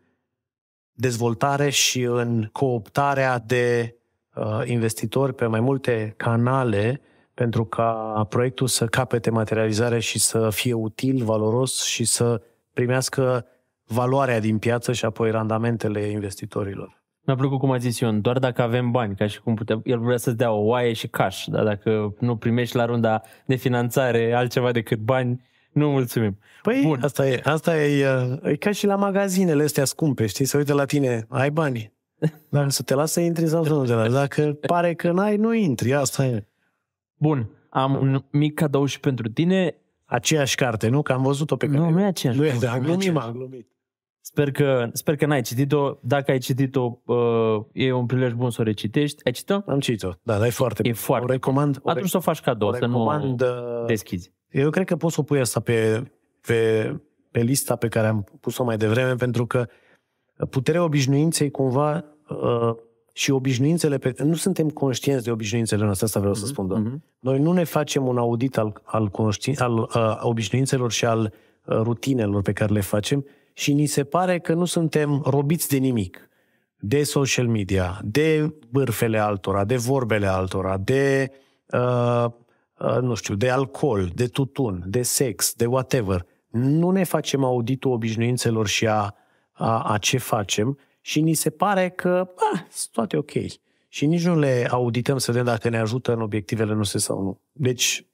dezvoltare 0.93 1.70
și 1.70 2.03
în 2.03 2.49
cooptarea 2.53 3.39
de 3.39 3.97
uh, 4.35 4.61
investitori 4.65 5.35
pe 5.35 5.47
mai 5.47 5.61
multe 5.61 6.15
canale 6.16 7.01
pentru 7.35 7.65
ca 7.65 8.27
proiectul 8.28 8.66
să 8.66 8.86
capete 8.86 9.31
materializare 9.31 9.99
și 9.99 10.19
să 10.19 10.51
fie 10.51 10.73
util, 10.73 11.24
valoros 11.24 11.82
și 11.85 12.05
să 12.05 12.43
primească 12.73 13.47
valoarea 13.85 14.40
din 14.40 14.59
piață 14.59 14.93
și 14.93 15.05
apoi 15.05 15.31
randamentele 15.31 16.01
investitorilor. 16.01 16.97
Mi-a 17.28 17.36
plăcut 17.36 17.59
cum 17.59 17.70
a 17.70 17.76
zis 17.76 17.98
Ion, 17.98 18.20
doar 18.20 18.38
dacă 18.38 18.62
avem 18.62 18.90
bani, 18.90 19.14
ca 19.14 19.26
și 19.26 19.40
cum 19.40 19.55
putem, 19.55 19.80
el 19.84 19.98
vrea 19.98 20.16
să-ți 20.16 20.36
dea 20.36 20.52
o 20.52 20.64
oaie 20.64 20.92
și 20.92 21.09
cash, 21.09 21.44
dar 21.46 21.64
dacă 21.64 22.14
nu 22.20 22.36
primești 22.36 22.76
la 22.76 22.84
runda 22.84 23.22
de 23.46 23.55
finanțare 23.55 24.32
altceva 24.32 24.72
decât 24.72 24.98
bani, 24.98 25.42
nu 25.72 25.90
mulțumim. 25.90 26.38
Păi, 26.62 26.82
Bun. 26.84 26.98
asta 27.02 27.28
e, 27.28 27.40
asta 27.44 27.82
e, 27.82 28.06
uh, 28.06 28.38
e 28.42 28.56
ca 28.56 28.70
și 28.70 28.86
la 28.86 28.96
magazinele 28.96 29.62
astea 29.62 29.84
scumpe, 29.84 30.26
știi, 30.26 30.44
să 30.44 30.56
uite 30.56 30.72
la 30.72 30.84
tine, 30.84 31.26
ai 31.28 31.50
bani. 31.50 31.92
Dacă 32.50 32.68
să 32.68 32.82
te 32.82 32.94
lasă 32.94 33.12
să 33.12 33.20
intri 33.20 33.46
sau 33.46 33.64
să 33.64 33.72
nu 33.72 33.84
te 33.84 33.92
lasă. 33.92 34.10
Dacă 34.10 34.59
pare 34.66 34.94
că 34.94 35.12
n-ai, 35.12 35.36
nu 35.36 35.55
intri. 35.55 35.94
Asta 35.94 36.26
e. 36.26 36.46
Bun, 37.16 37.50
am 37.68 37.94
un 37.94 38.24
mic 38.30 38.55
cadou 38.55 38.84
și 38.84 39.00
pentru 39.00 39.28
tine. 39.28 39.74
Aceeași 40.05 40.55
carte, 40.55 40.88
nu? 40.88 41.02
Că 41.02 41.12
am 41.12 41.22
văzut-o 41.22 41.56
pe 41.56 41.66
care... 41.66 41.78
Nu, 41.78 41.90
nu 41.90 42.00
e 42.00 42.05
aceeași. 42.05 42.38
Nu 42.38 42.46
e, 42.46 42.52
Nu, 42.52 42.59
dar 42.59 42.74
am 42.74 42.76
nu 42.76 42.82
e 42.82 42.86
glumit, 42.86 43.09
aceeași. 43.09 43.26
m-am 43.26 43.36
glumit. 43.36 43.68
Sper 44.30 44.50
că, 44.50 44.88
sper 44.92 45.16
că 45.16 45.26
n-ai 45.26 45.42
citit-o. 45.42 45.98
Dacă 46.00 46.30
ai 46.30 46.38
citit-o, 46.38 46.98
uh, 47.05 47.64
e 47.72 47.92
un 47.92 48.06
prilej 48.06 48.32
bun 48.32 48.50
să 48.50 48.60
o 48.60 48.64
recitești. 48.64 49.22
Ai 49.24 49.32
citit-o? 49.32 49.60
Am 49.66 49.80
citit-o. 49.80 50.10
Da, 50.22 50.38
dar 50.38 50.46
e 50.46 50.50
foarte 50.50 50.80
E 50.82 50.82
bună. 50.82 50.94
foarte 50.94 51.24
O 51.24 51.32
recomand. 51.32 51.78
O, 51.82 51.90
Atunci 51.90 52.09
să 52.09 52.16
o 52.16 52.20
faci 52.20 52.40
cadou, 52.40 52.68
o 52.68 52.72
să 52.72 52.86
nu 52.86 52.92
recomand, 52.92 53.40
uh, 53.40 53.48
deschizi. 53.86 54.32
Eu 54.50 54.70
cred 54.70 54.86
că 54.86 54.96
poți 54.96 55.14
să 55.14 55.20
o 55.20 55.24
pui 55.24 55.40
asta 55.40 55.60
pe, 55.60 56.02
pe, 56.46 56.92
pe 57.30 57.40
lista 57.40 57.76
pe 57.76 57.88
care 57.88 58.06
am 58.06 58.24
pus-o 58.40 58.64
mai 58.64 58.76
devreme, 58.76 59.14
pentru 59.14 59.46
că 59.46 59.66
puterea 60.50 60.84
obișnuinței 60.84 61.50
cumva 61.50 62.05
uh, 62.28 62.74
și 63.12 63.30
obișnuințele, 63.30 63.98
pe, 63.98 64.14
nu 64.24 64.34
suntem 64.34 64.68
conștienți 64.68 65.24
de 65.24 65.30
obișnuințele 65.30 65.84
noastre, 65.84 66.05
asta 66.06 66.18
vreau 66.18 66.34
să 66.34 66.46
spun, 66.46 66.66
doar. 66.66 66.80
Mhm. 66.80 67.02
Noi 67.18 67.38
nu 67.38 67.52
ne 67.52 67.64
facem 67.64 68.06
un 68.06 68.18
audit 68.18 68.59
al, 68.59 68.80
al, 68.84 69.09
conștien, 69.09 69.56
al 69.59 69.78
uh, 69.78 70.18
obișnuințelor 70.20 70.92
și 70.92 71.05
al 71.05 71.20
uh, 71.64 71.76
rutinelor 71.82 72.42
pe 72.42 72.52
care 72.52 72.72
le 72.72 72.80
facem 72.80 73.24
și 73.59 73.72
ni 73.72 73.86
se 73.86 74.05
pare 74.05 74.39
că 74.39 74.55
nu 74.55 74.64
suntem 74.64 75.22
robiți 75.24 75.68
de 75.68 75.76
nimic. 75.76 76.28
De 76.76 77.02
social 77.02 77.47
media, 77.47 78.01
de 78.05 78.55
bârfele 78.70 79.18
altora, 79.18 79.64
de 79.64 79.76
vorbele 79.76 80.26
altora, 80.26 80.76
de, 80.76 81.32
uh, 81.66 82.24
uh, 82.78 82.98
nu 83.01 83.14
știu, 83.14 83.35
de 83.35 83.51
alcool, 83.51 84.10
de 84.14 84.26
tutun, 84.26 84.85
de 84.86 85.02
sex, 85.02 85.55
de 85.55 85.66
whatever. 85.66 86.26
Nu 86.51 86.90
ne 86.90 87.05
facem 87.05 87.44
auditul 87.44 87.93
obișnuințelor 87.93 88.66
și 88.66 88.86
a, 88.86 89.14
a, 89.52 89.82
a 89.82 89.98
ce 89.98 90.18
facem 90.18 90.78
și 91.01 91.20
ni 91.20 91.35
se 91.35 91.51
pare 91.51 91.89
că 91.89 92.35
ah, 92.52 92.60
sunt 92.70 92.93
toate 92.93 93.16
ok. 93.16 93.32
Și 93.89 94.06
nici 94.06 94.24
nu 94.24 94.39
le 94.39 94.66
audităm 94.70 95.18
să 95.18 95.30
vedem 95.30 95.47
dacă 95.47 95.68
ne 95.68 95.78
ajută 95.78 96.12
în 96.12 96.20
obiectivele 96.20 96.74
noastre 96.74 96.98
sau 96.98 97.22
nu. 97.22 97.40
Deci, 97.52 98.06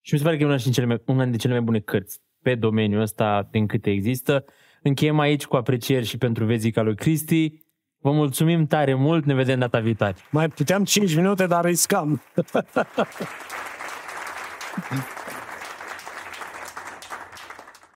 Și 0.00 0.12
mi 0.12 0.18
se 0.18 0.24
pare 0.24 0.36
că 0.36 0.42
e 0.42 0.46
una, 0.46 0.56
dintre 0.56 0.72
cele 0.72 0.86
mai, 0.86 1.02
una 1.06 1.22
dintre 1.22 1.40
cele 1.40 1.52
mai 1.52 1.62
bune 1.62 1.80
cărți 1.80 2.20
pe 2.42 2.54
domeniul 2.54 3.00
ăsta 3.00 3.48
din 3.50 3.66
câte 3.66 3.90
există. 3.90 4.44
Încheiem 4.82 5.18
aici 5.18 5.44
cu 5.44 5.56
aprecieri 5.56 6.06
și 6.06 6.18
pentru 6.18 6.44
vezica 6.44 6.82
lui 6.82 6.94
Cristi. 6.94 7.52
Vă 8.00 8.12
mulțumim 8.12 8.66
tare 8.66 8.94
mult, 8.94 9.24
ne 9.24 9.34
vedem 9.34 9.58
data 9.58 9.78
viitoare. 9.78 10.14
mai 10.30 10.48
puteam 10.48 10.84
5 10.84 11.14
minute, 11.14 11.46
dar 11.46 11.64
riscam. 11.64 12.22